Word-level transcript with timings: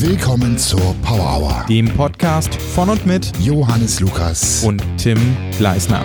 Willkommen 0.00 0.56
zur 0.56 0.94
Power 1.02 1.40
Hour. 1.40 1.66
dem 1.68 1.88
Podcast 1.88 2.54
von 2.54 2.88
und 2.88 3.04
mit 3.04 3.36
Johannes 3.40 3.98
Lukas. 3.98 4.62
und 4.62 4.80
Tim 4.96 5.18
Gleisner. 5.58 6.04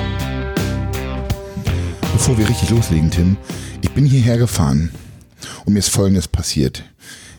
Bevor 2.11 2.35
wir 2.39 2.49
richtig 2.49 2.71
loslegen, 2.71 3.11
Tim, 3.11 3.37
ich 3.83 3.91
bin 3.91 4.07
hierher 4.07 4.39
gefahren 4.39 4.91
und 5.65 5.73
mir 5.73 5.79
ist 5.79 5.89
Folgendes 5.89 6.27
passiert. 6.27 6.83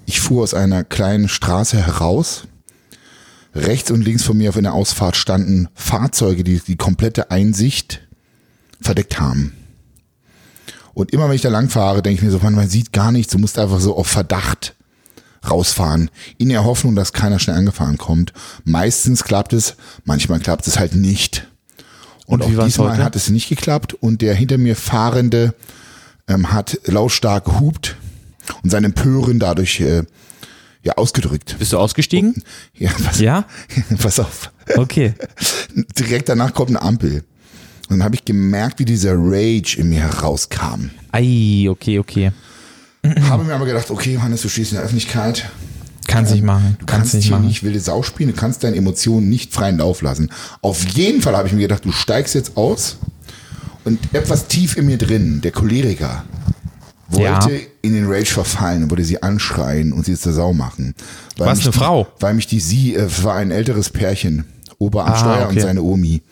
Ich 0.07 0.21
fuhr 0.21 0.45
aus 0.45 0.55
einer 0.55 0.85
kleinen 0.85 1.29
Straße 1.29 1.77
heraus. 1.85 2.47
Rechts 3.57 3.91
und 3.91 4.03
links 4.03 4.23
von 4.23 4.37
mir 4.37 4.51
auf 4.51 4.57
einer 4.57 4.75
Ausfahrt 4.75 5.17
standen 5.17 5.67
Fahrzeuge, 5.75 6.45
die 6.45 6.61
die 6.61 6.77
komplette 6.77 7.33
Einsicht 7.33 8.07
verdeckt 8.81 9.19
haben. 9.19 9.55
Und 10.93 11.13
immer 11.13 11.29
wenn 11.29 11.35
ich 11.35 11.43
da 11.43 11.49
lang 11.49 11.69
fahre, 11.69 12.01
denke 12.01 12.19
ich 12.19 12.23
mir 12.23 12.31
so, 12.31 12.39
man, 12.39 12.55
man 12.55 12.69
sieht 12.69 12.93
gar 12.93 13.11
nichts, 13.11 13.33
du 13.33 13.41
musst 13.41 13.59
einfach 13.59 13.81
so 13.81 13.97
auf 13.97 14.07
Verdacht 14.07 14.77
rausfahren, 15.51 16.11
in 16.39 16.49
der 16.49 16.65
Hoffnung, 16.65 16.95
dass 16.97 17.13
keiner 17.13 17.39
schnell 17.39 17.57
angefahren 17.57 17.99
kommt. 17.99 18.33
Meistens 18.65 19.25
klappt 19.25 19.53
es, 19.53 19.77
manchmal 20.05 20.41
klappt 20.41 20.67
es 20.67 20.79
halt 20.79 20.95
nicht. 20.95 21.47
Und, 22.27 22.43
Und 22.43 22.53
wie 22.53 22.59
auch 22.59 22.65
diesmal 22.65 22.93
heute? 22.93 23.05
hat 23.05 23.17
es 23.17 23.29
nicht 23.31 23.49
geklappt 23.49 23.95
und 23.95 24.23
der 24.23 24.35
hinter 24.35 24.57
mir 24.59 24.77
Fahrende 24.77 25.55
ähm, 26.27 26.53
hat 26.53 26.81
lautstark 26.87 27.45
gehupt 27.45 27.97
und 28.63 28.71
sein 28.71 28.85
Empören 28.85 29.39
dadurch 29.39 29.81
äh, 29.81 30.05
ja 30.83 30.95
ausgedrückt. 30.95 31.57
Bist 31.59 31.73
du 31.73 31.79
ausgestiegen? 31.79 32.43
Ja, 32.75 32.91
pass, 33.05 33.21
Ja? 33.21 33.45
pass 34.03 34.19
auf. 34.21 34.51
Okay. 34.77 35.15
Direkt 35.99 36.29
danach 36.31 36.55
kommt 36.55 36.71
eine 36.71 36.81
Ampel. 36.83 37.25
Und 37.91 37.99
dann 37.99 38.05
habe 38.05 38.15
ich 38.15 38.25
gemerkt, 38.25 38.79
wie 38.79 38.87
dieser 38.87 39.15
Rage 39.17 39.77
in 39.79 39.91
mir 39.91 40.01
herauskam. 40.01 40.89
Ei, 41.13 41.67
okay, 41.69 41.99
okay. 41.99 42.33
Habe 43.29 43.45
mir 43.45 43.55
aber 43.55 43.67
gedacht, 43.67 43.91
okay, 43.91 44.15
Johannes, 44.15 44.43
du 44.43 44.49
stehst 44.49 44.73
in 44.73 44.77
der 44.77 44.85
Öffentlichkeit. 44.85 45.49
Kannst 46.07 46.33
nicht 46.33 46.45
machen. 46.45 46.77
Du 46.79 46.87
Kannst 46.87 47.13
kannst 47.13 47.15
nicht 47.15 47.31
machen. 47.31 47.47
nicht 47.47 47.63
wilde 47.63 47.81
Sau 47.81 48.03
spielen, 48.03 48.31
du 48.31 48.37
kannst 48.37 48.63
deine 48.63 48.77
Emotionen 48.77 49.29
nicht 49.29 49.53
freien 49.55 49.79
Lauf 49.79 50.03
lassen. 50.03 50.31
Auf 50.61 50.85
jeden 50.89 51.23
Fall 51.23 51.37
habe 51.37 51.49
ich 51.49 51.55
mir 51.55 51.61
gedacht, 51.63 51.85
du 51.85 51.93
steigst 51.93 52.35
jetzt 52.35 52.57
aus 52.57 52.99
und 53.85 53.99
etwas 54.13 54.47
tief 54.49 54.77
in 54.77 54.87
mir 54.87 54.99
drin, 54.99 55.41
der 55.43 55.51
Choleriker, 55.53 56.25
wollte 57.09 57.53
Ja. 57.53 57.61
in 57.83 57.95
den 57.95 58.07
Rage 58.07 58.27
verfallen 58.33 58.85
und 58.85 58.91
wollte 58.91 59.05
sie 59.05 59.23
anschreien 59.23 59.93
und 59.93 60.05
sie 60.05 60.17
zur 60.17 60.33
Sau 60.33 60.53
machen. 60.53 60.95
Weil 61.37 61.49
Was, 61.49 61.59
mich 61.59 61.67
eine 61.67 61.73
die, 61.73 61.79
Frau? 61.79 62.07
Weil 62.21 62.35
mich 62.35 62.47
die 62.47 62.61
sie, 62.61 62.95
äh, 62.97 63.09
war 63.23 63.37
ein 63.37 63.51
älteres 63.51 63.89
Pärchen, 63.91 64.45
Opa 64.79 65.05
am 65.07 65.13
Ah, 65.13 65.17
Steuer 65.17 65.45
okay. 65.47 65.55
und 65.57 65.61
seine 65.63 65.83
Omi. 65.83 66.23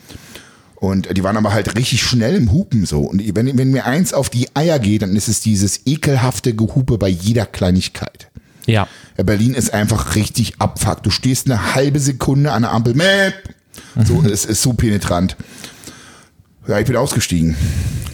Und 0.83 1.17
die 1.17 1.23
waren 1.23 1.37
aber 1.37 1.53
halt 1.53 1.77
richtig 1.77 2.03
schnell 2.03 2.35
im 2.35 2.51
Hupen 2.51 2.87
so. 2.87 3.03
Und 3.03 3.23
wenn, 3.37 3.57
wenn 3.57 3.71
mir 3.71 3.87
eins 3.87 4.13
auf 4.13 4.31
die 4.31 4.49
Eier 4.57 4.81
geht, 4.81 5.03
dann 5.03 5.15
ist 5.15 5.29
es 5.29 5.39
dieses 5.39 5.87
ekelhafte 5.87 6.57
Gehupe 6.57 6.99
bei 6.99 7.07
jeder 7.09 7.47
Kleinigkeit. 7.47 8.27
Ja. 8.67 8.89
Ja, 9.17 9.23
Berlin 9.23 9.55
ist 9.55 9.73
einfach 9.73 10.17
richtig 10.17 10.55
abfuck. 10.59 11.05
Du 11.05 11.11
stehst 11.11 11.49
eine 11.49 11.77
halbe 11.77 12.01
Sekunde 12.01 12.51
an 12.51 12.63
der 12.63 12.73
Ampel. 12.73 12.95
Mäp. 12.95 13.35
So, 14.05 14.25
es 14.25 14.45
ist 14.45 14.61
so 14.61 14.73
penetrant. 14.73 15.37
Ja, 16.67 16.81
ich 16.81 16.87
bin 16.87 16.97
ausgestiegen. 16.97 17.55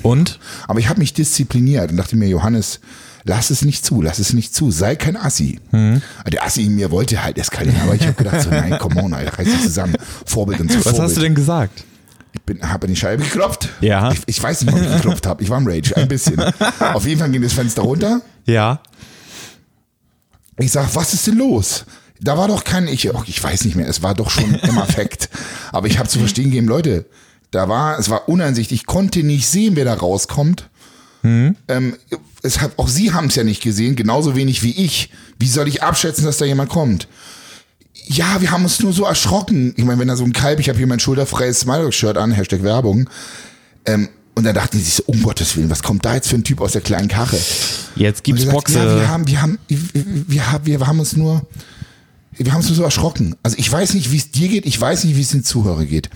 Und? 0.03 0.39
Aber 0.67 0.79
ich 0.79 0.91
habe 0.91 0.99
mich 0.99 1.15
diszipliniert 1.15 1.91
und 1.91 1.97
dachte 1.97 2.17
mir, 2.17 2.29
Johannes, 2.29 2.81
lass 3.25 3.49
es 3.49 3.65
nicht 3.65 3.83
zu, 3.83 4.03
lass 4.03 4.19
es 4.19 4.35
nicht 4.35 4.55
zu, 4.55 4.71
sei 4.71 4.95
kein 4.95 5.17
Assi. 5.17 5.59
Aber 5.73 6.31
Der 6.31 6.45
Assi 6.45 6.65
in 6.65 6.75
mir 6.75 6.91
wollte 6.91 7.25
halt 7.25 7.39
eskalieren, 7.39 7.81
aber 7.81 7.95
ich 7.95 8.03
habe 8.03 8.13
gedacht 8.13 8.43
so, 8.43 8.51
nein, 8.51 8.77
come 8.79 9.03
on, 9.03 9.15
Alter, 9.15 9.39
reiß 9.39 9.47
dich 9.47 9.63
zusammen. 9.63 9.95
Vorbild 10.27 10.61
und 10.61 10.71
so. 10.71 10.77
Was 10.77 10.85
Vorbild. 10.85 11.03
hast 11.03 11.17
du 11.17 11.21
denn 11.23 11.35
gesagt? 11.35 11.85
Ich 12.33 12.43
bin, 12.43 12.63
habe 12.63 12.87
an 12.87 12.95
die 12.95 12.97
Scheibe 12.97 13.23
geklopft. 13.23 13.69
Ja. 13.81 14.13
Ich, 14.13 14.21
ich 14.27 14.43
weiß 14.43 14.63
nicht, 14.63 14.75
ob 14.75 14.81
ich 14.81 14.93
geklopft 14.93 15.27
habe. 15.27 15.43
Ich 15.43 15.51
war 15.51 15.59
im 15.59 15.67
Rage, 15.67 15.97
ein 15.97 16.09
bisschen. 16.09 16.41
Auf 16.81 17.07
jeden 17.07 17.21
Fall 17.21 17.31
ging 17.31 17.43
das 17.43 17.53
Fenster 17.53 17.83
runter. 17.83 18.21
Ja. 18.45 18.81
Ich 20.59 20.73
sag, 20.73 20.95
was 20.95 21.15
ist 21.15 21.27
denn 21.27 21.39
los? 21.39 21.85
Da 22.21 22.37
war 22.37 22.49
doch 22.49 22.65
kein, 22.65 22.89
ich, 22.89 23.13
oh, 23.15 23.23
ich 23.27 23.43
weiß 23.43 23.65
nicht 23.65 23.77
mehr, 23.77 23.89
es 23.89 24.03
war 24.03 24.15
doch 24.15 24.31
schon 24.31 24.55
im 24.55 24.79
Affekt. 24.79 25.31
Aber 25.73 25.87
ich 25.87 25.99
habe 25.99 26.09
zu 26.09 26.19
verstehen 26.19 26.47
gegeben, 26.47 26.67
Leute, 26.67 27.07
da 27.51 27.69
war, 27.69 27.99
es 27.99 28.11
war 28.11 28.29
uneinsichtig, 28.29 28.81
ich 28.81 28.87
konnte 28.87 29.23
nicht 29.23 29.47
sehen, 29.47 29.77
wer 29.77 29.85
da 29.85 29.95
rauskommt. 29.95 30.69
Ähm, 31.69 31.97
es 32.43 32.61
hat, 32.61 32.73
auch 32.77 32.89
Sie 32.89 33.13
haben 33.13 33.27
es 33.27 33.35
ja 33.35 33.45
nicht 33.45 33.63
gesehen, 33.63 33.97
genauso 33.97 34.37
wenig 34.37 34.63
wie 34.63 34.85
ich. 34.85 35.11
Wie 35.39 35.49
soll 35.49 35.69
ich 35.69 35.83
abschätzen, 35.83 36.25
dass 36.25 36.39
da 36.39 36.45
jemand 36.45 36.71
kommt? 36.71 37.09
Ja, 38.11 38.41
wir 38.41 38.51
haben 38.51 38.65
uns 38.65 38.81
nur 38.81 38.93
so 38.93 39.05
erschrocken. 39.05 39.75
Ich 39.77 39.85
meine, 39.85 40.01
wenn 40.01 40.09
da 40.09 40.17
so 40.17 40.25
ein 40.25 40.33
Kalb, 40.33 40.61
ich 40.61 40.69
habe 40.69 40.79
hier 40.79 40.87
mein 40.87 40.99
schulterfreies 41.01 41.61
Smile-Shirt 41.61 42.17
an, 42.17 42.33
Hashtag 42.33 42.63
Werbung. 42.63 43.09
Ähm, 43.85 44.09
und 44.35 44.45
dann 44.45 44.55
dachten 44.55 44.79
sie 44.79 44.85
sich 44.85 44.95
so, 44.95 45.03
um 45.07 45.23
Gottes 45.23 45.57
Willen, 45.57 45.69
was 45.69 45.83
kommt 45.83 46.05
da 46.05 46.15
jetzt 46.15 46.29
für 46.29 46.37
ein 46.37 46.45
Typ 46.45 46.61
aus 46.61 46.73
der 46.73 46.81
kleinen 46.81 47.09
Karre? 47.09 47.37
Jetzt 47.97 48.25
gibt's 48.25 48.43
er 48.43 48.47
sagt, 48.47 48.57
Boxe. 48.57 48.79
Ja, 48.79 48.97
wir 48.97 49.09
haben, 49.09 49.27
wir 49.27 49.43
haben, 49.43 49.59
wir 49.69 50.53
haben, 50.53 50.67
wir 50.67 50.87
haben 50.87 51.01
uns 51.01 51.17
nur, 51.17 51.47
wir 52.33 52.53
haben 52.53 52.59
uns 52.61 52.69
nur 52.69 52.77
so 52.77 52.83
erschrocken. 52.85 53.35
Also 53.43 53.57
ich 53.59 53.71
weiß 53.71 53.95
nicht, 53.95 54.13
wie 54.13 54.17
es 54.17 54.31
dir 54.31 54.49
geht, 54.49 54.65
ich 54.65 54.81
weiß 54.81 55.05
nicht, 55.05 55.17
wie 55.17 55.23
es 55.23 55.31
den 55.31 55.45
Zuhörer 55.45 55.85
geht. 55.85 56.09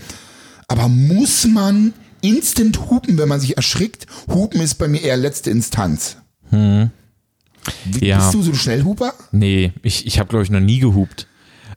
Aber 0.67 0.87
muss 0.87 1.45
man 1.45 1.93
instant 2.21 2.89
hupen, 2.89 3.17
wenn 3.17 3.27
man 3.27 3.39
sich 3.41 3.57
erschrickt? 3.57 4.07
Hupen 4.29 4.61
ist 4.61 4.75
bei 4.75 4.87
mir 4.87 5.01
eher 5.01 5.17
letzte 5.17 5.51
Instanz. 5.51 6.15
Wie, 6.49 8.07
Ja. 8.07 8.17
Bist 8.19 8.33
du 8.33 8.41
so 8.41 8.51
ein 8.51 8.55
Schnellhuper? 8.55 9.13
nee, 9.31 9.73
ich, 9.83 10.07
ich 10.07 10.17
habe, 10.19 10.29
glaube 10.29 10.43
ich, 10.43 10.49
noch 10.49 10.59
nie 10.59 10.79
gehupt. 10.79 11.27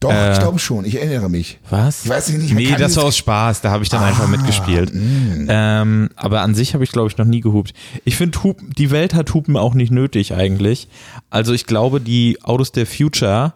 Doch, 0.01 0.11
Äh. 0.12 0.33
ich 0.33 0.39
glaube 0.39 0.59
schon. 0.59 0.84
Ich 0.84 0.97
erinnere 0.97 1.29
mich. 1.31 1.59
Was? 1.71 2.05
Ich 2.05 2.11
weiß 2.11 2.29
nicht, 2.31 2.55
Nee, 2.55 2.75
das 2.79 2.97
war 2.97 3.05
aus 3.05 3.17
Spaß. 3.17 3.61
Da 3.62 3.71
habe 3.71 3.83
ich 3.83 3.89
dann 3.91 4.03
einfach 4.03 4.29
mitgespielt. 4.29 4.93
Ähm, 4.95 6.11
aber 6.17 6.41
an 6.43 6.55
sich 6.55 6.75
habe 6.75 6.84
ich, 6.84 6.93
glaube 6.93 7.09
ich, 7.09 7.17
noch 7.19 7.25
nie 7.25 7.41
gehupt. 7.41 7.73
Ich 8.05 8.17
finde, 8.17 8.39
die 8.79 8.91
Welt 8.91 9.15
hat 9.15 9.33
Hupen 9.34 9.57
auch 9.57 9.75
nicht 9.75 9.91
nötig 9.93 10.34
eigentlich. 10.34 10.89
Also 11.31 11.53
ich 11.53 11.67
glaube, 11.67 12.01
die 12.01 12.39
Autos 12.43 12.73
der 12.73 12.87
Future, 12.87 13.55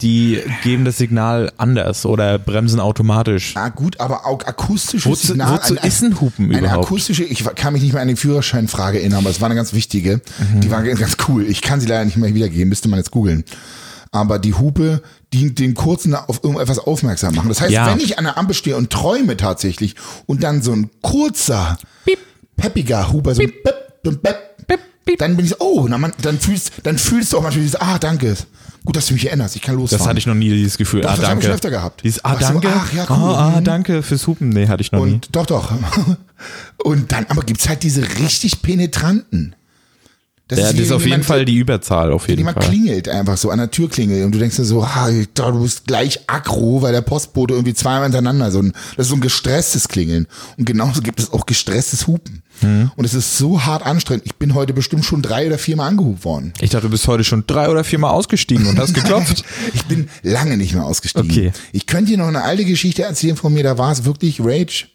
die 0.00 0.38
geben 0.62 0.84
das 0.86 0.96
Signal 0.96 1.52
anders 1.58 2.06
oder 2.06 2.38
bremsen 2.38 2.80
automatisch. 2.80 3.52
Ah, 3.54 3.68
gut, 3.68 4.00
aber 4.00 4.24
auch 4.26 4.42
akustisches 4.46 5.04
Wozu, 5.10 5.26
Signal. 5.28 5.52
wozu 5.58 5.76
ein- 5.78 5.86
ist 5.86 6.02
ein 6.02 6.20
Hupen 6.20 6.46
Eine 6.50 6.58
überhaupt? 6.60 6.86
akustische, 6.86 7.22
ich 7.24 7.44
kann 7.54 7.74
mich 7.74 7.82
nicht 7.82 7.92
mehr 7.92 8.00
an 8.00 8.08
die 8.08 8.16
Führerscheinfrage 8.16 8.98
erinnern, 8.98 9.18
aber 9.20 9.30
es 9.30 9.40
war 9.42 9.46
eine 9.46 9.56
ganz 9.56 9.74
wichtige. 9.74 10.22
Mhm. 10.54 10.60
Die 10.62 10.70
war 10.70 10.82
ganz 10.82 11.16
cool. 11.28 11.44
Ich 11.46 11.60
kann 11.60 11.80
sie 11.80 11.86
leider 11.86 12.04
nicht 12.06 12.16
mehr 12.16 12.34
wiedergeben, 12.34 12.70
müsste 12.70 12.88
man 12.88 12.98
jetzt 12.98 13.10
googeln. 13.10 13.44
Aber 14.10 14.38
die 14.38 14.54
Hupe 14.54 15.02
dient 15.32 15.58
den 15.58 15.74
kurzen 15.74 16.14
auf 16.14 16.42
irgendetwas 16.42 16.78
aufmerksam 16.78 17.34
machen. 17.34 17.48
Das 17.48 17.60
heißt, 17.60 17.70
Ja. 17.72 17.86
wenn 17.86 18.00
ich 18.00 18.18
an 18.18 18.24
der 18.24 18.36
Ampel 18.36 18.54
stehe 18.54 18.76
und 18.76 18.90
träume 18.90 19.36
tatsächlich 19.36 19.94
und 20.26 20.42
dann 20.42 20.62
so 20.62 20.72
ein 20.72 20.90
kurzer, 21.02 21.78
peppiger 22.56 23.12
Huper, 23.12 23.34
so 23.34 23.42
so 24.04 24.10
ein 24.10 24.18
Pep, 24.20 24.46
dann 25.18 25.36
bin 25.36 25.44
ich 25.44 25.50
so, 25.52 25.56
oh, 25.60 25.86
na 25.88 25.98
man, 25.98 26.12
dann 26.22 26.38
fühlst, 26.38 26.72
dann 26.84 26.96
fühlst 26.98 27.32
du 27.32 27.38
auch 27.38 27.42
manchmal 27.42 27.62
dieses, 27.64 27.80
ah, 27.80 27.98
danke. 27.98 28.36
Gut, 28.84 28.96
dass 28.96 29.06
du 29.06 29.14
mich 29.14 29.26
erinnerst, 29.26 29.56
ich 29.56 29.62
kann 29.62 29.74
losfahren. 29.74 29.98
Das 29.98 30.08
hatte 30.08 30.18
ich 30.18 30.26
noch 30.26 30.34
nie, 30.34 30.48
dieses 30.50 30.78
Gefühl. 30.78 31.02
Doch, 31.02 31.10
ah, 31.10 31.16
das 31.16 31.18
hab 31.18 31.24
ich 31.24 31.28
danke. 31.30 31.44
schon 31.46 31.54
öfter 31.54 31.70
gehabt. 31.70 32.02
Dieses, 32.04 32.24
ah, 32.24 32.34
Ach 32.36 32.40
so, 32.40 32.52
danke. 32.60 32.68
ach, 32.74 32.92
ja, 32.92 33.04
cool. 33.10 33.16
ah, 33.34 33.54
ah, 33.56 33.60
danke 33.60 34.02
fürs 34.02 34.26
Hupen. 34.26 34.48
Nee, 34.50 34.68
hatte 34.68 34.80
ich 34.82 34.92
noch 34.92 35.04
nie. 35.04 35.14
Und 35.14 35.28
doch, 35.36 35.46
doch. 35.46 35.72
Und 36.82 37.12
dann 37.12 37.26
aber 37.28 37.42
gibt's 37.42 37.68
halt 37.68 37.82
diese 37.82 38.02
richtig 38.18 38.62
penetranten. 38.62 39.54
Das 40.50 40.58
Ja, 40.58 40.66
das 40.66 40.76
wie 40.76 40.82
ist 40.82 40.92
auf 40.92 41.06
jeden 41.06 41.22
Fall 41.22 41.44
die 41.44 41.56
Überzahl, 41.56 42.12
auf 42.12 42.28
jeden 42.28 42.40
Jemand 42.40 42.58
Fall. 42.58 42.68
klingelt 42.68 43.08
einfach 43.08 43.36
so 43.36 43.50
an 43.50 43.58
der 43.58 43.70
Tür 43.70 43.88
klingelt 43.88 44.24
und 44.24 44.32
du 44.34 44.38
denkst 44.38 44.56
dir 44.56 44.64
so, 44.64 44.86
ha, 44.86 45.08
du 45.08 45.62
bist 45.62 45.86
gleich 45.86 46.20
aggro, 46.26 46.82
weil 46.82 46.92
der 46.92 47.02
Postbote 47.02 47.54
irgendwie 47.54 47.74
zweimal 47.74 48.02
hintereinander 48.04 48.50
so 48.50 48.60
ein, 48.60 48.72
das 48.96 49.06
ist 49.06 49.10
so 49.10 49.14
ein 49.14 49.20
gestresstes 49.20 49.86
Klingeln. 49.88 50.26
Und 50.58 50.64
genauso 50.64 51.02
gibt 51.02 51.20
es 51.20 51.32
auch 51.32 51.46
gestresstes 51.46 52.08
Hupen. 52.08 52.42
Mhm. 52.62 52.90
Und 52.96 53.04
es 53.04 53.14
ist 53.14 53.38
so 53.38 53.64
hart 53.64 53.86
anstrengend. 53.86 54.24
Ich 54.26 54.34
bin 54.36 54.54
heute 54.54 54.72
bestimmt 54.74 55.04
schon 55.04 55.22
drei 55.22 55.46
oder 55.46 55.56
viermal 55.56 55.88
angehupt 55.88 56.24
worden. 56.24 56.52
Ich 56.60 56.70
dachte, 56.70 56.86
du 56.86 56.90
bist 56.90 57.06
heute 57.06 57.22
schon 57.24 57.44
drei 57.46 57.68
oder 57.70 57.84
viermal 57.84 58.10
ausgestiegen 58.10 58.66
und 58.66 58.78
hast 58.78 58.92
geklopft. 58.92 59.44
Ich 59.72 59.84
bin 59.84 60.08
lange 60.22 60.56
nicht 60.56 60.74
mehr 60.74 60.84
ausgestiegen. 60.84 61.30
Okay. 61.30 61.52
Ich 61.72 61.86
könnte 61.86 62.10
dir 62.10 62.18
noch 62.18 62.26
eine 62.26 62.42
alte 62.42 62.64
Geschichte 62.64 63.02
erzählen 63.04 63.36
von 63.36 63.52
mir, 63.54 63.62
da 63.62 63.78
war 63.78 63.92
es 63.92 64.04
wirklich 64.04 64.40
Rage. 64.40 64.86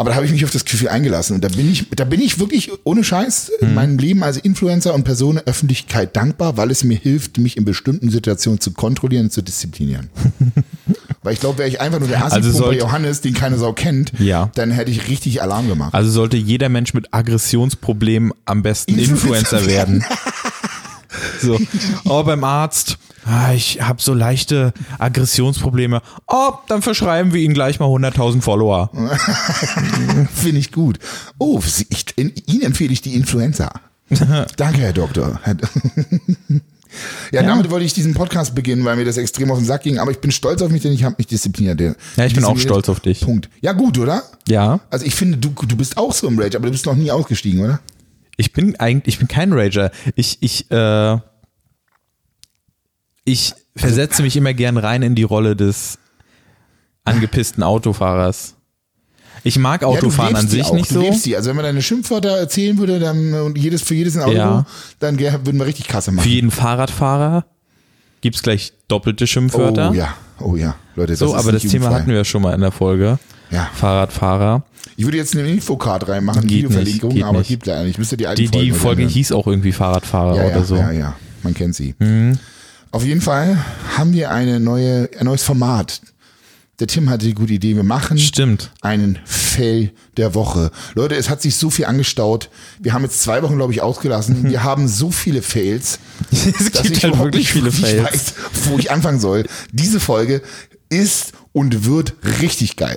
Aber 0.00 0.08
da 0.08 0.16
habe 0.16 0.24
ich 0.24 0.32
mich 0.32 0.46
auf 0.46 0.50
das 0.50 0.64
Gefühl 0.64 0.88
eingelassen. 0.88 1.34
Und 1.34 1.44
da 1.44 1.48
bin 1.48 1.70
ich, 1.70 1.84
da 1.94 2.04
bin 2.04 2.22
ich 2.22 2.38
wirklich 2.38 2.70
ohne 2.84 3.04
Scheiß 3.04 3.50
Mhm. 3.60 3.68
in 3.68 3.74
meinem 3.74 3.98
Leben 3.98 4.22
als 4.22 4.38
Influencer 4.38 4.94
und 4.94 5.04
Person 5.04 5.34
der 5.34 5.44
Öffentlichkeit 5.44 6.16
dankbar, 6.16 6.56
weil 6.56 6.70
es 6.70 6.84
mir 6.84 6.96
hilft, 6.96 7.36
mich 7.36 7.58
in 7.58 7.66
bestimmten 7.66 8.08
Situationen 8.10 8.60
zu 8.60 8.70
kontrollieren 8.70 9.24
und 9.26 9.30
zu 9.30 9.42
disziplinieren. 9.42 10.08
weil 11.22 11.34
ich 11.34 11.40
glaube, 11.40 11.58
wäre 11.58 11.68
ich 11.68 11.82
einfach 11.82 11.98
nur 11.98 12.08
der 12.08 12.24
Assi 12.24 12.36
Also 12.36 12.50
sollte- 12.50 12.78
Johannes, 12.80 13.20
den 13.20 13.34
keine 13.34 13.58
Sau 13.58 13.74
kennt, 13.74 14.12
Ja. 14.18 14.50
dann 14.54 14.70
hätte 14.70 14.90
ich 14.90 15.06
richtig 15.08 15.42
Alarm 15.42 15.68
gemacht. 15.68 15.92
Also 15.92 16.10
sollte 16.10 16.38
jeder 16.38 16.70
Mensch 16.70 16.94
mit 16.94 17.12
Aggressionsproblemen 17.12 18.32
am 18.46 18.62
besten 18.62 18.92
Influencer 18.98 19.58
Influencer 19.58 19.66
werden. 19.66 20.02
So, 21.42 21.58
oh, 22.04 22.22
beim 22.22 22.44
Arzt, 22.44 22.96
ah, 23.24 23.52
ich 23.52 23.80
habe 23.82 24.00
so 24.02 24.14
leichte 24.14 24.72
Aggressionsprobleme. 24.98 26.02
Oh, 26.26 26.52
dann 26.68 26.82
verschreiben 26.82 27.32
wir 27.32 27.40
Ihnen 27.40 27.54
gleich 27.54 27.78
mal 27.80 27.86
100.000 27.86 28.40
Follower. 28.42 28.90
Finde 30.34 30.58
ich 30.58 30.72
gut. 30.72 30.98
Oh, 31.38 31.60
ich, 31.88 32.06
Ihnen 32.18 32.62
empfehle 32.62 32.92
ich 32.92 33.02
die 33.02 33.14
Influenza. 33.14 33.70
Danke, 34.56 34.80
Herr 34.80 34.92
Doktor. 34.92 35.40
Herr- 35.42 35.56
Ja, 37.30 37.44
damit 37.44 37.70
wollte 37.70 37.86
ich 37.86 37.94
diesen 37.94 38.14
Podcast 38.14 38.52
beginnen, 38.56 38.84
weil 38.84 38.96
mir 38.96 39.04
das 39.04 39.16
extrem 39.16 39.52
auf 39.52 39.58
den 39.58 39.64
Sack 39.64 39.84
ging. 39.84 40.00
Aber 40.00 40.10
ich 40.10 40.18
bin 40.18 40.32
stolz 40.32 40.60
auf 40.60 40.72
mich, 40.72 40.82
denn 40.82 40.90
ich 40.90 41.04
habe 41.04 41.14
mich 41.18 41.28
diszipliniert. 41.28 41.80
Ja, 42.16 42.24
ich 42.24 42.34
bin 42.34 42.42
auch 42.42 42.58
stolz 42.58 42.88
auf 42.88 42.98
dich. 42.98 43.20
Punkt. 43.20 43.48
Ja, 43.60 43.72
gut, 43.74 43.96
oder? 43.96 44.24
Ja, 44.48 44.80
Also 44.90 45.06
ich 45.06 45.14
finde, 45.14 45.38
du, 45.38 45.50
du 45.50 45.76
bist 45.76 45.96
auch 45.96 46.12
so 46.12 46.26
im 46.26 46.36
Rage, 46.36 46.56
aber 46.56 46.66
du 46.66 46.72
bist 46.72 46.86
noch 46.86 46.96
nie 46.96 47.12
ausgestiegen, 47.12 47.60
oder? 47.60 47.78
ich 48.36 48.52
bin 48.52 48.74
eigentlich, 48.80 49.14
ich 49.14 49.18
bin 49.20 49.28
kein 49.28 49.52
Rager. 49.52 49.92
Ich, 50.16 50.38
ich, 50.40 50.68
äh, 50.72 51.18
ich 53.30 53.54
versetze 53.76 54.22
mich 54.22 54.36
immer 54.36 54.54
gern 54.54 54.76
rein 54.76 55.02
in 55.02 55.14
die 55.14 55.22
Rolle 55.22 55.56
des 55.56 55.98
angepissten 57.04 57.62
Autofahrers. 57.62 58.56
Ich 59.42 59.58
mag 59.58 59.82
Autofahren 59.84 60.34
ja, 60.34 60.38
an 60.40 60.48
sich 60.48 60.64
auch. 60.64 60.74
nicht 60.74 60.90
du 60.90 60.94
so. 60.96 61.00
Lebst 61.00 61.24
die. 61.24 61.34
Also 61.34 61.48
wenn 61.48 61.56
man 61.56 61.64
deine 61.64 61.80
Schimpfwörter 61.80 62.36
erzählen 62.36 62.76
würde, 62.76 62.98
dann 62.98 63.32
und 63.34 63.56
jedes 63.56 63.80
für 63.82 63.94
jedes 63.94 64.16
ein 64.16 64.22
Auto, 64.22 64.32
Ja. 64.36 64.66
dann 64.98 65.18
würden 65.18 65.58
wir 65.58 65.64
richtig 65.66 65.88
Kasse 65.88 66.10
Für 66.10 66.16
machen. 66.16 66.28
jeden 66.28 66.50
Fahrradfahrer 66.50 67.46
gibt's 68.20 68.42
gleich 68.42 68.74
doppelte 68.88 69.26
Schimpfwörter. 69.26 69.90
Oh 69.92 69.94
ja, 69.94 70.14
oh 70.40 70.56
ja, 70.56 70.74
Leute, 70.94 71.12
das 71.12 71.20
so, 71.20 71.34
aber 71.34 71.52
das 71.52 71.62
Thema 71.62 71.88
hatten 71.90 72.10
wir 72.10 72.22
schon 72.24 72.42
mal 72.42 72.52
in 72.54 72.60
der 72.60 72.72
Folge. 72.72 73.18
Ja. 73.50 73.68
Fahrradfahrer. 73.74 74.62
Ich 74.96 75.04
würde 75.06 75.16
jetzt 75.16 75.34
eine 75.34 75.48
Infocard 75.48 76.06
reinmachen, 76.08 76.42
Geht 76.42 76.58
Videoverlinkung, 76.58 77.08
nicht, 77.08 77.16
geht 77.16 77.24
aber 77.24 77.38
nicht. 77.38 77.48
gibt 77.48 77.66
leider 77.66 77.82
nicht. 77.84 77.92
Ich 77.92 77.98
müsste 77.98 78.16
die 78.18 78.26
Die, 78.36 78.48
die 78.48 78.70
Folge 78.72 79.02
hören. 79.02 79.10
hieß 79.10 79.32
auch 79.32 79.46
irgendwie 79.46 79.72
Fahrradfahrer 79.72 80.36
ja, 80.36 80.42
oder 80.44 80.56
ja, 80.58 80.62
so. 80.64 80.74
Mhm. 80.74 80.80
Ja, 80.80 80.90
ja, 80.92 81.16
man 81.42 81.54
kennt 81.54 81.74
sie. 81.74 81.94
Auf 82.92 83.04
jeden 83.04 83.20
Fall 83.20 83.56
haben 83.96 84.12
wir 84.12 84.30
eine 84.30 84.58
neue, 84.60 85.08
ein 85.18 85.26
neues 85.26 85.42
Format. 85.42 86.00
Der 86.80 86.86
Tim 86.86 87.10
hatte 87.10 87.26
die 87.26 87.34
gute 87.34 87.52
Idee, 87.52 87.76
wir 87.76 87.82
machen 87.82 88.18
Stimmt. 88.18 88.70
einen 88.80 89.18
Fail 89.26 89.92
der 90.16 90.34
Woche. 90.34 90.70
Leute, 90.94 91.14
es 91.14 91.28
hat 91.28 91.42
sich 91.42 91.56
so 91.56 91.68
viel 91.68 91.84
angestaut. 91.84 92.48
Wir 92.80 92.94
haben 92.94 93.02
jetzt 93.02 93.22
zwei 93.22 93.42
Wochen, 93.42 93.56
glaube 93.56 93.74
ich, 93.74 93.82
ausgelassen. 93.82 94.44
Wir 94.50 94.64
haben 94.64 94.88
so 94.88 95.10
viele 95.10 95.42
Fails. 95.42 95.98
es 96.32 96.70
dass 96.72 96.82
gibt 96.82 96.96
ich 96.96 97.04
halt 97.04 97.18
wirklich 97.18 97.52
viele 97.52 97.70
Fails. 97.70 98.02
weiß, 98.12 98.34
wo 98.70 98.78
ich 98.78 98.90
anfangen 98.90 99.20
soll. 99.20 99.44
Diese 99.72 100.00
Folge 100.00 100.40
ist 100.88 101.32
und 101.52 101.84
wird 101.84 102.14
richtig 102.40 102.76
geil. 102.76 102.96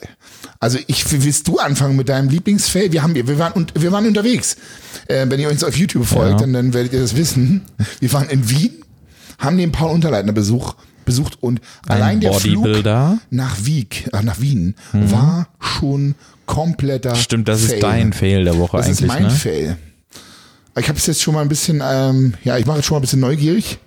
Also 0.61 0.79
ich 0.87 1.11
willst 1.11 1.49
du 1.49 1.59
anfangen 1.59 1.97
mit 1.97 2.07
deinem 2.07 2.29
Lieblingsfail? 2.29 2.93
Wir 2.93 3.03
haben 3.03 3.15
wir 3.15 3.37
waren 3.37 3.51
und 3.51 3.73
wir 3.77 3.91
waren 3.91 4.07
unterwegs. 4.07 4.55
Äh, 5.09 5.25
wenn 5.27 5.41
ihr 5.41 5.49
uns 5.49 5.61
auf 5.63 5.75
YouTube 5.75 6.05
folgt, 6.05 6.31
Ja. 6.31 6.37
dann, 6.37 6.53
dann 6.53 6.73
werdet 6.73 6.93
ihr 6.93 7.01
das 7.01 7.17
wissen. 7.17 7.63
Wir 7.99 8.13
waren 8.13 8.29
in 8.29 8.49
Wien, 8.49 8.71
haben 9.37 9.57
den 9.57 9.71
Paul 9.71 9.91
Unterleitner 9.91 10.33
Besuch 10.33 10.75
besucht 11.05 11.37
und 11.41 11.59
allein 11.87 12.21
der 12.21 12.33
Flug. 12.33 12.65
Mhm. 12.65 13.19
nach 13.29 13.57
Wieg, 13.65 14.09
äh, 14.13 14.23
nach 14.23 14.39
Wien 14.39 14.75
war 14.93 15.47
schon 15.59 16.15
kompletter 16.45 17.15
Stimmt, 17.15 17.47
das 17.47 17.65
Fail. 17.65 17.73
ist 17.75 17.83
dein 17.83 18.13
Fail 18.13 18.43
der 18.45 18.57
Woche 18.57 18.77
Das 18.77 18.85
eigentlich, 18.87 19.01
ist 19.01 19.07
mein 19.07 19.23
ne? 19.23 19.29
Fail. 19.29 19.77
Ich 20.79 20.87
habe 20.87 20.97
es 20.97 21.05
jetzt 21.05 21.21
schon 21.21 21.33
mal 21.35 21.41
ein 21.41 21.49
bisschen, 21.49 21.81
ähm, 21.85 22.33
ja, 22.43 22.57
ich 22.57 22.65
mache 22.65 22.77
jetzt 22.77 22.85
schon 22.85 22.95
mal 22.95 22.99
ein 22.99 23.01
bisschen 23.01 23.19
neugierig. 23.19 23.79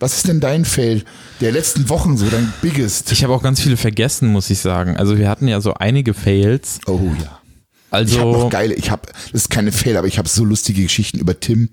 Was 0.00 0.16
ist 0.16 0.26
denn 0.28 0.40
dein 0.40 0.64
Fail 0.64 1.04
der 1.40 1.52
letzten 1.52 1.88
Wochen 1.88 2.16
so, 2.16 2.26
dein 2.28 2.52
biggest? 2.62 3.12
Ich 3.12 3.22
habe 3.22 3.32
auch 3.34 3.42
ganz 3.42 3.60
viele 3.60 3.76
vergessen, 3.76 4.28
muss 4.32 4.50
ich 4.50 4.58
sagen. 4.58 4.96
Also 4.96 5.18
wir 5.18 5.28
hatten 5.28 5.46
ja 5.46 5.60
so 5.60 5.74
einige 5.74 6.14
Fails. 6.14 6.80
oh 6.86 7.00
ja. 7.20 7.38
Ich 7.92 8.18
habe 8.18 8.26
Also 8.30 8.44
noch 8.44 8.50
geile, 8.50 8.74
ich 8.74 8.90
habe, 8.90 9.02
das 9.32 9.42
ist 9.42 9.50
keine 9.50 9.70
Fail, 9.72 9.96
aber 9.96 10.06
ich 10.06 10.18
habe 10.18 10.28
so 10.28 10.44
lustige 10.44 10.82
Geschichten 10.82 11.18
über 11.18 11.38
Tim 11.38 11.68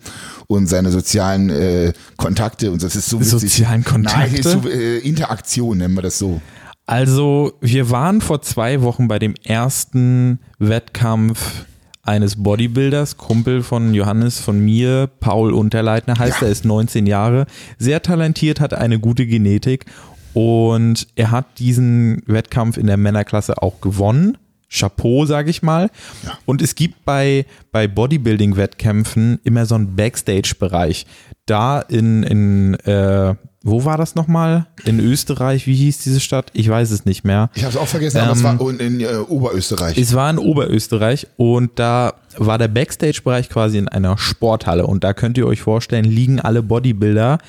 und 0.47 0.67
seine 0.67 0.91
sozialen 0.91 1.49
äh, 1.49 1.93
Kontakte 2.17 2.71
und 2.71 2.83
das 2.83 2.95
ist 2.95 3.09
so 3.09 3.19
witzig. 3.19 3.31
Sozialen 3.51 3.83
Kontakte? 3.85 4.29
Nein, 4.31 4.43
so, 4.43 4.67
äh, 4.69 4.97
Interaktion 4.99 5.77
nennen 5.77 5.95
wir 5.95 6.01
das 6.01 6.19
so. 6.19 6.41
Also, 6.85 7.53
wir 7.61 7.89
waren 7.91 8.19
vor 8.19 8.41
zwei 8.41 8.81
Wochen 8.81 9.07
bei 9.07 9.19
dem 9.19 9.35
ersten 9.43 10.39
Wettkampf 10.57 11.65
eines 12.01 12.41
Bodybuilders, 12.41 13.17
Kumpel 13.17 13.61
von 13.61 13.93
Johannes, 13.93 14.39
von 14.39 14.59
mir, 14.59 15.07
Paul 15.19 15.53
Unterleitner 15.53 16.17
heißt 16.17 16.41
Ja. 16.41 16.47
er, 16.47 16.51
ist 16.51 16.65
19 16.65 17.05
Jahre, 17.05 17.45
sehr 17.77 18.01
talentiert, 18.01 18.59
hat 18.59 18.73
eine 18.73 18.99
gute 18.99 19.27
Genetik 19.27 19.85
und 20.33 21.07
er 21.15 21.29
hat 21.31 21.59
diesen 21.59 22.23
Wettkampf 22.25 22.77
in 22.77 22.87
der 22.87 22.97
Männerklasse 22.97 23.61
auch 23.61 23.81
gewonnen. 23.81 24.37
Chapeau, 24.69 25.25
sage 25.25 25.49
ich 25.49 25.61
mal. 25.61 25.89
Ja. 26.23 26.37
Und 26.45 26.61
es 26.61 26.75
gibt 26.75 27.03
bei, 27.05 27.45
bei 27.71 27.87
Bodybuilding-Wettkämpfen 27.87 29.39
immer 29.43 29.65
so 29.65 29.75
einen 29.75 29.95
Backstage-Bereich. 29.95 31.05
Da 31.45 31.79
in, 31.81 32.23
in 32.23 32.73
äh, 32.85 33.35
wo 33.63 33.83
war 33.83 33.97
das 33.97 34.15
nochmal? 34.15 34.67
In 34.85 34.99
Österreich, 34.99 35.67
wie 35.67 35.75
hieß 35.75 35.97
diese 35.99 36.21
Stadt? 36.21 36.49
Ich 36.53 36.69
weiß 36.69 36.91
es 36.91 37.05
nicht 37.05 37.25
mehr. 37.25 37.49
Ich 37.55 37.63
habe 37.63 37.73
es 37.73 37.77
auch 37.77 37.87
vergessen, 37.87 38.19
aber 38.19 38.31
es 38.31 38.39
Ähm, 38.39 38.59
war 38.59 38.69
in, 38.69 38.79
in 38.79 38.99
äh, 39.01 39.17
Oberösterreich. 39.27 39.97
Es 39.97 40.13
war 40.13 40.29
in 40.29 40.37
Oberösterreich 40.37 41.27
und 41.35 41.71
da 41.75 42.13
war 42.37 42.57
der 42.57 42.69
Backstage-Bereich 42.69 43.49
quasi 43.49 43.77
in 43.77 43.89
einer 43.89 44.17
Sporthalle 44.17 44.87
und 44.87 45.03
da 45.03 45.13
könnt 45.13 45.37
ihr 45.37 45.45
euch 45.45 45.61
vorstellen, 45.61 46.05
liegen 46.05 46.39
alle 46.39 46.63
Bodybuilder 46.63 47.39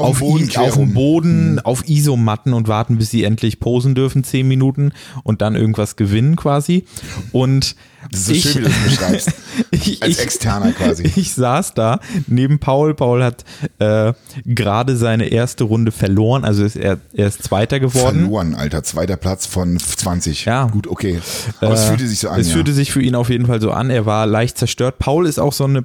auf, 0.00 0.18
dem 0.18 0.28
Boden 0.28 0.48
I- 0.50 0.56
auf 0.58 0.74
dem. 0.74 0.94
Boden, 0.94 1.58
auf 1.60 1.88
Isomatten 1.88 2.52
und 2.52 2.68
warten, 2.68 2.98
bis 2.98 3.10
sie 3.10 3.24
endlich 3.24 3.60
posen 3.60 3.94
dürfen, 3.94 4.24
zehn 4.24 4.46
Minuten 4.48 4.92
und 5.24 5.42
dann 5.42 5.54
irgendwas 5.56 5.96
gewinnen 5.96 6.36
quasi. 6.36 6.84
Und 7.32 7.76
Das 8.10 8.20
ist 8.20 8.26
so 8.26 8.32
ich, 8.32 8.42
schön, 8.42 8.54
wie 8.54 8.66
du 8.66 8.70
das 8.70 8.84
beschreibst. 8.84 9.32
ich, 9.70 10.02
Als 10.02 10.18
Externer 10.18 10.72
quasi. 10.72 11.02
ich 11.16 11.32
saß 11.34 11.74
da 11.74 12.00
neben 12.26 12.58
Paul. 12.58 12.94
Paul 12.94 13.22
hat 13.22 13.44
äh, 13.78 14.12
gerade 14.44 14.96
seine 14.96 15.26
erste 15.28 15.64
Runde 15.64 15.92
verloren, 15.92 16.44
also 16.44 16.64
ist 16.64 16.76
er, 16.76 16.98
er 17.12 17.26
ist 17.28 17.42
Zweiter 17.42 17.78
geworden. 17.80 18.20
Verloren, 18.20 18.54
Alter. 18.54 18.82
Zweiter 18.82 19.16
Platz 19.16 19.46
von 19.46 19.78
20. 19.78 20.44
Ja. 20.46 20.66
Gut, 20.66 20.86
okay. 20.86 21.20
Aber 21.60 21.74
es 21.74 21.82
Äh, 21.84 21.88
fühlte 21.88 22.06
sich 22.08 22.18
so 22.20 22.28
an. 22.28 22.40
Es 22.40 22.48
ja. 22.48 22.54
fühlte 22.54 22.72
sich 22.72 22.90
für 22.92 23.02
ihn 23.02 23.14
auf 23.14 23.28
jeden 23.30 23.46
Fall 23.46 23.60
so 23.60 23.70
an. 23.70 23.90
Er 23.90 24.06
war 24.06 24.26
leicht 24.26 24.56
zerstört. 24.58 24.98
Paul 24.98 25.26
ist 25.26 25.38
auch 25.38 25.52
so 25.52 25.64
eine 25.64 25.84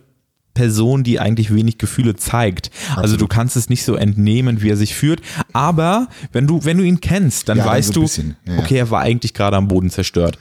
Person, 0.55 1.03
die 1.03 1.19
eigentlich 1.19 1.53
wenig 1.53 1.77
Gefühle 1.77 2.15
zeigt. 2.15 2.71
Also 2.95 3.17
du 3.17 3.27
kannst 3.27 3.55
es 3.55 3.69
nicht 3.69 3.83
so 3.85 3.93
entnehmen, 3.95 4.63
wie 4.63 4.69
er 4.71 4.77
sich 4.77 4.95
führt. 4.95 5.21
Aber 5.53 6.07
wenn 6.31 6.47
du, 6.47 6.65
wenn 6.65 6.77
du 6.77 6.83
ihn 6.83 7.01
kennst, 7.01 7.47
dann 7.49 7.59
Ja, 7.59 7.65
dann 7.65 7.73
weißt 7.73 7.93
so 7.93 8.01
ein 8.01 8.35
du. 8.45 8.51
Ja, 8.51 8.57
ja. 8.57 8.63
okay, 8.63 8.77
er 8.77 8.89
war 8.89 9.01
eigentlich 9.01 9.33
gerade 9.35 9.57
am 9.57 9.67
Boden 9.67 9.91
zerstört. 9.91 10.39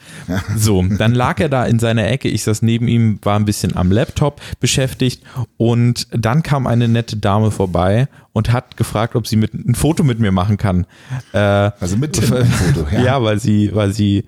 So, 0.57 0.83
dann 0.83 1.13
lag 1.15 1.39
er 1.41 1.51
da 1.51 1.67
in 1.67 1.79
seiner 1.79 2.07
Ecke. 2.09 2.29
Ich 2.29 2.45
saß 2.45 2.63
neben 2.63 2.89
ihm, 2.89 3.19
war 3.23 3.39
ein 3.39 3.45
bisschen 3.45 3.77
am 3.77 3.93
Laptop 3.93 4.41
beschäftigt 4.61 5.23
und 5.59 6.07
dann 6.13 6.43
kam 6.43 6.67
eine 6.67 6.89
nette 6.89 7.17
Dame 7.17 7.51
vorbei 7.51 8.09
und 8.33 8.53
hat 8.53 8.77
gefragt, 8.77 9.17
ob 9.17 9.27
sie 9.27 9.37
mit, 9.37 9.53
ein 9.55 9.75
Foto 9.75 10.05
mit 10.05 10.19
mir 10.21 10.33
machen 10.33 10.57
kann. 10.57 10.87
Äh, 11.33 11.39
Also 11.39 11.97
mit 11.97 12.13
Tim 12.15 12.33
ein 12.33 12.47
Foto, 12.47 12.87
ja. 12.93 13.01
ja, 13.05 13.23
weil 13.23 13.41
sie, 13.41 13.71
weil 13.75 13.93
sie 13.93 14.25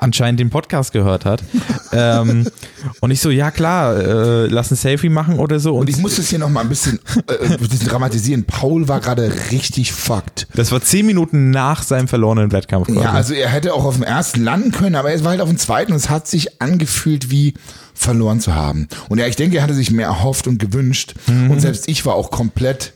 anscheinend 0.00 0.40
den 0.40 0.50
Podcast 0.50 0.92
gehört 0.92 1.24
hat. 1.24 1.42
ähm, 1.92 2.46
und 3.00 3.10
ich 3.10 3.20
so, 3.20 3.30
ja 3.30 3.50
klar, 3.50 3.96
äh, 3.96 4.46
lass 4.46 4.70
ein 4.70 4.76
Selfie 4.76 5.08
machen 5.08 5.38
oder 5.38 5.60
so. 5.60 5.74
Und, 5.74 5.82
Und 5.82 5.90
ich 5.90 5.98
muss 5.98 6.16
das 6.16 6.28
hier 6.28 6.38
noch 6.38 6.48
mal 6.48 6.62
ein 6.62 6.68
bisschen, 6.68 6.98
äh, 7.28 7.56
bisschen 7.58 7.88
dramatisieren. 7.88 8.44
Paul 8.44 8.88
war 8.88 9.00
gerade 9.00 9.32
richtig 9.50 9.92
fucked. 9.92 10.48
das 10.54 10.72
war 10.72 10.80
zehn 10.80 11.06
Minuten 11.06 11.50
nach 11.50 11.82
seinem 11.82 12.08
verlorenen 12.08 12.50
Wettkampf. 12.52 12.86
quasi. 12.86 13.00
Ja, 13.00 13.12
also 13.12 13.34
er 13.34 13.50
hätte 13.50 13.74
auch 13.74 13.84
auf 13.84 13.94
dem 13.94 14.04
ersten 14.04 14.42
landen 14.42 14.72
können, 14.72 14.94
aber 14.94 15.10
er 15.12 15.22
war 15.22 15.30
halt 15.30 15.40
auf 15.40 15.48
dem 15.48 15.58
zweiten 15.58 15.92
und 15.92 15.98
es 15.98 16.10
hat 16.10 16.26
sich 16.26 16.60
angefühlt 16.60 17.30
wie 17.30 17.54
verloren 17.94 18.40
zu 18.40 18.54
haben. 18.54 18.88
Und 19.08 19.18
ja, 19.18 19.26
ich 19.26 19.36
denke, 19.36 19.58
er 19.58 19.62
hatte 19.62 19.74
sich 19.74 19.90
mehr 19.90 20.06
erhofft 20.06 20.46
und 20.46 20.58
gewünscht. 20.58 21.14
Mhm. 21.26 21.50
Und 21.50 21.60
selbst 21.60 21.88
ich 21.88 22.06
war 22.06 22.14
auch 22.14 22.30
komplett 22.30 22.94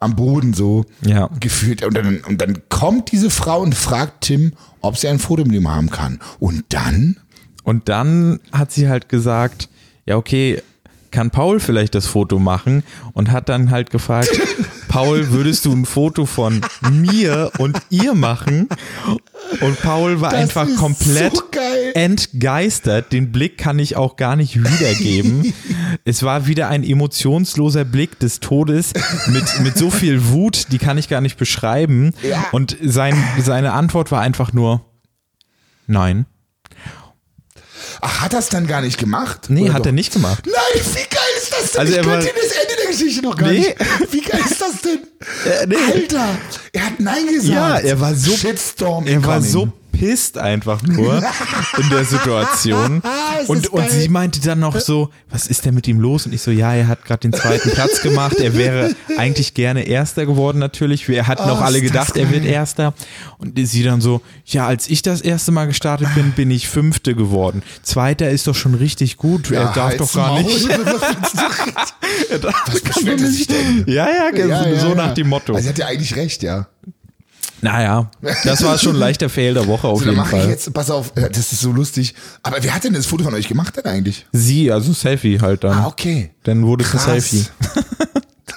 am 0.00 0.14
Boden 0.16 0.52
so 0.54 0.84
Ja. 1.04 1.28
gefühlt. 1.40 1.84
Und 1.84 1.96
dann, 1.96 2.18
und 2.20 2.40
dann 2.40 2.62
kommt 2.68 3.12
diese 3.12 3.30
Frau 3.30 3.60
und 3.62 3.74
fragt 3.74 4.22
Tim, 4.24 4.52
ob 4.80 4.96
sie 4.96 5.08
ein 5.08 5.18
Foto 5.18 5.44
mit 5.44 5.52
ihm 5.54 5.68
haben 5.70 5.90
kann. 5.90 6.20
Und 6.38 6.64
dann 6.70 7.16
Und 7.64 7.88
dann 7.88 8.38
hat 8.52 8.70
sie 8.72 8.88
halt 8.88 9.08
gesagt, 9.08 9.68
ja 10.06 10.16
okay, 10.16 10.62
kann 11.10 11.30
Paul 11.30 11.58
vielleicht 11.60 11.94
das 11.94 12.06
Foto 12.06 12.38
machen? 12.38 12.82
Und 13.14 13.30
hat 13.32 13.48
dann 13.48 13.70
halt 13.70 13.90
gefragt, 13.90 14.30
Paul, 14.96 15.30
würdest 15.30 15.66
du 15.66 15.72
ein 15.72 15.84
Foto 15.84 16.24
von 16.24 16.62
mir 16.90 17.50
und 17.58 17.76
ihr 17.90 18.14
machen? 18.14 18.66
Und 19.60 19.78
Paul 19.82 20.22
war 20.22 20.30
Das 20.30 20.40
einfach 20.40 20.66
komplett 20.78 21.36
so 21.36 21.42
entgeistert. 21.92 23.12
Den 23.12 23.30
Blick 23.30 23.58
kann 23.58 23.78
ich 23.78 23.96
auch 23.96 24.16
gar 24.16 24.36
nicht 24.36 24.56
wiedergeben. 24.56 25.52
es 26.06 26.22
war 26.22 26.46
wieder 26.46 26.68
ein 26.68 26.82
emotionsloser 26.82 27.84
Blick 27.84 28.18
des 28.20 28.40
Todes 28.40 28.94
mit, 29.26 29.60
mit 29.60 29.76
so 29.76 29.90
viel 29.90 30.28
Wut, 30.28 30.68
die 30.72 30.78
kann 30.78 30.96
ich 30.96 31.10
gar 31.10 31.20
nicht 31.20 31.36
beschreiben. 31.36 32.14
Ja. 32.22 32.46
Und 32.52 32.78
sein, 32.82 33.22
seine 33.38 33.72
Antwort 33.72 34.10
war 34.10 34.22
einfach 34.22 34.54
nur, 34.54 34.82
nein. 35.86 36.24
Ach, 38.00 38.22
hat 38.22 38.32
er 38.32 38.38
es 38.40 38.48
dann 38.48 38.66
gar 38.66 38.80
nicht 38.80 38.98
gemacht? 38.98 39.46
Nee, 39.48 39.64
Oder 39.64 39.74
hat 39.74 39.80
doch? 39.80 39.86
er 39.86 39.92
nicht 39.92 40.12
gemacht. 40.12 40.44
Nein, 40.46 40.82
wie 40.84 41.14
geil 41.14 41.22
ist 41.36 41.52
das 41.52 41.72
denn? 41.72 41.80
Also 41.80 41.92
ich 41.92 41.98
er 41.98 42.04
war- 42.06 42.18
könnte 42.18 42.32
das 42.34 42.52
Ende 42.52 42.75
Geschichte 42.98 43.22
noch 43.22 43.36
gar 43.36 43.50
Nee. 43.50 43.58
nicht. 43.58 43.76
Wie 44.12 44.20
geil 44.20 44.40
ist 44.48 44.60
das 44.60 44.80
denn? 44.82 44.98
Äh, 45.44 45.66
nee. 45.66 45.76
Alter, 45.94 46.28
er 46.72 46.86
hat 46.86 47.00
Nein 47.00 47.26
gesagt. 47.26 47.48
Ja, 47.48 47.78
er 47.78 48.00
war 48.00 48.14
so- 48.14 48.32
Shitstorm 48.36 49.06
Er 49.06 49.24
war 49.24 49.36
incoming. 49.36 49.50
so 49.50 49.68
pisst 49.98 50.38
einfach 50.38 50.82
nur 50.82 51.22
in 51.78 51.88
der 51.90 52.04
Situation. 52.04 53.02
Ist 53.40 53.48
Und, 53.48 53.68
und 53.68 53.90
sie 53.90 54.08
meinte 54.08 54.40
dann 54.40 54.60
noch 54.60 54.78
so, 54.80 55.10
was 55.30 55.46
ist 55.46 55.64
denn 55.64 55.74
mit 55.74 55.88
ihm 55.88 56.00
los? 56.00 56.26
Und 56.26 56.32
ich 56.32 56.42
so, 56.42 56.50
ja, 56.50 56.74
er 56.74 56.88
hat 56.88 57.04
gerade 57.04 57.20
den 57.20 57.32
zweiten 57.32 57.70
Platz 57.70 58.02
gemacht. 58.02 58.36
Er 58.38 58.54
wäre 58.54 58.94
eigentlich 59.16 59.54
gerne 59.54 59.82
Erster 59.86 60.26
geworden 60.26 60.58
natürlich. 60.58 61.08
Wir 61.08 61.26
hatten 61.26 61.42
Oh, 61.46 61.52
auch 61.52 61.60
alle 61.60 61.80
gedacht, 61.80 62.16
er 62.16 62.30
wird. 62.30 62.44
Erster. 62.44 62.94
Und 63.38 63.58
sie 63.58 63.82
dann 63.82 64.00
so, 64.00 64.20
ja, 64.44 64.66
als 64.66 64.88
ich 64.88 65.02
das 65.02 65.20
erste 65.20 65.52
Mal 65.52 65.66
gestartet 65.66 66.08
bin, 66.14 66.32
bin 66.32 66.50
ich 66.50 66.68
Fünfte 66.68 67.14
geworden. 67.14 67.62
Zweiter 67.82 68.30
ist 68.30 68.46
doch 68.46 68.54
schon 68.54 68.74
richtig 68.74 69.16
gut. 69.16 69.50
er 69.50 69.72
darf 69.72 69.96
doch 69.96 70.12
gar 70.12 70.32
Maul. 70.32 70.42
nicht. 70.42 70.68
Er 72.30 72.38
darf 72.38 72.54
Was 72.66 72.80
beschwert 72.80 73.20
er 73.20 73.28
nicht. 73.28 73.50
Ja, 73.88 74.06
ja, 74.08 74.36
Ja, 74.36 74.62
so, 74.62 74.68
ja, 74.68 74.80
so 74.80 74.88
ja. 74.88 74.94
nach 74.94 75.14
dem 75.14 75.28
Motto. 75.28 75.54
Also 75.54 75.66
er 75.68 75.70
hat 75.70 75.78
ja 75.78 75.86
eigentlich 75.86 76.16
recht, 76.16 76.42
ja. 76.42 76.68
Naja, 77.62 78.10
das 78.44 78.62
war 78.64 78.78
schon 78.78 78.96
ein 78.96 79.00
leichter 79.00 79.28
Fail 79.28 79.54
der 79.54 79.66
Woche 79.66 79.88
auf 79.88 80.00
So, 80.00 80.06
dann 80.06 80.14
jeden 80.16 80.26
Fall. 80.28 80.48
jetzt, 80.48 80.72
pass 80.74 80.90
auf, 80.90 81.12
äh, 81.16 81.28
das 81.30 81.52
ist 81.52 81.60
so 81.60 81.72
lustig. 81.72 82.14
Aber 82.42 82.58
wer 82.62 82.74
hat 82.74 82.84
denn 82.84 82.92
das 82.92 83.06
Foto 83.06 83.24
von 83.24 83.34
euch 83.34 83.48
gemacht 83.48 83.76
denn 83.76 83.84
eigentlich? 83.86 84.26
Sie, 84.32 84.70
also 84.70 84.92
Selfie 84.92 85.40
halt 85.40 85.64
dann. 85.64 85.78
Ah, 85.78 85.86
okay. 85.86 86.30
Dann 86.44 86.66
wurde 86.66 86.84
es 86.84 86.92
ein. 86.94 86.98
Selfie. 87.20 87.46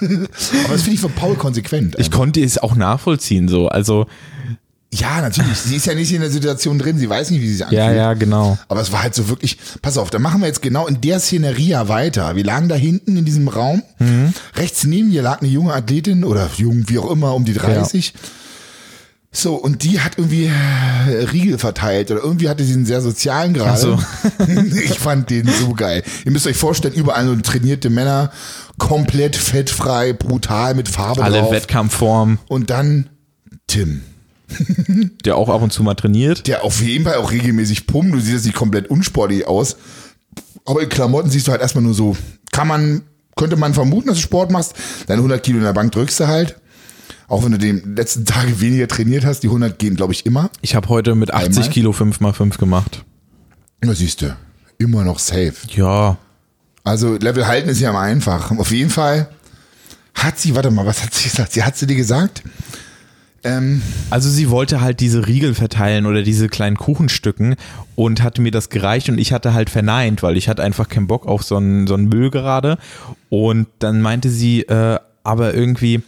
Aber 0.00 0.72
das 0.72 0.82
finde 0.82 0.94
ich 0.94 1.00
von 1.00 1.12
Paul 1.12 1.34
konsequent. 1.34 1.96
Ich 1.98 2.10
konnte 2.10 2.42
es 2.42 2.58
auch 2.58 2.74
nachvollziehen, 2.74 3.48
so. 3.48 3.68
Also, 3.68 4.06
ja, 4.92 5.20
natürlich. 5.20 5.58
Sie 5.58 5.76
ist 5.76 5.86
ja 5.86 5.94
nicht 5.94 6.12
in 6.12 6.20
der 6.20 6.30
Situation 6.30 6.78
drin. 6.78 6.98
Sie 6.98 7.08
weiß 7.08 7.30
nicht, 7.30 7.40
wie 7.42 7.46
sie 7.46 7.52
sich 7.54 7.64
anfühlt. 7.64 7.80
ja, 7.80 7.92
ja, 7.92 8.14
genau. 8.14 8.58
Aber 8.68 8.80
es 8.80 8.90
war 8.92 9.02
halt 9.02 9.14
so 9.14 9.28
wirklich, 9.28 9.56
pass 9.82 9.98
auf, 9.98 10.10
da 10.10 10.18
machen 10.18 10.40
wir 10.40 10.46
jetzt 10.48 10.62
genau 10.62 10.86
in 10.86 11.00
der 11.00 11.20
Szenerie 11.20 11.68
ja 11.68 11.88
weiter. 11.88 12.34
Wir 12.34 12.44
lagen 12.44 12.68
da 12.68 12.74
hinten 12.74 13.16
in 13.16 13.24
diesem 13.24 13.46
Raum. 13.48 13.82
Rechts 14.56 14.84
neben 14.84 15.12
ihr 15.12 15.22
lag 15.22 15.40
eine 15.42 15.50
junge 15.50 15.74
Athletin 15.74 16.24
oder 16.24 16.48
jung, 16.56 16.84
wie 16.88 16.98
auch 16.98 17.10
immer, 17.10 17.34
um 17.34 17.44
die 17.44 17.54
30. 17.54 18.14
So, 19.32 19.54
und 19.54 19.84
die 19.84 20.00
hat 20.00 20.18
irgendwie 20.18 20.46
äh, 20.46 21.24
Riegel 21.32 21.58
verteilt 21.58 22.10
oder 22.10 22.20
irgendwie 22.20 22.48
hatte 22.48 22.64
sie 22.64 22.72
einen 22.72 22.84
sehr 22.84 23.00
sozialen 23.00 23.54
Grad. 23.54 23.68
Ach 23.74 23.76
so. 23.76 23.98
ich 24.84 24.98
fand 24.98 25.30
den 25.30 25.48
so 25.48 25.72
geil. 25.72 26.02
Ihr 26.24 26.32
müsst 26.32 26.48
euch 26.48 26.56
vorstellen, 26.56 26.94
überall 26.94 27.24
so 27.26 27.36
trainierte 27.36 27.90
Männer, 27.90 28.32
komplett 28.78 29.36
fettfrei, 29.36 30.12
brutal 30.12 30.74
mit 30.74 30.88
Farbe 30.88 31.22
Alle 31.22 31.38
drauf. 31.38 31.52
Wettkampfform, 31.52 32.38
Und 32.48 32.70
dann 32.70 33.08
Tim, 33.68 34.00
der 35.24 35.36
auch 35.36 35.48
ab 35.48 35.62
und 35.62 35.72
zu 35.72 35.84
mal 35.84 35.94
trainiert. 35.94 36.48
der 36.48 36.64
auf 36.64 36.80
jeden 36.80 37.04
Fall 37.04 37.14
auch 37.14 37.30
regelmäßig 37.30 37.86
pumpt. 37.86 38.12
Du 38.12 38.18
siehst 38.18 38.32
jetzt 38.32 38.44
nicht 38.46 38.56
komplett 38.56 38.90
unsportlich 38.90 39.46
aus. 39.46 39.76
Aber 40.64 40.82
in 40.82 40.88
Klamotten 40.88 41.30
siehst 41.30 41.46
du 41.46 41.52
halt 41.52 41.60
erstmal 41.62 41.84
nur 41.84 41.94
so, 41.94 42.16
kann 42.50 42.66
man, 42.66 43.02
könnte 43.36 43.56
man 43.56 43.74
vermuten, 43.74 44.08
dass 44.08 44.16
du 44.16 44.22
Sport 44.22 44.50
machst. 44.50 44.74
Deine 45.06 45.18
100 45.18 45.40
Kilo 45.40 45.58
in 45.58 45.64
der 45.64 45.72
Bank 45.72 45.92
drückst 45.92 46.18
du 46.18 46.26
halt. 46.26 46.59
Auch 47.30 47.44
wenn 47.44 47.52
du 47.52 47.58
die 47.58 47.70
letzten 47.70 48.24
Tage 48.24 48.60
weniger 48.60 48.88
trainiert 48.88 49.24
hast. 49.24 49.44
Die 49.44 49.46
100 49.46 49.78
gehen, 49.78 49.94
glaube 49.94 50.12
ich, 50.12 50.26
immer. 50.26 50.50
Ich 50.62 50.74
habe 50.74 50.88
heute 50.88 51.14
mit 51.14 51.32
80 51.32 51.56
Einmal? 51.56 51.70
Kilo 51.70 51.90
5x5 51.92 52.58
gemacht. 52.58 53.04
Da 53.80 53.94
siehst 53.94 54.20
du, 54.22 54.36
immer 54.78 55.04
noch 55.04 55.20
safe. 55.20 55.54
Ja, 55.68 56.18
Also 56.82 57.14
Level 57.16 57.46
halten 57.46 57.68
ist 57.68 57.80
ja 57.80 57.90
immer 57.90 58.00
einfach. 58.00 58.50
Auf 58.50 58.72
jeden 58.72 58.90
Fall 58.90 59.30
hat 60.14 60.40
sie, 60.40 60.56
warte 60.56 60.72
mal, 60.72 60.84
was 60.84 61.04
hat 61.04 61.14
sie 61.14 61.28
gesagt? 61.30 61.52
Sie 61.52 61.62
hat 61.62 61.76
sie 61.76 61.86
dir 61.86 61.94
gesagt? 61.94 62.42
Ähm, 63.44 63.80
Also 64.10 64.28
sie 64.28 64.50
wollte 64.50 64.80
halt 64.80 64.98
diese 64.98 65.26
Riegel 65.28 65.54
verteilen 65.54 66.06
oder 66.06 66.22
diese 66.22 66.48
kleinen 66.48 66.76
Kuchenstücken 66.76 67.54
und 67.94 68.22
hatte 68.24 68.42
mir 68.42 68.50
das 68.50 68.70
gereicht 68.70 69.08
und 69.08 69.18
ich 69.18 69.32
hatte 69.32 69.54
halt 69.54 69.70
verneint, 69.70 70.24
weil 70.24 70.36
ich 70.36 70.48
hatte 70.48 70.64
einfach 70.64 70.88
keinen 70.88 71.06
Bock 71.06 71.26
auf 71.26 71.44
so 71.44 71.56
einen, 71.56 71.86
so 71.86 71.94
einen 71.94 72.08
Müll 72.08 72.30
gerade. 72.30 72.76
Und 73.28 73.68
dann 73.78 74.02
meinte 74.02 74.30
sie, 74.30 74.62
äh, 74.62 74.98
aber 75.22 75.54
irgendwie, 75.54 76.02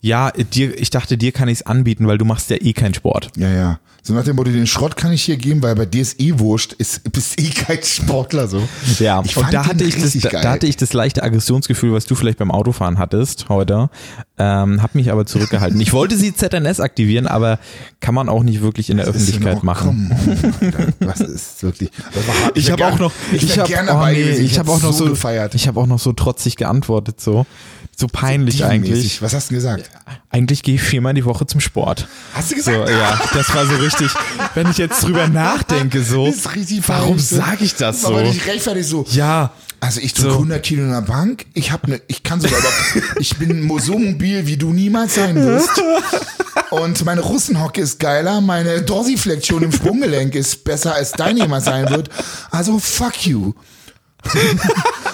ja, 0.00 0.30
dir, 0.30 0.78
ich 0.78 0.90
dachte, 0.90 1.18
dir 1.18 1.32
kann 1.32 1.48
ich 1.48 1.60
es 1.60 1.66
anbieten, 1.66 2.06
weil 2.06 2.18
du 2.18 2.24
machst 2.24 2.50
ja 2.50 2.56
eh 2.60 2.72
keinen 2.72 2.94
Sport. 2.94 3.30
ja, 3.36 3.50
ja. 3.50 3.80
So 4.08 4.14
nach 4.14 4.24
dem 4.24 4.36
Motto, 4.36 4.50
den 4.50 4.66
Schrott 4.66 4.96
kann 4.96 5.12
ich 5.12 5.22
hier 5.22 5.36
geben, 5.36 5.62
weil 5.62 5.74
bei 5.74 5.84
dir 5.84 6.00
ist 6.00 6.18
eh 6.18 6.38
wurscht, 6.38 6.72
ist, 6.72 7.12
bist 7.12 7.38
eh 7.38 7.50
kein 7.50 7.82
Sportler 7.82 8.48
so. 8.48 8.66
Ja, 9.00 9.22
ich 9.22 9.36
und 9.36 9.52
da 9.52 9.66
hatte, 9.66 9.84
ich 9.84 10.00
das, 10.00 10.14
da, 10.14 10.50
hatte 10.50 10.66
ich 10.66 10.78
das 10.78 10.94
leichte 10.94 11.22
Aggressionsgefühl, 11.22 11.92
was 11.92 12.06
du 12.06 12.14
vielleicht 12.14 12.38
beim 12.38 12.50
Autofahren 12.50 12.98
hattest 12.98 13.50
heute. 13.50 13.90
Ähm, 14.38 14.82
hab 14.82 14.94
mich 14.94 15.12
aber 15.12 15.26
zurückgehalten. 15.26 15.78
Ich 15.82 15.92
wollte 15.92 16.16
sie 16.16 16.34
ZNS 16.34 16.80
aktivieren, 16.80 17.26
aber 17.26 17.58
kann 18.00 18.14
man 18.14 18.30
auch 18.30 18.44
nicht 18.44 18.62
wirklich 18.62 18.88
in 18.88 18.96
der 18.96 19.04
Das 19.04 19.16
ist 19.16 19.28
Öffentlichkeit 19.28 19.62
machen. 19.62 20.10
Was 21.00 21.20
ist 21.20 21.62
wirklich. 21.62 21.90
War. 21.90 22.56
Ich 22.56 22.68
wär 22.68 22.72
habe 22.72 22.86
auch 22.86 22.98
noch, 22.98 23.12
ich, 23.30 23.42
ich 23.42 23.58
habe 23.58 23.92
oh 23.92 24.06
nee, 24.06 24.22
ich 24.22 24.58
hätte 24.58 24.70
auch 24.70 24.80
noch 24.80 24.92
so, 24.94 25.04
gefeiert. 25.04 25.54
ich 25.54 25.68
habe 25.68 25.78
auch 25.78 25.86
noch 25.86 25.98
so 25.98 26.14
trotzig 26.14 26.56
geantwortet, 26.56 27.20
so, 27.20 27.44
so 28.00 28.06
peinlich 28.06 28.58
Dievenmäßig. 28.58 28.94
eigentlich. 28.94 29.22
Was 29.22 29.34
hast 29.34 29.50
du 29.50 29.54
denn 29.54 29.62
gesagt? 29.62 29.90
Eigentlich 30.30 30.62
gehe 30.62 30.76
ich 30.76 30.82
viermal 30.82 31.14
die 31.14 31.24
Woche 31.24 31.46
zum 31.46 31.58
Sport. 31.60 32.06
Hast 32.32 32.52
du 32.52 32.60
So, 32.62 32.70
gesagt? 32.70 32.90
ja, 32.90 33.20
das 33.34 33.52
war 33.54 33.66
so 33.66 33.74
richtig. 33.76 34.10
Wenn 34.54 34.70
ich 34.70 34.78
jetzt 34.78 35.02
drüber 35.02 35.26
nachdenke, 35.26 36.02
so, 36.04 36.32
warum 36.86 37.18
so. 37.18 37.36
sage 37.36 37.64
ich 37.64 37.74
das 37.74 38.02
so? 38.02 38.08
Aber 38.08 38.22
nicht 38.22 38.46
rechtfertig 38.46 38.86
so. 38.86 39.04
Ja, 39.10 39.50
Also 39.80 40.00
ich 40.00 40.14
drücke 40.14 40.28
So. 40.30 40.34
100 40.36 40.62
Kilo 40.62 40.82
in 40.84 40.90
der 40.92 41.00
Bank. 41.02 41.46
Ich 41.54 41.72
habe 41.72 41.90
ne, 41.90 42.00
ich 42.06 42.22
kann 42.22 42.40
sogar, 42.40 42.58
ich 43.18 43.36
bin 43.36 43.68
so 43.80 43.98
mobil, 43.98 44.46
wie 44.46 44.56
du 44.56 44.72
niemals 44.72 45.16
sein 45.16 45.34
wirst. 45.34 45.82
Und 46.70 47.04
meine 47.04 47.22
Russenhocke 47.22 47.80
ist 47.80 47.98
geiler, 47.98 48.40
meine 48.40 48.82
Dorsiflexion 48.82 49.62
im 49.62 49.72
Sprunggelenk 49.72 50.34
ist 50.36 50.62
besser, 50.62 50.94
als 50.94 51.12
dein 51.12 51.36
jemals 51.36 51.64
sein 51.64 51.88
wird. 51.90 52.10
Also 52.50 52.78
fuck 52.78 53.26
you. 53.26 53.54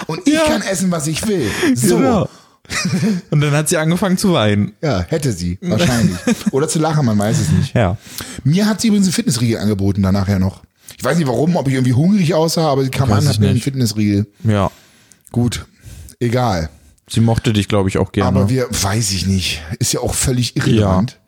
Und 0.07 0.27
ich 0.27 0.35
kann 0.43 0.61
essen, 0.61 0.91
was 0.91 1.07
ich 1.07 1.25
will. 1.27 1.49
So. 1.75 1.97
Genau. 1.97 2.29
Und 3.29 3.41
dann 3.41 3.51
hat 3.51 3.69
sie 3.69 3.77
angefangen 3.77 4.17
zu 4.17 4.33
weinen. 4.33 4.73
Ja, 4.81 5.03
hätte 5.07 5.31
sie, 5.31 5.57
wahrscheinlich. 5.61 6.17
Oder 6.51 6.67
zu 6.67 6.79
lachen, 6.79 7.05
man 7.05 7.17
weiß 7.17 7.39
es 7.39 7.49
nicht. 7.51 7.75
Ja. 7.75 7.97
Mir 8.43 8.65
hat 8.65 8.81
sie 8.81 8.87
übrigens 8.87 9.07
einen 9.07 9.13
Fitnessriegel 9.13 9.59
angeboten, 9.59 10.01
danach 10.01 10.27
ja 10.27 10.39
noch. 10.39 10.63
Ich 10.97 11.03
weiß 11.03 11.17
nicht 11.17 11.27
warum, 11.27 11.55
ob 11.55 11.67
ich 11.67 11.73
irgendwie 11.73 11.93
hungrig 11.93 12.33
aussah, 12.33 12.69
aber 12.69 12.83
sie 12.83 12.89
kam 12.89 13.09
Weiß 13.09 13.17
an, 13.17 13.23
ich 13.23 13.29
hat 13.29 13.39
mir 13.39 13.47
einen 13.47 13.55
nicht. 13.55 13.63
Fitnessriegel. 13.63 14.27
Ja. 14.43 14.71
Gut, 15.31 15.65
egal. 16.19 16.69
Sie 17.09 17.19
mochte 17.19 17.53
dich, 17.53 17.67
glaube 17.67 17.89
ich, 17.89 17.97
auch 17.97 18.11
gerne. 18.11 18.39
Aber 18.39 18.49
wir, 18.49 18.67
weiß 18.69 19.11
ich 19.11 19.27
nicht. 19.27 19.61
Ist 19.79 19.93
ja 19.93 19.99
auch 19.99 20.13
völlig 20.13 20.55
irrelevant. 20.55 21.19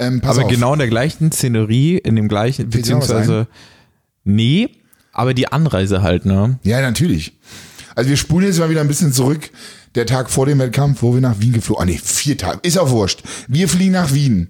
Ähm, 0.00 0.20
pass 0.20 0.36
aber 0.36 0.46
auf. 0.46 0.50
genau 0.50 0.72
in 0.72 0.78
der 0.78 0.88
gleichen 0.88 1.32
Szenerie, 1.32 1.98
in 1.98 2.16
dem 2.16 2.28
gleichen, 2.28 2.70
Fällt 2.72 2.86
dir 2.86 2.92
noch 2.94 3.00
was 3.02 3.08
beziehungsweise, 3.08 3.48
nee, 4.24 4.70
aber 5.12 5.34
die 5.34 5.48
Anreise 5.48 6.02
halt, 6.02 6.24
ne? 6.24 6.58
Ja, 6.62 6.80
natürlich. 6.80 7.34
Also 7.94 8.10
wir 8.10 8.16
spulen 8.16 8.46
jetzt 8.46 8.58
mal 8.58 8.70
wieder 8.70 8.80
ein 8.80 8.88
bisschen 8.88 9.12
zurück. 9.12 9.50
Der 9.94 10.06
Tag 10.06 10.30
vor 10.30 10.46
dem 10.46 10.58
Wettkampf, 10.58 11.02
wo 11.02 11.14
wir 11.14 11.20
nach 11.20 11.40
Wien 11.40 11.52
geflogen. 11.52 11.82
Ah 11.82 11.86
nee, 11.86 12.00
vier 12.02 12.38
Tage. 12.38 12.60
Ist 12.62 12.78
auch 12.78 12.90
wurscht. 12.90 13.22
Wir 13.48 13.68
fliegen 13.68 13.92
nach 13.92 14.12
Wien. 14.14 14.48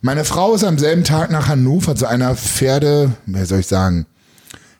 Meine 0.00 0.24
Frau 0.24 0.54
ist 0.54 0.64
am 0.64 0.78
selben 0.78 1.04
Tag 1.04 1.30
nach 1.30 1.48
Hannover 1.48 1.94
zu 1.94 2.06
einer 2.06 2.34
Pferde, 2.36 3.12
wer 3.26 3.46
soll 3.46 3.60
ich 3.60 3.68
sagen, 3.68 4.06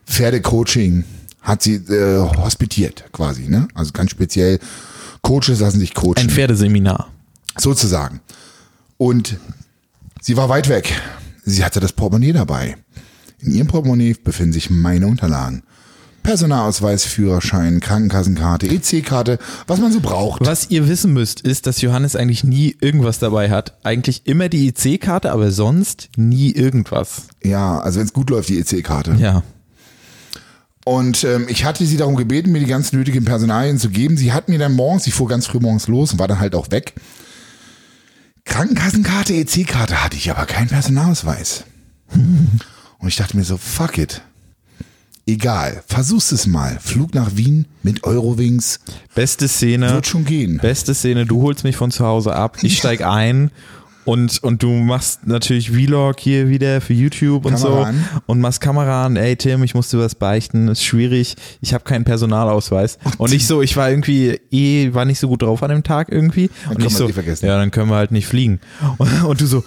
Pferdecoaching 0.05 1.05
hat 1.41 1.61
sie 1.61 1.75
äh, 1.75 2.19
hospitiert 2.37 3.05
quasi, 3.13 3.47
ne? 3.47 3.67
Also 3.73 3.91
ganz 3.91 4.11
speziell 4.11 4.59
Coaches 5.21 5.59
lassen 5.59 5.79
sich 5.79 5.93
coachen. 5.93 6.17
Ein 6.17 6.29
Pferdeseminar. 6.29 7.09
sozusagen. 7.57 8.19
Und 8.97 9.37
sie 10.21 10.35
war 10.37 10.49
weit 10.49 10.69
weg. 10.69 10.93
Sie 11.45 11.63
hatte 11.63 11.79
das 11.79 11.93
Portemonnaie 11.93 12.33
dabei. 12.33 12.77
In 13.39 13.51
ihrem 13.53 13.67
Portemonnaie 13.67 14.15
befinden 14.21 14.53
sich 14.53 14.69
meine 14.69 15.07
Unterlagen. 15.07 15.63
Personalausweis, 16.23 17.05
Führerschein, 17.05 17.79
Krankenkassenkarte, 17.79 18.67
EC-Karte, 18.67 19.39
was 19.67 19.79
man 19.79 19.91
so 19.91 19.99
braucht. 19.99 20.45
Was 20.45 20.69
ihr 20.69 20.87
wissen 20.87 21.13
müsst, 21.13 21.41
ist, 21.41 21.67
dass 21.67 21.81
Johannes 21.81 22.15
eigentlich 22.15 22.43
nie 22.43 22.75
irgendwas 22.79 23.19
dabei 23.19 23.49
hat. 23.49 23.77
Eigentlich 23.83 24.25
immer 24.25 24.49
die 24.49 24.69
IC-Karte, 24.69 25.31
aber 25.31 25.51
sonst 25.51 26.09
nie 26.15 26.51
irgendwas. 26.51 27.27
Ja, 27.43 27.79
also 27.79 27.99
wenn 27.99 28.07
es 28.07 28.13
gut 28.13 28.29
läuft, 28.29 28.49
die 28.49 28.59
EC-Karte. 28.59 29.15
Ja. 29.19 29.43
Und 30.85 31.23
ähm, 31.23 31.45
ich 31.47 31.65
hatte 31.65 31.85
sie 31.85 31.97
darum 31.97 32.15
gebeten, 32.15 32.51
mir 32.51 32.59
die 32.59 32.65
ganz 32.65 32.91
nötigen 32.93 33.25
Personalien 33.25 33.77
zu 33.77 33.89
geben. 33.89 34.17
Sie 34.17 34.33
hat 34.33 34.49
mir 34.49 34.59
dann 34.59 34.73
morgens, 34.73 35.07
ich 35.07 35.13
fuhr 35.13 35.27
ganz 35.27 35.45
früh 35.45 35.59
morgens 35.59 35.87
los 35.87 36.13
und 36.13 36.19
war 36.19 36.27
dann 36.27 36.39
halt 36.39 36.55
auch 36.55 36.71
weg. 36.71 36.93
Krankenkassenkarte, 38.45 39.33
EC-Karte 39.33 40.03
hatte 40.03 40.17
ich, 40.17 40.29
aber 40.31 40.45
keinen 40.45 40.67
Personalausweis. 40.67 41.65
Und 42.99 43.09
ich 43.09 43.17
dachte 43.17 43.35
mir 43.35 43.43
so, 43.43 43.57
fuck 43.57 43.97
it. 43.97 44.21
Egal, 45.25 45.83
versuch's 45.87 46.33
es 46.33 46.47
mal. 46.47 46.77
Flug 46.81 47.13
nach 47.13 47.37
Wien 47.37 47.65
mit 47.81 48.03
Eurowings 48.03 48.81
Beste 49.15 49.47
Szene. 49.47 49.93
wird 49.93 50.07
schon 50.07 50.25
gehen. 50.25 50.57
Beste 50.57 50.93
Szene, 50.93 51.25
du 51.25 51.41
holst 51.41 51.63
mich 51.63 51.77
von 51.77 51.91
zu 51.91 52.05
Hause 52.05 52.35
ab, 52.35 52.57
ich 52.61 52.77
steig 52.77 53.05
ein 53.05 53.49
und, 54.05 54.43
und 54.43 54.63
du 54.63 54.69
machst 54.69 55.25
natürlich 55.25 55.71
Vlog 55.71 56.19
hier 56.19 56.49
wieder 56.49 56.81
für 56.81 56.93
YouTube 56.93 57.45
und 57.45 57.53
Kamera 57.53 57.71
so 57.71 57.83
an. 57.83 58.05
und 58.25 58.41
machst 58.41 58.59
Kamera 58.59 59.05
an, 59.05 59.15
ey 59.15 59.37
Tim, 59.37 59.63
ich 59.63 59.75
musste 59.75 59.97
was 59.97 60.15
beichten, 60.15 60.67
ist 60.67 60.83
schwierig, 60.83 61.35
ich 61.61 61.73
habe 61.73 61.85
keinen 61.85 62.03
Personalausweis. 62.03 62.97
Und 63.17 63.33
ich 63.33 63.47
so, 63.47 63.61
ich 63.61 63.77
war 63.77 63.89
irgendwie 63.89 64.39
eh, 64.51 64.93
war 64.93 65.05
nicht 65.05 65.19
so 65.19 65.29
gut 65.29 65.41
drauf 65.41 65.63
an 65.63 65.69
dem 65.69 65.83
Tag 65.83 66.09
irgendwie. 66.11 66.49
und 66.69 66.79
kann 66.79 66.87
ich 66.87 66.95
so, 66.95 67.07
vergessen. 67.07 67.45
ja, 67.45 67.57
dann 67.57 67.71
können 67.71 67.89
wir 67.89 67.95
halt 67.95 68.11
nicht 68.11 68.27
fliegen. 68.27 68.59
Und, 68.97 69.23
und 69.23 69.39
du 69.39 69.45
so, 69.45 69.63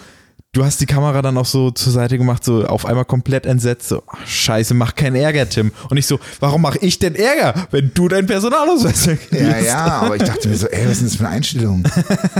du 0.56 0.64
hast 0.64 0.80
die 0.80 0.86
Kamera 0.86 1.20
dann 1.20 1.36
auch 1.36 1.44
so 1.44 1.70
zur 1.70 1.92
Seite 1.92 2.16
gemacht, 2.16 2.42
so 2.42 2.64
auf 2.64 2.86
einmal 2.86 3.04
komplett 3.04 3.44
entsetzt, 3.44 3.88
so, 3.88 4.02
ach, 4.06 4.26
scheiße, 4.26 4.72
mach 4.74 4.94
keinen 4.94 5.16
Ärger, 5.16 5.48
Tim. 5.48 5.70
Und 5.90 5.98
ich 5.98 6.06
so, 6.06 6.18
warum 6.40 6.62
mache 6.62 6.78
ich 6.78 6.98
denn 6.98 7.14
Ärger, 7.14 7.66
wenn 7.70 7.90
du 7.92 8.08
deinen 8.08 8.26
Personalausweis 8.26 9.06
Ja, 9.30 9.58
ja, 9.58 9.86
aber 10.00 10.16
ich 10.16 10.22
dachte 10.22 10.48
mir 10.48 10.56
so, 10.56 10.66
ey, 10.68 10.86
was 10.86 10.92
ist 10.92 11.00
denn 11.00 11.08
das 11.08 11.16
für 11.16 11.26
eine 11.26 11.36
Einstellung? 11.36 11.84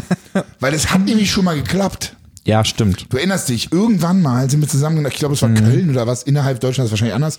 Weil 0.61 0.73
es 0.75 0.91
hat 0.91 1.05
nämlich 1.05 1.31
schon 1.31 1.45
mal 1.45 1.57
geklappt. 1.57 2.17
Ja, 2.45 2.65
stimmt. 2.65 3.07
Du 3.11 3.17
erinnerst 3.19 3.49
dich, 3.49 3.73
irgendwann 3.73 4.23
mal 4.23 4.49
sind 4.49 4.61
wir 4.61 4.69
zusammen, 4.69 5.05
ich 5.07 5.17
glaube, 5.17 5.35
es 5.35 5.43
war 5.43 5.51
Köln 5.51 5.91
oder 5.91 6.07
was, 6.07 6.23
innerhalb 6.23 6.61
Deutschlands 6.61 6.91
wahrscheinlich 6.91 7.15
anders. 7.15 7.39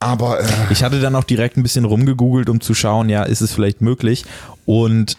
Aber 0.00 0.40
äh, 0.40 0.44
Ich 0.70 0.82
hatte 0.82 1.00
dann 1.00 1.14
auch 1.14 1.24
direkt 1.24 1.56
ein 1.56 1.62
bisschen 1.62 1.84
rumgegoogelt, 1.84 2.48
um 2.50 2.60
zu 2.60 2.74
schauen, 2.74 3.08
ja, 3.08 3.22
ist 3.22 3.40
es 3.40 3.52
vielleicht 3.52 3.80
möglich? 3.80 4.24
Und 4.66 5.16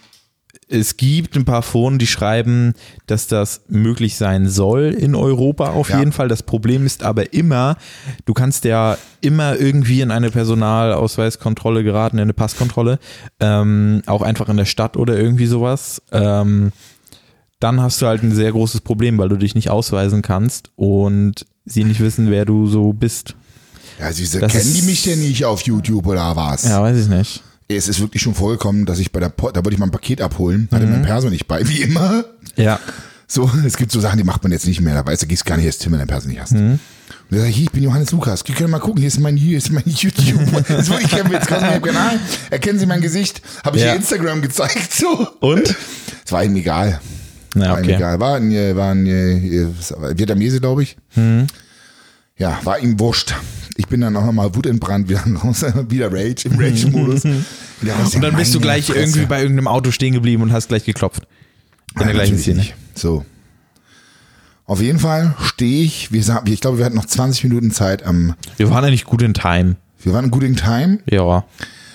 es 0.68 0.96
gibt 0.96 1.36
ein 1.36 1.44
paar 1.44 1.62
Foren, 1.62 1.98
die 1.98 2.06
schreiben, 2.06 2.74
dass 3.06 3.26
das 3.26 3.62
möglich 3.68 4.16
sein 4.16 4.48
soll 4.48 4.84
in 4.98 5.14
Europa 5.14 5.70
auf 5.70 5.90
Ja. 5.90 5.98
jeden 5.98 6.12
Fall. 6.12 6.28
Das 6.28 6.42
Problem 6.42 6.86
ist 6.86 7.02
aber 7.02 7.32
immer, 7.32 7.76
du 8.24 8.32
kannst 8.34 8.64
ja 8.64 8.96
immer 9.20 9.56
irgendwie 9.58 10.00
in 10.00 10.10
eine 10.10 10.30
Personalausweiskontrolle 10.30 11.84
geraten, 11.84 12.16
in 12.18 12.22
eine 12.22 12.32
Passkontrolle, 12.34 12.98
ähm, 13.40 14.02
auch 14.06 14.22
einfach 14.22 14.48
in 14.48 14.56
der 14.56 14.64
Stadt 14.64 14.96
oder 14.96 15.18
irgendwie 15.18 15.46
sowas. 15.46 16.02
Ähm, 16.12 16.72
dann 17.60 17.80
hast 17.80 18.02
du 18.02 18.06
halt 18.06 18.22
ein 18.22 18.34
sehr 18.34 18.52
großes 18.52 18.80
Problem, 18.82 19.18
weil 19.18 19.28
du 19.28 19.36
dich 19.36 19.54
nicht 19.54 19.70
ausweisen 19.70 20.22
kannst 20.22 20.70
und 20.76 21.46
sie 21.64 21.84
nicht 21.84 22.00
wissen, 22.00 22.30
wer 22.30 22.44
du 22.44 22.66
so 22.66 22.92
bist. 22.92 23.34
ja, 23.98 24.08
Das 24.08 24.30
kennen 24.52 24.74
die 24.74 24.82
mich 24.82 25.02
denn 25.04 25.20
nicht 25.20 25.44
auf 25.44 25.62
YouTube 25.62 26.06
oder 26.06 26.36
was? 26.36 26.64
Ja, 26.64 26.82
weiß 26.82 26.98
ich 26.98 27.08
nicht. 27.08 27.42
Es 27.76 27.88
ist 27.88 28.00
wirklich 28.00 28.22
schon 28.22 28.34
vorgekommen, 28.34 28.86
dass 28.86 28.98
ich 28.98 29.12
bei 29.12 29.20
der, 29.20 29.28
po 29.28 29.50
da 29.50 29.56
wollte 29.64 29.72
ich 29.74 29.78
mal 29.78 29.86
ein 29.86 29.90
Paket 29.92 30.20
abholen, 30.20 30.68
hatte 30.72 30.86
mein 30.86 31.02
Perso 31.02 31.30
nicht 31.30 31.46
bei, 31.48 31.66
wie 31.68 31.82
immer. 31.82 32.24
Ja. 32.56 32.78
So, 33.26 33.50
es 33.66 33.76
gibt 33.76 33.90
so 33.90 34.00
Sachen, 34.00 34.18
die 34.18 34.24
macht 34.24 34.42
man 34.42 34.52
jetzt 34.52 34.66
nicht 34.66 34.80
mehr. 34.80 34.94
Da 34.94 35.04
weißt 35.06 35.22
du, 35.22 35.26
gehst 35.26 35.44
gar 35.46 35.56
nicht 35.56 35.66
erst 35.66 35.82
Tim, 35.82 35.92
wenn 35.92 35.98
dein 35.98 36.08
Perso 36.08 36.28
nicht 36.28 36.40
hast. 36.40 36.52
Und 36.52 36.78
dann 37.30 37.40
sag 37.40 37.48
ich, 37.48 37.56
hier, 37.56 37.64
ich 37.64 37.70
bin 37.72 37.82
Johannes 37.82 38.12
Lukas. 38.12 38.46
Wir 38.46 38.54
können 38.54 38.70
mal 38.70 38.78
gucken, 38.80 38.98
hier 38.98 39.08
ist 39.08 39.18
mein, 39.18 39.36
hier 39.36 39.58
ist 39.58 39.72
mein 39.72 39.82
YouTube. 39.86 40.66
Das 40.68 40.88
wirklich, 40.88 41.12
ich 41.12 41.30
jetzt 41.32 41.48
gerade 41.48 41.62
meinem 41.66 41.82
Kanal. 41.82 42.20
Erkennen 42.50 42.78
Sie 42.78 42.86
mein 42.86 43.00
Gesicht? 43.00 43.40
Habe 43.64 43.76
ich 43.78 43.82
Ja. 43.82 43.90
hier 43.90 43.96
Instagram 43.96 44.42
gezeigt, 44.42 44.92
so. 44.92 45.26
Und? 45.40 45.74
Es 46.24 46.32
war 46.32 46.44
ihm 46.44 46.54
egal. 46.56 47.00
Na, 47.54 47.70
War 47.70 47.78
ihm 47.78 47.84
okay. 47.84 47.94
egal. 47.96 48.20
War 48.20 48.36
ein, 48.36 48.52
äh, 48.52 48.76
war 48.76 48.90
ein 48.92 49.06
äh, 49.06 49.66
war- 49.98 50.16
Vietnamese, 50.18 50.60
glaube 50.60 50.82
ich. 50.82 50.96
Ja, 52.36 52.58
war 52.64 52.78
ihm 52.78 52.98
wurscht. 52.98 53.34
Ich 53.76 53.86
bin 53.88 54.00
dann 54.00 54.16
auch 54.16 54.24
nochmal 54.24 54.54
wutentbrannt, 54.54 55.08
wieder 55.08 55.24
raus, 55.42 55.62
wieder 55.88 56.12
Rage, 56.12 56.48
im 56.48 56.58
Rage-Modus. 56.58 57.24
Raus, 57.86 58.14
Und 58.14 58.22
dann 58.22 58.36
bist 58.36 58.54
du 58.54 58.60
gleich 58.60 58.86
Fresse. 58.86 58.98
irgendwie 59.00 59.26
bei 59.26 59.42
irgendeinem 59.42 59.68
Auto 59.68 59.90
stehen 59.90 60.14
geblieben 60.14 60.42
und 60.42 60.52
hast 60.52 60.68
gleich 60.68 60.84
geklopft. 60.84 61.22
In 61.22 61.98
der 61.98 62.06
Nein, 62.06 62.14
gleichen 62.14 62.36
natürlich 62.36 62.42
Szene. 62.44 62.58
nicht. 62.60 62.74
So. 62.94 63.24
Auf 64.66 64.80
jeden 64.80 64.98
Fall 64.98 65.34
stehe 65.42 65.84
ich, 65.84 66.10
wir, 66.12 66.42
ich 66.46 66.60
glaube, 66.60 66.78
wir 66.78 66.84
hatten 66.86 66.96
noch 66.96 67.04
20 67.04 67.44
Minuten 67.44 67.70
Zeit 67.72 68.04
am, 68.04 68.34
Wir 68.56 68.70
waren 68.70 68.84
eigentlich 68.84 69.04
gut 69.04 69.20
in 69.22 69.34
Time. 69.34 69.76
wir 70.02 70.12
waren 70.14 70.30
gut 70.30 70.42
in 70.44 70.56
Time. 70.56 71.00
Ja. 71.10 71.44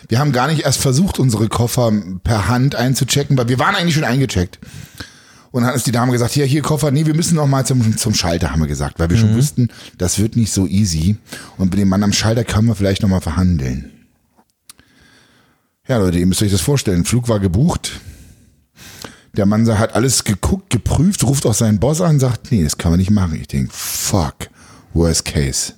Wir 0.10 0.20
haben 0.20 0.32
gar 0.32 0.48
nicht 0.48 0.62
erst 0.62 0.82
versucht, 0.82 1.18
unsere 1.20 1.48
Koffer 1.48 1.92
per 2.24 2.48
Hand 2.48 2.76
einzuchecken, 2.76 3.38
weil 3.38 3.48
wir 3.50 3.58
waren 3.60 3.76
eigentlich 3.76 3.96
schon 3.96 4.04
eingecheckt. 4.04 4.60
Und 5.52 5.62
dann 5.62 5.70
hat 5.70 5.76
uns 5.76 5.84
die 5.84 5.92
Dame 5.92 6.12
gesagt, 6.12 6.32
hier, 6.34 6.46
hier 6.46 6.62
Koffer, 6.62 6.92
nee, 6.92 7.06
wir 7.06 7.16
müssen 7.16 7.36
noch 7.36 7.48
mal 7.48 7.66
zum, 7.66 7.98
zum 7.98 8.14
Schalter, 8.14 8.52
haben 8.52 8.62
wir 8.62 8.68
gesagt, 8.68 9.00
weil 9.00 9.10
wir 9.10 9.18
schon 9.18 9.36
wussten, 9.36 9.70
das 9.98 10.20
wird 10.20 10.36
nicht 10.36 10.52
so 10.52 10.68
easy. 10.68 11.18
Und 11.58 11.72
mit 11.72 11.80
dem 11.80 11.90
Mann 11.90 12.04
am 12.04 12.14
Schalter 12.14 12.44
können 12.44 12.68
wir 12.68 12.76
vielleicht 12.76 13.02
noch 13.02 13.10
mal 13.10 13.22
verhandeln. 13.22 13.92
Ja, 15.88 15.98
Leute, 15.98 16.20
ihr 16.20 16.28
müsst 16.28 16.44
euch 16.44 16.52
das 16.52 16.62
vorstellen. 16.62 17.04
Flug 17.04 17.30
war 17.30 17.40
gebucht. 17.40 18.00
Der 19.36 19.48
Mann 19.48 19.68
hat 19.80 19.96
alles 19.96 20.24
geguckt, 20.24 20.70
geprüft, 20.70 21.24
ruft 21.24 21.46
auch 21.48 21.54
seinen 21.54 21.80
Boss 21.80 22.02
an, 22.02 22.20
sagt, 22.20 22.52
nee, 22.52 22.64
das 22.64 22.78
kann 22.78 22.92
man 22.92 23.00
nicht 23.00 23.10
machen. 23.10 23.40
Ich 23.40 23.48
denke, 23.48 23.72
fuck, 23.74 24.36
worst 24.94 25.26
case. 25.26 25.74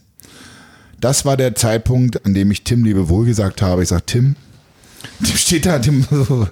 Das 0.99 1.25
war 1.25 1.37
der 1.37 1.55
Zeitpunkt, 1.55 2.25
an 2.25 2.33
dem 2.33 2.51
ich 2.51 2.63
Tim 2.63 2.83
Lebewohl 2.83 3.25
gesagt 3.25 3.61
habe. 3.61 3.83
Ich 3.83 3.89
sag, 3.89 4.05
Tim, 4.05 4.35
Tim 5.23 5.37
steht 5.37 5.65
da, 5.65 5.79
Tim, 5.79 6.05
so, 6.09 6.47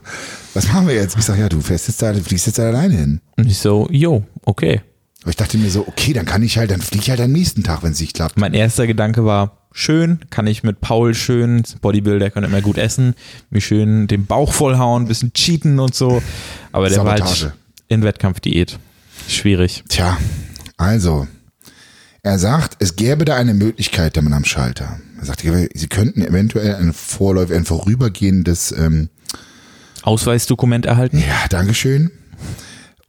was 0.54 0.68
machen 0.68 0.88
wir 0.88 0.96
jetzt? 0.96 1.18
Ich 1.18 1.26
sag, 1.26 1.38
ja, 1.38 1.50
du 1.50 1.62
fährst 1.62 1.88
jetzt 1.88 2.02
da, 2.02 2.14
du 2.14 2.22
fliegst 2.22 2.48
jetzt 2.48 2.60
da 2.60 2.68
alleine 2.68 2.96
hin. 2.96 3.22
Und 3.38 3.48
ich 3.48 3.58
so, 3.58 3.88
jo, 3.92 4.24
okay. 4.44 4.82
Aber 5.22 5.32
ich 5.32 5.36
dachte 5.36 5.58
mir 5.58 5.70
so, 5.70 5.88
okay, 5.88 6.14
dann 6.14 6.26
kann 6.26 6.44
ich 6.44 6.58
halt, 6.58 6.72
dann 6.72 6.82
fliege 6.82 7.04
ich 7.04 7.10
halt 7.10 7.20
am 7.20 7.32
nächsten 7.32 7.64
Tag, 7.64 7.84
wenn 7.84 7.92
es 7.92 8.00
nicht 8.00 8.16
klappt. 8.16 8.38
Mein 8.38 8.54
erster 8.54 8.88
Gedanke 8.88 9.26
war, 9.26 9.68
schön, 9.72 10.20
kann 10.30 10.48
ich 10.48 10.64
mit 10.64 10.82
Paul 10.82 11.14
schön, 11.14 11.64
Bodybuilder 11.82 12.32
können 12.32 12.50
immer 12.50 12.62
gut 12.62 12.78
essen, 12.78 13.16
mir 13.50 13.62
schön 13.62 14.08
den 14.08 14.26
Bauch 14.26 14.54
vollhauen, 14.54 15.08
bisschen 15.08 15.34
cheaten 15.34 15.80
und 15.80 15.94
so. 15.94 16.22
Aber 16.72 16.90
der 16.90 17.04
war 17.04 17.18
Sabotage. 17.18 17.46
halt 17.48 17.54
in 17.90 18.04
Wettkampfdiät. 18.04 18.80
Schwierig. 19.28 19.84
Tja, 19.90 20.18
also, 20.78 21.28
er 22.24 22.40
sagt, 22.40 22.78
es 22.80 22.96
gäbe 22.96 23.26
da 23.26 23.36
eine 23.36 23.54
Möglichkeit, 23.54 24.22
Mann 24.22 24.34
am 24.34 24.46
Schalter. 24.46 25.00
Er 25.20 25.26
sagt, 25.26 25.42
sie 25.42 25.88
könnten 25.88 26.22
eventuell 26.22 26.76
ein 26.76 26.94
vorläufig, 26.94 27.56
ein 27.56 27.66
vorübergehendes, 27.66 28.72
ähm, 28.72 29.10
Ausweisdokument 30.04 30.86
erhalten? 30.86 31.18
ja, 31.18 31.48
Dankeschön. 31.50 32.12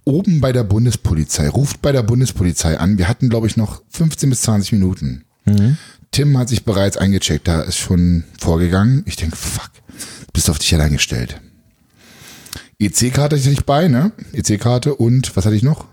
Oben 0.05 0.41
bei 0.41 0.53
der 0.53 0.65
Bundespolizei, 0.65 1.49
ruft 1.49 1.83
bei 1.83 1.93
der 1.93 2.03
Bundespolizei 2.03 2.79
an. 2.79 2.99
Wir 2.99 3.09
hatten, 3.09 3.29
glaube 3.29 3.47
ich, 3.47 3.57
noch 3.57 3.83
15 3.91 4.31
bis 4.31 4.43
20 4.43 4.73
Minuten. 4.73 5.25
Tim 6.11 6.37
hat 6.39 6.49
sich 6.49 6.65
bereits 6.65 6.97
eingecheckt, 6.97 7.47
da 7.47 7.63
ist 7.63 7.77
schon 7.77 8.25
vorgegangen. 8.39 9.03
Ich 9.07 9.17
denke, 9.17 9.37
fuck, 9.37 9.71
bist 10.33 10.51
auf 10.51 10.59
dich 10.59 10.75
allein 10.75 10.93
gestellt. 10.93 11.41
EC-Karte 12.79 13.21
hatte 13.21 13.37
ich 13.37 13.47
nicht 13.47 13.67
bei, 13.67 13.89
ne? 13.89 14.13
EC-Karte 14.33 14.95
und 14.95 15.37
was 15.37 15.45
hatte 15.45 15.55
ich 15.55 15.63
noch? 15.63 15.87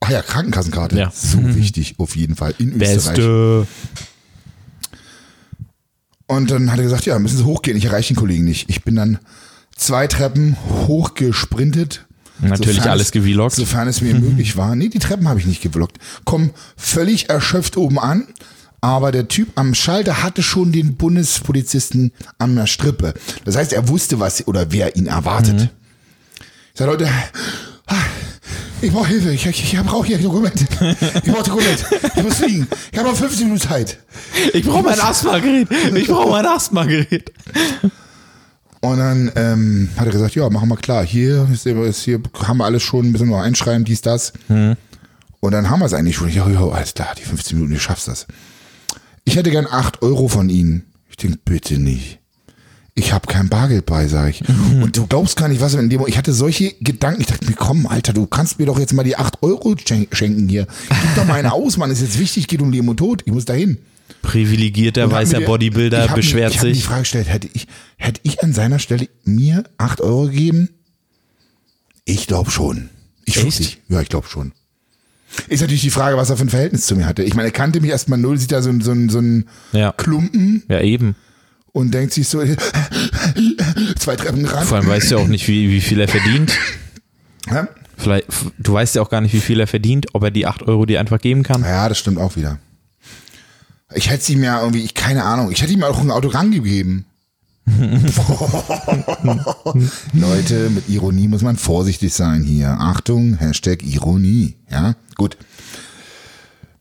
Ach 0.00 0.10
ja, 0.10 0.22
Krankenkassenkarte. 0.22 0.98
Ja. 0.98 1.10
So 1.14 1.38
wichtig, 1.54 1.94
auf 1.98 2.16
jeden 2.16 2.36
Fall. 2.36 2.54
In 2.58 2.80
Österreich. 2.80 3.66
Und 6.26 6.50
dann 6.50 6.70
hat 6.70 6.78
er 6.78 6.84
gesagt, 6.84 7.06
ja, 7.06 7.18
müssen 7.18 7.36
Sie 7.38 7.44
hochgehen, 7.44 7.76
ich 7.76 7.84
erreiche 7.84 8.14
den 8.14 8.18
Kollegen 8.18 8.44
nicht. 8.44 8.68
Ich 8.70 8.82
bin 8.82 8.96
dann 8.96 9.18
zwei 9.76 10.06
Treppen 10.06 10.56
hochgesprintet. 10.86 12.06
Natürlich 12.40 12.76
Sofern 12.76 12.90
alles 12.92 13.06
es- 13.08 13.12
gevloggt. 13.12 13.54
Sofern 13.54 13.88
es 13.88 14.00
mir 14.00 14.14
möglich 14.18 14.56
war. 14.56 14.74
Nee, 14.74 14.88
die 14.88 14.98
Treppen 14.98 15.28
habe 15.28 15.38
ich 15.40 15.46
nicht 15.46 15.62
gevloggt. 15.62 15.98
Komm 16.24 16.50
völlig 16.76 17.28
erschöpft 17.30 17.76
oben 17.76 17.98
an. 17.98 18.26
Aber 18.80 19.12
der 19.12 19.28
Typ 19.28 19.48
am 19.58 19.72
Schalter 19.74 20.22
hatte 20.22 20.42
schon 20.42 20.70
den 20.70 20.96
Bundespolizisten 20.96 22.12
an 22.38 22.54
der 22.54 22.66
Strippe. 22.66 23.14
Das 23.46 23.56
heißt, 23.56 23.72
er 23.72 23.88
wusste, 23.88 24.20
was 24.20 24.46
oder 24.46 24.72
wer 24.72 24.94
ihn 24.96 25.06
erwartet. 25.06 25.70
Ich 26.74 26.78
sage, 26.78 26.90
Leute, 26.90 27.08
ich 28.80 28.92
brauche 28.92 29.08
Hilfe. 29.08 29.30
Ich, 29.32 29.46
ich, 29.46 29.72
ich 29.74 29.80
brauche 29.82 30.06
hier 30.06 30.18
Dokumente. 30.18 30.64
Ich 31.24 31.32
brauche 31.32 31.44
Dokumente. 31.44 31.84
Ich 32.16 32.22
muss 32.22 32.34
fliegen. 32.36 32.66
Ich 32.92 32.98
habe 32.98 33.08
noch 33.08 33.16
15 33.16 33.46
Minuten 33.46 33.68
Zeit. 33.68 33.98
Ich 34.52 34.64
brauche 34.64 34.82
mein 34.82 35.00
Asthma-Gerät. 35.00 35.68
Ich 35.94 36.06
brauche 36.08 36.30
mein 36.30 36.46
Asthma-Gerät. 36.46 37.32
Und 38.80 38.98
dann 38.98 39.32
ähm, 39.36 39.88
hat 39.96 40.06
er 40.06 40.12
gesagt, 40.12 40.34
ja, 40.34 40.50
machen 40.50 40.68
wir 40.68 40.76
klar. 40.76 41.04
Hier, 41.06 41.48
ist, 41.50 41.64
ist, 41.66 42.02
hier 42.02 42.20
haben 42.42 42.58
wir 42.58 42.66
alles 42.66 42.82
schon, 42.82 43.10
müssen 43.12 43.28
wir 43.28 43.36
noch 43.36 43.42
einschreiben, 43.42 43.84
dies, 43.84 44.02
das. 44.02 44.32
Und 45.40 45.52
dann 45.52 45.70
haben 45.70 45.80
wir 45.80 45.86
es 45.86 45.94
eigentlich 45.94 46.16
schon. 46.16 46.30
Ja, 46.30 46.48
ja, 46.48 46.68
alles 46.68 46.92
klar, 46.94 47.14
die 47.18 47.22
15 47.22 47.56
Minuten, 47.56 47.74
du 47.74 47.80
schaffst 47.80 48.08
das. 48.08 48.26
Ich 49.24 49.36
hätte 49.36 49.50
gern 49.50 49.66
8 49.66 50.02
Euro 50.02 50.28
von 50.28 50.50
Ihnen. 50.50 50.84
Ich 51.08 51.16
denke, 51.16 51.38
bitte 51.44 51.78
nicht. 51.78 52.18
Ich 52.96 53.12
habe 53.12 53.26
kein 53.26 53.48
Bargeld 53.48 53.86
bei, 53.86 54.06
sag 54.06 54.30
ich. 54.30 54.42
Und 54.80 54.96
du 54.96 55.06
glaubst 55.08 55.36
gar 55.36 55.48
nicht, 55.48 55.60
was 55.60 55.74
in 55.74 55.90
dem 55.90 55.98
Moment- 55.98 56.10
Ich 56.14 56.16
hatte 56.18 56.32
solche 56.32 56.74
Gedanken. 56.80 57.22
Ich 57.22 57.26
dachte 57.26 57.44
mir, 57.46 57.54
komm, 57.54 57.86
Alter, 57.86 58.12
du 58.12 58.26
kannst 58.26 58.60
mir 58.60 58.66
doch 58.66 58.78
jetzt 58.78 58.92
mal 58.92 59.02
die 59.02 59.16
8 59.16 59.42
Euro 59.42 59.70
schen- 59.72 60.06
schenken 60.14 60.48
hier. 60.48 60.66
Gib 60.88 61.14
doch 61.16 61.24
mal 61.24 61.34
eine 61.34 61.52
aus, 61.54 61.76
Mann. 61.76 61.90
Ist 61.90 62.02
jetzt 62.02 62.20
wichtig, 62.20 62.46
geht 62.46 62.62
um 62.62 62.70
Leben 62.70 62.88
und 62.88 62.98
Tod. 62.98 63.22
Ich 63.26 63.32
muss 63.32 63.44
dahin. 63.46 63.78
Privilegierter 64.22 65.10
weißer 65.10 65.40
mir- 65.40 65.46
Bodybuilder 65.46 66.04
ich 66.06 66.12
beschwert 66.12 66.50
mir, 66.52 66.54
ich 66.54 66.56
hab 66.58 66.62
mir 66.64 66.68
die 66.70 66.74
sich. 66.76 66.84
Frage 66.84 67.00
gestellt, 67.00 67.28
hätte 67.28 67.48
ich, 67.52 67.66
hätte 67.96 68.20
ich 68.22 68.42
an 68.44 68.52
seiner 68.52 68.78
Stelle 68.78 69.08
mir 69.24 69.64
8 69.76 70.00
Euro 70.00 70.26
gegeben? 70.26 70.68
Ich 72.04 72.26
glaube 72.28 72.50
schon. 72.52 72.90
Ich 73.24 73.36
Echt? 73.36 73.44
wirklich. 73.46 73.78
Ja, 73.88 74.00
ich 74.02 74.08
glaube 74.08 74.28
schon. 74.28 74.52
Ist 75.48 75.60
natürlich 75.62 75.82
die 75.82 75.90
Frage, 75.90 76.16
was 76.16 76.30
er 76.30 76.36
für 76.36 76.44
ein 76.44 76.48
Verhältnis 76.50 76.86
zu 76.86 76.94
mir 76.94 77.06
hatte. 77.06 77.24
Ich 77.24 77.34
meine, 77.34 77.48
er 77.48 77.52
kannte 77.52 77.80
mich 77.80 77.90
erstmal 77.90 78.20
null, 78.20 78.38
sieht 78.38 78.52
da 78.52 78.62
so, 78.62 78.70
ein- 78.70 78.80
so, 78.82 78.94
so 79.08 79.18
ein 79.18 79.46
Ja. 79.72 79.90
Klumpen 79.90 80.62
Ja, 80.68 80.80
eben. 80.80 81.16
Und 81.74 81.92
denkt 81.92 82.14
sich 82.14 82.26
so, 82.28 82.40
zwei 83.98 84.16
Treppen 84.16 84.46
ran. 84.46 84.64
Vor 84.64 84.78
allem 84.78 84.86
weißt 84.86 85.10
du 85.10 85.18
auch 85.18 85.26
nicht, 85.26 85.46
wie, 85.48 85.68
wie 85.70 85.80
viel 85.80 86.00
er 86.00 86.08
verdient. 86.08 86.56
Ja? 87.50 87.68
Vielleicht, 87.98 88.28
du 88.58 88.72
weißt 88.72 88.94
ja 88.94 89.02
auch 89.02 89.10
gar 89.10 89.20
nicht, 89.20 89.34
wie 89.34 89.40
viel 89.40 89.60
er 89.60 89.66
verdient, 89.66 90.06
ob 90.14 90.22
er 90.22 90.30
die 90.30 90.46
8 90.46 90.62
Euro 90.62 90.86
dir 90.86 91.00
einfach 91.00 91.20
geben 91.20 91.42
kann. 91.42 91.62
ja, 91.62 91.88
das 91.88 91.98
stimmt 91.98 92.18
auch 92.18 92.36
wieder. 92.36 92.58
Ich 93.92 94.08
hätte 94.08 94.32
ihm 94.32 94.42
ja 94.42 94.60
irgendwie, 94.60 94.82
ich 94.82 94.94
keine 94.94 95.24
Ahnung, 95.24 95.50
ich 95.50 95.60
hätte 95.62 95.72
ihm 95.72 95.82
auch 95.82 96.00
ein 96.00 96.10
Autogramm 96.10 96.52
gegeben. 96.52 97.06
Leute, 100.12 100.70
mit 100.70 100.88
Ironie 100.88 101.28
muss 101.28 101.42
man 101.42 101.56
vorsichtig 101.56 102.12
sein 102.12 102.42
hier. 102.42 102.76
Achtung, 102.78 103.34
Hashtag 103.38 103.82
Ironie. 103.82 104.56
Ja, 104.70 104.96
gut. 105.16 105.36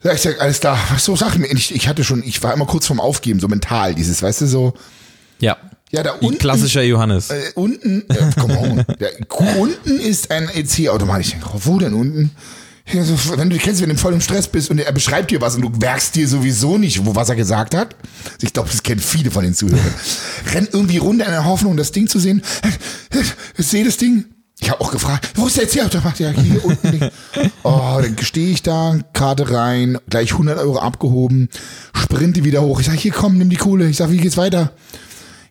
Ja, 0.03 0.13
ich 0.13 0.21
sag, 0.21 0.41
alles 0.41 0.59
klar. 0.59 0.77
So 0.97 1.15
mir, 1.37 1.47
ich, 1.51 1.73
ich 1.73 1.87
hatte 1.87 2.03
schon, 2.03 2.23
ich 2.23 2.41
war 2.43 2.53
immer 2.53 2.65
kurz 2.65 2.87
vorm 2.87 2.99
Aufgeben, 2.99 3.39
so 3.39 3.47
mental, 3.47 3.95
dieses, 3.95 4.21
weißt 4.21 4.41
du, 4.41 4.47
so, 4.47 4.73
Ja. 5.39 5.57
ja, 5.91 6.03
da 6.03 6.11
unten. 6.13 6.39
Klassischer 6.39 6.83
Johannes. 6.83 7.29
Äh, 7.29 7.51
unten, 7.55 8.03
äh, 8.09 8.31
come 8.39 8.59
on, 8.59 8.85
der, 8.99 9.11
unten 9.57 9.99
ist 9.99 10.29
ein 10.31 10.49
EC-Automat. 10.49 11.21
Ich 11.21 11.31
denke, 11.31 11.47
oh, 11.53 11.59
wo 11.63 11.79
denn 11.79 11.93
unten? 11.93 12.31
Ja, 12.91 13.01
so, 13.05 13.15
wenn 13.37 13.49
du 13.49 13.57
kennst, 13.57 13.81
wenn 13.81 13.89
du 13.89 13.95
voll 13.95 14.11
im 14.11 14.19
Stress 14.19 14.47
bist 14.49 14.69
und 14.69 14.77
er 14.77 14.91
beschreibt 14.91 15.31
dir 15.31 15.39
was 15.39 15.55
und 15.55 15.61
du 15.61 15.69
merkst 15.69 16.15
dir 16.15 16.27
sowieso 16.27 16.77
nicht, 16.77 17.05
wo 17.05 17.15
was 17.15 17.29
er 17.29 17.35
gesagt 17.37 17.73
hat. 17.73 17.95
Ich 18.41 18.51
glaube, 18.51 18.67
das 18.69 18.83
kennen 18.83 18.99
viele 18.99 19.31
von 19.31 19.45
den 19.45 19.53
Zuhörern. 19.53 19.93
Renn 20.53 20.67
irgendwie 20.69 20.97
runter 20.97 21.25
in 21.25 21.31
der 21.31 21.45
Hoffnung, 21.45 21.77
das 21.77 21.93
Ding 21.93 22.09
zu 22.09 22.19
sehen. 22.19 22.43
Ich 23.57 23.67
sehe 23.67 23.85
das 23.85 23.95
Ding. 23.95 24.25
Ich 24.63 24.71
habe 24.71 24.79
auch 24.79 24.91
gefragt, 24.91 25.29
wo 25.35 25.47
ist 25.47 25.57
der 25.57 25.65
EC-Automat? 25.65 26.19
Ja, 26.19 26.29
hier 26.29 26.63
unten. 26.63 27.09
Oh, 27.63 27.99
dann 28.01 28.15
stehe 28.21 28.49
ich 28.49 28.61
da, 28.61 28.97
Karte 29.13 29.49
rein, 29.51 29.97
gleich 30.09 30.33
100 30.33 30.57
Euro 30.59 30.77
abgehoben, 30.79 31.49
sprinte 31.93 32.43
wieder 32.43 32.61
hoch. 32.61 32.79
Ich 32.79 32.85
sage, 32.85 32.97
hier 32.97 33.11
komm, 33.11 33.37
nimm 33.37 33.49
die 33.49 33.55
Kohle. 33.55 33.89
Ich 33.89 33.97
sage, 33.97 34.11
wie 34.11 34.17
geht's 34.17 34.37
weiter? 34.37 34.71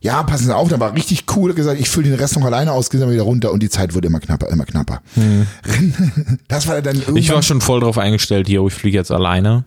Ja, 0.01 0.22
passen 0.22 0.46
Sie 0.46 0.55
auf, 0.55 0.68
da 0.68 0.81
war 0.81 0.94
richtig 0.94 1.25
cool. 1.37 1.53
Gesagt, 1.53 1.81
ich 1.81 1.88
fülle 1.88 2.11
den 2.11 2.18
Rest 2.18 2.37
noch 2.37 2.44
alleine 2.44 2.72
aus, 2.72 2.90
gehen 2.90 3.01
wir 3.01 3.11
wieder 3.11 3.22
runter 3.22 3.53
und 3.53 3.62
die 3.62 3.68
Zeit 3.68 3.94
wird 3.94 4.05
immer 4.05 4.20
knapper, 4.20 4.48
immer 4.48 4.64
knapper. 4.64 5.03
Das 6.48 6.66
war 6.66 6.81
dann 6.81 6.96
irgendwann. 6.96 7.16
Ich 7.16 7.31
war 7.31 7.42
schon 7.42 7.61
voll 7.61 7.81
drauf 7.81 7.98
eingestellt, 7.98 8.48
yo, 8.48 8.68
ich 8.68 8.75
fliege 8.75 8.96
jetzt 8.96 9.11
alleine. 9.11 9.64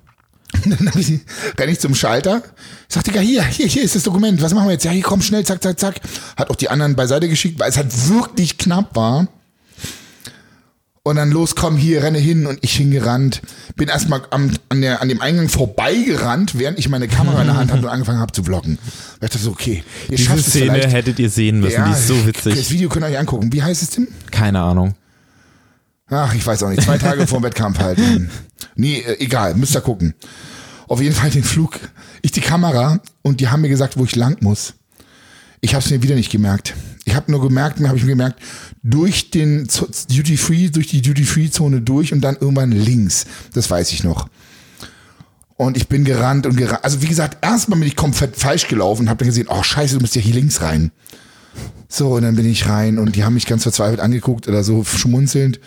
dann 0.65 0.91
ich, 0.95 1.19
renn 1.57 1.69
ich 1.69 1.79
zum 1.79 1.95
Schalter. 1.95 2.43
Ich 2.87 2.95
sagte, 2.95 3.19
hier, 3.19 3.43
hier, 3.43 3.67
hier 3.67 3.83
ist 3.83 3.95
das 3.95 4.03
Dokument. 4.03 4.41
Was 4.41 4.53
machen 4.53 4.67
wir 4.67 4.73
jetzt? 4.73 4.85
Ja, 4.85 4.91
hier 4.91 5.03
komm 5.03 5.21
schnell, 5.21 5.45
zack, 5.45 5.61
zack, 5.61 5.79
zack. 5.79 6.01
Hat 6.37 6.49
auch 6.49 6.55
die 6.55 6.69
anderen 6.69 6.95
beiseite 6.95 7.27
geschickt, 7.27 7.59
weil 7.59 7.69
es 7.69 7.77
halt 7.77 8.09
wirklich 8.09 8.57
knapp 8.57 8.95
war. 8.95 9.27
Und 11.07 11.17
dann 11.17 11.29
los, 11.29 11.53
komm 11.55 11.77
hier, 11.77 12.01
renne 12.01 12.17
hin 12.17 12.47
und 12.47 12.57
ich 12.63 12.75
hingerannt. 12.77 13.43
Bin 13.75 13.89
erstmal 13.89 14.23
am, 14.31 14.49
an, 14.69 14.81
der, 14.81 15.03
an 15.03 15.07
dem 15.07 15.21
Eingang 15.21 15.49
vorbeigerannt, 15.49 16.57
während 16.57 16.79
ich 16.79 16.89
meine 16.89 17.07
Kamera 17.07 17.41
in 17.41 17.45
der 17.47 17.57
Hand 17.57 17.71
hatte 17.71 17.83
und 17.83 17.89
angefangen 17.89 18.17
habe 18.19 18.31
zu 18.31 18.43
vloggen. 18.43 18.79
Ich 19.13 19.19
dachte 19.19 19.37
so, 19.37 19.51
okay, 19.51 19.83
ihr 20.09 20.17
Diese 20.17 20.29
schafft 20.29 20.39
es 20.39 20.47
Szene 20.47 20.73
vielleicht. 20.73 20.93
hättet 20.95 21.19
ihr 21.19 21.29
sehen 21.29 21.59
müssen, 21.59 21.85
die 21.85 21.91
ist 21.91 22.07
so 22.07 22.15
Das 22.15 22.25
witzig. 22.25 22.71
Video 22.71 22.89
könnt 22.89 23.05
ihr 23.05 23.09
euch 23.09 23.19
angucken. 23.19 23.53
Wie 23.53 23.61
heißt 23.61 23.83
es, 23.83 23.91
Tim? 23.91 24.07
Keine 24.31 24.61
Ahnung. 24.61 24.95
Ach, 26.07 26.33
ich 26.33 26.45
weiß 26.45 26.63
auch 26.63 26.69
nicht. 26.69 26.81
Zwei 26.81 26.97
Tage 26.97 27.27
vor 27.27 27.39
dem 27.39 27.43
Wettkampf 27.43 27.77
halt. 27.77 27.99
Nee, 28.75 29.01
äh, 29.01 29.19
egal, 29.23 29.53
müsst 29.53 29.75
ihr 29.75 29.81
gucken. 29.81 30.15
Auf 30.87 31.01
jeden 31.01 31.13
Fall 31.13 31.29
den 31.29 31.43
Flug. 31.43 31.79
Ich 32.23 32.31
die 32.31 32.41
Kamera 32.41 32.99
und 33.21 33.41
die 33.41 33.49
haben 33.49 33.61
mir 33.61 33.69
gesagt, 33.69 33.95
wo 33.97 34.05
ich 34.05 34.15
lang 34.15 34.37
muss. 34.41 34.73
Ich 35.61 35.75
habe 35.75 35.83
es 35.85 35.91
mir 35.91 36.01
wieder 36.01 36.15
nicht 36.15 36.31
gemerkt. 36.31 36.73
Ich 37.05 37.15
habe 37.15 37.31
nur 37.31 37.41
gemerkt, 37.41 37.79
mir 37.79 37.87
habe 37.87 37.97
ich 37.97 38.05
gemerkt, 38.05 38.41
durch 38.83 39.29
den 39.29 39.67
Duty 40.09 40.37
Free, 40.37 40.69
durch 40.69 40.87
die 40.87 41.01
Duty 41.01 41.23
Free 41.23 41.49
Zone 41.49 41.81
durch 41.81 42.11
und 42.11 42.21
dann 42.21 42.35
irgendwann 42.35 42.71
links. 42.71 43.25
Das 43.53 43.69
weiß 43.69 43.91
ich 43.91 44.03
noch. 44.03 44.27
Und 45.55 45.77
ich 45.77 45.87
bin 45.87 46.03
gerannt 46.03 46.47
und 46.47 46.57
gerannt. 46.57 46.83
Also 46.83 47.01
wie 47.01 47.07
gesagt, 47.07 47.45
erstmal 47.45 47.79
bin 47.79 47.87
ich 47.87 47.95
komplett 47.95 48.35
falsch 48.35 48.67
gelaufen 48.67 49.03
und 49.03 49.09
habe 49.09 49.19
dann 49.19 49.27
gesehen, 49.27 49.47
oh 49.49 49.63
scheiße, 49.63 49.95
du 49.95 50.01
musst 50.01 50.15
ja 50.15 50.21
hier 50.21 50.33
links 50.33 50.61
rein. 50.61 50.91
So, 51.87 52.15
und 52.15 52.23
dann 52.23 52.35
bin 52.35 52.47
ich 52.47 52.67
rein 52.67 52.97
und 52.97 53.15
die 53.15 53.23
haben 53.23 53.35
mich 53.35 53.45
ganz 53.45 53.63
verzweifelt 53.63 53.99
angeguckt 53.99 54.47
oder 54.47 54.63
so 54.63 54.83
schmunzelnd. 54.83 55.59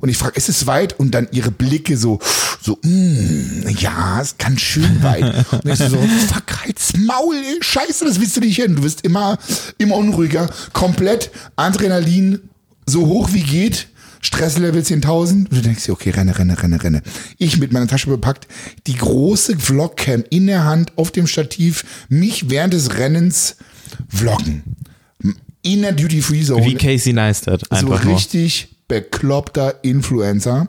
Und 0.00 0.08
ich 0.08 0.16
frage, 0.16 0.36
ist 0.36 0.48
es 0.48 0.66
weit? 0.66 0.98
Und 0.98 1.14
dann 1.14 1.28
ihre 1.32 1.50
Blicke 1.50 1.96
so, 1.96 2.18
so, 2.60 2.78
mm, 2.82 3.68
ja, 3.78 4.20
ist 4.20 4.38
ganz 4.38 4.60
schön 4.60 5.02
weit. 5.02 5.46
Und 5.52 5.66
ich 5.66 5.78
so, 5.78 5.98
fuck, 6.28 6.64
halt's 6.64 6.96
Maul, 6.96 7.36
ey, 7.36 7.58
scheiße, 7.60 8.04
das 8.04 8.20
willst 8.20 8.36
du 8.36 8.40
nicht 8.40 8.56
hin. 8.56 8.76
Du 8.76 8.82
wirst 8.82 9.02
immer, 9.02 9.38
immer 9.78 9.96
unruhiger, 9.96 10.50
komplett 10.72 11.30
Adrenalin 11.56 12.40
so 12.86 13.06
hoch 13.06 13.30
wie 13.32 13.42
geht, 13.42 13.88
Stresslevel 14.20 14.82
10.000. 14.82 15.30
Und 15.30 15.52
du 15.52 15.62
denkst 15.62 15.84
dir, 15.84 15.92
okay, 15.92 16.10
renne, 16.10 16.36
renne, 16.38 16.60
renne, 16.60 16.82
renne. 16.82 17.02
Ich 17.38 17.58
mit 17.58 17.72
meiner 17.72 17.86
Tasche 17.86 18.08
bepackt, 18.08 18.48
die 18.86 18.96
große 18.96 19.58
Vlogcam 19.58 20.24
in 20.30 20.46
der 20.46 20.64
Hand 20.64 20.92
auf 20.96 21.10
dem 21.10 21.26
Stativ, 21.26 21.84
mich 22.08 22.50
während 22.50 22.74
des 22.74 22.96
Rennens 22.96 23.56
vloggen. 24.08 24.62
In 25.62 25.82
der 25.82 25.92
Duty-Free-Zone 25.92 26.64
Wie 26.64 26.74
Casey 26.74 27.12
Neistat. 27.12 27.62
so 27.62 27.66
Einfach 27.70 28.04
nur. 28.04 28.14
richtig 28.14 28.75
bekloppter 28.88 29.84
Influencer. 29.84 30.68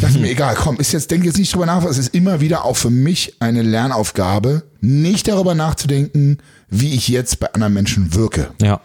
Dachte 0.00 0.18
mir, 0.18 0.30
egal, 0.30 0.54
komm, 0.54 0.76
ist 0.76 0.92
jetzt, 0.92 1.10
denk 1.10 1.24
jetzt 1.24 1.38
nicht 1.38 1.54
drüber 1.54 1.66
nach, 1.66 1.84
es 1.84 1.98
ist 1.98 2.14
immer 2.14 2.40
wieder 2.40 2.64
auch 2.64 2.76
für 2.76 2.90
mich 2.90 3.36
eine 3.40 3.62
Lernaufgabe, 3.62 4.64
nicht 4.80 5.28
darüber 5.28 5.54
nachzudenken, 5.54 6.38
wie 6.68 6.94
ich 6.94 7.08
jetzt 7.08 7.40
bei 7.40 7.52
anderen 7.52 7.74
Menschen 7.74 8.14
wirke. 8.14 8.50
Ja. 8.60 8.80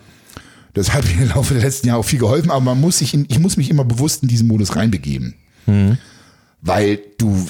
Das 0.74 0.94
hat 0.94 1.06
mir 1.06 1.24
im 1.24 1.30
Laufe 1.30 1.54
der 1.54 1.64
letzten 1.64 1.88
Jahre 1.88 2.00
auch 2.00 2.06
viel 2.06 2.20
geholfen, 2.20 2.50
aber 2.50 2.62
man 2.62 2.82
muss 2.82 2.98
sich 2.98 3.14
in, 3.14 3.26
ich 3.30 3.40
muss 3.40 3.58
mich 3.58 3.70
immer 3.70 3.86
bewusst 3.86 4.24
in 4.24 4.30
diesen 4.30 4.48
Modus 4.48 4.76
reinbegeben. 4.76 5.36
Weil 6.62 7.00
du, 7.18 7.48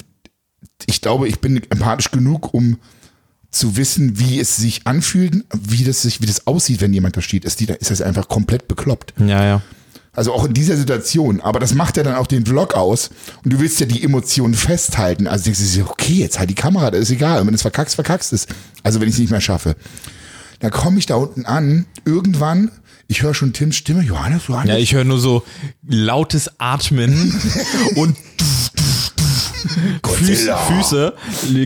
ich 0.86 1.00
glaube, 1.00 1.28
ich 1.28 1.40
bin 1.40 1.62
empathisch 1.70 2.10
genug, 2.10 2.52
um 2.52 2.78
zu 3.50 3.76
wissen, 3.76 4.18
wie 4.18 4.40
es 4.40 4.56
sich 4.56 4.86
anfühlt, 4.86 5.44
wie 5.52 5.84
das 5.84 6.02
sich, 6.02 6.20
wie 6.20 6.26
das 6.26 6.46
aussieht, 6.46 6.80
wenn 6.80 6.92
jemand 6.92 7.16
da 7.16 7.22
steht. 7.22 7.44
Ist, 7.44 7.60
die, 7.60 7.66
ist 7.66 7.90
das 7.90 8.02
einfach 8.02 8.28
komplett 8.28 8.68
bekloppt. 8.68 9.14
Ja, 9.18 9.44
ja. 9.44 9.62
Also 10.14 10.32
auch 10.32 10.44
in 10.44 10.54
dieser 10.54 10.76
Situation. 10.76 11.40
Aber 11.40 11.58
das 11.58 11.74
macht 11.74 11.96
ja 11.96 12.02
dann 12.02 12.14
auch 12.14 12.26
den 12.26 12.46
Vlog 12.46 12.74
aus. 12.74 13.10
Und 13.44 13.52
du 13.52 13.60
willst 13.60 13.80
ja 13.80 13.86
die 13.86 14.02
Emotionen 14.02 14.54
festhalten. 14.54 15.26
Also 15.26 15.44
denkst 15.44 15.60
du 15.60 15.66
dir, 15.66 15.90
okay, 15.90 16.14
jetzt 16.14 16.38
halt 16.38 16.50
die 16.50 16.54
Kamera, 16.54 16.90
das 16.90 17.00
ist 17.00 17.10
egal. 17.10 17.40
Und 17.40 17.48
wenn 17.48 17.54
es 17.54 17.62
verkackst, 17.62 17.94
verkackst 17.94 18.32
es. 18.32 18.46
Also 18.82 19.00
wenn 19.00 19.08
ich 19.08 19.14
es 19.14 19.20
nicht 19.20 19.30
mehr 19.30 19.40
schaffe. 19.40 19.76
Dann 20.60 20.70
komme 20.70 20.98
ich 20.98 21.06
da 21.06 21.16
unten 21.16 21.44
an, 21.46 21.86
irgendwann, 22.04 22.70
ich 23.06 23.22
höre 23.22 23.34
schon 23.34 23.52
Tims 23.52 23.76
Stimme, 23.76 24.02
Johannes, 24.02 24.46
Johannes. 24.48 24.70
Ja, 24.70 24.78
ich 24.78 24.94
höre 24.94 25.04
nur 25.04 25.18
so 25.18 25.42
lautes 25.86 26.58
Atmen 26.58 27.38
und 27.96 28.16
Füße, 29.66 30.00
Godzilla. 30.02 30.56
Füße 30.56 31.14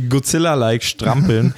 Godzilla-like 0.08 0.82
strampeln. 0.82 1.54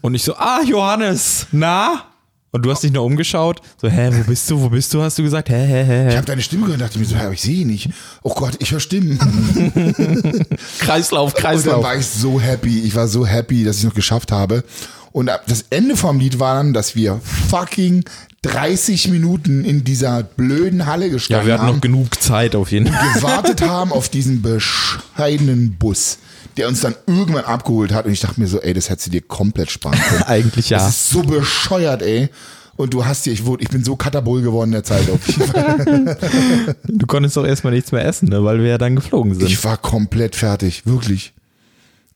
Und 0.00 0.14
ich 0.14 0.22
so, 0.22 0.34
ah, 0.34 0.60
Johannes, 0.66 1.46
na? 1.52 2.11
Und 2.54 2.62
du 2.66 2.70
hast 2.70 2.82
dich 2.82 2.92
noch 2.92 3.04
umgeschaut. 3.04 3.60
So, 3.80 3.88
hä, 3.88 4.10
wo 4.12 4.24
bist 4.24 4.50
du, 4.50 4.60
wo 4.60 4.68
bist 4.68 4.92
du, 4.92 5.02
hast 5.02 5.18
du 5.18 5.22
gesagt? 5.22 5.48
Hä, 5.48 5.54
hä, 5.66 5.84
hä, 5.84 6.06
Ich 6.08 6.12
hä. 6.12 6.16
habe 6.18 6.26
deine 6.26 6.42
Stimme 6.42 6.64
gehört 6.66 6.80
und 6.82 6.86
dachte 6.86 6.98
mir 6.98 7.06
so, 7.06 7.14
ja, 7.16 7.22
aber 7.22 7.32
ich 7.32 7.40
sehe 7.40 7.62
ihn 7.62 7.68
nicht. 7.68 7.88
Oh 8.22 8.34
Gott, 8.34 8.56
ich 8.58 8.70
höre 8.72 8.80
Stimmen. 8.80 9.18
Kreislauf, 10.78 11.34
Und 11.34 11.42
dann 11.42 11.52
Kreislauf. 11.52 11.82
war 11.84 11.96
ich 11.96 12.06
so 12.06 12.40
happy. 12.40 12.80
Ich 12.80 12.94
war 12.94 13.08
so 13.08 13.26
happy, 13.26 13.64
dass 13.64 13.78
ich 13.78 13.84
noch 13.84 13.94
geschafft 13.94 14.32
habe. 14.32 14.64
Und 15.12 15.30
das 15.46 15.64
Ende 15.70 15.96
vom 15.96 16.18
Lied 16.20 16.38
war 16.38 16.54
dann, 16.56 16.72
dass 16.72 16.94
wir 16.94 17.20
fucking 17.50 18.04
30 18.42 19.08
Minuten 19.08 19.64
in 19.64 19.84
dieser 19.84 20.22
blöden 20.22 20.86
Halle 20.86 21.06
Ja, 21.06 21.12
gestanden 21.12 21.46
wir 21.46 21.54
hatten 21.54 21.62
haben. 21.66 21.74
noch 21.76 21.80
genug 21.80 22.20
Zeit 22.22 22.54
auf 22.56 22.72
jeden 22.72 22.86
Fall. 22.92 23.12
gewartet 23.14 23.62
haben 23.62 23.92
auf 23.92 24.08
diesen 24.08 24.42
bescheidenen 24.42 25.72
Bus, 25.78 26.18
der 26.56 26.68
uns 26.68 26.80
dann 26.80 26.94
irgendwann 27.06 27.44
abgeholt 27.44 27.92
hat. 27.92 28.06
Und 28.06 28.12
ich 28.12 28.20
dachte 28.20 28.40
mir 28.40 28.46
so, 28.46 28.60
ey, 28.60 28.74
das 28.74 28.90
hättest 28.90 29.08
du 29.08 29.10
dir 29.10 29.22
komplett 29.22 29.70
sparen 29.70 29.98
können. 29.98 30.22
Eigentlich 30.26 30.70
ja. 30.70 30.78
Das 30.78 30.88
ist 30.90 31.10
so 31.10 31.22
bescheuert, 31.22 32.02
ey. 32.02 32.28
Und 32.76 32.94
du 32.94 33.04
hast 33.04 33.26
dir, 33.26 33.32
ich, 33.32 33.44
wurde, 33.44 33.62
ich 33.62 33.68
bin 33.68 33.84
so 33.84 33.96
katabol 33.96 34.42
geworden 34.42 34.70
in 34.70 34.72
der 34.72 34.84
Zeit. 34.84 35.08
Auf 35.10 35.26
jeden 35.26 35.46
Fall. 35.46 36.76
Du 36.84 37.06
konntest 37.06 37.36
doch 37.36 37.46
erstmal 37.46 37.72
nichts 37.72 37.92
mehr 37.92 38.04
essen, 38.04 38.28
ne, 38.28 38.42
weil 38.44 38.60
wir 38.60 38.68
ja 38.68 38.78
dann 38.78 38.96
geflogen 38.96 39.34
sind. 39.34 39.46
Ich 39.46 39.62
war 39.64 39.76
komplett 39.76 40.36
fertig, 40.36 40.86
wirklich. 40.86 41.34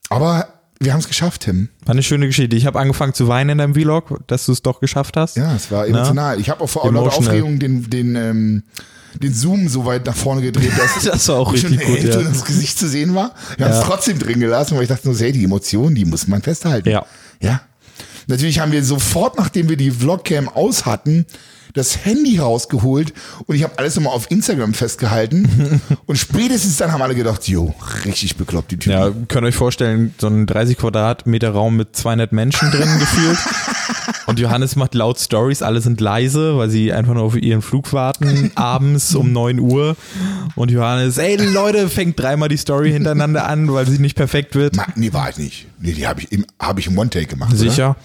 Aber 0.09 0.49
wir 0.81 0.93
haben 0.93 1.01
es 1.01 1.09
geschafft, 1.09 1.43
Tim. 1.43 1.69
War 1.85 1.93
eine 1.93 2.03
schöne 2.03 2.27
Geschichte. 2.27 2.55
Ich 2.57 2.67
habe 2.67 2.79
angefangen 2.79 3.15
zu 3.15 3.29
weinen 3.29 3.51
in 3.51 3.59
deinem 3.59 3.75
Vlog, 3.75 4.21
dass 4.27 4.47
du 4.47 4.53
es 4.53 4.63
doch 4.63 4.81
geschafft 4.81 5.17
hast. 5.17 5.37
Ja, 5.37 5.55
es 5.55 5.71
war 5.71 5.87
emotional. 5.87 6.39
Ich 6.41 6.51
habe 6.51 6.63
auch 6.63 6.69
vor 6.69 6.91
lauter. 6.93 7.17
Aufregung 7.17 7.59
den, 7.59 7.89
den, 7.89 8.15
ähm, 8.15 8.63
den 9.15 9.33
Zoom 9.33 9.69
so 9.69 9.87
weit 9.87 10.05
nach 10.07 10.15
vorne 10.17 10.43
gedreht, 10.43 10.73
dass 10.77 11.05
Das 11.11 11.29
war 11.29 11.37
auch 11.37 11.53
richtig 11.53 11.81
gut, 11.81 11.97
Hälfte 11.99 12.21
ja. 12.23 12.29
das 12.29 12.45
Gesicht 12.45 12.79
zu 12.79 12.89
sehen 12.89 13.15
war. 13.15 13.35
Wir 13.57 13.67
haben 13.67 13.73
Ja. 13.73 13.81
es 13.81 13.87
trotzdem 13.87 14.19
drin 14.19 14.41
gelassen, 14.41 14.77
weil 14.77 14.83
ich 14.83 14.89
dachte 14.89 15.09
nur, 15.09 15.19
hey, 15.19 15.33
die 15.33 15.45
Emotionen, 15.45 15.95
die 15.95 16.05
muss 16.05 16.27
man 16.29 16.43
festhalten. 16.43 16.91
Ja. 16.91 17.07
Ja. 17.41 17.63
Natürlich 18.27 18.59
haben 18.59 18.73
wir 18.73 18.85
sofort, 18.85 19.39
nachdem 19.39 19.69
wir 19.69 19.77
die 19.77 19.91
Vlogcam 19.91 20.49
aus 20.49 20.85
hatten, 20.85 21.27
das 21.77 22.05
Handy 22.05 22.39
rausgeholt 22.39 23.13
und 23.47 23.55
ich 23.55 23.63
habe 23.63 23.79
alles 23.79 23.97
nochmal 23.97 24.13
auf 24.15 24.31
Instagram 24.31 24.75
festgehalten. 24.75 25.81
und 26.07 26.17
spätestens 26.17 26.77
dann 26.79 26.93
haben 26.93 27.03
alle 27.03 27.15
gedacht, 27.15 27.47
jo, 27.49 27.75
richtig 28.05 28.37
bekloppt 28.37 28.71
die 28.73 28.79
Typen. 28.79 28.93
Ja, 28.99 29.11
könnt 29.29 29.45
ihr 29.45 29.49
euch 29.49 29.55
vorstellen, 29.55 30.15
so 30.19 30.27
ein 30.29 30.47
30 30.47 30.79
Quadratmeter 30.79 31.51
Raum 31.51 31.77
mit 31.77 31.95
200 31.95 32.33
Menschen 32.33 32.71
drin 32.71 32.89
gefühlt. 32.99 33.39
Und 34.27 34.39
Johannes 34.41 34.75
macht 34.77 34.95
laut 34.95 35.21
Stories, 35.21 35.63
alle 35.63 35.81
sind 35.81 36.01
leise, 36.01 36.57
weil 36.57 36.71
sie 36.71 36.93
einfach 36.93 37.15
nur 37.15 37.23
auf 37.23 37.37
ihren 37.37 37.63
Flug 37.63 37.93
warten, 37.93 38.51
abends 38.57 39.15
um 39.15 39.33
9 39.33 39.61
Uhr. 39.61 39.97
Und 40.57 40.71
Johannes, 40.71 41.19
ey 41.19 41.37
Leute, 41.37 41.89
fängt 41.89 42.19
dreimal 42.19 42.49
die 42.49 42.57
Story 42.57 42.91
hintereinander 42.91 43.47
an, 43.47 43.73
weil 43.73 43.87
sie 43.87 43.99
nicht 43.99 44.17
perfekt 44.17 44.55
wird. 44.55 44.77
Nee, 44.97 45.13
war 45.13 45.31
ich 45.31 45.37
nicht. 45.37 45.67
Nee, 45.79 45.93
die 45.93 46.07
habe 46.07 46.23
ich, 46.23 46.33
im- 46.33 46.47
hab 46.59 46.79
ich 46.79 46.87
im 46.87 46.99
One-Take 46.99 47.27
gemacht. 47.27 47.51
Oder? 47.51 47.59
Sicher? 47.59 47.97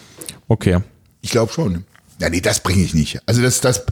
Okay. 0.48 0.80
Ich 1.22 1.32
glaube 1.32 1.52
schon. 1.54 1.86
Ja, 2.22 2.30
nee, 2.30 2.40
das 2.40 2.60
bringe 2.60 2.84
ich 2.84 2.94
nicht. 2.94 3.20
Also 3.26 3.42
das, 3.42 3.62
das, 3.62 3.84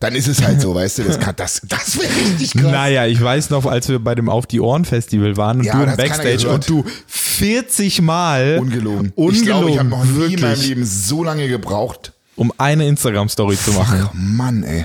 dann 0.00 0.14
ist 0.14 0.28
es 0.28 0.42
halt 0.42 0.60
so, 0.60 0.74
weißt 0.76 0.98
du, 0.98 1.04
das 1.04 1.18
kann, 1.18 1.34
das, 1.36 1.62
das 1.66 1.98
wäre 1.98 2.10
richtig 2.14 2.52
krass. 2.52 2.70
Naja, 2.70 3.06
ich 3.06 3.20
weiß 3.20 3.48
noch, 3.50 3.64
als 3.64 3.88
wir 3.88 3.98
bei 3.98 4.14
dem 4.14 4.28
Auf 4.28 4.46
die 4.46 4.60
Ohren 4.60 4.84
Festival 4.84 5.36
waren 5.38 5.58
und 5.60 5.64
Ja, 5.64 5.82
du 5.82 5.90
im 5.90 5.96
Backstage 5.96 6.48
und 6.48 6.68
du 6.68 6.84
40 7.06 8.02
Mal 8.02 8.58
Ungelogen. 8.60 9.12
ungelogen 9.16 9.34
ich 9.34 9.42
glaube, 9.44 9.70
ich 9.70 9.78
habe 9.78 9.88
noch 9.88 10.04
nie 10.04 10.14
wirklich, 10.14 10.34
in 10.34 10.40
meinem 10.42 10.60
Leben 10.60 10.84
so 10.84 11.24
lange 11.24 11.48
gebraucht. 11.48 12.12
um 12.36 12.52
eine 12.58 12.86
Instagram-Story 12.86 13.56
zu 13.56 13.72
machen. 13.72 14.06
Ach 14.08 14.14
Mann, 14.14 14.62
ey. 14.62 14.84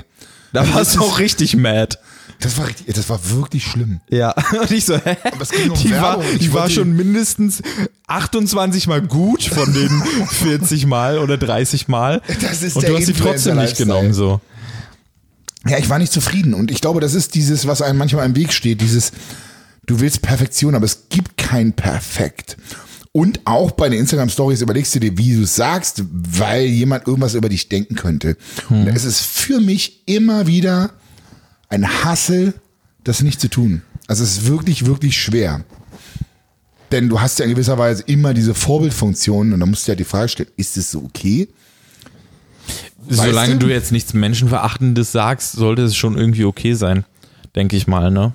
Da 0.52 0.66
warst 0.74 0.96
du 0.96 1.00
auch 1.02 1.18
richtig 1.18 1.54
mad. 1.56 1.98
Das 2.40 2.58
war 2.58 2.66
richtig, 2.68 2.94
das 2.94 3.08
war 3.08 3.18
wirklich 3.30 3.64
schlimm. 3.64 4.00
Ja, 4.10 4.34
und 4.60 4.70
ich 4.70 4.84
so, 4.84 4.96
hä? 4.96 5.16
Aber 5.32 5.42
es 5.42 5.50
ging 5.50 5.70
um 5.70 5.78
die 5.78 5.90
war, 5.92 6.18
Werbung. 6.18 6.24
Ich 6.34 6.38
die 6.38 6.52
war 6.52 6.68
schon 6.68 6.94
mindestens 6.94 7.62
28 8.06 8.86
Mal 8.86 9.02
gut 9.02 9.42
von 9.42 9.72
den 9.72 9.88
40 10.28 10.86
Mal 10.86 11.18
oder 11.18 11.38
30 11.38 11.88
Mal. 11.88 12.20
Das 12.40 12.62
ist 12.62 12.76
und 12.76 12.82
der 12.82 12.90
du 12.90 12.96
hast 12.96 13.06
sie 13.06 13.12
trotzdem 13.14 13.56
nicht 13.56 13.76
genommen, 13.76 14.12
so. 14.12 14.40
Ja, 15.66 15.78
ich 15.78 15.88
war 15.88 15.98
nicht 15.98 16.12
zufrieden 16.12 16.54
und 16.54 16.70
ich 16.70 16.80
glaube, 16.80 17.00
das 17.00 17.14
ist 17.14 17.34
dieses, 17.34 17.66
was 17.66 17.82
einem 17.82 17.98
manchmal 17.98 18.26
im 18.26 18.36
Weg 18.36 18.52
steht, 18.52 18.80
dieses, 18.80 19.12
du 19.86 19.98
willst 19.98 20.22
Perfektion, 20.22 20.74
aber 20.74 20.84
es 20.84 21.08
gibt 21.08 21.36
kein 21.36 21.72
Perfekt. 21.72 22.56
Und 23.10 23.40
auch 23.46 23.70
bei 23.70 23.88
den 23.88 24.00
Instagram 24.00 24.28
Stories 24.28 24.60
überlegst 24.60 24.94
du 24.94 25.00
dir, 25.00 25.16
wie 25.16 25.34
du 25.34 25.44
es 25.44 25.56
sagst, 25.56 26.04
weil 26.12 26.66
jemand 26.66 27.08
irgendwas 27.08 27.32
über 27.34 27.48
dich 27.48 27.70
denken 27.70 27.94
könnte. 27.94 28.36
Und 28.68 28.88
es 28.88 29.06
ist 29.06 29.22
für 29.22 29.58
mich 29.58 30.02
immer 30.06 30.46
wieder 30.46 30.90
ein 31.68 32.04
Hassel, 32.04 32.54
das 33.04 33.22
nicht 33.22 33.40
zu 33.40 33.48
tun. 33.48 33.82
Also 34.06 34.22
es 34.24 34.38
ist 34.38 34.46
wirklich, 34.46 34.86
wirklich 34.86 35.20
schwer. 35.20 35.64
Denn 36.92 37.08
du 37.08 37.20
hast 37.20 37.38
ja 37.38 37.44
in 37.44 37.50
gewisser 37.50 37.78
Weise 37.78 38.04
immer 38.06 38.32
diese 38.32 38.54
Vorbildfunktion 38.54 39.52
und 39.52 39.60
da 39.60 39.66
musst 39.66 39.86
du 39.88 39.92
ja 39.92 39.96
die 39.96 40.04
Frage 40.04 40.28
stellen, 40.28 40.50
ist 40.56 40.76
es 40.76 40.92
so 40.92 41.02
okay? 41.04 41.48
Solange 43.08 43.54
du? 43.56 43.66
du 43.66 43.72
jetzt 43.72 43.92
nichts 43.92 44.14
Menschenverachtendes 44.14 45.12
sagst, 45.12 45.52
sollte 45.52 45.82
es 45.82 45.96
schon 45.96 46.16
irgendwie 46.16 46.44
okay 46.44 46.74
sein. 46.74 47.04
Denke 47.54 47.76
ich 47.76 47.86
mal, 47.86 48.10
ne? 48.10 48.32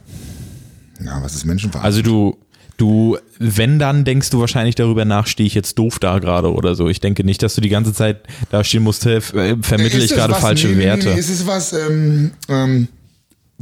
Ja, 1.03 1.21
was 1.23 1.35
ist 1.35 1.45
Menschenverachtend? 1.45 1.85
Also 1.85 2.01
du, 2.01 2.37
du, 2.77 3.17
wenn 3.39 3.79
dann 3.79 4.05
denkst 4.05 4.29
du 4.29 4.39
wahrscheinlich 4.39 4.75
darüber 4.75 5.05
nach, 5.05 5.27
stehe 5.27 5.47
ich 5.47 5.53
jetzt 5.53 5.77
doof 5.77 5.99
da 5.99 6.19
gerade 6.19 6.53
oder 6.53 6.75
so. 6.75 6.89
Ich 6.89 6.99
denke 6.99 7.23
nicht, 7.23 7.43
dass 7.43 7.55
du 7.55 7.61
die 7.61 7.69
ganze 7.69 7.93
Zeit 7.93 8.23
da 8.49 8.63
stehen 8.63 8.83
musst, 8.83 9.05
äh, 9.05 9.21
vermittle 9.21 10.03
ich 10.03 10.11
gerade 10.11 10.33
was- 10.33 10.41
falsche 10.41 10.67
nee, 10.67 10.75
nee, 10.75 10.83
Werte. 10.83 11.09
Nee, 11.09 11.19
ist 11.19 11.29
es 11.29 11.45
was, 11.47 11.73
ähm, 11.73 12.31
ähm, 12.49 12.87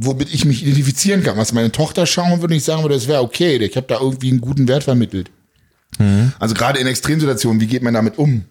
womit 0.02 0.32
ich 0.32 0.44
mich 0.44 0.62
identifizieren 0.62 1.22
kann. 1.22 1.36
Was 1.36 1.52
meine 1.52 1.72
Tochter 1.72 2.06
schauen 2.06 2.40
würde, 2.40 2.54
ich 2.54 2.64
sagen 2.64 2.82
würde, 2.82 2.94
das 2.94 3.08
wäre 3.08 3.22
okay. 3.22 3.56
Ich 3.56 3.76
habe 3.76 3.86
da 3.86 4.00
irgendwie 4.00 4.30
einen 4.30 4.40
guten 4.40 4.68
Wert 4.68 4.84
vermittelt. 4.84 5.30
Also 6.38 6.54
gerade 6.54 6.78
in 6.78 6.86
Extremsituationen, 6.86 7.60
wie 7.60 7.66
geht 7.66 7.82
man 7.82 7.94
damit 7.94 8.16
um? 8.18 8.44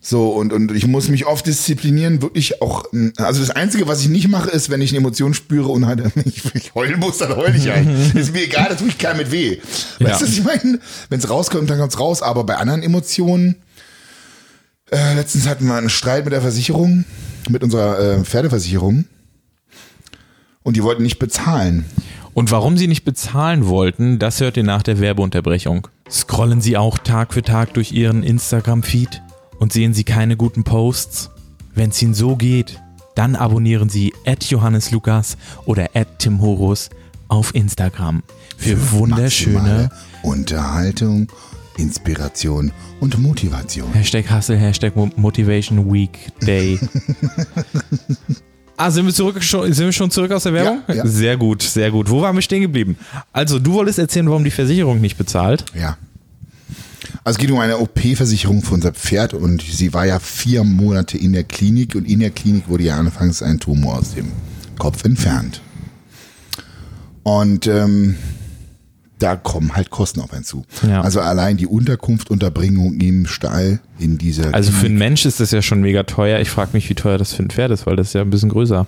So, 0.00 0.28
und, 0.32 0.52
und 0.52 0.70
ich 0.70 0.86
muss 0.86 1.08
mich 1.08 1.24
oft 1.24 1.46
disziplinieren, 1.46 2.20
wirklich 2.20 2.60
auch, 2.60 2.84
also 3.16 3.40
das 3.40 3.50
Einzige, 3.50 3.88
was 3.88 4.02
ich 4.02 4.08
nicht 4.08 4.28
mache, 4.28 4.50
ist, 4.50 4.68
wenn 4.68 4.82
ich 4.82 4.90
eine 4.90 4.98
Emotion 4.98 5.32
spüre 5.32 5.68
und 5.68 5.86
halt, 5.86 6.02
ich, 6.26 6.42
ich 6.54 6.74
heulen 6.74 7.00
muss, 7.00 7.18
dann 7.18 7.34
heul 7.34 7.54
ich 7.56 7.70
halt. 7.70 7.88
ist 8.14 8.34
mir 8.34 8.44
egal, 8.44 8.66
da 8.68 8.74
tue 8.74 8.88
ich 8.88 8.98
keinem 8.98 9.18
mit 9.18 9.32
weh. 9.32 9.58
Ja. 9.98 10.10
Weißt 10.10 10.20
du, 10.20 10.26
was 10.26 10.32
ich 10.32 10.44
meine? 10.44 10.78
Wenn 11.08 11.18
es 11.18 11.30
rauskommt, 11.30 11.70
dann 11.70 11.78
kommt's 11.78 11.98
raus, 11.98 12.20
aber 12.20 12.44
bei 12.44 12.56
anderen 12.56 12.82
Emotionen, 12.82 13.56
äh, 14.90 15.14
letztens 15.14 15.46
hatten 15.46 15.64
wir 15.66 15.74
einen 15.74 15.88
Streit 15.88 16.24
mit 16.24 16.34
der 16.34 16.42
Versicherung, 16.42 17.06
mit 17.48 17.62
unserer 17.62 17.98
äh, 17.98 18.24
Pferdeversicherung. 18.24 19.06
Und 20.64 20.76
die 20.76 20.82
wollten 20.82 21.02
nicht 21.04 21.18
bezahlen. 21.20 21.84
Und 22.32 22.50
warum 22.50 22.76
sie 22.76 22.88
nicht 22.88 23.04
bezahlen 23.04 23.66
wollten, 23.68 24.18
das 24.18 24.40
hört 24.40 24.56
ihr 24.56 24.64
nach 24.64 24.82
der 24.82 24.98
Werbeunterbrechung. 24.98 25.86
Scrollen 26.10 26.60
Sie 26.60 26.76
auch 26.76 26.98
Tag 26.98 27.32
für 27.32 27.42
Tag 27.42 27.74
durch 27.74 27.92
Ihren 27.92 28.22
Instagram-Feed 28.24 29.22
und 29.60 29.72
sehen 29.72 29.94
Sie 29.94 30.02
keine 30.04 30.36
guten 30.36 30.64
Posts? 30.64 31.30
Wenn 31.74 31.90
es 31.90 32.02
Ihnen 32.02 32.14
so 32.14 32.34
geht, 32.36 32.80
dann 33.14 33.36
abonnieren 33.36 33.88
Sie 33.88 34.12
Johannes 34.50 34.90
Lukas 34.90 35.36
oder 35.64 35.94
Tim 36.18 36.40
Horus 36.40 36.90
auf 37.28 37.54
Instagram 37.54 38.22
für 38.56 38.90
wunderschöne 38.92 39.58
Maximale 39.58 39.90
Unterhaltung, 40.22 41.28
Inspiration 41.76 42.72
und 43.00 43.18
Motivation. 43.18 43.92
Hashtag 43.92 44.30
Hustle, 44.30 44.56
Hashtag 44.56 44.96
Mo- 44.96 45.10
Motivation 45.16 45.92
Weekday. 45.92 46.78
ah, 48.76 48.90
sind 48.90 49.06
wir, 49.06 49.12
zurück, 49.12 49.42
schon, 49.42 49.72
sind 49.72 49.86
wir 49.86 49.92
schon 49.92 50.10
zurück 50.10 50.32
aus 50.32 50.44
der 50.44 50.52
Werbung? 50.52 50.82
Ja, 50.88 50.94
ja. 50.94 51.06
Sehr 51.06 51.36
gut, 51.36 51.62
sehr 51.62 51.90
gut. 51.90 52.10
Wo 52.10 52.22
waren 52.22 52.34
wir 52.34 52.42
stehen 52.42 52.62
geblieben? 52.62 52.96
Also, 53.32 53.58
du 53.58 53.74
wolltest 53.74 53.98
erzählen, 53.98 54.28
warum 54.28 54.44
die 54.44 54.50
Versicherung 54.50 55.00
nicht 55.00 55.16
bezahlt. 55.16 55.64
Ja. 55.74 55.96
Also 57.22 57.38
es 57.38 57.38
geht 57.38 57.50
um 57.50 57.58
eine 57.58 57.78
OP-Versicherung 57.78 58.62
für 58.62 58.74
unser 58.74 58.92
Pferd 58.92 59.32
und 59.32 59.62
sie 59.62 59.94
war 59.94 60.04
ja 60.04 60.18
vier 60.18 60.62
Monate 60.62 61.16
in 61.16 61.32
der 61.32 61.44
Klinik 61.44 61.94
und 61.94 62.04
in 62.06 62.20
der 62.20 62.30
Klinik 62.30 62.68
wurde 62.68 62.84
ja 62.84 62.98
anfangs 62.98 63.42
ein 63.42 63.60
Tumor 63.60 63.98
aus 63.98 64.14
dem 64.14 64.30
Kopf 64.78 65.04
entfernt. 65.04 65.62
Und 67.22 67.66
ähm, 67.66 68.16
da 69.24 69.36
kommen 69.36 69.74
halt 69.74 69.88
Kosten 69.90 70.20
auf 70.20 70.32
einen 70.34 70.44
zu. 70.44 70.64
Ja. 70.86 71.00
Also 71.00 71.20
allein 71.20 71.56
die 71.56 71.66
Unterkunft, 71.66 72.30
Unterbringung 72.30 73.00
im 73.00 73.26
Stall 73.26 73.80
in 73.98 74.18
dieser 74.18 74.52
Also 74.52 74.70
für 74.70 74.76
einen 74.76 74.84
Klinik. 74.86 74.98
Mensch 74.98 75.24
ist 75.24 75.40
das 75.40 75.50
ja 75.50 75.62
schon 75.62 75.80
mega 75.80 76.02
teuer. 76.02 76.40
Ich 76.40 76.50
frage 76.50 76.70
mich, 76.74 76.90
wie 76.90 76.94
teuer 76.94 77.16
das 77.16 77.32
für 77.32 77.42
ein 77.42 77.48
Pferd 77.50 77.70
ist, 77.70 77.86
weil 77.86 77.96
das 77.96 78.08
ist 78.08 78.12
ja 78.12 78.20
ein 78.20 78.28
bisschen 78.30 78.50
größer. 78.50 78.86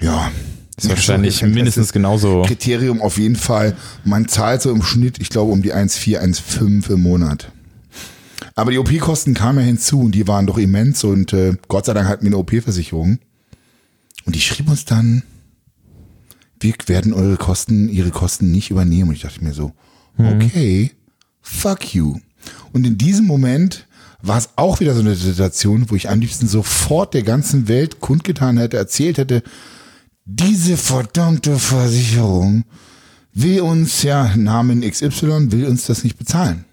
ja, 0.00 0.30
Ist 0.76 0.88
wahrscheinlich 0.90 1.42
Also, 1.42 1.54
mindestens 1.54 1.92
genauso. 1.92 2.42
Kriterium 2.42 3.00
auf 3.00 3.16
jeden 3.16 3.36
Fall. 3.36 3.74
Man 4.04 4.28
zahlt 4.28 4.60
so 4.60 4.70
im 4.70 4.82
Schnitt, 4.82 5.18
ich 5.18 5.30
glaube, 5.30 5.50
um 5.52 5.62
die 5.62 5.72
1,4, 5.72 6.20
1,5 6.20 6.90
im 6.92 7.00
Monat. 7.02 7.50
Aber 8.56 8.70
die 8.70 8.78
OP-Kosten 8.78 9.32
kamen 9.34 9.60
ja 9.60 9.64
hinzu 9.64 10.00
und 10.02 10.12
die 10.14 10.28
waren 10.28 10.46
doch 10.46 10.58
immens 10.58 11.02
und 11.04 11.32
äh, 11.32 11.54
Gott 11.68 11.86
sei 11.86 11.94
Dank 11.94 12.06
hatten 12.06 12.22
wir 12.24 12.28
eine 12.28 12.36
OP-Versicherung. 12.36 13.18
Und 14.26 14.34
die 14.36 14.40
schrieb 14.40 14.68
uns 14.68 14.84
dann, 14.84 15.22
wir 16.64 16.74
werden 16.86 17.12
eure 17.12 17.36
Kosten, 17.36 17.88
ihre 17.88 18.10
Kosten 18.10 18.50
nicht 18.50 18.70
übernehmen. 18.70 19.10
Und 19.10 19.14
ich 19.14 19.22
dachte 19.22 19.44
mir 19.44 19.54
so, 19.54 19.72
okay, 20.18 20.90
fuck 21.40 21.94
you. 21.94 22.18
Und 22.72 22.86
in 22.86 22.98
diesem 22.98 23.26
Moment 23.26 23.86
war 24.22 24.38
es 24.38 24.48
auch 24.56 24.80
wieder 24.80 24.94
so 24.94 25.00
eine 25.00 25.14
Situation, 25.14 25.90
wo 25.90 25.94
ich 25.94 26.08
am 26.08 26.20
liebsten 26.20 26.48
sofort 26.48 27.14
der 27.14 27.22
ganzen 27.22 27.68
Welt 27.68 28.00
kundgetan 28.00 28.56
hätte, 28.56 28.78
erzählt 28.78 29.18
hätte, 29.18 29.42
diese 30.24 30.78
verdammte 30.78 31.58
Versicherung 31.58 32.64
will 33.34 33.60
uns 33.60 34.02
ja 34.02 34.34
Namen 34.36 34.80
XY, 34.80 35.52
will 35.52 35.66
uns 35.66 35.86
das 35.86 36.04
nicht 36.04 36.16
bezahlen. 36.16 36.64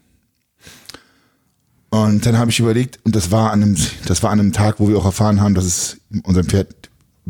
Und 1.89 2.25
dann 2.25 2.37
habe 2.37 2.51
ich 2.51 2.59
überlegt, 2.59 2.99
und 3.03 3.17
das 3.17 3.31
war 3.31 3.51
an 3.51 3.63
einem, 3.63 3.77
das 4.05 4.23
war 4.23 4.31
an 4.31 4.39
einem 4.39 4.53
Tag, 4.53 4.79
wo 4.79 4.87
wir 4.87 4.97
auch 4.97 5.05
erfahren 5.05 5.41
haben, 5.41 5.55
dass 5.55 5.65
es 5.65 5.97
unserem 6.23 6.47
Pferd 6.47 6.80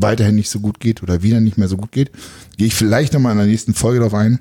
weiterhin 0.01 0.35
nicht 0.35 0.49
so 0.49 0.59
gut 0.59 0.79
geht 0.79 1.03
oder 1.03 1.23
wieder 1.23 1.39
nicht 1.39 1.57
mehr 1.57 1.67
so 1.67 1.77
gut 1.77 1.91
geht. 1.91 2.11
Gehe 2.57 2.67
ich 2.67 2.75
vielleicht 2.75 3.13
nochmal 3.13 3.33
in 3.33 3.37
der 3.39 3.47
nächsten 3.47 3.73
Folge 3.73 3.99
darauf 3.99 4.13
ein. 4.13 4.39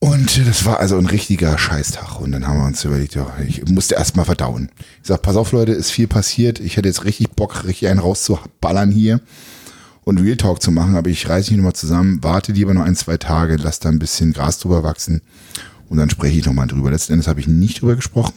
Und 0.00 0.46
das 0.46 0.64
war 0.64 0.78
also 0.78 0.96
ein 0.96 1.06
richtiger 1.06 1.58
Scheißtag. 1.58 2.20
Und 2.20 2.32
dann 2.32 2.46
haben 2.46 2.58
wir 2.58 2.66
uns 2.66 2.84
überlegt, 2.84 3.14
ja, 3.14 3.32
ich 3.46 3.64
musste 3.68 3.96
erst 3.96 4.16
mal 4.16 4.24
verdauen. 4.24 4.70
Ich 5.02 5.08
sag, 5.08 5.22
pass 5.22 5.36
auf, 5.36 5.52
Leute, 5.52 5.72
ist 5.72 5.90
viel 5.90 6.06
passiert. 6.06 6.60
Ich 6.60 6.76
hätte 6.76 6.88
jetzt 6.88 7.04
richtig 7.04 7.30
Bock, 7.30 7.64
richtig 7.64 7.88
einen 7.88 7.98
rauszuballern 7.98 8.92
hier 8.92 9.20
und 10.08 10.18
Real 10.18 10.38
Talk 10.38 10.62
zu 10.62 10.70
machen, 10.70 10.96
aber 10.96 11.10
ich 11.10 11.28
reiße 11.28 11.50
mich 11.50 11.58
nochmal 11.58 11.74
zusammen, 11.74 12.20
warte 12.22 12.52
lieber 12.52 12.72
noch 12.72 12.84
ein, 12.84 12.96
zwei 12.96 13.18
Tage, 13.18 13.56
lass 13.56 13.78
da 13.78 13.90
ein 13.90 13.98
bisschen 13.98 14.32
Gras 14.32 14.58
drüber 14.58 14.82
wachsen 14.82 15.20
und 15.90 15.98
dann 15.98 16.08
spreche 16.08 16.38
ich 16.38 16.46
nochmal 16.46 16.66
drüber. 16.66 16.90
Letzten 16.90 17.12
Endes 17.12 17.28
habe 17.28 17.40
ich 17.40 17.46
nicht 17.46 17.82
drüber 17.82 17.94
gesprochen, 17.94 18.32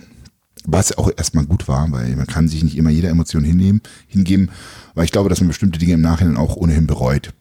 was 0.66 0.98
auch 0.98 1.10
erstmal 1.16 1.46
gut 1.46 1.68
war, 1.68 1.92
weil 1.92 2.16
man 2.16 2.28
kann 2.28 2.48
sich 2.48 2.64
nicht 2.64 2.78
immer 2.78 2.90
jeder 2.90 3.10
Emotion 3.10 3.44
hinnehmen, 3.44 3.82
hingeben, 4.08 4.50
weil 4.94 5.06
ich 5.06 5.12
glaube, 5.12 5.30
dass 5.30 5.42
man 5.42 5.48
bestimmte 5.48 5.80
Dinge 5.80 5.94
im 5.94 6.02
Nachhinein 6.02 6.38
auch 6.38 6.56
ohnehin 6.56 6.88
bereut. 6.88 7.34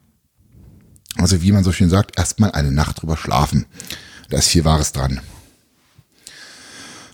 Also 1.16 1.42
wie 1.42 1.52
man 1.52 1.64
so 1.64 1.72
schön 1.72 1.90
sagt, 1.90 2.18
erstmal 2.18 2.52
eine 2.52 2.72
Nacht 2.72 3.02
drüber 3.02 3.16
schlafen. 3.16 3.66
Da 4.30 4.38
ist 4.38 4.48
viel 4.48 4.64
Wahres 4.64 4.92
dran. 4.92 5.20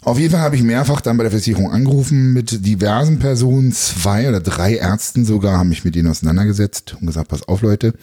Auf 0.02 0.20
jeden 0.20 0.30
Fall 0.30 0.42
habe 0.42 0.54
ich 0.54 0.62
mehrfach 0.62 1.00
dann 1.00 1.16
bei 1.16 1.24
der 1.24 1.32
Versicherung 1.32 1.72
angerufen 1.72 2.32
mit 2.32 2.64
diversen 2.64 3.18
Personen, 3.18 3.72
zwei 3.72 4.28
oder 4.28 4.38
drei 4.38 4.76
Ärzten 4.76 5.24
sogar, 5.24 5.58
haben 5.58 5.70
mich 5.70 5.84
mit 5.84 5.96
denen 5.96 6.08
auseinandergesetzt 6.08 6.96
und 7.00 7.08
gesagt, 7.08 7.28
pass 7.28 7.48
auf 7.48 7.62
Leute, 7.62 7.94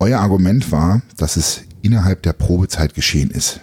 euer 0.00 0.18
Argument 0.18 0.72
war, 0.72 1.02
dass 1.16 1.36
es 1.36 1.60
innerhalb 1.82 2.22
der 2.22 2.32
Probezeit 2.32 2.94
geschehen 2.94 3.30
ist. 3.30 3.60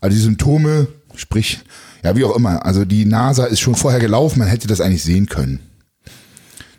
Also 0.00 0.16
die 0.16 0.22
Symptome, 0.22 0.88
sprich, 1.18 1.60
ja 2.02 2.16
wie 2.16 2.24
auch 2.24 2.36
immer, 2.36 2.64
also 2.64 2.84
die 2.84 3.04
NASA 3.04 3.44
ist 3.44 3.60
schon 3.60 3.74
vorher 3.74 4.00
gelaufen, 4.00 4.38
man 4.38 4.48
hätte 4.48 4.68
das 4.68 4.80
eigentlich 4.80 5.02
sehen 5.02 5.26
können. 5.26 5.60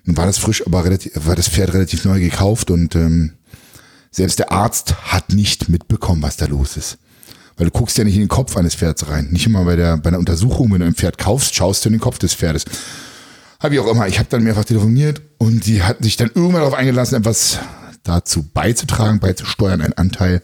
Nun 0.06 0.17
war 0.17 0.25
das 0.25 0.38
frisch, 0.38 0.65
aber 0.65 0.86
relativ, 0.86 1.12
war 1.15 1.36
das 1.36 1.49
Pferd 1.49 1.73
relativ 1.73 2.06
neu 2.06 2.19
gekauft 2.19 2.71
und 2.71 2.95
ähm, 2.95 3.34
selbst 4.12 4.39
der 4.39 4.52
Arzt 4.52 4.95
hat 5.04 5.34
nicht 5.34 5.69
mitbekommen, 5.69 6.23
was 6.23 6.38
da 6.38 6.45
los 6.45 6.78
ist. 6.78 6.97
Weil 7.58 7.67
du 7.67 7.71
guckst 7.71 7.97
ja 7.97 8.04
nicht 8.06 8.15
in 8.15 8.21
den 8.21 8.30
Kopf 8.30 8.56
eines 8.58 8.73
Pferds 8.73 9.10
rein. 9.10 9.28
Nicht 9.32 9.45
immer 9.45 9.65
bei 9.65 9.75
der, 9.75 9.97
bei 9.97 10.10
der 10.10 10.19
Untersuchung, 10.19 10.71
wenn 10.71 10.80
du 10.80 10.88
ein 10.88 10.95
Pferd 10.95 11.17
kaufst, 11.17 11.54
schaust 11.54 11.84
du 11.84 11.89
in 11.89 11.93
den 11.93 12.02
Kopf 12.02 12.17
des 12.17 12.34
Pferdes. 12.34 12.65
Habe 13.60 13.73
ich 13.73 13.80
auch 13.82 13.88
immer. 13.88 14.08
Ich 14.08 14.17
habe 14.17 14.30
dann 14.30 14.43
mehrfach 14.43 14.63
telefoniert 14.63 15.21
und 15.38 15.65
sie 15.65 15.84
hatten 15.84 16.04
sich 16.04 16.15
dann 16.15 16.30
irgendwann 16.34 16.62
darauf 16.62 16.73
eingelassen, 16.73 17.17
etwas 17.17 17.60
dazu 18.04 18.43
beizutragen, 18.43 19.19
beizusteuern, 19.19 19.82
einen 19.82 19.93
Anteil. 19.93 20.41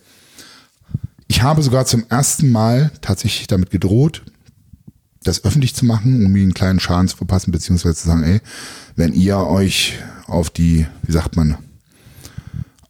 Ich 1.27 1.41
habe 1.41 1.61
sogar 1.61 1.85
zum 1.85 2.05
ersten 2.09 2.51
Mal 2.51 2.91
tatsächlich 3.01 3.47
damit 3.47 3.71
gedroht, 3.71 4.23
das 5.23 5.43
öffentlich 5.43 5.75
zu 5.75 5.85
machen, 5.85 6.25
um 6.25 6.35
ihnen 6.35 6.45
einen 6.45 6.53
kleinen 6.53 6.79
Schaden 6.79 7.07
zu 7.07 7.17
verpassen, 7.17 7.51
beziehungsweise 7.51 7.95
zu 7.95 8.07
sagen, 8.07 8.23
ey, 8.23 8.41
wenn 8.95 9.13
ihr 9.13 9.37
euch 9.37 9.97
auf 10.27 10.49
die, 10.49 10.85
wie 11.01 11.11
sagt 11.11 11.35
man, 11.35 11.57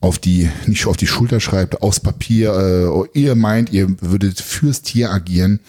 auf 0.02 0.20
die, 0.20 0.50
nicht 0.68 0.86
auf 0.86 0.98
die 0.98 1.08
Schulter 1.08 1.40
schreibt, 1.40 1.82
aufs 1.82 2.00
Papier, 2.00 3.08
äh, 3.14 3.20
ihr 3.20 3.36
meint, 3.36 3.72
ihr 3.72 3.88
würdet 4.02 4.40
fürs 4.40 4.82
Tier 4.82 5.12
agieren, 5.12 5.60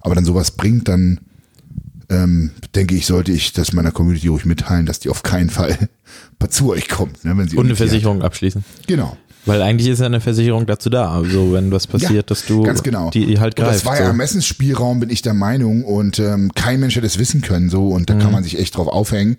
aber 0.00 0.14
dann 0.14 0.24
sowas 0.24 0.52
bringt, 0.52 0.88
dann 0.88 1.20
ähm, 2.10 2.50
denke 2.74 2.94
ich, 2.94 3.06
sollte 3.06 3.32
ich 3.32 3.52
das 3.52 3.72
meiner 3.72 3.90
Community 3.90 4.28
ruhig 4.28 4.44
mitteilen, 4.44 4.86
dass 4.86 5.00
die 5.00 5.08
auf 5.08 5.22
keinen 5.22 5.50
Fall 5.50 5.88
zu 6.50 6.70
euch 6.70 6.88
kommt. 6.88 7.24
Ne, 7.24 7.36
wenn 7.36 7.48
sie 7.48 7.56
Und 7.56 7.66
eine 7.66 7.76
Versicherung 7.76 8.22
abschließen. 8.22 8.62
Hat. 8.62 8.86
Genau. 8.86 9.16
Weil 9.44 9.60
eigentlich 9.62 9.88
ist 9.88 9.98
ja 9.98 10.06
eine 10.06 10.20
Versicherung 10.20 10.66
dazu 10.66 10.88
da. 10.88 11.10
Also 11.10 11.52
wenn 11.52 11.72
was 11.72 11.86
passiert, 11.88 12.12
Ja, 12.12 12.22
dass 12.22 12.46
du 12.46 12.62
ganz 12.62 12.82
genau. 12.82 13.10
die 13.10 13.40
halt 13.40 13.58
Und 13.58 13.64
greift. 13.64 13.80
das 13.80 13.84
war 13.86 13.94
ja 13.96 14.02
so. 14.02 14.08
Ermessensspielraum, 14.08 15.00
bin 15.00 15.10
ich 15.10 15.22
der 15.22 15.34
Meinung. 15.34 15.84
Und 15.84 16.18
ähm, 16.20 16.52
kein 16.54 16.78
Mensch 16.80 16.94
hätte 16.96 17.06
es 17.06 17.18
wissen 17.18 17.40
können. 17.42 17.68
so 17.68 17.88
Und 17.88 18.08
da 18.08 18.14
Mhm. 18.14 18.18
kann 18.20 18.32
man 18.32 18.44
sich 18.44 18.58
echt 18.58 18.76
drauf 18.76 18.86
aufhängen. 18.86 19.36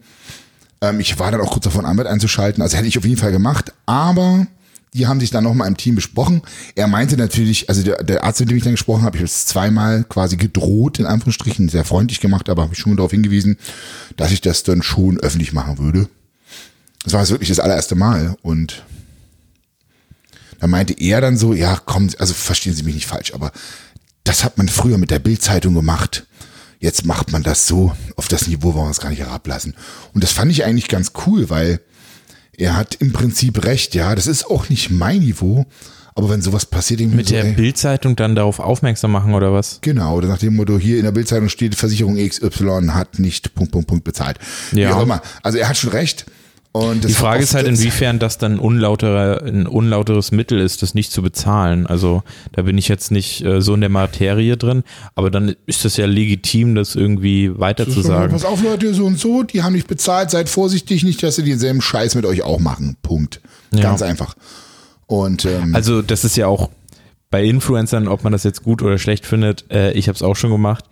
Ähm, 0.81 0.99
ich 0.99 1.17
war 1.19 1.31
dann 1.31 1.39
auch 1.39 1.51
kurz 1.51 1.63
davon, 1.63 1.85
Anwalt 1.85 2.07
einzuschalten. 2.09 2.61
Also 2.61 2.75
hätte 2.75 2.87
ich 2.87 2.97
auf 2.97 3.05
jeden 3.05 3.17
Fall 3.17 3.31
gemacht. 3.31 3.71
Aber 3.85 4.45
die 4.93 5.07
haben 5.07 5.19
sich 5.21 5.31
dann 5.31 5.45
nochmal 5.45 5.67
im 5.69 5.77
Team 5.77 5.95
besprochen. 5.95 6.41
Er 6.75 6.87
meinte 6.87 7.15
natürlich, 7.17 7.69
also 7.69 7.81
der, 7.81 8.03
der 8.03 8.23
Arzt, 8.25 8.41
mit 8.41 8.49
dem 8.51 8.57
ich 8.57 8.63
dann 8.63 8.73
gesprochen 8.73 9.03
habe, 9.03 9.15
ich 9.15 9.21
habe 9.21 9.25
es 9.27 9.45
zweimal 9.45 10.03
quasi 10.03 10.35
gedroht, 10.37 10.99
in 10.99 11.05
Anführungsstrichen, 11.07 11.67
sehr 11.69 11.83
freundlich 11.85 12.19
gemacht, 12.19 12.47
aber 12.49 12.63
habe 12.63 12.73
ich 12.73 12.79
schon 12.79 12.95
darauf 12.97 13.09
hingewiesen, 13.11 13.57
dass 14.17 14.31
ich 14.31 14.41
das 14.41 14.61
dann 14.63 14.83
schon 14.83 15.17
öffentlich 15.19 15.51
machen 15.53 15.79
würde. 15.79 16.09
Das 17.05 17.13
war 17.13 17.21
jetzt 17.21 17.31
wirklich 17.31 17.49
das 17.49 17.59
allererste 17.59 17.95
Mal. 17.95 18.35
Und 18.43 18.83
da 20.63 20.67
meinte 20.67 20.93
er 20.93 21.19
dann 21.19 21.35
so, 21.35 21.53
ja, 21.53 21.77
komm, 21.85 22.09
also 22.19 22.33
verstehen 22.33 22.73
Sie 22.73 22.83
mich 22.83 22.95
nicht 22.95 23.05
falsch, 23.05 23.33
aber 23.33 23.51
das 24.23 24.45
hat 24.45 24.57
man 24.57 24.69
früher 24.69 24.97
mit 24.97 25.11
der 25.11 25.19
Bildzeitung 25.19 25.73
gemacht. 25.73 26.25
Jetzt 26.79 27.05
macht 27.05 27.33
man 27.33 27.43
das 27.43 27.67
so, 27.67 27.91
auf 28.15 28.29
das 28.29 28.47
Niveau 28.47 28.73
wollen 28.73 28.85
wir 28.85 28.91
es 28.91 29.01
gar 29.01 29.09
nicht 29.09 29.19
herablassen. 29.19 29.75
Und 30.13 30.23
das 30.23 30.31
fand 30.31 30.49
ich 30.53 30.63
eigentlich 30.63 30.87
ganz 30.87 31.11
cool, 31.27 31.49
weil 31.49 31.81
er 32.55 32.77
hat 32.77 32.95
im 32.95 33.11
Prinzip 33.11 33.65
recht, 33.65 33.93
ja, 33.93 34.15
das 34.15 34.25
ist 34.25 34.49
auch 34.49 34.69
nicht 34.69 34.89
mein 34.89 35.19
Niveau, 35.19 35.65
aber 36.15 36.29
wenn 36.29 36.41
sowas 36.41 36.65
passiert, 36.65 37.01
irgendwie 37.01 37.17
Mit 37.17 37.27
so, 37.27 37.33
der 37.35 37.43
Bildzeitung 37.43 38.15
dann 38.15 38.33
darauf 38.33 38.59
aufmerksam 38.59 39.11
machen 39.11 39.33
oder 39.33 39.51
was? 39.51 39.79
Genau, 39.81 40.15
oder 40.15 40.29
nach 40.29 40.37
dem 40.37 40.55
Motto, 40.55 40.79
hier 40.79 40.95
in 40.95 41.03
der 41.03 41.11
Bildzeitung 41.11 41.49
steht, 41.49 41.75
Versicherung 41.75 42.15
XY 42.15 42.87
hat 42.91 43.19
nicht 43.19 43.53
Punkt, 43.53 43.73
Punkt, 43.73 43.87
Punkt 43.89 44.05
bezahlt. 44.05 44.39
Wie 44.71 44.79
Ja. 44.79 44.95
auch 44.95 45.01
immer. 45.03 45.21
Also 45.41 45.57
er 45.57 45.67
hat 45.67 45.75
schon 45.75 45.89
recht. 45.89 46.25
Die 46.75 47.13
Frage 47.13 47.43
ist 47.43 47.53
halt, 47.53 47.67
inwiefern 47.67 48.17
das 48.17 48.39
dann 48.39 48.57
unlauterer, 48.57 49.43
ein 49.43 49.67
unlauteres 49.67 50.31
Mittel 50.31 50.59
ist, 50.59 50.81
das 50.81 50.95
nicht 50.95 51.11
zu 51.11 51.21
bezahlen. 51.21 51.85
Also 51.85 52.23
da 52.51 52.63
bin 52.63 52.79
ich 52.79 52.87
jetzt 52.87 53.11
nicht 53.11 53.45
äh, 53.45 53.61
so 53.61 53.75
in 53.75 53.81
der 53.81 53.91
Materie 53.91 54.57
drin, 54.57 54.83
aber 55.13 55.29
dann 55.29 55.55
ist 55.67 55.85
das 55.85 55.97
ja 55.97 56.07
legitim, 56.07 56.73
das 56.73 56.95
irgendwie 56.95 57.51
weiter 57.59 57.87
zu 57.87 58.01
sagen. 58.01 58.31
Pass 58.31 58.43
auf, 58.43 58.63
Leute, 58.63 58.91
so 58.95 59.05
und 59.05 59.19
so, 59.19 59.43
die 59.43 59.61
haben 59.61 59.73
nicht 59.73 59.87
bezahlt, 59.87 60.31
seid 60.31 60.49
vorsichtig, 60.49 61.03
nicht, 61.03 61.21
dass 61.21 61.35
sie 61.35 61.43
denselben 61.43 61.81
Scheiß 61.81 62.15
mit 62.15 62.25
euch 62.25 62.41
auch 62.41 62.59
machen. 62.59 62.97
Punkt. 63.03 63.39
Ganz 63.71 64.01
einfach. 64.01 64.35
Und 65.05 65.45
ähm, 65.45 65.75
Also 65.75 66.01
das 66.01 66.23
ist 66.23 66.37
ja 66.37 66.47
auch 66.47 66.69
bei 67.29 67.43
Influencern, 67.43 68.07
ob 68.07 68.23
man 68.23 68.31
das 68.31 68.43
jetzt 68.43 68.63
gut 68.63 68.81
oder 68.81 68.97
schlecht 68.97 69.25
findet, 69.25 69.65
äh, 69.71 69.91
ich 69.93 70.07
habe 70.07 70.15
es 70.15 70.21
auch 70.21 70.35
schon 70.35 70.51
gemacht, 70.51 70.85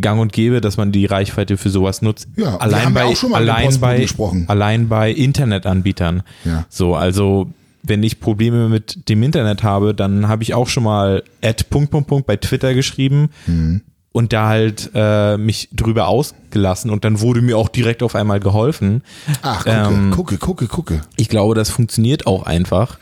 gang 0.00 0.20
und 0.20 0.32
gäbe, 0.32 0.60
dass 0.60 0.76
man 0.76 0.90
die 0.92 1.06
Reichweite 1.06 1.56
für 1.56 1.70
sowas 1.70 2.02
nutzt. 2.02 2.28
Ja, 2.36 2.56
allein 2.56 2.82
ja 2.84 2.90
bei, 2.90 3.04
auch 3.04 3.16
schon 3.16 3.30
mal 3.30 3.36
allein 3.48 3.78
bei, 3.80 4.06
allein 4.48 4.88
bei 4.88 5.10
Internetanbietern. 5.12 6.22
Ja. 6.44 6.66
So, 6.68 6.94
also 6.96 7.48
wenn 7.82 8.02
ich 8.02 8.18
Probleme 8.18 8.68
mit 8.68 9.08
dem 9.08 9.22
Internet 9.22 9.62
habe, 9.62 9.94
dann 9.94 10.26
habe 10.26 10.42
ich 10.42 10.54
auch 10.54 10.68
schon 10.68 10.84
mal 10.84 11.22
at 11.42 11.68
Punkt, 11.70 11.90
Punkt, 11.90 12.08
Punkt 12.08 12.26
bei 12.26 12.36
Twitter 12.36 12.72
geschrieben 12.74 13.28
Mhm. 13.46 13.82
und 14.10 14.32
da 14.32 14.48
halt 14.48 14.90
äh, 14.94 15.36
mich 15.36 15.68
drüber 15.72 16.08
ausgelassen 16.08 16.90
und 16.90 17.04
dann 17.04 17.20
wurde 17.20 17.42
mir 17.42 17.58
auch 17.58 17.68
direkt 17.68 18.02
auf 18.02 18.14
einmal 18.14 18.40
geholfen. 18.40 19.02
ach, 19.42 19.64
gucke, 19.64 19.70
ähm, 19.70 20.10
gucke, 20.12 20.38
gucke, 20.38 20.66
gucke. 20.66 21.00
Ich 21.16 21.28
glaube, 21.28 21.54
das 21.54 21.68
funktioniert 21.70 22.26
auch 22.26 22.44
einfach. 22.44 22.98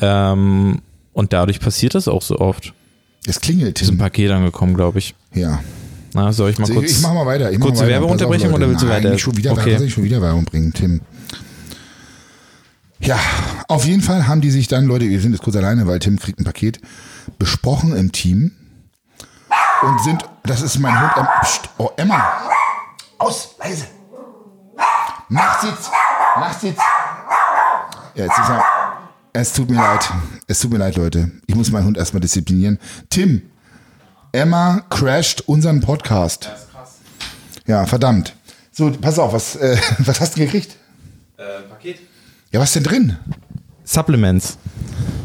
Ähm, 0.00 0.80
und 1.12 1.32
dadurch 1.32 1.60
passiert 1.60 1.94
das 1.94 2.08
auch 2.08 2.22
so 2.22 2.38
oft. 2.38 2.72
Es 3.26 3.40
klingelt, 3.40 3.80
Ist 3.80 3.90
ein. 3.90 3.98
Paket 3.98 4.30
angekommen, 4.32 4.74
glaube 4.74 4.98
ich. 4.98 5.14
Ja. 5.32 5.60
Na, 6.14 6.32
soll 6.32 6.50
ich 6.50 6.58
mal 6.58 6.68
Ich, 6.68 6.74
kurz. 6.74 6.90
ich 6.92 7.00
mach 7.02 7.12
mal 7.12 7.26
weiter. 7.26 7.50
Ich 7.50 7.58
kurze. 7.60 7.86
Werbeunterbrechung 7.86 8.52
oder 8.52 8.68
willst 8.68 8.82
du 8.82 8.86
Nein, 8.86 8.98
weiter? 8.98 9.10
Nicht 9.10 9.20
schon 9.22 9.36
wieder, 9.36 9.52
Okay. 9.52 9.78
nicht 9.78 9.92
schon 9.94 10.04
wieder 10.04 10.22
Werbung 10.22 10.44
bringen, 10.44 10.72
Tim. 10.72 11.00
Ja, 13.00 13.18
auf 13.68 13.84
jeden 13.84 14.00
Fall 14.00 14.26
haben 14.28 14.40
die 14.40 14.50
sich 14.50 14.68
dann, 14.68 14.86
Leute, 14.86 15.08
wir 15.08 15.20
sind 15.20 15.32
jetzt 15.32 15.42
kurz 15.42 15.56
alleine, 15.56 15.86
weil 15.86 15.98
Tim 15.98 16.18
kriegt 16.18 16.38
ein 16.40 16.44
Paket, 16.44 16.80
besprochen 17.38 17.94
im 17.96 18.12
Team 18.12 18.52
und 19.82 20.00
sind, 20.02 20.24
das 20.44 20.62
ist 20.62 20.78
mein 20.78 20.98
Hund, 20.98 21.12
ähm, 21.18 21.26
pst, 21.42 21.68
oh 21.76 21.90
Emma, 21.96 22.24
aus, 23.18 23.56
leise, 23.58 23.86
mach 25.28 25.60
Sitz, 25.60 25.90
mach 26.36 26.58
Sitz. 26.58 26.78
Ja, 28.14 28.24
jetzt 28.24 28.38
ist 28.38 28.48
er, 28.48 28.64
es 29.34 29.52
tut 29.52 29.68
mir 29.68 29.76
leid, 29.76 30.10
es 30.46 30.60
tut 30.60 30.70
mir 30.70 30.78
leid, 30.78 30.96
Leute, 30.96 31.30
ich 31.46 31.54
muss 31.56 31.70
meinen 31.72 31.84
Hund 31.84 31.98
erstmal 31.98 32.20
disziplinieren. 32.20 32.78
Tim, 33.10 33.42
Emma 34.34 34.82
crasht 34.90 35.42
unseren 35.42 35.80
Podcast. 35.80 36.50
Ja, 37.68 37.86
verdammt. 37.86 38.34
So, 38.72 38.90
pass 38.90 39.20
auf, 39.20 39.32
was, 39.32 39.54
äh, 39.54 39.76
was 40.00 40.20
hast 40.20 40.34
du 40.36 40.40
gekriegt? 40.40 40.76
Paket. 41.70 41.98
Ja, 42.50 42.58
was 42.58 42.72
denn 42.72 42.82
drin? 42.82 43.16
Supplements. 43.84 44.58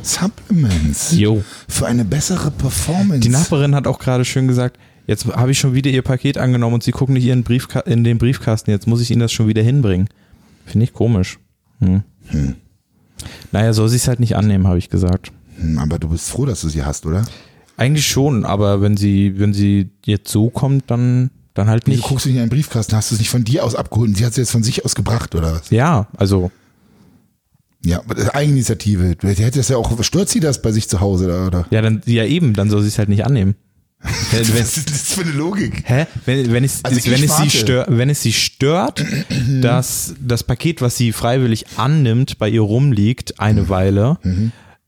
Supplements. 0.04 1.18
Jo. 1.18 1.44
Für 1.68 1.88
eine 1.88 2.06
bessere 2.06 2.52
Performance. 2.52 3.22
Die 3.22 3.30
Nachbarin 3.30 3.74
hat 3.74 3.88
auch 3.88 3.98
gerade 3.98 4.26
schön 4.26 4.48
gesagt, 4.48 4.78
jetzt 5.08 5.26
habe 5.26 5.50
ich 5.50 5.58
schon 5.58 5.74
wieder 5.74 5.90
ihr 5.90 6.04
Paket 6.04 6.38
angenommen 6.38 6.76
und 6.76 6.84
sie 6.84 6.92
gucken 6.92 7.14
nicht 7.14 7.26
ihren 7.26 7.44
Briefka 7.44 7.80
in 7.80 8.04
den 8.04 8.20
Briefkasten, 8.20 8.70
jetzt 8.70 8.86
muss 8.86 9.02
ich 9.02 9.10
ihnen 9.10 9.22
das 9.22 9.32
schon 9.32 9.48
wieder 9.48 9.64
hinbringen. 9.64 10.08
Finde 10.68 10.84
ich 10.84 10.94
komisch. 10.94 11.40
Hm. 11.80 12.04
Naja, 13.52 13.74
soll 13.74 13.90
sie 13.90 13.96
es 13.96 14.08
halt 14.08 14.20
nicht 14.20 14.36
annehmen, 14.36 14.68
habe 14.68 14.78
ich 14.78 14.92
gesagt. 14.92 15.32
Hm, 15.58 15.80
Aber 15.80 15.98
du 15.98 16.10
bist 16.10 16.30
froh, 16.30 16.46
dass 16.46 16.62
du 16.62 16.70
sie 16.70 16.84
hast, 16.84 17.08
oder? 17.08 17.26
Eigentlich 17.80 18.08
schon, 18.08 18.46
aber 18.46 18.82
wenn 18.82 18.98
sie, 18.98 19.40
wenn 19.40 19.54
sie 19.54 19.90
jetzt 20.06 20.30
so 20.32 20.50
kommt, 20.50 20.92
dann, 20.92 21.30
dann 21.54 21.68
halt 21.70 21.88
nicht. 21.88 22.04
guckst 22.04 22.26
du 22.26 22.30
nicht 22.30 22.38
in 22.38 22.44
den 22.44 22.50
Briefkasten? 22.50 22.96
Hast 22.96 23.12
du 23.12 23.16
es 23.16 23.20
nicht 23.20 23.30
von 23.30 23.44
dir 23.44 23.64
aus 23.64 23.74
abgeholt? 23.76 24.10
und 24.10 24.16
Sie 24.18 24.26
hat 24.26 24.32
es 24.32 24.38
jetzt 24.38 24.52
von 24.52 24.64
sich 24.64 24.84
aus 24.86 24.96
gebracht, 24.96 25.34
oder 25.36 25.54
was? 25.54 25.70
Ja, 25.70 26.08
also 26.18 26.52
Ja, 27.86 28.02
das 28.16 28.30
Eigeninitiative. 28.30 29.16
Du 29.16 29.28
hättest 29.30 29.70
ja 29.70 29.78
auch, 29.78 30.04
stört 30.04 30.28
sie 30.30 30.40
das 30.42 30.62
bei 30.62 30.72
sich 30.72 30.90
zu 30.90 31.00
Hause, 31.00 31.46
oder? 31.48 31.66
Ja, 31.72 31.82
dann 31.82 32.02
ja 32.06 32.26
eben, 32.26 32.54
dann 32.54 32.70
soll 32.70 32.82
sie 32.82 32.90
es 32.90 32.98
halt 33.00 33.10
nicht 33.10 33.26
annehmen. 33.26 33.56
Wenn, 34.32 34.42
Was 34.60 34.78
ist 34.78 34.90
das 34.90 35.14
für 35.14 35.22
eine 35.22 35.32
Logik? 35.32 35.84
hä? 35.86 36.06
Wenn, 36.26 36.54
wenn, 36.54 36.64
es, 36.64 36.84
Also 36.86 37.04
wenn, 37.12 37.22
es 37.24 37.36
sie 37.38 37.50
stört, 37.50 37.88
wenn 37.90 38.10
es 38.10 38.22
sie 38.22 38.32
stört, 38.34 39.06
dass 39.62 40.14
das 40.26 40.44
Paket, 40.44 40.82
was 40.82 40.96
sie 40.96 41.12
freiwillig 41.12 41.66
annimmt, 41.78 42.38
bei 42.40 42.48
ihr 42.50 42.62
rumliegt 42.62 43.40
eine 43.42 43.64
Mhm. 43.64 43.70
Weile, 43.70 44.18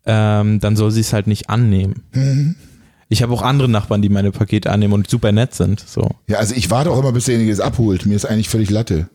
ähm, 0.05 0.59
dann 0.61 0.75
soll 0.77 0.91
sie 0.91 1.01
es 1.01 1.11
halt 1.13 1.27
nicht 1.27 1.49
annehmen. 1.49 2.03
Mhm. 2.13 2.55
Ich 3.11 3.21
habe 3.21 3.33
auch 3.33 3.41
andere 3.41 3.67
Nachbarn, 3.67 4.01
die 4.01 4.07
meine 4.07 4.31
Pakete 4.31 4.71
annehmen 4.71 4.93
und 4.93 5.09
super 5.09 5.33
nett 5.33 5.53
sind. 5.53 5.83
So. 5.85 6.09
Ja, 6.27 6.37
also 6.37 6.55
ich 6.55 6.69
warte 6.71 6.89
auch 6.91 6.97
immer, 6.99 7.11
bis 7.11 7.25
derjenige 7.25 7.51
es 7.51 7.59
abholt. 7.59 8.05
Mir 8.05 8.15
ist 8.15 8.23
eigentlich 8.25 8.47
völlig 8.47 8.69
Latte. 8.69 9.09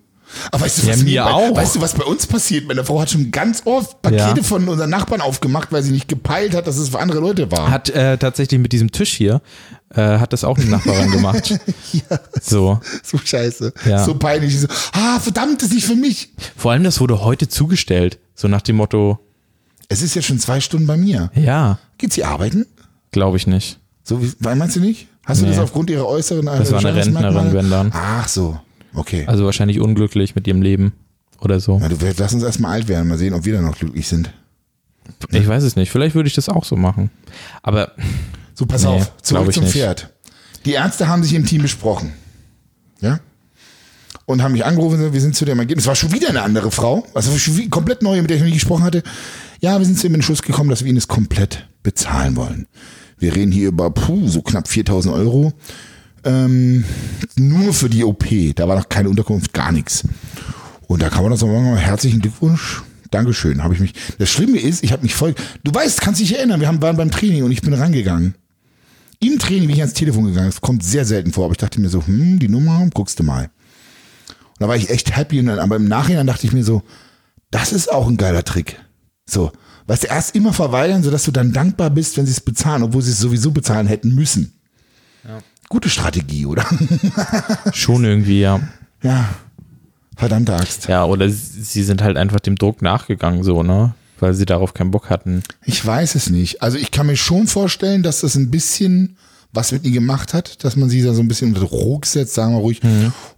Aber 0.52 0.64
weißt 0.64 0.82
du, 0.82 0.86
Ja, 0.86 0.92
was 0.92 1.02
mir 1.02 1.22
bei, 1.24 1.30
auch. 1.30 1.56
Weißt 1.56 1.76
du, 1.76 1.80
was 1.80 1.94
bei 1.94 2.04
uns 2.04 2.26
passiert? 2.26 2.66
Meine 2.66 2.84
Frau 2.84 3.00
hat 3.00 3.10
schon 3.10 3.30
ganz 3.30 3.62
oft 3.64 4.02
Pakete 4.02 4.22
Ja. 4.36 4.42
von 4.42 4.68
unseren 4.68 4.90
Nachbarn 4.90 5.22
aufgemacht, 5.22 5.72
weil 5.72 5.82
sie 5.82 5.92
nicht 5.92 6.08
gepeilt 6.08 6.54
hat, 6.54 6.66
dass 6.66 6.76
es 6.76 6.90
für 6.90 6.98
andere 6.98 7.20
Leute 7.20 7.50
war. 7.50 7.70
Hat 7.70 7.88
äh, 7.88 8.18
tatsächlich 8.18 8.60
mit 8.60 8.72
diesem 8.72 8.92
Tisch 8.92 9.14
hier, 9.14 9.40
äh, 9.94 10.18
hat 10.18 10.34
das 10.34 10.44
auch 10.44 10.58
eine 10.58 10.66
Nachbarin 10.68 11.10
gemacht. 11.12 11.58
So. 12.42 12.80
So 13.02 13.16
scheiße. 13.18 13.72
Ja. 13.88 14.04
So 14.04 14.14
peinlich. 14.14 14.52
Ich 14.54 14.60
So, 14.60 14.68
ah, 14.92 15.18
verdammt, 15.20 15.62
das 15.62 15.68
ist 15.68 15.74
nicht 15.74 15.86
für 15.86 15.96
mich. 15.96 16.30
Vor 16.56 16.72
allem, 16.72 16.84
das 16.84 17.00
wurde 17.00 17.22
heute 17.24 17.48
zugestellt. 17.48 18.18
So 18.34 18.46
nach 18.48 18.60
dem 18.62 18.76
Motto, 18.76 19.18
Es 19.88 20.02
ist 20.02 20.14
ja 20.14 20.20
schon 20.22 20.38
zwei 20.38 20.60
Stunden 20.60 20.86
bei 20.86 20.96
mir. 20.98 21.30
ja, 21.34 21.78
Geht 21.98 22.12
sie 22.12 22.24
arbeiten? 22.24 22.66
glaube 23.12 23.38
ich 23.38 23.46
nicht. 23.46 23.78
So 24.08 24.22
wie, 24.22 24.32
weil 24.38 24.54
meinst 24.54 24.76
du 24.76 24.80
nicht? 24.80 25.08
Hast 25.24 25.40
du 25.40 25.46
Nee. 25.46 25.50
das 25.50 25.58
aufgrund 25.60 25.90
ihrer 25.90 26.06
äußeren 26.06 26.46
Das 26.46 26.70
war 26.70 26.78
eine 26.78 26.94
Rentnerin, 26.94 27.52
wenn 27.52 27.68
dann. 27.70 27.90
Ach 27.92 28.28
so. 28.28 28.58
Okay. 28.94 29.24
Also 29.26 29.44
wahrscheinlich 29.44 29.80
unglücklich 29.80 30.36
mit 30.36 30.46
ihrem 30.46 30.62
Leben 30.62 30.92
oder 31.40 31.58
so. 31.58 31.78
Na, 31.80 31.88
du, 31.88 31.96
lass 32.16 32.32
uns 32.32 32.44
erstmal 32.44 32.74
alt 32.74 32.86
werden, 32.88 33.08
mal 33.08 33.18
sehen, 33.18 33.34
ob 33.34 33.44
wir 33.44 33.54
dann 33.54 33.64
noch 33.64 33.76
glücklich 33.76 34.06
sind. 34.06 34.30
Ich 35.32 35.46
weiß 35.48 35.64
es 35.64 35.74
nicht. 35.74 35.90
Vielleicht 35.90 36.14
würde 36.14 36.28
ich 36.28 36.34
das 36.36 36.48
auch 36.48 36.64
so 36.64 36.76
machen. 36.76 37.10
Aber 37.62 37.92
So, 38.54 38.64
pass 38.66 38.82
Nee, 38.84 38.88
auf, 38.90 39.12
zurück 39.22 39.52
zum 39.52 39.64
nicht. 39.64 39.72
Pferd. 39.72 40.12
Die 40.64 40.72
Ärzte 40.72 41.08
haben 41.08 41.22
sich 41.24 41.34
im 41.34 41.44
Team 41.44 41.62
besprochen. 41.62 42.12
Ja? 43.00 43.18
Und 44.24 44.42
haben 44.42 44.52
mich 44.52 44.64
angerufen 44.64 44.94
und 44.94 44.98
gesagt, 44.98 45.14
wir 45.14 45.20
sind 45.20 45.34
zu 45.36 45.44
dem 45.44 45.58
Ergebnis. 45.58 45.84
Es 45.84 45.88
war 45.88 45.94
schon 45.96 46.12
wieder 46.12 46.28
eine 46.28 46.42
andere 46.42 46.70
Frau, 46.70 47.06
also 47.14 47.30
komplett 47.70 48.02
neue, 48.02 48.22
mit 48.22 48.30
der 48.30 48.36
ich 48.36 48.42
noch 48.42 48.48
nie 48.48 48.54
gesprochen 48.54 48.84
hatte. 48.84 49.02
Ja, 49.60 49.78
wir 49.78 49.84
sind 49.84 49.96
zu 49.98 50.06
dem 50.08 50.14
Entschluss 50.14 50.42
gekommen, 50.42 50.70
dass 50.70 50.82
wir 50.82 50.88
ihnen 50.88 50.98
es 50.98 51.08
komplett 51.08 51.66
bezahlen 51.82 52.36
wollen. 52.36 52.66
Wir 53.18 53.34
reden 53.34 53.52
hier 53.52 53.68
über 53.68 53.90
puh, 53.90 54.28
so 54.28 54.42
knapp 54.42 54.68
4000 54.68 55.14
Euro. 55.14 55.52
Ähm, 56.24 56.84
nur 57.36 57.72
für 57.72 57.88
die 57.88 58.04
OP. 58.04 58.24
Da 58.54 58.68
war 58.68 58.76
noch 58.76 58.88
keine 58.88 59.08
Unterkunft, 59.08 59.52
gar 59.52 59.72
nichts. 59.72 60.04
Und 60.86 61.02
da 61.02 61.08
kann 61.08 61.22
man 61.22 61.32
das 61.32 61.42
auch 61.42 61.46
sagen, 61.46 61.76
herzlichen 61.76 62.20
Glückwunsch. 62.20 62.82
Dankeschön, 63.10 63.62
habe 63.62 63.74
ich 63.74 63.80
mich. 63.80 63.94
Das 64.18 64.28
Schlimme 64.28 64.58
ist, 64.58 64.82
ich 64.82 64.92
habe 64.92 65.02
mich 65.02 65.14
voll. 65.14 65.34
Du 65.64 65.72
weißt, 65.72 66.00
kannst 66.00 66.20
dich 66.20 66.36
erinnern, 66.36 66.60
wir 66.60 66.68
haben, 66.68 66.82
waren 66.82 66.96
beim 66.96 67.10
Training 67.10 67.44
und 67.44 67.52
ich 67.52 67.62
bin 67.62 67.72
rangegangen. 67.72 68.34
Im 69.20 69.38
Training 69.38 69.68
bin 69.68 69.76
ich 69.76 69.80
ans 69.80 69.94
Telefon 69.94 70.26
gegangen. 70.26 70.48
Das 70.48 70.60
kommt 70.60 70.82
sehr 70.82 71.04
selten 71.04 71.32
vor, 71.32 71.44
aber 71.44 71.52
ich 71.52 71.58
dachte 71.58 71.80
mir 71.80 71.88
so, 71.88 72.04
hm, 72.06 72.38
die 72.38 72.48
Nummer, 72.48 72.86
guckst 72.92 73.18
du 73.18 73.22
mal. 73.22 73.44
Und 73.44 74.60
da 74.60 74.68
war 74.68 74.76
ich 74.76 74.90
echt 74.90 75.16
happy, 75.16 75.40
und 75.40 75.46
dann, 75.46 75.58
aber 75.58 75.76
im 75.76 75.88
Nachhinein 75.88 76.26
dachte 76.26 76.46
ich 76.46 76.52
mir 76.52 76.64
so, 76.64 76.82
das 77.50 77.72
ist 77.72 77.90
auch 77.90 78.08
ein 78.08 78.16
geiler 78.16 78.44
Trick. 78.44 78.78
So, 79.24 79.52
weißt 79.86 80.04
du, 80.04 80.08
erst 80.08 80.34
immer 80.34 80.52
verweigern, 80.52 81.02
sodass 81.02 81.24
du 81.24 81.30
dann 81.30 81.52
dankbar 81.52 81.90
bist, 81.90 82.16
wenn 82.16 82.26
sie 82.26 82.32
es 82.32 82.40
bezahlen, 82.40 82.82
obwohl 82.82 83.02
sie 83.02 83.12
es 83.12 83.18
sowieso 83.18 83.50
bezahlen 83.50 83.86
hätten 83.86 84.14
müssen. 84.14 84.52
Gute 85.68 85.88
Strategie, 85.88 86.46
oder? 86.46 86.64
schon 87.72 88.04
irgendwie, 88.04 88.40
ja. 88.40 88.60
ja. 89.02 89.28
Verdammte 90.16 90.54
Axt. 90.54 90.86
Ja, 90.88 91.04
oder 91.04 91.28
sie 91.28 91.82
sind 91.82 92.02
halt 92.02 92.16
einfach 92.16 92.40
dem 92.40 92.56
Druck 92.56 92.82
nachgegangen, 92.82 93.42
so, 93.42 93.62
ne? 93.62 93.94
Weil 94.18 94.32
sie 94.32 94.46
darauf 94.46 94.72
keinen 94.72 94.92
Bock 94.92 95.10
hatten. 95.10 95.42
Ich 95.64 95.84
weiß 95.84 96.14
es 96.14 96.30
nicht. 96.30 96.62
Also 96.62 96.78
ich 96.78 96.90
kann 96.90 97.06
mir 97.06 97.16
schon 97.16 97.48
vorstellen, 97.48 98.02
dass 98.02 98.20
das 98.20 98.34
ein 98.36 98.50
bisschen 98.50 99.16
was 99.56 99.72
mit 99.72 99.84
ihr 99.84 99.92
gemacht 99.92 100.34
hat, 100.34 100.62
dass 100.64 100.76
man 100.76 100.88
sie 100.88 101.02
da 101.02 101.14
so 101.14 101.22
ein 101.22 101.28
bisschen 101.28 101.48
unter 101.48 101.66
Druck 101.66 102.06
setzt, 102.06 102.34
sagen 102.34 102.52
wir 102.52 102.60
ruhig, 102.60 102.80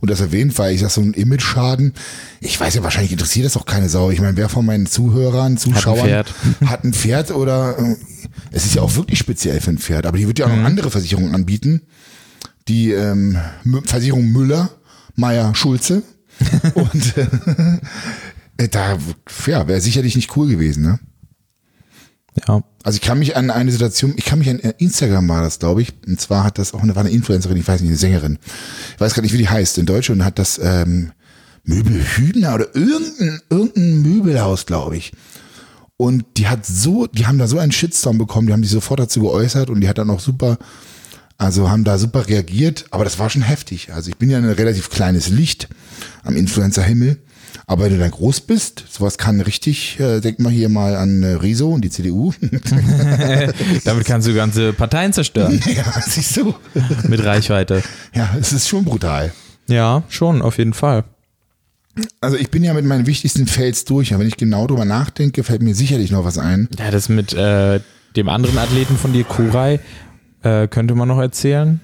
und 0.01 0.11
das 0.11 0.21
erwähnt, 0.21 0.59
weil 0.59 0.75
ich 0.75 0.81
sag 0.81 0.91
so 0.91 1.01
ein 1.01 1.15
Image-Schaden. 1.15 1.95
Ich 2.41 2.59
weiß 2.61 2.75
ja, 2.75 2.83
wahrscheinlich 2.83 3.13
interessiert 3.13 3.47
das 3.47 3.57
auch 3.57 3.65
keine 3.65 3.89
Sau. 3.89 4.11
Ich 4.11 4.21
meine, 4.21 4.37
wer 4.37 4.49
von 4.49 4.67
meinen 4.67 4.87
Zuhörern, 4.87 5.57
Zuschauern 5.57 6.07
Pferd. 6.07 6.35
hat 6.67 6.85
ein 6.85 6.93
Pferd 6.93 7.31
oder 7.31 7.79
äh, 7.79 7.97
es 8.51 8.67
ist 8.67 8.75
ja 8.75 8.83
auch 8.83 8.95
wirklich 8.97 9.19
speziell 9.19 9.61
für 9.61 9.71
ein 9.71 9.79
Pferd, 9.79 10.07
aber 10.07 10.19
die 10.19 10.27
wird 10.27 10.39
ja 10.39 10.47
auch 10.47 10.55
noch 10.55 10.65
andere 10.65 10.91
Versicherungen 10.91 11.35
anbieten. 11.35 11.83
Die 12.67 12.91
ähm, 12.91 13.39
Versicherung 13.85 14.31
Müller, 14.31 14.71
Meier, 15.15 15.55
Schulze. 15.55 16.03
und 16.75 17.17
äh, 17.17 18.69
da 18.71 18.99
ja, 19.47 19.69
wäre 19.69 19.81
sicherlich 19.81 20.17
nicht 20.17 20.37
cool 20.37 20.49
gewesen, 20.49 20.83
ne? 20.83 20.99
Ja. 22.47 22.63
Also 22.83 22.97
ich 22.97 23.03
kann 23.03 23.19
mich 23.19 23.37
an 23.37 23.51
eine 23.51 23.73
Situation, 23.73 24.15
ich 24.17 24.25
kann 24.25 24.39
mich 24.39 24.49
an 24.49 24.61
äh, 24.61 24.75
Instagram 24.79 25.29
war 25.29 25.43
das, 25.43 25.59
glaube 25.59 25.83
ich. 25.83 25.93
Und 26.07 26.21
zwar 26.21 26.45
hat 26.45 26.59
das 26.59 26.75
auch 26.75 26.83
eine, 26.83 26.95
war 26.95 27.05
eine 27.05 27.11
Influencerin, 27.11 27.57
ich 27.57 27.67
weiß 27.67 27.81
nicht, 27.81 27.91
eine 27.91 27.99
Sängerin. 27.99 28.39
Ich 28.95 29.01
weiß 29.01 29.15
gar 29.15 29.23
nicht, 29.23 29.33
wie 29.33 29.39
die 29.39 29.49
heißt 29.49 29.79
in 29.79 29.87
Deutsch 29.87 30.11
und 30.11 30.25
hat 30.25 30.39
das 30.39 30.61
ähm, 30.63 31.13
Möbelhübner 31.65 32.55
oder 32.55 32.75
irgendein, 32.75 33.41
irgendein 33.51 34.03
Möbelhaus, 34.03 34.67
glaube 34.67 34.97
ich. 34.97 35.13
Und 35.97 36.25
die 36.37 36.47
hat 36.47 36.65
so, 36.65 37.07
die 37.07 37.27
haben 37.27 37.39
da 37.39 37.49
so 37.49 37.59
einen 37.59 37.73
Shitstorm 37.73 38.19
bekommen, 38.19 38.47
die 38.47 38.53
haben 38.53 38.63
sich 38.63 38.73
sofort 38.73 39.01
dazu 39.01 39.21
geäußert 39.21 39.69
und 39.69 39.81
die 39.81 39.89
hat 39.89 39.99
dann 39.99 40.11
auch 40.11 40.21
super, 40.21 40.57
also 41.37 41.71
haben 41.71 41.85
da 41.85 41.99
super 41.99 42.29
reagiert, 42.29 42.87
aber 42.91 43.05
das 43.05 43.19
war 43.19 43.29
schon 43.29 43.43
heftig. 43.43 43.93
Also 43.93 44.11
ich 44.11 44.17
bin 44.17 44.31
ja 44.31 44.39
ein 44.39 44.45
relativ 44.45 44.91
kleines 44.91 45.29
Licht 45.29 45.69
am 46.23 46.37
Influencer-Himmel 46.37 47.19
Aber 47.67 47.85
wenn 47.85 47.93
du 47.93 47.99
dann 47.99 48.11
groß 48.11 48.43
bist, 48.43 48.85
sowas 48.91 49.19
kann 49.19 49.41
richtig, 49.41 49.99
äh, 50.01 50.21
denk 50.21 50.39
mal 50.39 50.53
hier 50.53 50.69
mal 50.69 50.97
an 50.97 51.23
äh, 51.23 51.35
Riso 51.35 51.71
und 51.71 51.83
die 51.83 51.91
CDU. 51.91 52.33
Damit 53.85 54.05
kannst 54.07 54.29
du 54.29 54.35
ganze 54.35 54.73
Parteien 54.73 55.13
zerstören 55.13 55.61
ja, 55.75 55.85
siehst 56.07 56.37
du. 56.37 56.55
mit 57.09 57.25
Reichweite. 57.25 57.83
Ja, 58.15 58.31
es 58.41 58.53
ist 58.53 58.69
schon 58.69 58.85
brutal. 58.85 59.33
Ja, 59.69 60.03
schon, 60.09 60.41
auf 60.43 60.59
jeden 60.59 60.73
Fall. 60.73 61.05
Also 62.21 62.37
ich 62.37 62.51
bin 62.51 62.63
ja 62.63 62.75
mit 62.75 62.85
meinen 62.85 63.07
wichtigsten 63.07 63.47
Fails 63.47 63.85
durch, 63.85 64.13
aber 64.13 64.21
wenn 64.21 64.29
ich 64.29 64.37
genau 64.37 64.67
drüber 64.67 64.85
nachdenke, 64.85 65.43
fällt 65.43 65.63
mir 65.63 65.75
sicherlich 65.75 66.11
noch 66.11 66.25
was 66.25 66.39
ein. 66.39 66.69
Ja, 66.79 66.91
das 66.91 67.09
mit 67.09 67.33
äh, 67.35 67.81
dem 68.17 68.29
anderen 68.29 68.59
Athleten 68.59 68.97
von 68.97 69.13
dir, 69.13 69.25
Kurai, 69.25 69.81
äh, 70.43 70.69
könnte 70.69 70.95
man 70.95 71.09
noch 71.09 71.19
erzählen. 71.21 71.81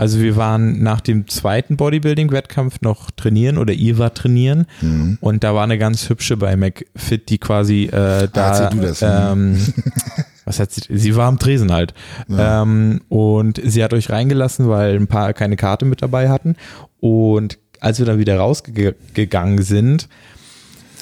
Also 0.00 0.18
wir 0.20 0.34
waren 0.36 0.82
nach 0.82 1.02
dem 1.02 1.28
zweiten 1.28 1.76
Bodybuilding-Wettkampf 1.76 2.80
noch 2.80 3.10
trainieren 3.10 3.58
oder 3.58 3.74
ihr 3.74 3.98
wart 3.98 4.16
trainieren 4.16 4.66
Mhm. 4.80 5.18
und 5.20 5.44
da 5.44 5.54
war 5.54 5.64
eine 5.64 5.76
ganz 5.76 6.08
hübsche 6.08 6.38
bei 6.38 6.56
McFit, 6.56 7.28
die 7.28 7.36
quasi 7.36 7.84
äh, 7.84 8.26
da 8.32 8.48
erzähl 8.48 8.70
du 8.78 8.86
das. 8.86 9.02
ähm, 9.02 9.58
was 10.46 10.58
hat 10.58 10.70
sie, 10.72 10.82
sie 10.96 11.14
war 11.16 11.26
am 11.28 11.38
Tresen 11.38 11.70
halt 11.70 11.92
ähm, 12.30 13.02
und 13.10 13.60
sie 13.62 13.84
hat 13.84 13.92
euch 13.92 14.08
reingelassen, 14.08 14.68
weil 14.68 14.96
ein 14.96 15.06
paar 15.06 15.34
keine 15.34 15.56
Karte 15.56 15.84
mit 15.84 16.00
dabei 16.00 16.30
hatten 16.30 16.56
und 17.00 17.58
als 17.80 17.98
wir 17.98 18.06
dann 18.06 18.18
wieder 18.18 18.38
rausgegangen 18.38 19.62
sind, 19.62 20.08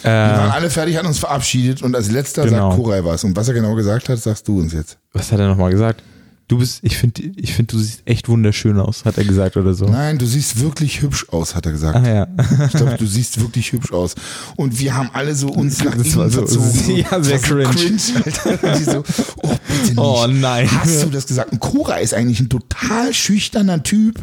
Wir 0.03 0.11
waren 0.11 0.49
äh, 0.51 0.53
alle 0.53 0.71
fertig, 0.71 0.97
hatten 0.97 1.07
uns 1.09 1.19
verabschiedet 1.21 1.83
und 1.83 1.95
als 1.97 2.11
letzter 2.11 2.45
Genau. 2.45 2.71
sagt 2.71 2.83
Koray 2.83 3.05
was. 3.05 3.25
Und 3.25 3.37
was 3.37 3.49
er 3.49 3.55
genau 3.55 3.75
gesagt 3.75 4.09
hat, 4.09 4.19
sagst 4.19 4.47
du 4.49 4.59
uns 4.61 4.73
jetzt. 4.73 4.99
was 5.13 5.31
hat 5.33 5.41
er 5.41 5.49
nochmal 5.49 5.71
gesagt? 5.73 6.03
Du 6.49 6.57
bist, 6.57 6.79
ich 6.83 6.97
finde, 6.97 7.21
ich 7.37 7.53
finde, 7.53 7.73
du 7.77 7.79
siehst 7.79 8.01
echt 8.07 8.27
wunderschön 8.31 8.81
aus, 8.81 9.05
hat 9.05 9.19
er 9.19 9.25
gesagt 9.25 9.59
oder 9.59 9.75
so. 9.75 9.85
Nein, 9.87 10.17
du 10.17 10.25
siehst 10.25 10.59
wirklich 10.61 11.03
hübsch 11.03 11.27
aus, 11.29 11.55
hat 11.55 11.67
er 11.67 11.73
gesagt. 11.73 11.97
Ah 11.97 12.09
ja. 12.09 12.27
Ich 12.67 12.73
glaube, 12.73 12.97
du 12.99 13.07
siehst 13.07 13.39
wirklich 13.39 13.71
hübsch 13.73 13.93
aus. 13.93 14.15
Und 14.57 14.79
wir 14.79 14.95
haben 14.95 15.11
alle 15.13 15.35
so 15.35 15.49
uns 15.49 15.85
nach 15.85 15.95
Das 15.95 16.15
innen 16.15 16.31
so- 16.31 16.47
verzogen. 16.47 16.97
ja, 17.11 17.23
sehr 17.23 17.39
cringe. 17.39 17.69
Die 17.77 18.83
so, 18.85 19.05
oh, 19.43 19.49
bitte 19.69 19.89
nicht. 19.89 19.99
Oh 19.99 20.27
nein. 20.27 20.71
Hast 20.73 21.03
du 21.03 21.11
das 21.11 21.27
gesagt? 21.27 21.53
Und 21.53 21.61
Kura 21.61 21.97
ist 21.97 22.15
eigentlich 22.15 22.41
ein 22.41 22.49
total 22.49 23.13
schüchterner 23.13 23.83
Typ, 23.83 24.19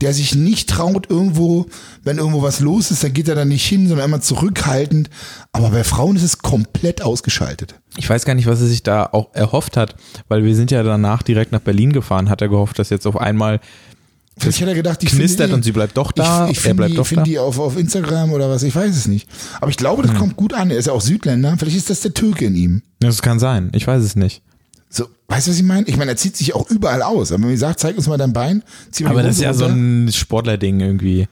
der 0.00 0.14
sich 0.14 0.34
nicht 0.34 0.68
traut 0.70 1.10
irgendwo, 1.10 1.66
wenn 2.04 2.18
irgendwo 2.18 2.42
was 2.42 2.60
los 2.60 2.90
ist, 2.90 3.04
dann 3.04 3.12
geht 3.12 3.28
er 3.28 3.34
da 3.34 3.44
nicht 3.44 3.66
hin, 3.66 3.88
sondern 3.88 4.06
immer 4.06 4.20
zurückhaltend. 4.20 5.10
Aber 5.52 5.70
bei 5.70 5.84
Frauen 5.84 6.16
ist 6.16 6.22
es 6.22 6.38
komplett 6.38 7.02
ausgeschaltet. 7.02 7.74
Ich 7.96 8.08
weiß 8.08 8.24
gar 8.24 8.34
nicht, 8.34 8.46
was 8.46 8.60
er 8.60 8.66
sich 8.66 8.82
da 8.82 9.08
auch 9.10 9.34
erhofft 9.34 9.76
hat, 9.76 9.96
weil 10.28 10.44
wir 10.44 10.54
sind 10.54 10.70
ja 10.70 10.82
danach 10.82 11.22
direkt 11.22 11.52
nach 11.52 11.60
Berlin 11.60 11.92
gefahren, 11.92 12.28
hat 12.28 12.42
er 12.42 12.48
gehofft, 12.48 12.78
dass 12.78 12.90
jetzt 12.90 13.06
auf 13.06 13.16
einmal 13.16 13.60
Vielleicht 14.40 14.60
hat 14.60 14.68
er 14.68 14.74
gedacht, 14.74 15.02
ich 15.02 15.08
knistert 15.10 15.50
die- 15.50 15.54
und 15.54 15.64
sie 15.64 15.72
bleibt 15.72 15.96
doch 15.96 16.12
da, 16.12 16.44
Ich, 16.46 16.52
ich 16.52 16.60
finde 16.60 16.86
die, 16.88 17.04
find 17.04 17.26
die 17.26 17.40
auf, 17.40 17.58
auf 17.58 17.76
Instagram 17.76 18.32
oder 18.32 18.48
was, 18.48 18.62
ich 18.62 18.74
weiß 18.74 18.96
es 18.96 19.08
nicht. 19.08 19.28
Aber 19.60 19.70
ich 19.70 19.76
glaube, 19.76 20.02
das 20.02 20.14
kommt 20.14 20.36
gut 20.36 20.54
an. 20.54 20.70
Er 20.70 20.78
ist 20.78 20.86
ja 20.86 20.92
auch 20.92 21.00
Südländer. 21.00 21.56
Vielleicht 21.58 21.76
ist 21.76 21.90
das 21.90 22.00
der 22.02 22.14
Türke 22.14 22.44
in 22.44 22.54
ihm. 22.54 22.82
Das 23.00 23.20
kann 23.20 23.40
sein, 23.40 23.70
ich 23.74 23.86
weiß 23.86 24.02
es 24.02 24.14
nicht. 24.14 24.42
So, 24.90 25.06
weißt 25.28 25.46
du, 25.46 25.50
was 25.50 25.58
ich 25.58 25.62
meine? 25.64 25.86
Ich 25.86 25.96
meine, 25.96 26.12
er 26.12 26.16
zieht 26.16 26.36
sich 26.36 26.54
auch 26.54 26.68
überall 26.70 27.02
aus. 27.02 27.30
Aber 27.32 27.42
wenn 27.42 27.50
man 27.50 27.58
sagt, 27.58 27.80
zeig 27.80 27.96
uns 27.96 28.06
mal 28.06 28.16
dein 28.16 28.32
Bein, 28.32 28.62
zieh 28.90 29.04
mal 29.04 29.10
Aber 29.10 29.22
das 29.22 29.36
ist 29.36 29.42
ja 29.42 29.52
so 29.52 29.64
runter. 29.66 29.76
ein 29.78 30.12
Sportler-Ding 30.12 30.80
irgendwie. 30.80 31.28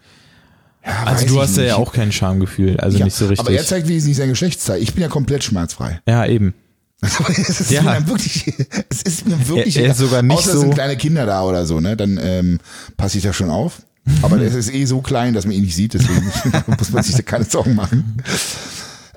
Ja, 0.84 1.02
Also 1.04 1.26
du 1.26 1.40
hast 1.40 1.56
ja 1.56 1.62
nicht. 1.64 1.72
auch 1.72 1.92
kein 1.92 2.12
Schamgefühl, 2.12 2.78
also 2.78 2.98
Ja, 2.98 3.04
nicht 3.06 3.16
so 3.16 3.26
richtig. 3.26 3.40
Aber 3.40 3.50
er 3.56 3.64
zeigt 3.64 3.88
wenigstens 3.88 4.08
nicht 4.08 4.16
sein 4.18 4.28
Geschlechtsteil. 4.28 4.80
Ich 4.82 4.92
bin 4.94 5.02
ja 5.02 5.08
komplett 5.08 5.42
schmerzfrei. 5.42 6.00
ja, 6.06 6.24
eben. 6.26 6.54
es 7.02 7.60
ist 7.60 7.70
Ja. 7.72 7.82
mir 7.82 8.06
wirklich, 8.08 8.54
es 8.88 9.02
ist 9.02 9.26
mir 9.26 9.48
wirklich, 9.48 9.76
Er- 9.76 9.84
er 9.86 9.90
ist 9.92 9.98
sogar 9.98 10.22
nicht 10.22 10.36
außer 10.38 10.48
es 10.50 10.54
so- 10.54 10.60
sind 10.60 10.74
kleine 10.74 10.96
Kinder 10.96 11.26
da 11.26 11.42
oder 11.42 11.66
so, 11.66 11.78
ne, 11.80 11.94
dann 11.96 12.18
ähm, 12.22 12.58
passe 12.96 13.18
ich 13.18 13.24
da 13.24 13.32
schon 13.34 13.50
auf. 13.50 13.82
Aber 14.22 14.40
es 14.40 14.54
ist 14.54 14.72
eh 14.72 14.84
so 14.86 15.00
klein, 15.02 15.34
dass 15.34 15.44
man 15.44 15.54
ihn 15.54 15.62
nicht 15.64 15.74
sieht, 15.74 15.92
deswegen 15.94 16.22
muss 16.78 16.90
man 16.92 17.02
sich 17.02 17.14
da 17.16 17.22
keine 17.22 17.44
Sorgen 17.44 17.74
machen. 17.74 18.16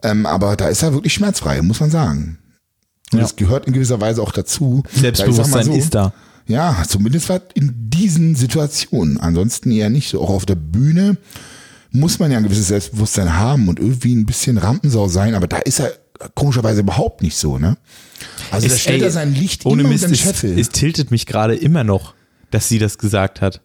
Ähm, 0.04 0.26
aber 0.26 0.56
da 0.56 0.68
ist 0.68 0.82
er 0.82 0.94
wirklich 0.94 1.14
schmerzfrei, 1.14 1.62
muss 1.62 1.80
man 1.80 1.92
sagen. 1.92 2.38
Und 3.12 3.18
Ja. 3.20 3.24
das 3.24 3.36
gehört 3.36 3.66
in 3.66 3.74
gewisser 3.74 3.99
Weise 4.01 4.22
auch 4.22 4.32
dazu. 4.32 4.84
Selbstbewusstsein 4.93 5.66
so, 5.66 5.74
ist 5.74 5.95
da. 5.95 6.14
Ja, 6.47 6.84
zumindest 6.88 7.30
war 7.30 7.41
in 7.53 7.74
diesen 7.89 8.36
Situationen. 8.36 9.20
Ansonsten 9.20 9.72
eher 9.72 9.89
nicht 9.89 10.10
so. 10.10 10.22
Auch 10.22 10.30
auf 10.30 10.45
der 10.45 10.55
Bühne 10.55 11.18
muss 11.91 12.20
man 12.20 12.32
ja 12.32 12.38
ein 12.38 12.43
gewisses 12.43 12.68
Selbstbewusstsein 12.68 13.36
haben 13.38 13.68
und 13.68 13.80
irgendwie 13.80 14.16
ein 14.16 14.26
bisschen 14.26 14.57
Rampensau 14.57 15.07
sein, 15.07 15.34
aber 15.36 15.47
da 15.47 15.57
ist 15.57 15.80
er 15.80 15.91
komischerweise 16.36 16.82
überhaupt 16.82 17.22
nicht 17.24 17.36
so, 17.38 17.57
ne? 17.57 17.78
Also 18.51 18.68
da 18.68 18.74
Es- 18.74 18.82
stellt 18.82 18.99
ey, 19.01 19.07
er 19.07 19.12
sein 19.12 19.34
Licht 19.34 19.66
Ohne 19.66 19.82
immer 19.82 19.91
Mist, 19.91 20.03
den 20.03 20.12
es, 20.12 20.20
Scheffel. 20.20 20.60
es 20.60 20.70
tiltet 20.70 21.12
mich 21.12 21.26
gerade 21.26 21.55
immer 21.55 21.84
noch, 21.84 22.14
dass 22.51 22.68
sie 22.68 22.78
das 22.80 22.97
gesagt 22.97 23.41
hat. 23.41 23.62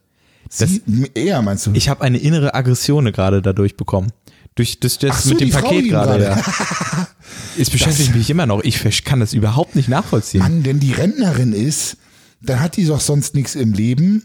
Das, 0.59 0.69
Sie, 0.71 0.83
eher 1.15 1.43
meinst 1.43 1.67
du? 1.67 1.71
ich 1.75 1.89
habe 1.89 2.03
eine 2.03 2.19
innere 2.19 2.55
Aggression 2.55 3.11
gerade 3.13 3.43
dadurch 3.43 3.77
bekommen. 3.77 4.13
Durch 4.57 4.79
das 4.79 4.99
Ach 5.09 5.21
so, 5.21 5.31
mit 5.31 5.41
dem 5.41 5.51
Paket 5.51 5.89
gerade. 5.89 6.19
gerade. 6.25 6.43
Ja. 6.97 7.09
Es 7.59 7.71
beschäftigt 7.71 8.15
mich 8.15 8.29
immer 8.31 8.47
noch. 8.47 8.63
Ich 8.63 9.05
kann 9.05 9.19
das 9.21 9.33
überhaupt 9.33 9.75
nicht 9.77 9.89
nachvollziehen. 9.89 10.41
Mann, 10.41 10.63
denn 10.63 10.79
die 10.81 10.93
Rentnerin 10.93 11.53
ist, 11.53 11.97
dann 12.41 12.61
hat 12.61 12.77
die 12.77 12.85
doch 12.85 13.01
sonst 13.01 13.35
nichts 13.35 13.55
im 13.55 13.73
Leben. 13.73 14.25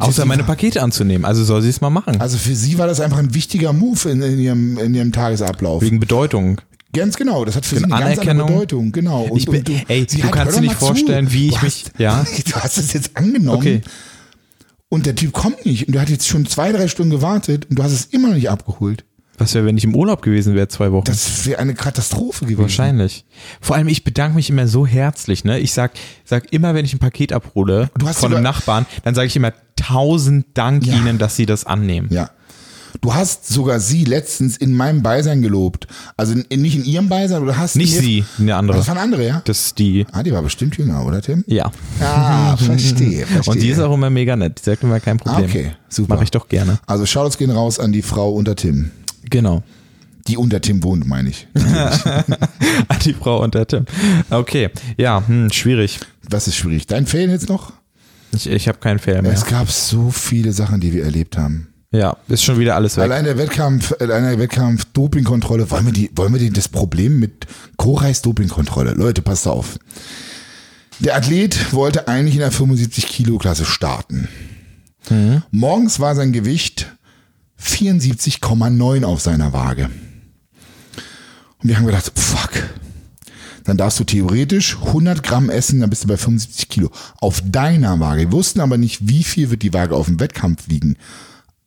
Außer 0.00 0.24
meine 0.26 0.44
Pakete 0.44 0.82
anzunehmen. 0.82 1.24
Also 1.24 1.44
soll 1.44 1.62
sie 1.62 1.68
es 1.70 1.80
mal 1.80 1.90
machen. 1.90 2.20
Also 2.20 2.36
für 2.38 2.54
sie 2.54 2.78
war 2.78 2.86
das 2.86 3.00
einfach 3.00 3.18
ein 3.18 3.34
wichtiger 3.34 3.72
Move 3.72 4.08
in, 4.10 4.22
in, 4.22 4.38
ihrem, 4.38 4.78
in 4.78 4.94
ihrem 4.94 5.12
Tagesablauf. 5.12 5.82
Wegen 5.82 6.00
Bedeutung. 6.00 6.60
Ganz 6.92 7.16
genau, 7.16 7.44
das 7.44 7.56
hat 7.56 7.66
für 7.66 7.76
sie 7.76 7.84
eine 7.84 8.14
ganz 8.14 8.18
andere. 8.20 8.46
Bedeutung, 8.48 8.92
genau. 8.92 9.24
Und, 9.24 9.38
Ich 9.38 9.46
bin- 9.46 9.56
und 9.58 9.68
du, 9.68 9.72
ey, 9.88 10.06
du 10.06 10.28
kannst 10.30 10.56
dir 10.56 10.60
nicht 10.62 10.74
vorstellen, 10.74 11.32
wie 11.32 11.48
ich 11.48 11.54
du 11.56 11.64
mich- 11.64 11.84
hast, 11.86 11.98
ja. 11.98 12.24
Du 12.46 12.52
hast 12.56 12.78
es 12.78 12.92
jetzt 12.92 13.16
angenommen 13.16 13.58
Okay. 13.58 13.80
und 14.88 15.04
der 15.06 15.14
Typ 15.14 15.32
kommt 15.32 15.66
nicht 15.66 15.88
und 15.88 15.94
du 15.94 16.00
hast 16.00 16.08
jetzt 16.10 16.26
schon 16.28 16.46
zwei, 16.46 16.72
drei 16.72 16.88
Stunden 16.88 17.10
gewartet 17.10 17.66
und 17.68 17.78
du 17.78 17.82
hast 17.82 17.92
es 17.92 18.04
immer 18.06 18.28
noch 18.28 18.34
nicht 18.36 18.48
abgeholt. 18.50 19.04
Was 19.38 19.54
wäre, 19.54 19.66
wenn 19.66 19.76
ich 19.76 19.84
im 19.84 19.94
Urlaub 19.94 20.22
gewesen 20.22 20.54
wäre, 20.54 20.68
zwei 20.68 20.92
Wochen? 20.92 21.04
Das 21.04 21.46
wäre 21.46 21.58
eine 21.58 21.74
Katastrophe 21.74 22.44
gewesen. 22.46 22.62
Wahrscheinlich. 22.62 23.24
Vor 23.60 23.76
allem, 23.76 23.88
ich 23.88 24.04
bedanke 24.04 24.36
mich 24.36 24.48
immer 24.48 24.66
so 24.66 24.86
herzlich. 24.86 25.44
Ne? 25.44 25.58
Ich 25.58 25.72
sag, 25.72 25.92
sag 26.24 26.52
immer, 26.52 26.74
wenn 26.74 26.84
ich 26.84 26.94
ein 26.94 26.98
Paket 26.98 27.32
abhole 27.32 27.90
Du 27.98 28.06
von 28.06 28.32
einem 28.32 28.42
Nachbarn, 28.42 28.86
dann 29.04 29.14
sage 29.14 29.26
ich 29.26 29.36
immer 29.36 29.52
tausend 29.76 30.46
Dank 30.54 30.86
Ja. 30.86 30.96
Ihnen, 30.96 31.18
dass 31.18 31.36
Sie 31.36 31.46
das 31.46 31.64
annehmen. 31.64 32.08
Ja. 32.10 32.30
Du 33.00 33.14
hast 33.14 33.46
sogar 33.48 33.80
sie 33.80 34.04
letztens 34.04 34.56
in 34.56 34.72
meinem 34.72 35.02
Beisein 35.02 35.42
gelobt. 35.42 35.86
Also 36.16 36.34
in, 36.48 36.62
nicht 36.62 36.76
in 36.76 36.84
ihrem 36.84 37.08
Beisein, 37.08 37.42
oder 37.42 37.58
hast 37.58 37.76
Nicht 37.76 37.94
sie, 37.94 38.24
eine 38.38 38.56
andere. 38.56 38.78
Das 38.78 38.88
war 38.88 38.94
eine 38.94 39.02
andere, 39.02 39.26
ja? 39.26 39.42
Das 39.44 39.66
ist 39.66 39.78
die. 39.78 40.06
Ah, 40.12 40.22
die 40.22 40.32
war 40.32 40.42
bestimmt 40.42 40.76
jünger, 40.76 41.04
oder 41.04 41.20
Tim? 41.20 41.44
Ja. 41.46 41.70
Ah, 42.00 42.56
verstehe, 42.56 43.26
verstehe. 43.26 43.42
Und 43.52 43.62
die 43.62 43.68
ist 43.68 43.80
auch 43.80 43.92
immer 43.92 44.10
mega 44.10 44.34
nett. 44.36 44.60
Die 44.60 44.64
sagt 44.64 44.82
immer 44.82 45.00
kein 45.00 45.18
Problem. 45.18 45.44
Ah, 45.44 45.48
okay, 45.48 45.72
super. 45.88 46.14
Mache 46.14 46.24
ich 46.24 46.30
doch 46.30 46.48
gerne. 46.48 46.78
Also 46.86 47.04
Shoutouts 47.06 47.38
gehen 47.38 47.50
raus 47.50 47.78
an 47.78 47.92
die 47.92 48.02
Frau 48.02 48.30
unter 48.32 48.56
Tim. 48.56 48.90
Genau. 49.30 49.62
Die 50.26 50.36
unter 50.36 50.60
Tim 50.60 50.82
wohnt, 50.82 51.06
meine 51.06 51.30
ich. 51.30 51.46
Die 53.04 53.12
Frau 53.14 53.42
und 53.42 53.54
der 53.54 53.66
Tim. 53.66 53.84
Okay. 54.30 54.70
Ja, 54.96 55.22
hm, 55.24 55.52
schwierig. 55.52 56.00
Was 56.28 56.48
ist 56.48 56.56
schwierig? 56.56 56.86
Dein 56.86 57.06
Fail 57.06 57.30
jetzt 57.30 57.48
noch? 57.48 57.72
Ich, 58.32 58.48
ich 58.48 58.66
habe 58.68 58.78
keinen 58.78 58.98
Fehler 58.98 59.22
mehr. 59.22 59.32
Es 59.32 59.46
gab 59.46 59.70
so 59.70 60.10
viele 60.10 60.52
Sachen, 60.52 60.80
die 60.80 60.92
wir 60.92 61.04
erlebt 61.04 61.38
haben. 61.38 61.68
Ja, 61.92 62.16
ist 62.28 62.42
schon 62.42 62.58
wieder 62.58 62.74
alles 62.74 62.96
weg. 62.96 63.04
Allein 63.04 63.24
der 63.24 63.38
Wettkampf, 63.38 63.94
allein 64.00 64.24
der 64.24 64.38
Wettkampf 64.38 64.84
Dopingkontrolle, 64.86 65.70
wollen 65.70 65.86
wir 65.86 65.92
die, 65.92 66.10
wollen 66.14 66.32
wir 66.32 66.40
die, 66.40 66.50
das 66.50 66.68
Problem 66.68 67.20
mit 67.20 67.46
Koreis 67.76 68.22
Dopingkontrolle? 68.22 68.92
Leute, 68.92 69.22
passt 69.22 69.46
auf. 69.46 69.78
Der 70.98 71.14
Athlet 71.14 71.72
wollte 71.72 72.08
eigentlich 72.08 72.34
in 72.34 72.40
der 72.40 72.50
75 72.50 73.06
Kilo 73.06 73.38
Klasse 73.38 73.64
starten. 73.64 74.28
Morgens 75.52 76.00
war 76.00 76.16
sein 76.16 76.32
Gewicht 76.32 76.95
74,9 77.66 79.04
auf 79.04 79.20
seiner 79.20 79.52
Waage. 79.52 79.90
Und 81.58 81.68
wir 81.68 81.76
haben 81.76 81.86
gedacht, 81.86 82.12
fuck. 82.14 82.52
Dann 83.64 83.76
darfst 83.76 83.98
du 83.98 84.04
theoretisch 84.04 84.76
100 84.76 85.22
Gramm 85.22 85.50
essen, 85.50 85.80
dann 85.80 85.90
bist 85.90 86.04
du 86.04 86.08
bei 86.08 86.16
75 86.16 86.68
Kilo. 86.68 86.90
Auf 87.18 87.42
deiner 87.44 87.98
Waage. 87.98 88.20
Wir 88.20 88.32
wussten 88.32 88.60
aber 88.60 88.78
nicht, 88.78 89.08
wie 89.08 89.24
viel 89.24 89.50
wird 89.50 89.62
die 89.62 89.74
Waage 89.74 89.96
auf 89.96 90.06
dem 90.06 90.20
Wettkampf 90.20 90.68
wiegen 90.68 90.96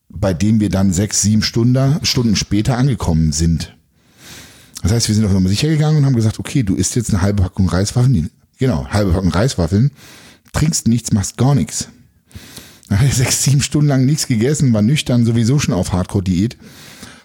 bei 0.10 0.34
dem 0.34 0.60
wir 0.60 0.70
dann 0.70 0.92
sechs, 0.92 1.22
sieben 1.22 1.44
Stunden, 1.44 2.04
Stunden 2.04 2.36
später 2.36 2.78
angekommen 2.78 3.32
sind. 3.32 3.76
Das 4.82 4.92
heißt, 4.92 5.08
wir 5.08 5.16
sind 5.16 5.26
auf 5.26 5.32
Nummer 5.32 5.50
sicher 5.50 5.68
gegangen 5.68 5.98
und 5.98 6.06
haben 6.06 6.16
gesagt, 6.16 6.40
okay, 6.40 6.64
du 6.64 6.76
isst 6.76 6.96
jetzt 6.96 7.12
eine 7.12 7.22
halbe 7.22 7.44
Packung 7.44 7.70
Reiswaffeln, 7.70 8.30
genau, 8.58 8.88
halbe 8.88 9.12
Packung 9.12 9.32
Reiswaffeln, 9.32 9.92
trinkst 10.54 10.88
nichts, 10.88 11.12
machst 11.12 11.38
gar 11.38 11.54
nichts. 11.54 11.90
Dann 12.90 13.00
hat 13.00 13.08
er 13.08 13.14
sechs, 13.14 13.44
sieben 13.44 13.62
Stunden 13.62 13.88
lang 13.88 14.06
nichts 14.06 14.28
gegessen, 14.28 14.74
war 14.74 14.82
nüchtern, 14.82 15.26
sowieso 15.26 15.60
schon 15.60 15.74
auf 15.74 15.94
Hardcore-Diät. 15.94 16.58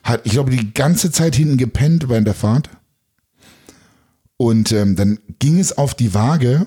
Hat, 0.02 0.20
ich 0.24 0.32
glaube, 0.32 0.50
die 0.50 0.74
ganze 0.74 1.10
Zeit 1.10 1.34
hinten 1.34 1.56
gepennt 1.56 2.08
während 2.08 2.26
der 2.26 2.34
Fahrt. 2.34 2.68
Und 4.36 4.72
ähm, 4.72 4.96
dann 4.96 5.18
ging 5.38 5.58
es 5.58 5.76
auf 5.76 5.94
die 5.94 6.12
Waage 6.12 6.66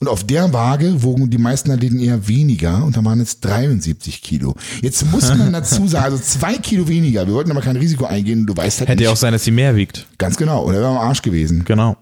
und 0.00 0.08
auf 0.08 0.24
der 0.24 0.52
Waage 0.54 1.02
wogen 1.02 1.28
die 1.28 1.38
meisten 1.38 1.70
Athleten 1.70 2.00
eher 2.00 2.26
weniger 2.26 2.84
und 2.84 2.96
da 2.96 3.04
waren 3.04 3.20
es 3.20 3.40
73 3.40 4.22
Kilo. 4.22 4.56
Jetzt 4.80 5.04
muss 5.12 5.28
man 5.28 5.52
dazu 5.52 5.86
sagen, 5.86 6.06
also 6.06 6.16
zwei 6.16 6.54
Kilo 6.54 6.88
weniger. 6.88 7.26
Wir 7.26 7.34
wollten 7.34 7.50
aber 7.50 7.60
kein 7.60 7.76
Risiko 7.76 8.06
eingehen. 8.06 8.46
Du 8.46 8.56
weißt 8.56 8.80
halt 8.80 8.88
Hätte 8.88 9.04
ja 9.04 9.10
auch 9.10 9.16
sein, 9.16 9.34
dass 9.34 9.44
sie 9.44 9.50
mehr 9.50 9.76
wiegt. 9.76 10.06
Ganz 10.16 10.38
genau. 10.38 10.64
Und 10.64 10.74
er 10.74 10.82
war 10.82 10.90
am 10.92 11.08
Arsch 11.08 11.20
gewesen. 11.20 11.64
Genau. 11.66 11.98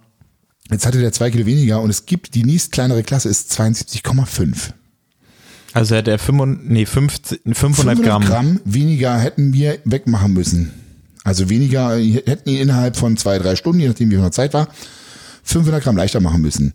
Jetzt 0.70 0.86
hatte 0.86 1.00
der 1.00 1.12
zwei 1.12 1.30
Kilo 1.32 1.44
weniger 1.44 1.82
und 1.82 1.90
es 1.90 2.06
gibt 2.06 2.36
die 2.36 2.44
nächst 2.44 2.70
kleinere 2.70 3.02
Klasse 3.02 3.28
ist 3.30 3.52
72,5. 3.58 4.72
Also 5.74 5.94
hätte 5.94 6.10
er 6.10 6.18
500, 6.18 6.64
nee, 6.64 6.86
50, 6.86 7.40
500 7.52 8.02
Gramm. 8.02 8.24
Gramm 8.24 8.60
weniger 8.64 9.18
hätten 9.18 9.52
wir 9.52 9.78
wegmachen 9.84 10.32
müssen 10.32 10.72
Also 11.24 11.50
weniger, 11.50 11.96
hätten 11.96 12.48
ihn 12.48 12.58
innerhalb 12.58 12.96
von 12.96 13.16
zwei, 13.16 13.38
drei 13.38 13.54
Stunden, 13.56 13.80
je 13.80 13.88
nachdem 13.88 14.10
wie 14.10 14.16
viel 14.16 14.30
Zeit 14.30 14.54
war, 14.54 14.68
500 15.44 15.82
Gramm 15.82 15.96
leichter 15.96 16.20
machen 16.20 16.40
müssen. 16.40 16.74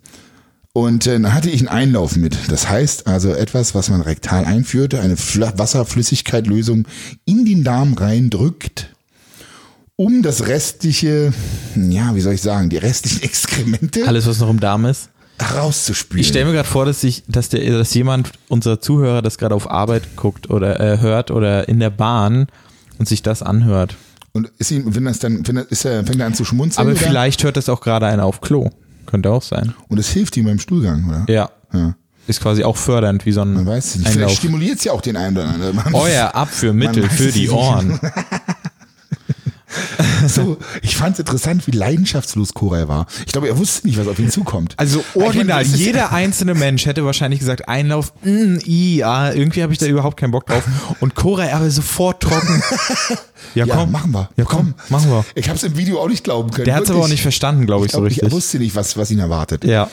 Und 0.72 1.06
äh, 1.06 1.12
dann 1.12 1.32
hatte 1.32 1.50
ich 1.50 1.60
einen 1.60 1.68
Einlauf 1.68 2.16
mit. 2.16 2.36
Das 2.48 2.68
heißt 2.68 3.06
also 3.06 3.32
etwas, 3.32 3.76
was 3.76 3.90
man 3.90 4.00
rektal 4.00 4.44
einführte, 4.44 5.00
eine 5.00 5.16
Fl 5.16 5.52
Wasserflüssigkeitlösung 5.56 6.86
in 7.24 7.44
den 7.44 7.62
Darm 7.62 7.94
reindrückt, 7.94 8.90
um 9.94 10.22
das 10.22 10.48
restliche, 10.48 11.32
ja, 11.76 12.16
wie 12.16 12.20
soll 12.20 12.34
ich 12.34 12.42
sagen, 12.42 12.70
die 12.70 12.78
restlichen 12.78 13.22
Exkremente 13.22 14.06
Alles, 14.06 14.26
was 14.26 14.40
noch 14.40 14.50
im 14.50 14.58
Darm 14.58 14.84
ist. 14.84 15.10
Rauszuspülen. 15.40 16.20
Ich 16.20 16.28
stelle 16.28 16.44
mir 16.46 16.52
gerade 16.52 16.68
vor, 16.68 16.84
dass 16.86 17.02
ich, 17.04 17.24
dass 17.28 17.48
der, 17.48 17.76
dass 17.78 17.92
jemand, 17.94 18.32
unser 18.48 18.80
Zuhörer, 18.80 19.22
das 19.22 19.38
gerade 19.38 19.54
auf 19.54 19.70
Arbeit 19.70 20.16
guckt 20.16 20.50
oder 20.50 20.80
äh, 20.80 20.98
hört 21.00 21.30
oder 21.30 21.68
in 21.68 21.80
der 21.80 21.90
Bahn 21.90 22.46
und 22.98 23.08
sich 23.08 23.22
das 23.22 23.42
anhört. 23.42 23.96
Und 24.32 24.50
ist 24.58 24.70
ihm, 24.70 24.94
wenn 24.94 25.04
das 25.04 25.18
dann, 25.20 25.46
wenn 25.46 25.58
er, 25.58 25.70
ist 25.70 25.84
er, 25.84 26.04
fängt 26.04 26.20
er 26.20 26.26
an 26.26 26.34
zu 26.34 26.44
schmunzeln? 26.44 26.86
Aber 26.86 26.96
oder? 26.96 27.06
vielleicht 27.06 27.42
hört 27.44 27.56
das 27.56 27.68
auch 27.68 27.80
gerade 27.80 28.06
einer 28.06 28.24
auf 28.24 28.40
Klo. 28.40 28.70
Könnte 29.06 29.30
auch 29.30 29.42
sein. 29.42 29.74
Und 29.88 29.98
es 29.98 30.08
hilft 30.08 30.36
ihm 30.36 30.46
beim 30.46 30.58
Stuhlgang, 30.58 31.08
oder? 31.08 31.24
Ja. 31.32 31.50
Ja. 31.72 31.94
Ist 32.26 32.40
quasi 32.40 32.64
auch 32.64 32.76
fördernd, 32.76 33.26
wie 33.26 33.32
so 33.32 33.42
ein 33.42 33.52
Man 33.52 33.66
weiß 33.66 33.96
nicht. 33.96 34.06
Einlauf. 34.06 34.12
Vielleicht 34.14 34.36
stimuliert 34.38 34.78
es 34.78 34.84
ja 34.84 34.92
auch 34.92 35.02
den 35.02 35.16
einen 35.16 35.36
oder 35.36 35.46
anderen. 35.48 35.76
Man- 35.76 35.94
Euer 35.94 36.34
Abführmittel 36.34 37.02
Man 37.02 37.10
weiß 37.10 37.16
für 37.18 37.32
die. 37.32 37.50
Ohren. 37.50 38.00
So, 40.26 40.56
ich 40.82 40.96
fand 40.96 41.14
es 41.14 41.18
interessant, 41.20 41.66
wie 41.66 41.70
leidenschaftslos 41.72 42.54
Koray 42.54 42.88
war. 42.88 43.06
Ich 43.26 43.32
glaube, 43.32 43.46
er 43.48 43.58
wusste 43.58 43.86
nicht, 43.86 43.98
was 43.98 44.06
auf 44.08 44.18
ihn 44.18 44.30
zukommt. 44.30 44.74
Also 44.78 45.04
original, 45.14 45.62
meine, 45.64 45.76
jeder 45.76 46.12
einzelne 46.12 46.54
Mensch 46.54 46.86
hätte 46.86 47.04
wahrscheinlich 47.04 47.40
gesagt, 47.40 47.68
Einlauf, 47.68 48.12
mm, 48.22 48.56
i, 48.66 49.02
ah, 49.04 49.32
irgendwie 49.32 49.62
habe 49.62 49.72
ich 49.72 49.78
da 49.78 49.86
überhaupt 49.86 50.16
keinen 50.18 50.30
Bock 50.30 50.46
drauf. 50.46 50.64
Und 51.00 51.14
Koray 51.14 51.50
aber 51.52 51.70
sofort 51.70 52.22
trocken. 52.22 52.62
Ja, 53.54 53.66
Ja, 53.66 53.76
komm. 53.76 53.92
machen 53.92 54.10
wir. 54.12 54.30
Ja, 54.36 54.44
komm, 54.44 54.74
machen 54.88 55.10
wir. 55.10 55.24
Ich 55.34 55.48
habe 55.48 55.56
es 55.58 55.62
im 55.64 55.76
Video 55.76 56.00
auch 56.00 56.08
nicht 56.08 56.24
glauben 56.24 56.50
können. 56.50 56.64
Der 56.64 56.74
hat 56.76 56.84
es 56.84 56.90
aber 56.90 57.00
auch 57.00 57.08
nicht 57.08 57.20
verstanden, 57.22 57.66
glaube 57.66 57.84
ich, 57.84 57.90
Ich, 57.90 57.92
glaub, 57.92 58.02
so 58.04 58.06
ich 58.06 58.16
richtig. 58.22 58.32
wusste 58.32 58.58
nicht, 58.58 58.74
was, 58.74 58.96
was 58.96 59.10
ihn 59.10 59.18
erwartet. 59.18 59.64
ja. 59.64 59.90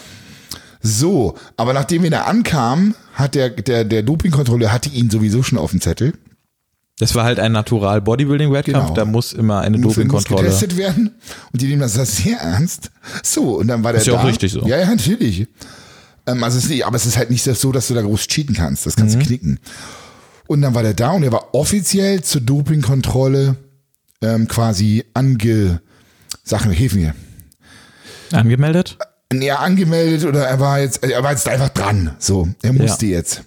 So, 0.84 1.36
aber 1.58 1.74
nachdem 1.74 2.02
wir 2.04 2.10
da 2.10 2.22
ankamen, 2.24 2.96
hat 3.14 3.36
der, 3.36 3.50
der, 3.52 3.84
der 3.84 4.02
Dopingkontrolleur 4.02 4.72
hatte 4.72 4.90
ihn 4.90 5.12
sowieso 5.12 5.44
schon 5.44 5.60
auf 5.60 5.72
dem 5.72 5.80
Zettel. 5.82 6.14
Das 7.02 7.16
war 7.16 7.24
halt 7.24 7.40
ein 7.40 7.52
Natural 7.52 8.00
Bodybuilding 8.00 8.52
Wettkampf, 8.54 8.90
Genau. 8.90 8.94
da 8.94 9.06
muss 9.06 9.34
immer 9.34 9.62
eine 9.62 9.80
Dopingkontrolle. 9.80 10.44
getestet 10.44 10.78
werden. 10.78 11.10
Und 11.52 11.60
die 11.62 11.66
nehmen 11.68 11.82
das 11.82 11.96
sehr 11.96 12.38
ernst. 12.40 12.92
So, 13.24 13.56
und 13.58 13.68
dann 13.70 13.84
war 13.84 13.92
der 13.92 14.02
Ist 14.02 14.08
ja 14.08 14.14
da. 14.14 14.20
auch 14.22 14.26
richtig 14.28 14.52
so. 14.52 14.62
Ja, 14.68 14.78
ja, 14.78 14.86
natürlich. 14.86 15.48
Ähm, 16.28 16.44
also 16.44 16.60
es 16.60 16.66
ist 16.66 16.70
nicht, 16.70 16.86
aber 16.86 16.96
es 16.98 17.08
ist 17.08 17.18
halt 17.18 17.32
nicht 17.32 17.44
so, 17.44 17.72
dass 17.72 17.88
du 17.88 17.96
da 17.96 18.04
groß 18.04 18.28
cheaten 18.28 18.54
kannst. 18.56 18.86
Das 18.86 18.96
Mhm. 18.96 19.02
kannst 19.02 19.16
du 19.16 19.20
knicken. 19.20 19.60
Und 20.46 20.62
dann 20.62 20.76
war 20.76 20.84
der 20.84 20.94
da 20.94 21.10
und 21.12 21.24
er 21.24 21.32
war 21.32 21.56
offiziell 21.56 22.22
zur 22.22 22.42
Dopingkontrolle 22.42 23.56
ähm, 24.22 24.48
quasi 24.48 25.04
ange... 25.16 25.82
Mir, 26.52 26.72
hilf 26.72 26.94
mir. 26.94 27.16
Angemeldet? 28.32 28.98
Ja, 29.34 29.56
angemeldet 29.58 30.26
oder 30.28 30.46
er 30.46 30.60
war 30.60 30.80
jetzt, 30.82 31.04
er 31.04 31.24
war 31.24 31.32
jetzt 31.32 31.48
einfach 31.48 31.70
dran. 31.70 32.12
So, 32.20 32.48
er 32.62 32.74
musste 32.74 33.08
jetzt. 33.08 33.42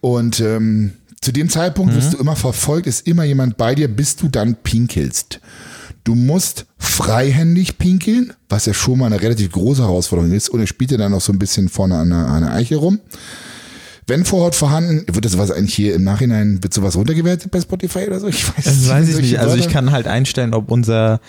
Und 0.00 0.40
ähm, 0.40 0.92
zu 1.22 1.32
dem 1.32 1.48
Zeitpunkt 1.48 1.94
wirst 1.94 2.12
du 2.12 2.18
immer 2.18 2.36
verfolgt, 2.36 2.86
ist 2.86 3.06
immer 3.06 3.24
jemand 3.24 3.56
bei 3.56 3.74
dir, 3.74 3.88
bis 3.88 4.16
du 4.16 4.28
dann 4.28 4.56
pinkelst. 4.56 5.40
Du 6.04 6.16
musst 6.16 6.66
freihändig 6.78 7.78
pinkeln, 7.78 8.32
was 8.48 8.66
ja 8.66 8.74
schon 8.74 8.98
mal 8.98 9.06
eine 9.06 9.22
relativ 9.22 9.52
große 9.52 9.82
Herausforderung 9.82 10.32
ist. 10.32 10.48
Und 10.48 10.58
er 10.58 10.66
spielt 10.66 10.90
ja 10.90 10.98
dann 10.98 11.12
noch 11.12 11.20
so 11.20 11.32
ein 11.32 11.38
bisschen 11.38 11.68
vorne 11.68 11.96
an 11.96 12.10
der, 12.10 12.26
an 12.26 12.42
der 12.42 12.52
Eiche 12.52 12.76
rum. 12.76 12.98
Wenn 14.08 14.24
vor 14.24 14.40
Ort 14.40 14.56
vorhanden, 14.56 15.04
wird 15.14 15.24
das 15.24 15.38
was 15.38 15.52
eigentlich 15.52 15.74
hier 15.74 15.94
im 15.94 16.02
Nachhinein, 16.02 16.60
wird 16.60 16.74
sowas 16.74 16.96
runtergewertet 16.96 17.52
bei 17.52 17.60
Spotify 17.60 18.06
oder 18.08 18.18
so? 18.18 18.26
Ich 18.26 18.48
weiß, 18.48 18.64
Das 18.64 18.88
weiß 18.88 19.08
ich 19.10 19.16
nicht. 19.18 19.38
Also 19.38 19.56
ich 19.56 19.68
kann 19.68 19.92
halt 19.92 20.08
einstellen, 20.08 20.54
ob 20.54 20.72
unser 20.72 21.20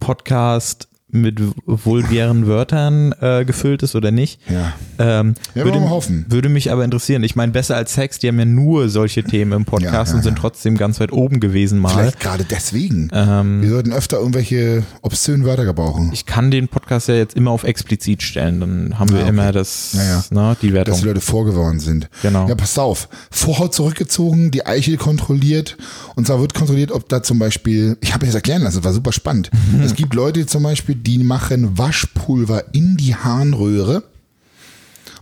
Podcast 0.00 0.88
mit 1.10 1.42
vulgären 1.66 2.46
Wörtern 2.46 3.12
äh, 3.20 3.44
gefüllt 3.44 3.82
ist 3.82 3.94
oder 3.94 4.10
nicht. 4.10 4.40
Ja. 4.50 4.72
Ähm, 5.02 5.34
Ja, 5.54 5.64
würde, 5.64 5.80
hoffen. 5.90 6.24
würde 6.28 6.48
mich 6.48 6.70
aber 6.70 6.84
interessieren. 6.84 7.22
Ich 7.24 7.34
meine, 7.36 7.52
besser 7.52 7.76
als 7.76 7.94
Sex, 7.94 8.18
die 8.18 8.28
haben 8.28 8.38
ja 8.38 8.44
nur 8.44 8.88
solche 8.88 9.24
Themen 9.24 9.52
im 9.52 9.64
Podcast 9.64 9.92
Ja, 9.92 10.04
ja, 10.12 10.14
und 10.16 10.22
sind 10.22 10.38
trotzdem 10.38 10.76
ganz 10.76 11.00
weit 11.00 11.12
oben 11.12 11.40
gewesen 11.40 11.78
mal. 11.78 11.90
Vielleicht 11.90 12.20
gerade 12.20 12.44
deswegen. 12.44 13.08
Ähm, 13.12 13.62
Wir 13.62 13.70
sollten 13.70 13.92
öfter 13.92 14.18
irgendwelche 14.18 14.82
obszönen 15.02 15.44
Wörter 15.44 15.64
gebrauchen. 15.64 16.10
ich 16.12 16.26
kann 16.26 16.50
den 16.50 16.68
Podcast 16.68 17.08
ja 17.08 17.14
jetzt 17.14 17.36
immer 17.36 17.50
auf 17.50 17.64
explizit 17.64 18.22
stellen. 18.22 18.60
Dann 18.60 18.98
haben 18.98 19.10
wir 19.10 19.18
Ah, 19.18 19.22
okay. 19.22 19.28
immer 19.30 19.52
das, 19.52 19.92
Ja, 19.94 20.02
ja. 20.04 20.24
Ne, 20.30 20.56
die 20.62 20.72
Wertung. 20.72 20.92
dass 20.94 21.00
die 21.02 21.08
Leute 21.08 21.20
vorgeworden 21.20 21.80
sind. 21.80 22.08
Genau. 22.22 22.48
Ja, 22.48 22.54
pass 22.54 22.78
auf. 22.78 23.08
Vorhaut 23.30 23.74
zurückgezogen, 23.74 24.50
die 24.50 24.64
Eichel 24.66 24.96
kontrolliert. 24.96 25.76
Und 26.14 26.26
zwar 26.26 26.40
wird 26.40 26.54
kontrolliert, 26.54 26.92
ob 26.92 27.08
da 27.08 27.22
zum 27.22 27.38
Beispiel, 27.38 27.96
ich 28.00 28.14
habe 28.14 28.26
das 28.26 28.34
erklären 28.34 28.62
lassen, 28.62 28.76
das 28.76 28.84
war 28.84 28.92
super 28.92 29.12
spannend. 29.12 29.50
es 29.84 29.94
gibt 29.94 30.14
Leute 30.14 30.46
zum 30.46 30.62
Beispiel, 30.62 30.94
die 30.94 31.18
machen 31.18 31.76
Waschpulver 31.78 32.64
in 32.74 32.96
die 32.96 33.14
Harnröhre, 33.14 34.02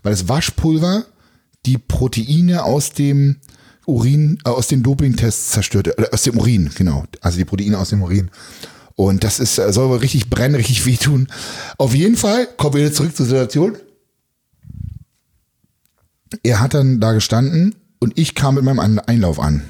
weil 0.02 0.12
das 0.12 0.28
Waschpulver 0.28 1.04
die 1.66 1.78
Proteine 1.78 2.64
aus 2.64 2.92
dem 2.92 3.36
Urin, 3.86 4.38
äh, 4.44 4.50
aus 4.50 4.68
den 4.68 4.82
Dopingtests 4.82 5.50
zerstört, 5.50 5.88
äh, 5.88 6.06
aus 6.12 6.22
dem 6.22 6.38
Urin, 6.38 6.70
genau. 6.74 7.04
Also 7.20 7.38
die 7.38 7.44
Proteine 7.44 7.78
aus 7.78 7.90
dem 7.90 8.02
Urin. 8.02 8.30
Und 8.96 9.24
das 9.24 9.40
ist, 9.40 9.58
äh, 9.58 9.72
soll 9.72 9.88
wohl 9.88 9.98
richtig 9.98 10.30
brennen, 10.30 10.54
richtig 10.54 10.86
wehtun. 10.86 11.28
Auf 11.78 11.94
jeden 11.94 12.16
Fall, 12.16 12.46
kommen 12.56 12.74
wir 12.74 12.82
jetzt 12.82 12.96
zurück 12.96 13.16
zur 13.16 13.26
Situation 13.26 13.76
er 16.42 16.60
hat 16.60 16.74
dann 16.74 17.00
da 17.00 17.12
gestanden 17.12 17.74
und 17.98 18.18
ich 18.18 18.34
kam 18.34 18.54
mit 18.54 18.64
meinem 18.64 19.00
Einlauf 19.06 19.38
an. 19.38 19.62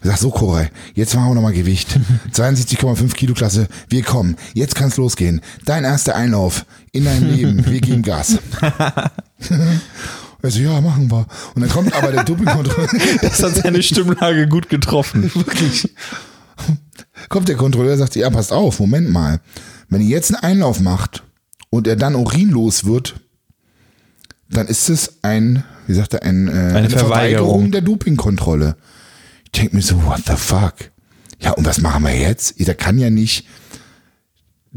Ich 0.00 0.08
sag 0.08 0.18
so, 0.18 0.30
Koray, 0.30 0.68
jetzt 0.94 1.14
machen 1.14 1.30
wir 1.30 1.34
nochmal 1.34 1.52
Gewicht. 1.52 1.98
72,5 2.32 3.14
Kilo 3.14 3.34
Klasse, 3.34 3.68
wir 3.88 4.02
kommen. 4.02 4.36
Jetzt 4.54 4.74
kann's 4.74 4.96
losgehen. 4.96 5.40
Dein 5.64 5.84
erster 5.84 6.14
Einlauf 6.14 6.64
in 6.92 7.04
dein 7.04 7.28
Leben. 7.28 7.64
Wir 7.66 7.80
geben 7.80 8.02
Gas. 8.02 8.38
Er 8.60 9.10
so, 10.50 10.60
ja, 10.60 10.80
machen 10.80 11.10
wir. 11.10 11.26
Und 11.54 11.62
dann 11.62 11.70
kommt 11.70 11.92
aber 11.94 12.12
der 12.12 12.24
Dopingkontrolleur. 12.24 12.88
das 13.22 13.42
hat 13.42 13.56
seine 13.56 13.82
Stimmlage 13.82 14.46
gut 14.46 14.68
getroffen. 14.68 15.30
Wirklich. 15.34 15.92
Kommt 17.28 17.48
der 17.48 17.56
Kontrolleur 17.56 17.96
sagt, 17.96 18.16
ja, 18.16 18.30
passt 18.30 18.52
auf, 18.52 18.78
Moment 18.80 19.10
mal. 19.10 19.40
Wenn 19.88 20.00
ihr 20.00 20.08
jetzt 20.08 20.34
einen 20.34 20.42
Einlauf 20.42 20.80
macht 20.80 21.24
und 21.70 21.86
er 21.86 21.96
dann 21.96 22.14
urinlos 22.14 22.84
wird, 22.84 23.16
dann 24.50 24.66
ist 24.66 24.88
es 24.88 25.18
ein, 25.22 25.64
wie 25.86 25.94
sagt 25.94 26.14
er, 26.14 26.22
ein, 26.22 26.48
äh, 26.48 26.76
eine, 26.76 26.90
Verweigerung. 26.90 27.70
der 27.70 27.82
Dopingkontrolle. 27.82 28.76
Ich 29.52 29.60
denke 29.60 29.76
mir 29.76 29.82
so, 29.82 30.02
what 30.04 30.20
the 30.26 30.36
fuck? 30.36 30.74
Ja, 31.40 31.52
und 31.52 31.64
was 31.66 31.80
machen 31.80 32.04
wir 32.04 32.14
jetzt? 32.16 32.54
Der 32.66 32.74
kann 32.74 32.98
ja 32.98 33.10
nicht 33.10 33.46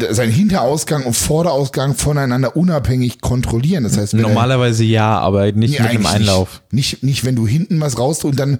sein 0.09 0.31
Hinterausgang 0.31 1.03
und 1.03 1.13
Vorderausgang 1.13 1.95
voneinander 1.95 2.55
unabhängig 2.55 3.19
kontrollieren. 3.21 3.83
Das 3.83 3.97
heißt, 3.97 4.13
wenn 4.13 4.21
er- 4.21 4.29
Normalerweise 4.29 4.83
ja, 4.83 5.19
aber 5.19 5.51
nicht 5.51 5.71
Nee, 5.73 5.79
mit 5.81 5.89
eigentlich 5.89 6.07
Einlauf. 6.07 6.61
Nicht. 6.71 6.93
nicht, 7.01 7.03
nicht, 7.03 7.25
wenn 7.25 7.35
du 7.35 7.45
hinten 7.47 7.79
was 7.81 7.99
raus 7.99 8.23
und 8.23 8.39
dann 8.39 8.59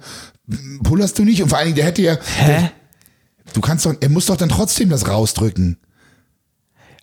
pullerst 0.82 1.18
du 1.18 1.24
nicht. 1.24 1.42
Und 1.42 1.48
vor 1.48 1.58
allen 1.58 1.68
Dingen, 1.68 1.76
der 1.76 1.86
hätte 1.86 2.02
ja, 2.02 2.18
Hä? 2.36 2.70
du 3.54 3.60
kannst 3.60 3.86
doch, 3.86 3.94
er 3.98 4.08
muss 4.10 4.26
doch 4.26 4.36
dann 4.36 4.50
trotzdem 4.50 4.90
das 4.90 5.08
rausdrücken. 5.08 5.78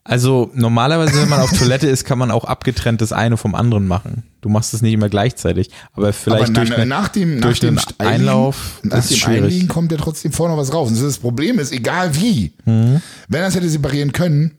Also 0.09 0.49
normalerweise, 0.55 1.21
wenn 1.21 1.29
man 1.29 1.39
auf 1.39 1.51
Toilette 1.51 1.87
ist, 1.87 2.03
kann 2.03 2.17
man 2.17 2.31
auch 2.31 2.43
abgetrennt 2.45 2.99
das 3.01 3.13
eine 3.13 3.37
vom 3.37 3.53
anderen 3.53 3.85
machen. 3.87 4.23
Du 4.41 4.49
machst 4.49 4.73
es 4.73 4.81
nicht 4.81 4.93
immer 4.93 5.07
gleichzeitig, 5.07 5.69
aber 5.93 6.13
vielleicht 6.13 6.45
Aber 6.45 6.53
durch, 6.53 6.69
na, 6.69 6.75
eine, 6.77 6.85
nach 6.87 7.09
dem, 7.09 7.41
durch 7.41 7.61
nach 7.61 7.85
dem 7.85 8.07
Einlauf 8.07 8.79
nach 8.83 8.97
ist 8.97 9.11
dem 9.11 9.17
schwierig. 9.17 9.43
Einlegen 9.43 9.67
kommt 9.67 9.91
ja 9.91 9.97
trotzdem 9.99 10.31
vorne 10.31 10.57
was 10.57 10.73
raus. 10.73 10.89
Und 10.89 10.99
das 11.01 11.17
Problem 11.19 11.59
ist, 11.59 11.71
egal 11.71 12.15
wie, 12.15 12.51
Mhm. 12.65 13.01
wenn 13.27 13.41
er 13.41 13.47
es 13.49 13.55
hätte 13.55 13.69
separieren 13.69 14.11
können, 14.11 14.51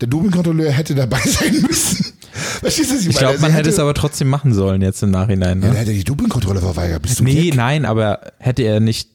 der 0.00 0.08
Dopingkontrolleur 0.08 0.72
hätte 0.72 0.94
dabei 0.96 1.20
sein 1.24 1.60
müssen. 1.62 2.06
Verstehst 2.32 2.90
du, 2.90 2.94
was 2.96 3.02
ich 3.02 3.08
Ich 3.10 3.16
glaube, 3.16 3.38
man 3.38 3.52
hätte 3.52 3.68
es 3.70 3.78
aber 3.78 3.94
trotzdem 3.94 4.28
machen 4.28 4.52
sollen 4.54 4.82
jetzt 4.82 5.02
im 5.04 5.12
Nachhinein. 5.12 5.62
Ja, 5.62 5.68
Ne? 5.68 5.72
der 5.72 5.80
hätte 5.82 5.92
die 5.92 6.02
Dopingkontrolle 6.02 6.58
verweigert. 6.60 7.00
Bist 7.02 7.20
du 7.20 7.24
Nee, 7.24 7.50
keck? 7.50 7.54
nein, 7.56 7.84
aber 7.84 8.32
hätte 8.38 8.62
er 8.62 8.80
nicht 8.80 9.08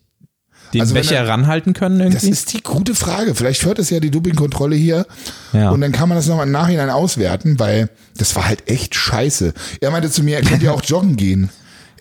den 0.73 0.81
Also 0.81 0.93
Becher 0.93 1.15
er- 1.17 1.27
ranhalten 1.27 1.73
können 1.73 1.99
Das 1.99 2.07
irgendwie? 2.07 2.29
ist 2.29 2.53
die 2.53 2.61
gute 2.61 2.95
Frage. 2.95 3.35
Vielleicht 3.35 3.65
hört 3.65 3.79
es 3.79 3.89
ja 3.89 3.99
die 3.99 4.11
Dopingkontrolle 4.11 4.75
hier 4.75 5.05
Ja. 5.53 5.69
und 5.71 5.81
dann 5.81 5.91
kann 5.91 6.09
man 6.09 6.17
das 6.17 6.27
nochmal 6.27 6.45
im 6.45 6.51
Nachhinein 6.51 6.89
auswerten, 6.89 7.59
weil 7.59 7.89
das 8.17 8.35
war 8.35 8.47
halt 8.47 8.69
echt 8.69 8.95
scheiße. 8.95 9.53
Er 9.81 9.91
meinte 9.91 10.09
zu 10.11 10.23
mir, 10.23 10.37
er 10.37 10.43
könnte 10.43 10.65
ja 10.65 10.71
auch 10.71 10.83
joggen 10.83 11.15
gehen. 11.15 11.49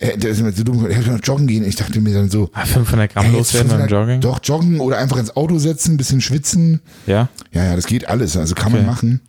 Er, 0.01 0.15
der 0.15 0.29
ist 0.31 0.39
immer 0.39 0.51
so 0.53 0.63
dumm, 0.63 0.85
er 0.85 0.95
könnte 0.95 1.15
auch 1.15 1.19
joggen 1.27 1.45
gehen. 1.47 1.65
Ich 1.65 1.75
dachte 1.75 1.99
mir 1.99 2.13
dann 2.13 2.29
so, 2.29 2.49
Ah, 2.53 2.65
500 2.65 3.11
Gramm 3.13 3.25
ey, 3.25 3.31
jetzt 3.31 3.37
loswerden 3.53 3.69
beim 3.69 3.79
500 3.81 3.91
Jogging? 4.07 4.21
Doch, 4.21 4.39
joggen 4.43 4.79
oder 4.79 4.97
einfach 4.97 5.17
ins 5.17 5.35
Auto 5.35 5.57
setzen, 5.59 5.95
ein 5.95 5.97
bisschen 5.97 6.21
schwitzen. 6.21 6.79
Ja. 7.05 7.27
Ja, 7.51 7.65
ja, 7.65 7.75
das 7.75 7.85
geht 7.85 8.07
alles. 8.07 8.37
Also 8.37 8.55
kann 8.55 8.71
man 8.71 8.81
Okay. 8.81 8.89
machen. 8.89 9.21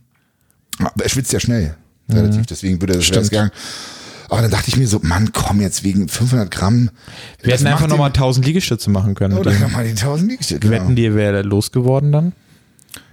Aber 0.78 1.02
er 1.02 1.08
schwitzt 1.08 1.32
ja 1.32 1.40
schnell. 1.40 1.74
Relativ. 2.08 2.46
Deswegen 2.46 2.80
würde 2.80 2.94
er 2.94 2.96
das 2.98 3.06
Stimmt. 3.06 3.30
gegangen. 3.30 3.50
Aber 4.30 4.42
dann 4.42 4.50
dachte 4.50 4.68
ich 4.68 4.76
mir 4.76 4.86
so, 4.86 5.00
Mann, 5.02 5.32
komm 5.32 5.60
jetzt 5.60 5.82
wegen 5.84 6.08
500 6.08 6.50
Gramm. 6.50 6.90
Wir 7.42 7.52
hätten 7.54 7.66
einfach 7.66 7.88
nochmal 7.88 8.10
den- 8.10 8.14
1000 8.22 8.46
Liegestütze 8.46 8.88
machen 8.90 9.14
können. 9.14 9.36
Oder 9.36 9.52
nochmal 9.58 9.84
die 9.84 9.94
1000 9.94 10.30
Liegestütze. 10.30 10.60
Genau. 10.60 10.72
Wetten 10.72 10.96
die, 10.96 11.14
wäre 11.14 11.42
losgeworden 11.42 12.12
dann? 12.12 12.32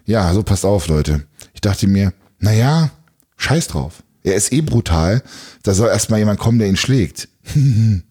Ja, 0.06 0.32
so 0.34 0.44
passt 0.44 0.64
auf, 0.66 0.88
Leute. 0.88 1.24
Ich 1.54 1.62
dachte 1.62 1.88
mir, 1.88 2.14
naja, 2.40 2.92
scheiß 3.38 3.68
drauf. 3.68 4.04
Er 4.24 4.36
ist 4.36 4.54
eh 4.54 4.62
brutal. 4.62 5.24
Da 5.64 5.74
soll 5.74 5.90
erstmal 5.90 6.20
jemand 6.20 6.40
kommen, 6.40 6.60
der 6.60 6.68
ihn 6.68 6.78
schlägt. 6.78 7.28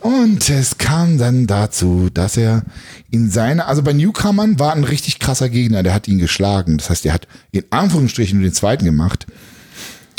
Und 0.00 0.48
es 0.48 0.78
kam 0.78 1.18
dann 1.18 1.46
dazu, 1.46 2.08
dass 2.12 2.36
er 2.36 2.62
in 3.10 3.30
seiner, 3.30 3.66
also 3.66 3.82
bei 3.82 3.92
Newcomern 3.92 4.58
war 4.58 4.72
ein 4.74 4.84
richtig 4.84 5.18
krasser 5.18 5.48
Gegner, 5.48 5.82
der 5.82 5.92
hat 5.92 6.06
ihn 6.06 6.18
geschlagen. 6.18 6.78
Das 6.78 6.88
heißt, 6.88 7.04
er 7.06 7.14
hat 7.14 7.26
in 7.50 7.64
Anführungsstrichen 7.70 8.38
nur 8.38 8.48
den 8.48 8.54
zweiten 8.54 8.84
gemacht, 8.84 9.26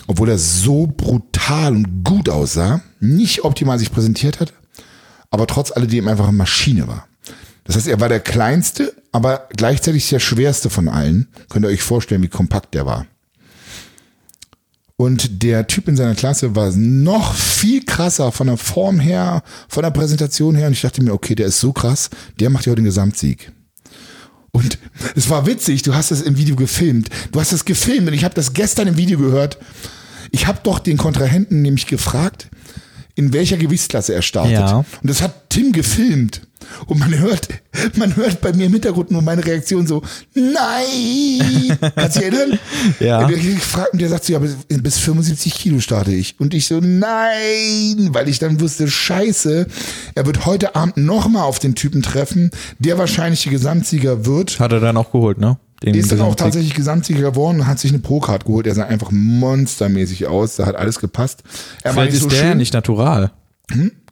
obwohl 0.10 0.30
er 0.30 0.40
so 0.40 0.88
brutal 0.88 1.76
und 1.76 2.04
gut 2.04 2.30
aussah, 2.30 2.82
nicht 3.00 3.44
optimal 3.44 3.78
sich 3.78 3.92
präsentiert 3.92 4.40
hat, 4.40 4.54
aber 5.30 5.46
trotz 5.46 5.72
alledem 5.72 6.08
einfach 6.08 6.28
eine 6.28 6.36
Maschine 6.36 6.88
war. 6.88 7.08
Das 7.64 7.76
heißt, 7.76 7.88
er 7.88 8.00
war 8.00 8.10
der 8.10 8.20
kleinste, 8.20 8.96
aber 9.12 9.48
gleichzeitig 9.56 10.10
der 10.10 10.18
schwerste 10.18 10.72
von 10.72 10.88
allen. 10.88 11.28
Könnt 11.48 11.64
ihr 11.64 11.70
euch 11.70 11.84
vorstellen, 11.84 12.24
wie 12.24 12.28
kompakt 12.28 12.74
der 12.74 12.88
war. 12.88 13.06
Und 14.96 15.44
der 15.44 15.68
Typ 15.68 15.88
in 15.88 15.96
seiner 15.96 16.16
Klasse 16.16 16.56
war 16.56 16.72
noch 16.72 17.36
viel 17.36 17.86
krasser 17.86 18.32
von 18.32 18.48
der 18.48 18.58
Form 18.58 19.00
her, 19.00 19.44
von 19.68 19.84
der 19.84 19.92
Präsentation 19.92 20.56
her. 20.56 20.66
Und 20.66 20.74
ich 20.74 20.82
dachte 20.82 21.04
mir, 21.04 21.14
okay, 21.14 21.36
der 21.36 21.46
ist 21.46 21.60
so 21.60 21.72
krass, 21.72 22.10
der 22.40 22.50
macht 22.50 22.66
ja 22.66 22.72
heute 22.72 22.82
den 22.82 22.86
Gesamtsieg. 22.86 23.52
Und 24.54 24.80
es 25.16 25.30
war 25.30 25.46
witzig, 25.46 25.84
du 25.84 25.94
hast 25.94 26.10
das 26.10 26.24
im 26.24 26.36
Video 26.36 26.56
gefilmt. 26.56 27.10
Du 27.32 27.40
hast 27.40 27.54
das 27.54 27.64
gefilmt 27.64 28.08
und 28.08 28.16
ich 28.16 28.24
habe 28.24 28.34
das 28.34 28.54
gestern 28.54 28.88
im 28.88 28.98
Video 28.98 29.20
gehört. 29.20 29.60
Ich 30.32 30.48
habe 30.48 30.60
doch 30.64 30.80
den 30.80 30.98
Kontrahenten 30.98 31.62
nämlich 31.62 31.88
gefragt, 31.88 32.50
in 33.16 33.34
welcher 33.34 33.58
Gewichtsklasse 33.58 34.14
er 34.14 34.22
startet. 34.22 34.54
Ja. 34.54 34.78
Und 34.78 35.10
das 35.10 35.22
hat 35.22 35.50
Tim 35.50 35.72
gefilmt. 35.74 36.42
Und 36.86 37.00
man 37.00 37.18
hört, 37.18 37.50
man 37.98 38.16
hört 38.16 38.42
bei 38.42 38.54
mir 38.54 38.68
im 38.68 38.74
Hintergrund 38.74 39.12
nur 39.12 39.22
meine 39.22 39.46
Reaktion 39.46 39.88
so, 39.88 40.02
nein! 40.34 41.78
Kannst 41.96 42.18
du 42.18 42.20
dich 42.22 42.32
erinnern? 42.32 42.60
Ja. 43.00 43.26
Und 43.26 43.32
ich 43.32 43.60
frag, 43.60 43.92
und 43.92 44.02
der 44.02 44.10
sagt 44.10 44.26
so, 44.26 44.34
ja, 44.34 44.40
bis, 44.40 44.56
bis 44.68 44.98
75 45.00 45.54
Kilo 45.54 45.80
starte 45.80 46.12
ich. 46.12 46.40
Und 46.40 46.54
ich 46.54 46.68
so, 46.68 46.80
nein! 46.80 48.10
Weil 48.12 48.30
ich 48.30 48.40
dann 48.40 48.60
wusste, 48.62 48.88
scheiße, 48.88 49.68
er 50.16 50.26
wird 50.26 50.46
heute 50.46 50.76
Abend 50.76 50.98
nochmal 50.98 51.44
auf 51.44 51.60
den 51.60 51.76
Typen 51.76 52.02
treffen, 52.02 52.52
der 52.80 52.98
wahrscheinlich 52.98 53.44
der 53.44 53.52
Gesamtsieger 53.52 54.26
wird. 54.26 54.60
Hat 54.60 54.72
er 54.72 54.80
dann 54.80 54.98
auch 54.98 55.12
geholt, 55.12 55.40
ne? 55.40 55.58
Den 55.84 55.94
Der 55.94 56.02
ist 56.02 56.12
dann 56.12 56.22
auch 56.22 56.36
tatsächlich 56.36 56.74
Gesamtsieger 56.74 57.32
geworden 57.32 57.62
und 57.62 57.68
hat 57.68 57.80
sich 57.80 57.92
eine 57.92 58.00
Pro-Card 58.00 58.46
geholt. 58.46 58.68
Er 58.68 58.76
sah 58.76 58.84
einfach 58.86 59.12
monstermäßig 59.12 60.28
aus. 60.28 60.58
Da 60.58 60.66
hat 60.66 60.76
alles 60.76 61.00
gepasst. 61.00 61.44
Er 61.84 61.94
Vielleicht 61.94 62.14
ist 62.14 62.24
so 62.24 62.28
der 62.30 62.38
ja 62.38 62.44
schön. 62.44 62.52
Hm? 62.54 62.58
nicht 62.58 62.74
natural. 62.74 63.32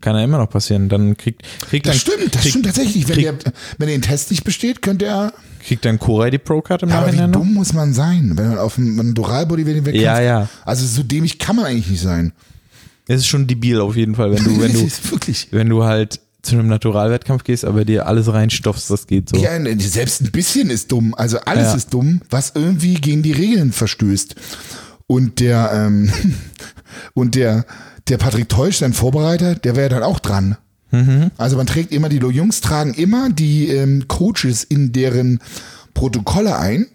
Kann 0.02 0.16
ja 0.16 0.24
immer 0.24 0.38
noch 0.38 0.50
passieren. 0.50 0.88
Dann 0.88 1.18
kriegt, 1.18 1.42
kriegt 1.70 1.88
Das 1.88 1.94
dann, 1.94 2.00
stimmt, 2.00 2.36
das 2.36 2.42
kriegt, 2.42 2.50
stimmt 2.52 2.66
tatsächlich. 2.68 3.08
Wenn, 3.10 3.16
kriegt, 3.16 3.46
der, 3.46 3.54
wenn 3.80 3.88
der 3.88 3.98
den 3.98 4.02
Test 4.04 4.30
nicht 4.32 4.44
besteht, 4.44 4.82
könnte 4.82 5.06
er. 5.06 5.34
kriegt 5.66 5.84
dann 5.84 5.98
Koray 6.00 6.30
die 6.32 6.38
Pro-Card 6.38 6.84
im 6.84 6.90
Ja, 6.90 7.00
aber 7.00 7.08
wie 7.08 7.12
Nachhinein 7.12 7.32
noch? 7.32 7.40
dumm 7.40 7.54
muss 7.56 7.74
man 7.74 7.94
sein, 7.94 8.34
wenn 8.36 8.50
man 8.50 8.60
auf 8.60 8.78
einem 8.78 9.14
Dural-Body 9.16 9.86
weg 9.86 9.96
Ja, 9.96 10.22
ja. 10.22 10.48
Also 10.64 10.86
so 10.86 11.04
dämlich 11.04 11.40
kann 11.40 11.56
man 11.56 11.66
eigentlich 11.66 11.90
nicht 11.90 12.02
sein. 12.02 12.34
Es 13.08 13.22
ist 13.22 13.28
schon 13.28 13.48
debil 13.48 13.80
auf 13.82 13.96
jeden 13.96 14.16
Fall, 14.16 14.32
wenn 14.32 14.44
du, 14.44 14.62
wenn 14.62 14.74
du, 14.74 14.82
wirklich. 15.12 15.48
wenn 15.52 15.70
du 15.70 15.84
halt 15.84 16.20
zu 16.48 16.56
einem 16.56 16.68
Naturalwettkampf 16.68 17.44
gehst, 17.44 17.66
aber 17.66 17.86
dir 17.86 18.08
alles 18.08 18.32
reinstopfst, 18.32 18.90
das 18.90 19.08
geht 19.08 19.30
so. 19.30 19.38
Ja, 19.38 19.58
ne, 19.60 19.80
selbst 19.80 20.22
ein 20.22 20.32
bisschen 20.32 20.70
ist 20.70 20.92
dumm. 20.92 21.14
Also 21.16 21.40
alles 21.40 21.68
Ja. 21.68 21.76
ist 21.76 21.94
dumm, 21.94 22.22
was 22.30 22.54
irgendwie 22.56 22.96
gegen 22.96 23.24
die 23.24 23.32
Regeln 23.34 23.72
verstößt. 23.72 24.36
Und 25.06 25.40
der, 25.40 25.72
ähm, 25.74 26.12
und 27.14 27.36
der, 27.36 27.66
der 28.08 28.18
Patrick 28.18 28.50
Teusch, 28.50 28.78
sein 28.78 28.94
Vorbereiter, 28.94 29.56
der 29.56 29.76
wäre 29.76 29.90
dann 29.90 30.04
auch 30.04 30.20
dran. 30.20 30.58
Mhm. 30.92 31.32
Also 31.38 31.58
man 31.58 31.68
trägt 31.68 31.92
immer, 31.92 32.10
die 32.10 32.18
Jungs 32.18 32.62
tragen 32.62 32.94
immer 32.94 33.30
die 33.30 33.68
ähm, 33.70 34.08
Coaches 34.08 34.64
in 34.64 34.94
deren 34.94 35.40
Protokolle 35.94 36.58
ein, 36.58 36.88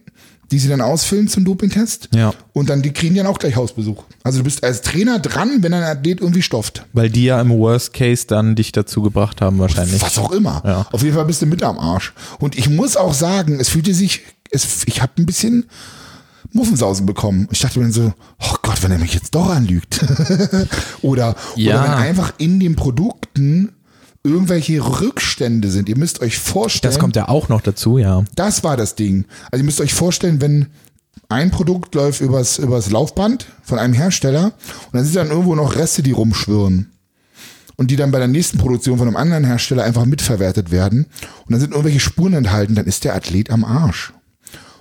die 0.53 0.59
sie 0.59 0.69
dann 0.69 0.81
ausfüllen 0.83 1.29
zum 1.29 1.45
Dopingtest. 1.45 2.11
Ja. 2.15 2.33
Und 2.53 2.69
dann, 2.71 2.83
die 2.83 2.93
kriegen 2.93 3.15
dann 3.17 3.27
auch 3.27 3.39
gleich 3.39 3.57
Hausbesuch. 3.57 4.05
Also 4.23 4.39
du 4.39 4.45
bist 4.45 4.63
als 4.63 4.83
Trainer 4.83 5.19
dran, 5.19 5.63
wenn 5.63 5.73
ein 5.73 5.83
Athlet 5.83 6.21
irgendwie 6.21 6.43
stofft. 6.43 6.85
Weil 6.93 7.11
die 7.11 7.25
ja 7.25 7.41
im 7.41 7.51
Worst 7.51 7.95
Case 7.95 8.27
dann 8.27 8.55
dich 8.55 8.71
dazu 8.71 9.03
gebracht 9.03 9.41
haben 9.41 9.59
wahrscheinlich. 9.59 10.01
Was 10.03 10.19
auch 10.19 10.31
immer. 10.31 10.63
Ja. 10.65 10.87
Auf 10.93 11.03
jeden 11.03 11.15
Fall 11.17 11.25
bist 11.25 11.41
du 11.43 11.47
mit 11.47 11.63
am 11.63 11.79
Arsch. 11.79 12.13
Und 12.39 12.57
ich 12.57 12.69
muss 12.69 12.97
auch 12.97 13.15
sagen, 13.15 13.59
es 13.59 13.71
fühlte 13.71 13.95
sich, 13.95 14.21
es, 14.51 14.85
ich 14.87 15.01
habe 15.01 15.13
ein 15.19 15.27
bisschen 15.27 15.65
Muffensausen 16.53 17.07
bekommen. 17.07 17.49
Ich 17.51 17.61
dachte 17.61 17.79
mir 17.79 17.87
dann 17.87 17.93
so, 17.95 18.13
oh 18.41 18.55
Gott, 18.63 18.83
wenn 18.83 18.93
er 18.93 18.99
mich 18.99 19.15
jetzt 19.15 19.35
doch 19.35 19.49
anlügt. 19.49 20.05
oder, 21.03 21.35
Ja. 21.57 21.81
oder 21.81 21.85
wenn 21.85 21.93
einfach 21.95 22.35
in 22.39 22.61
den 22.61 22.77
Produkten 22.77 23.73
irgendwelche 24.25 24.81
Rückstände 25.01 25.71
sind. 25.71 25.89
Ihr 25.89 25.99
müsst 25.99 26.21
euch 26.21 26.39
vorstellen, 26.39 26.93
Das 26.93 27.01
kommt 27.01 27.17
ja 27.17 27.29
auch 27.29 27.49
noch 27.49 27.61
dazu, 27.61 27.99
ja. 27.99 28.25
das 28.37 28.63
war 28.63 28.77
das 28.77 28.95
Ding. 28.95 29.25
Also 29.51 29.63
ihr 29.63 29.65
müsst 29.65 29.81
euch 29.81 29.95
vorstellen, 29.95 30.41
wenn 30.41 30.67
ein 31.29 31.51
Produkt 31.51 31.95
läuft 31.95 32.21
übers, 32.21 32.59
übers 32.59 32.91
Laufband 32.91 33.47
von 33.63 33.79
einem 33.79 33.95
Hersteller 33.95 34.45
und 34.45 34.93
dann 34.93 35.05
sind 35.05 35.17
dann 35.17 35.31
irgendwo 35.31 35.55
noch 35.55 35.75
Reste, 35.77 36.03
die 36.03 36.13
rumschwirren. 36.13 36.89
Und 37.77 37.91
die 37.91 37.97
dann 37.97 38.13
bei 38.13 38.19
der 38.19 38.29
nächsten 38.29 38.59
Produktion 38.59 38.99
von 38.99 39.09
einem 39.09 39.17
anderen 39.17 39.45
Hersteller 39.45 39.83
einfach 39.83 40.05
mitverwertet 40.05 40.71
werden. 40.71 41.07
Und 41.47 41.53
dann 41.53 41.59
sind 41.59 41.71
irgendwelche 41.71 42.01
Spuren 42.01 42.35
enthalten, 42.35 42.75
dann 42.75 42.85
ist 42.85 43.03
der 43.05 43.15
Athlet 43.15 43.51
am 43.51 43.65
Arsch. 43.65 44.13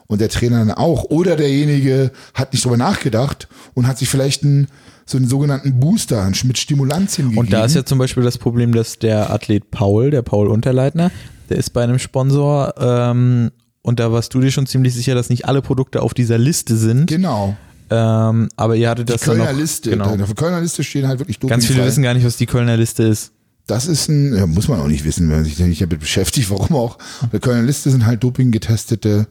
Und 0.07 0.19
der 0.19 0.29
Trainer 0.29 0.59
dann 0.59 0.71
auch. 0.71 1.05
Oder 1.05 1.37
derjenige 1.37 2.11
hat 2.33 2.51
nicht 2.51 2.65
drüber 2.65 2.77
nachgedacht 2.77 3.47
und 3.73 3.87
hat 3.87 3.97
sich 3.97 4.09
vielleicht 4.09 4.43
einen, 4.43 4.67
so 5.11 5.17
einen 5.17 5.27
sogenannten 5.27 5.79
Booster 5.79 6.29
mit 6.43 6.57
Stimulantien 6.57 7.27
gegeben. 7.27 7.39
Und 7.39 7.53
da 7.53 7.65
ist 7.65 7.75
ja 7.75 7.85
zum 7.85 7.97
Beispiel 7.99 8.23
das 8.23 8.37
Problem, 8.37 8.73
dass 8.73 8.97
der 8.99 9.29
Athlet 9.31 9.69
Paul, 9.71 10.09
der 10.11 10.21
Paul 10.21 10.47
Unterleitner, 10.47 11.11
der 11.49 11.57
ist 11.57 11.71
bei 11.71 11.83
einem 11.83 11.99
Sponsor 11.99 12.73
ähm, 12.79 13.51
und 13.81 13.99
da 13.99 14.11
warst 14.11 14.33
du 14.33 14.39
dir 14.41 14.51
schon 14.51 14.65
ziemlich 14.67 14.93
sicher, 14.93 15.15
dass 15.15 15.29
nicht 15.29 15.45
alle 15.45 15.61
Produkte 15.61 16.01
auf 16.01 16.13
dieser 16.13 16.37
Liste 16.37 16.77
sind. 16.77 17.07
Genau. 17.07 17.55
Ähm, 17.89 18.47
aber 18.55 18.75
ihr 18.77 18.89
hattet 18.89 19.09
Die 19.09 19.13
das 19.13 19.21
dann 19.21 19.35
Kölner 19.37 19.51
noch, 19.51 19.59
Liste. 19.59 19.89
Genau. 19.89 20.05
Auf 20.11 20.15
der 20.15 20.35
Kölner 20.35 20.61
Liste 20.61 20.83
stehen 20.83 21.07
halt 21.07 21.19
wirklich 21.19 21.39
Ganz 21.39 21.65
viele 21.65 21.79
dopingfrei. 21.79 21.87
wissen 21.87 22.03
gar 22.03 22.13
nicht, 22.13 22.25
was 22.25 22.37
die 22.37 22.45
Kölner 22.45 22.77
Liste 22.77 23.03
ist. 23.03 23.33
Das 23.67 23.87
ist 23.87 24.07
ein, 24.07 24.35
ja, 24.35 24.47
muss 24.47 24.67
man 24.69 24.79
auch 24.79 24.87
nicht 24.87 25.03
wissen, 25.03 25.29
wenn 25.29 25.37
man 25.37 25.43
sich 25.45 25.57
da 25.57 25.65
nicht 25.65 25.81
damit 25.81 25.99
beschäftigt, 25.99 26.49
warum 26.49 26.75
auch. 26.75 26.97
Auf 27.21 27.29
der 27.31 27.39
Kölner 27.41 27.63
Liste 27.63 27.91
sind 27.91 28.05
halt 28.05 28.23
dopinggetestete 28.23 29.27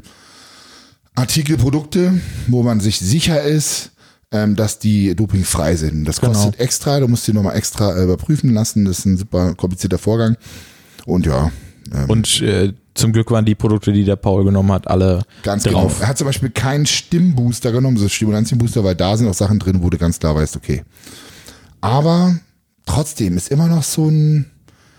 Artikel, 1.14 1.56
Produkte, 1.56 2.20
wo 2.48 2.62
man 2.62 2.80
sich 2.80 2.98
sicher 2.98 3.42
ist, 3.42 3.92
ähm, 4.32 4.56
dass 4.56 4.78
die 4.78 5.14
dopingfrei 5.14 5.76
sind. 5.76 6.04
Das 6.04 6.20
Genau. 6.20 6.32
kostet 6.32 6.60
extra, 6.60 7.00
du 7.00 7.08
musst 7.08 7.26
die 7.26 7.32
nochmal 7.32 7.56
extra 7.56 7.96
äh, 7.96 8.04
überprüfen 8.04 8.52
lassen. 8.54 8.84
Das 8.84 9.00
ist 9.00 9.04
ein 9.06 9.16
super 9.16 9.54
komplizierter 9.54 9.98
Vorgang. 9.98 10.36
Und 11.06 11.26
ja, 11.26 11.50
ähm, 11.92 12.08
Und 12.10 12.40
äh, 12.42 12.72
zum 12.94 13.12
Glück 13.12 13.30
waren 13.30 13.44
die 13.44 13.54
Produkte, 13.54 13.92
die 13.92 14.04
der 14.04 14.16
Paul 14.16 14.44
genommen 14.44 14.70
hat, 14.72 14.86
alle 14.88 15.22
ganz 15.42 15.64
drauf. 15.64 15.94
genau. 15.94 16.02
Er 16.04 16.08
hat 16.08 16.18
zum 16.18 16.26
Beispiel 16.26 16.50
keinen 16.50 16.86
Stimmbooster 16.86 17.72
genommen, 17.72 17.96
so 17.96 18.08
Stimulantienbooster, 18.08 18.84
weil 18.84 18.94
da 18.94 19.16
sind 19.16 19.26
auch 19.28 19.34
Sachen 19.34 19.58
drin, 19.58 19.82
wo 19.82 19.90
du 19.90 19.98
ganz 19.98 20.18
klar 20.20 20.34
weißt, 20.34 20.56
okay. 20.56 20.84
Aber 21.80 22.36
trotzdem 22.86 23.36
ist 23.36 23.50
immer 23.50 23.66
noch 23.68 23.82
so 23.82 24.08
ein, 24.08 24.46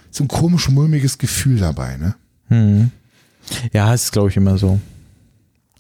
so 0.09 0.23
ein 0.23 0.27
komisch 0.27 0.69
mulmiges 0.69 1.17
Gefühl 1.17 1.59
dabei, 1.59 1.97
ne? 1.97 2.89
Ja, 3.71 3.93
es 3.93 4.05
ist, 4.05 4.11
glaube 4.11 4.29
ich, 4.29 4.37
immer 4.37 4.57
so. 4.57 4.79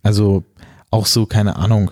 Also 0.03 0.43
auch 0.89 1.05
so, 1.05 1.25
keine 1.25 1.55
Ahnung. 1.57 1.91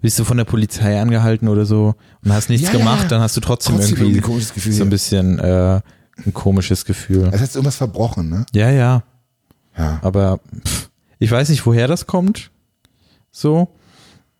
Bist 0.00 0.18
du 0.18 0.24
von 0.24 0.36
der 0.36 0.44
Polizei 0.44 1.00
angehalten 1.00 1.48
oder 1.48 1.66
so 1.66 1.94
und 2.24 2.32
hast 2.32 2.48
nichts 2.48 2.68
Ja, 2.72 2.78
gemacht, 2.78 3.02
ja. 3.02 3.08
dann 3.08 3.20
hast 3.20 3.36
du 3.36 3.40
trotzdem, 3.40 3.76
Trotzdem 3.76 3.96
irgendwie 3.98 4.18
irgendwie 4.18 4.54
Gefühl, 4.54 4.72
so 4.72 4.82
ein 4.84 4.90
bisschen 4.90 5.38
äh, 5.38 5.80
ein 6.26 6.34
komisches 6.34 6.84
Gefühl. 6.84 7.28
Es 7.32 7.40
hat 7.40 7.54
irgendwas 7.54 7.76
verbrochen, 7.76 8.28
ne? 8.30 8.46
Ja, 8.54 8.70
ja. 8.70 9.02
Ja. 9.76 9.98
Aber 10.02 10.40
pff, 10.66 10.90
ich 11.18 11.30
weiß 11.30 11.48
nicht, 11.50 11.64
woher 11.66 11.86
das 11.86 12.06
kommt. 12.06 12.50
So. 13.30 13.68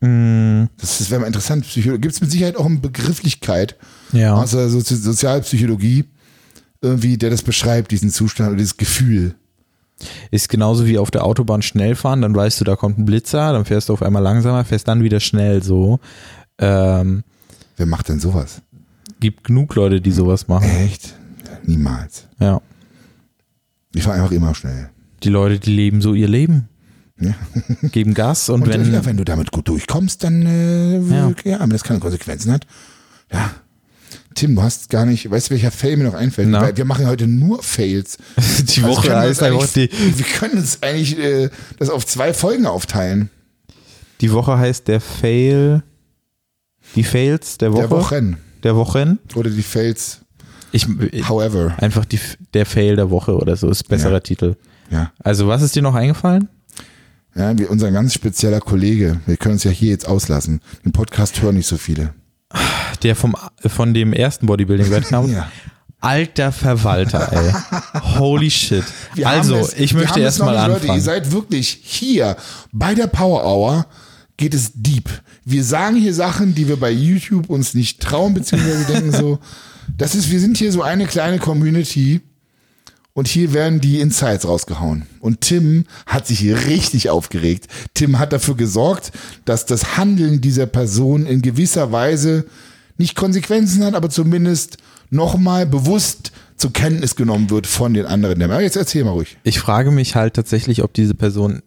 Mm, 0.00 0.64
Das, 0.78 0.98
das 0.98 1.10
wäre 1.10 1.20
mal 1.20 1.26
interessant. 1.26 1.66
Gibt 1.72 2.06
es 2.06 2.20
mit 2.20 2.30
Sicherheit 2.30 2.56
auch 2.56 2.66
eine 2.66 2.78
Begrifflichkeit 2.78 3.76
ja. 4.12 4.34
aus 4.34 4.52
der 4.52 4.68
Sozi 4.70 4.96
Sozialpsychologie, 4.96 6.06
irgendwie, 6.80 7.18
der 7.18 7.30
das 7.30 7.42
beschreibt, 7.42 7.92
diesen 7.92 8.10
Zustand 8.10 8.48
oder 8.48 8.56
dieses 8.56 8.76
Gefühl. 8.78 9.34
Ist 10.30 10.48
genauso 10.48 10.86
wie 10.86 10.98
auf 10.98 11.10
der 11.10 11.24
Autobahn 11.24 11.62
schnell 11.62 11.94
fahren, 11.94 12.22
dann 12.22 12.34
weißt 12.34 12.60
du, 12.60 12.64
da 12.64 12.76
kommt 12.76 12.98
ein 12.98 13.04
Blitzer, 13.04 13.52
dann 13.52 13.64
fährst 13.64 13.88
du 13.88 13.92
auf 13.92 14.02
einmal 14.02 14.22
langsamer, 14.22 14.64
fährst 14.64 14.88
dann 14.88 15.02
wieder 15.02 15.20
schnell 15.20 15.62
so. 15.62 16.00
Ähm, 16.58 17.22
Wer 17.76 17.86
macht 17.86 18.08
denn 18.08 18.20
sowas? 18.20 18.62
gibt 19.20 19.44
genug 19.44 19.74
Leute, 19.74 20.00
die 20.00 20.12
sowas 20.12 20.48
machen. 20.48 20.68
Echt? 20.70 21.14
Niemals. 21.64 22.26
Ja. 22.38 22.60
Ich 23.94 24.06
war 24.06 24.14
einfach 24.14 24.30
immer 24.32 24.54
schnell. 24.54 24.88
Die 25.22 25.28
Leute, 25.28 25.58
die 25.58 25.74
leben 25.74 26.00
so 26.00 26.14
ihr 26.14 26.28
Leben. 26.28 26.68
Ja. 27.18 27.34
Geben 27.92 28.14
Gas 28.14 28.48
und, 28.48 28.62
Und 28.62 28.68
wenn. 28.68 28.90
ja, 28.92 29.04
wenn 29.04 29.18
du 29.18 29.24
damit 29.24 29.52
gut 29.52 29.68
durchkommst, 29.68 30.24
dann 30.24 30.46
äh, 30.46 30.98
Ja. 31.00 31.32
ja. 31.44 31.60
wenn 31.60 31.68
das 31.70 31.84
keine 31.84 32.00
Konsequenzen 32.00 32.50
hat. 32.52 32.66
Ja. 33.30 33.50
Tim, 34.40 34.54
du 34.56 34.62
hast 34.62 34.88
gar 34.88 35.04
nicht, 35.04 35.30
weißt 35.30 35.48
du, 35.48 35.50
welcher 35.52 35.70
Fail 35.70 35.98
mir 35.98 36.04
noch 36.04 36.14
einfällt? 36.14 36.48
Na? 36.48 36.74
Wir 36.74 36.84
machen 36.86 37.06
heute 37.06 37.26
nur 37.26 37.62
Fails. 37.62 38.16
die 38.38 38.82
Also 38.82 38.96
Woche 38.96 39.14
heißt 39.14 39.42
einfach 39.42 39.60
eigentlich- 39.76 39.90
die, 39.90 40.18
Wir 40.18 40.24
können 40.24 40.58
uns 40.58 40.82
eigentlich 40.82 41.18
äh, 41.18 41.50
das 41.78 41.90
auf 41.90 42.06
zwei 42.06 42.32
Folgen 42.32 42.64
aufteilen. 42.66 43.28
die 44.22 44.32
Woche 44.32 44.56
heißt 44.58 44.88
der 44.88 45.00
Fail. 45.02 45.82
Die 46.96 47.04
Fails 47.04 47.58
der 47.58 47.72
Woche. 47.74 47.80
Der 47.82 47.90
Wochen. 47.90 48.36
Der 48.62 48.76
Wochen. 48.76 49.18
Oder 49.34 49.50
die 49.50 49.62
Fails, 49.62 50.20
Ich, 50.72 50.86
however. 51.28 51.74
einfach 51.78 52.06
die, 52.06 52.18
der 52.54 52.64
Fail 52.64 52.96
der 52.96 53.10
Woche 53.10 53.36
oder 53.36 53.56
so 53.56 53.68
ist 53.68 53.88
besserer 53.88 54.12
Ja. 54.14 54.20
Titel. 54.20 54.56
Ja. 54.90 55.12
Also, 55.18 55.48
was 55.48 55.60
ist 55.60 55.76
dir 55.76 55.82
noch 55.82 55.94
eingefallen? 55.94 56.48
Ja, 57.34 57.56
wie 57.58 57.66
unser 57.66 57.92
ganz 57.92 58.14
spezieller 58.14 58.60
Kollege. 58.60 59.20
Wir 59.26 59.36
können 59.36 59.52
uns 59.54 59.64
ja 59.64 59.70
hier 59.70 59.90
jetzt 59.90 60.08
auslassen. 60.08 60.60
Den 60.84 60.92
Podcast 60.92 61.42
hören 61.42 61.56
nicht 61.56 61.66
so 61.68 61.76
viele. 61.76 62.14
Der 63.02 63.16
vom, 63.16 63.34
von 63.66 63.94
dem 63.94 64.12
ersten 64.12 64.46
Bodybuilding-Wettkampf. 64.46 65.30
Ja. 65.32 65.50
Alter 66.02 66.50
Verwalter, 66.50 67.30
ey. 67.30 67.52
Holy 68.18 68.50
shit. 68.50 68.84
Wir 69.14 69.28
also, 69.28 69.56
es- 69.56 69.74
ich 69.74 69.92
möchte 69.92 70.18
erstmal 70.20 70.54
nicht, 70.56 70.66
Leute, 70.68 70.86
ihr 70.86 70.92
anfangen. 70.92 71.00
seid 71.02 71.30
wirklich 71.30 71.78
hier 71.82 72.36
bei 72.72 72.94
der 72.94 73.06
Power 73.06 73.44
Hour 73.44 73.86
geht 74.38 74.54
es 74.54 74.72
deep. 74.74 75.10
Wir 75.44 75.62
sagen 75.62 75.96
hier 75.96 76.14
Sachen, 76.14 76.54
die 76.54 76.66
wir 76.68 76.80
bei 76.80 76.90
YouTube 76.90 77.50
uns 77.50 77.74
nicht 77.74 78.00
trauen, 78.00 78.32
beziehungsweise 78.32 78.86
denken 78.90 79.12
so, 79.12 79.38
das 79.98 80.14
ist, 80.14 80.30
wir 80.30 80.40
sind 80.40 80.56
hier 80.56 80.72
so 80.72 80.80
eine 80.80 81.04
kleine 81.04 81.38
Community 81.38 82.22
und 83.20 83.28
hier 83.28 83.52
werden 83.52 83.82
die 83.82 84.00
Insights 84.00 84.48
rausgehauen. 84.48 85.02
Und 85.20 85.42
Tim 85.42 85.84
hat 86.06 86.26
sich 86.26 86.38
hier 86.38 86.56
richtig 86.64 87.10
aufgeregt. 87.10 87.66
Tim 87.92 88.18
hat 88.18 88.32
dafür 88.32 88.56
gesorgt, 88.56 89.12
dass 89.44 89.66
das 89.66 89.98
Handeln 89.98 90.40
dieser 90.40 90.64
Person 90.64 91.26
in 91.26 91.42
gewisser 91.42 91.92
Weise 91.92 92.46
nicht 92.96 93.16
Konsequenzen 93.16 93.84
hat, 93.84 93.92
aber 93.92 94.08
zumindest 94.08 94.78
nochmal 95.10 95.66
bewusst 95.66 96.32
zur 96.56 96.72
Kenntnis 96.72 97.14
genommen 97.14 97.50
wird 97.50 97.66
von 97.66 97.92
den 97.92 98.06
anderen. 98.06 98.40
Aber 98.40 98.62
jetzt 98.62 98.76
erzähl 98.76 99.04
mal 99.04 99.10
ruhig. 99.10 99.36
Ich 99.42 99.58
frage 99.60 99.90
mich 99.90 100.14
halt 100.14 100.32
tatsächlich, 100.32 100.82
ob 100.82 100.94
diese 100.94 101.12
Person 101.12 101.60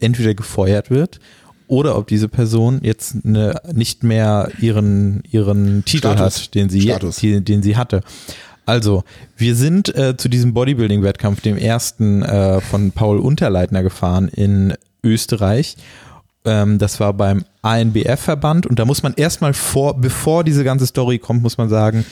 entweder 0.00 0.32
gefeuert 0.32 0.88
wird 0.88 1.20
oder 1.66 1.98
ob 1.98 2.06
diese 2.06 2.28
Person 2.28 2.80
jetzt 2.82 3.14
eine, 3.26 3.60
nicht 3.74 4.04
mehr 4.04 4.50
ihren, 4.58 5.22
ihren 5.30 5.84
Titel 5.84 6.08
Status. 6.08 6.44
hat, 6.44 6.54
den 6.54 6.70
sie, 6.70 6.80
Status. 6.80 7.18
den 7.20 7.62
sie 7.62 7.76
hatte. 7.76 8.00
Also, 8.68 9.02
wir 9.34 9.54
sind 9.54 9.96
äh, 9.96 10.18
zu 10.18 10.28
diesem 10.28 10.52
Bodybuilding-Wettkampf, 10.52 11.40
dem 11.40 11.56
ersten 11.56 12.20
äh, 12.20 12.60
von 12.60 12.92
Paul 12.92 13.18
Unterleitner 13.18 13.82
gefahren 13.82 14.28
in 14.28 14.74
Österreich. 15.02 15.78
Ähm, 16.44 16.76
das 16.76 17.00
war 17.00 17.14
beim 17.14 17.46
ANBF-Verband 17.62 18.66
und 18.66 18.78
da 18.78 18.84
muss 18.84 19.02
man 19.02 19.14
erstmal 19.14 19.54
vor, 19.54 19.98
bevor 19.98 20.44
diese 20.44 20.64
ganze 20.64 20.86
Story 20.86 21.18
kommt, 21.18 21.42
muss 21.42 21.56
man 21.56 21.70
sagen, 21.70 22.04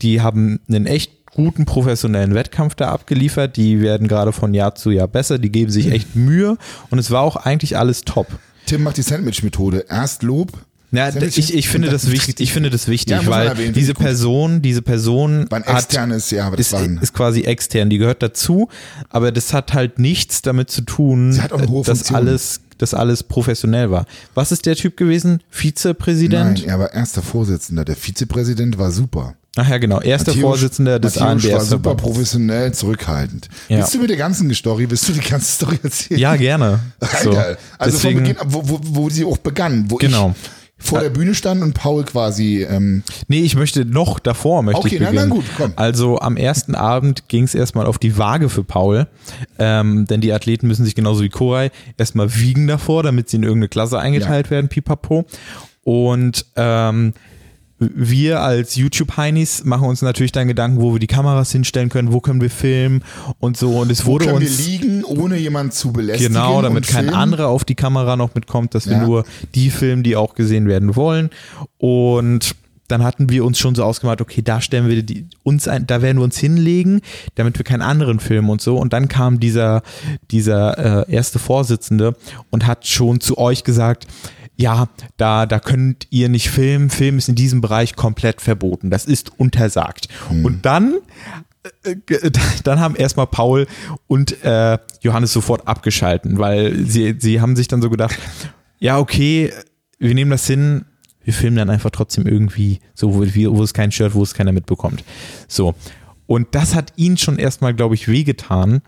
die 0.00 0.22
haben 0.22 0.60
einen 0.66 0.86
echt 0.86 1.12
guten 1.34 1.66
professionellen 1.66 2.34
Wettkampf 2.34 2.74
da 2.74 2.88
abgeliefert. 2.88 3.58
Die 3.58 3.82
werden 3.82 4.08
gerade 4.08 4.32
von 4.32 4.54
Jahr 4.54 4.74
zu 4.76 4.90
Jahr 4.90 5.08
besser. 5.08 5.38
Die 5.38 5.52
geben 5.52 5.70
sich 5.70 5.92
echt 5.92 6.14
Mühe 6.16 6.56
und 6.88 6.98
es 6.98 7.10
war 7.10 7.20
auch 7.20 7.36
eigentlich 7.36 7.76
alles 7.76 8.00
top. 8.00 8.28
Tim 8.64 8.82
macht 8.82 8.96
die 8.96 9.02
Sandwich-Methode. 9.02 9.84
Erst 9.90 10.22
Lob. 10.22 10.52
Ja, 10.90 11.10
ich, 11.14 11.54
ich 11.54 11.68
finde 11.68 11.90
das 11.90 12.10
wichtig. 12.10 12.40
Ich 12.40 12.52
finde 12.52 12.70
das 12.70 12.88
wichtig, 12.88 13.12
Ja, 13.12 13.26
weil 13.26 13.48
erwähnen, 13.48 13.74
diese. 13.74 13.92
Person, 13.94 14.62
diese 14.62 14.80
Person 14.80 15.44
War 15.50 15.58
ein 15.58 15.64
hat 15.66 15.84
externes, 15.84 16.30
ja, 16.30 16.46
aber 16.46 16.56
das 16.56 16.68
ist, 16.68 16.72
war 16.72 16.80
ein, 16.80 16.98
ist 17.02 17.12
quasi 17.12 17.42
extern, 17.42 17.90
die 17.90 17.98
gehört 17.98 18.22
dazu, 18.22 18.68
aber 19.10 19.30
das 19.30 19.52
hat 19.52 19.74
halt 19.74 19.98
nichts 19.98 20.40
damit 20.40 20.70
zu 20.70 20.80
tun, 20.82 21.38
dass 21.84 22.12
alles, 22.14 22.60
dass 22.78 22.94
alles 22.94 23.22
professionell 23.22 23.90
war. 23.90 24.06
Was 24.34 24.50
ist 24.50 24.64
der 24.64 24.76
Typ 24.76 24.96
gewesen? 24.96 25.42
Vizepräsident? 25.50 26.60
Nein, 26.60 26.68
er 26.68 26.78
war 26.78 26.92
erster 26.92 27.22
Vorsitzender. 27.22 27.84
Der 27.84 27.96
Vizepräsident 27.96 28.78
war 28.78 28.90
super. 28.90 29.34
Ach 29.56 29.68
ja, 29.68 29.78
genau. 29.78 30.00
Erster 30.00 30.32
Matthäus- 30.32 30.40
Vorsitzender 30.40 31.00
des 31.00 31.18
Matthäus 31.18 31.52
war 31.52 31.64
super 31.64 31.94
professionell, 31.96 32.72
zurückhaltend. 32.72 33.48
Ja. 33.68 33.78
Willst 33.78 33.94
du 33.94 33.98
mit 33.98 34.10
der 34.10 34.16
ganzen 34.16 34.52
Story, 34.54 34.88
willst 34.88 35.08
du 35.08 35.12
die 35.12 35.20
ganze 35.28 35.50
Story 35.52 35.78
erzählen? 35.82 36.20
Ja, 36.20 36.36
gerne. 36.36 36.80
So. 37.24 37.32
Also 37.32 37.96
Deswegen, 37.98 38.18
von 38.24 38.28
Beginn, 38.34 38.36
wo, 38.46 38.62
wo, 38.68 38.80
wo 38.82 39.10
sie 39.10 39.24
auch 39.24 39.38
begann, 39.38 39.86
wo 39.88 39.96
Genau. 39.96 40.34
ich 40.36 40.57
vor 40.78 41.00
der 41.00 41.10
Bühne 41.10 41.34
stand 41.34 41.62
und 41.62 41.74
Paul 41.74 42.04
quasi, 42.04 42.62
ähm, 42.62 43.02
Nee, 43.26 43.40
ich 43.40 43.56
möchte 43.56 43.84
noch 43.84 44.18
davor 44.20 44.62
möchte 44.62 44.80
Okay, 44.80 44.94
ich 44.94 44.98
beginnen. 45.00 45.28
na 45.28 45.34
gut, 45.34 45.44
komm. 45.56 45.72
Also 45.76 46.18
am 46.20 46.36
ersten 46.36 46.74
Abend 46.74 47.28
ging 47.28 47.44
es 47.44 47.54
erstmal 47.54 47.86
auf 47.86 47.98
die 47.98 48.16
Waage 48.16 48.48
für 48.48 48.62
Paul, 48.64 49.08
ähm, 49.58 50.06
denn 50.06 50.20
die 50.20 50.32
Athleten 50.32 50.68
müssen 50.68 50.84
sich 50.84 50.94
genauso 50.94 51.22
wie 51.22 51.28
Koray 51.28 51.70
erstmal 51.96 52.34
wiegen 52.36 52.68
davor, 52.68 53.02
damit 53.02 53.28
sie 53.28 53.38
in 53.38 53.42
irgendeine 53.42 53.68
Klasse 53.68 53.98
eingeteilt 53.98 54.50
werden, 54.50 54.68
pipapo. 54.68 55.24
Und 55.84 56.46
ähm, 56.56 57.12
wir 57.78 58.40
als 58.42 58.74
YouTube-Heinis 58.74 59.64
machen 59.64 59.88
uns 59.88 60.02
natürlich 60.02 60.32
dann 60.32 60.48
Gedanken, 60.48 60.80
wo 60.80 60.94
wir 60.94 60.98
die 60.98 61.06
Kameras 61.06 61.52
hinstellen 61.52 61.88
können, 61.88 62.12
wo 62.12 62.20
können 62.20 62.40
wir 62.40 62.50
filmen 62.50 63.02
und 63.38 63.56
so. 63.56 63.78
Und 63.78 63.90
es 63.90 64.04
wo 64.04 64.12
wurde 64.12 64.26
können 64.26 64.40
wir 64.40 64.48
uns 64.48 64.66
liegen, 64.66 65.04
ohne 65.04 65.36
jemanden 65.36 65.72
zu 65.72 65.92
belästigen. 65.92 66.32
Genau, 66.34 66.60
damit 66.60 66.88
kein 66.88 67.08
anderer 67.10 67.48
auf 67.48 67.64
die 67.64 67.76
Kamera 67.76 68.16
noch 68.16 68.34
mitkommt, 68.34 68.74
dass 68.74 68.86
wir 68.86 68.94
Ja. 68.96 69.06
nur 69.06 69.24
die 69.54 69.70
filmen, 69.70 70.02
die 70.02 70.16
auch 70.16 70.34
gesehen 70.34 70.66
werden 70.66 70.96
wollen. 70.96 71.30
Und 71.78 72.56
dann 72.88 73.04
hatten 73.04 73.28
wir 73.28 73.44
uns 73.44 73.58
schon 73.58 73.74
so 73.74 73.84
ausgemacht, 73.84 74.20
okay, 74.22 74.40
da 74.42 74.60
stellen 74.60 74.88
wir 74.88 75.02
die, 75.02 75.26
uns 75.42 75.68
ein, 75.68 75.86
da 75.86 76.00
werden 76.02 76.16
wir 76.16 76.24
uns 76.24 76.38
hinlegen, 76.38 77.02
damit 77.34 77.58
wir 77.58 77.64
keinen 77.64 77.82
anderen 77.82 78.18
filmen 78.18 78.48
und 78.48 78.60
so. 78.62 78.76
Und 78.76 78.92
dann 78.92 79.08
kam 79.08 79.38
dieser, 79.40 79.82
dieser 80.30 81.06
äh, 81.06 81.12
erste 81.12 81.38
Vorsitzende 81.38 82.16
und 82.50 82.66
hat 82.66 82.86
schon 82.86 83.20
zu 83.20 83.36
euch 83.38 83.62
gesagt, 83.62 84.06
ja, 84.60 84.88
da, 85.16 85.46
da 85.46 85.60
könnt 85.60 86.08
ihr 86.10 86.28
nicht 86.28 86.50
filmen. 86.50 86.90
Film 86.90 87.16
ist 87.16 87.28
in 87.28 87.36
diesem 87.36 87.60
Bereich 87.60 87.94
komplett 87.94 88.40
verboten. 88.42 88.90
Das 88.90 89.04
ist 89.04 89.30
untersagt. 89.38 90.08
Und 90.44 90.66
dann 90.66 90.98
äh, 91.84 91.94
ge- 91.94 92.30
dann 92.64 92.80
haben 92.80 92.96
erstmal 92.96 93.28
Paul 93.28 93.66
und 94.08 94.42
äh, 94.44 94.78
Johannes 95.00 95.32
sofort 95.32 95.68
abgeschalten, 95.68 96.38
weil 96.38 96.84
sie, 96.84 97.14
sie 97.18 97.40
haben 97.40 97.54
sich 97.54 97.68
dann 97.68 97.80
so 97.82 97.88
gedacht, 97.88 98.18
ja, 98.80 98.98
okay, 98.98 99.52
wir 99.98 100.14
nehmen 100.14 100.30
das 100.32 100.46
hin, 100.46 100.84
wir 101.22 101.32
filmen 101.34 101.56
dann 101.56 101.70
einfach 101.70 101.90
trotzdem 101.90 102.26
irgendwie 102.26 102.80
so, 102.94 103.14
wo, 103.14 103.20
wo 103.20 103.62
es 103.62 103.74
kein 103.74 103.92
Shirt, 103.92 104.14
wo 104.14 104.22
es 104.22 104.34
keiner 104.34 104.52
mitbekommt. 104.52 105.04
So. 105.46 105.74
Und 106.28 106.48
das 106.50 106.74
hat 106.74 106.92
ihn 106.96 107.16
schon 107.16 107.38
erstmal, 107.38 107.72
glaube 107.72 107.94
ich, 107.94 108.06
wehgetan. 108.06 108.82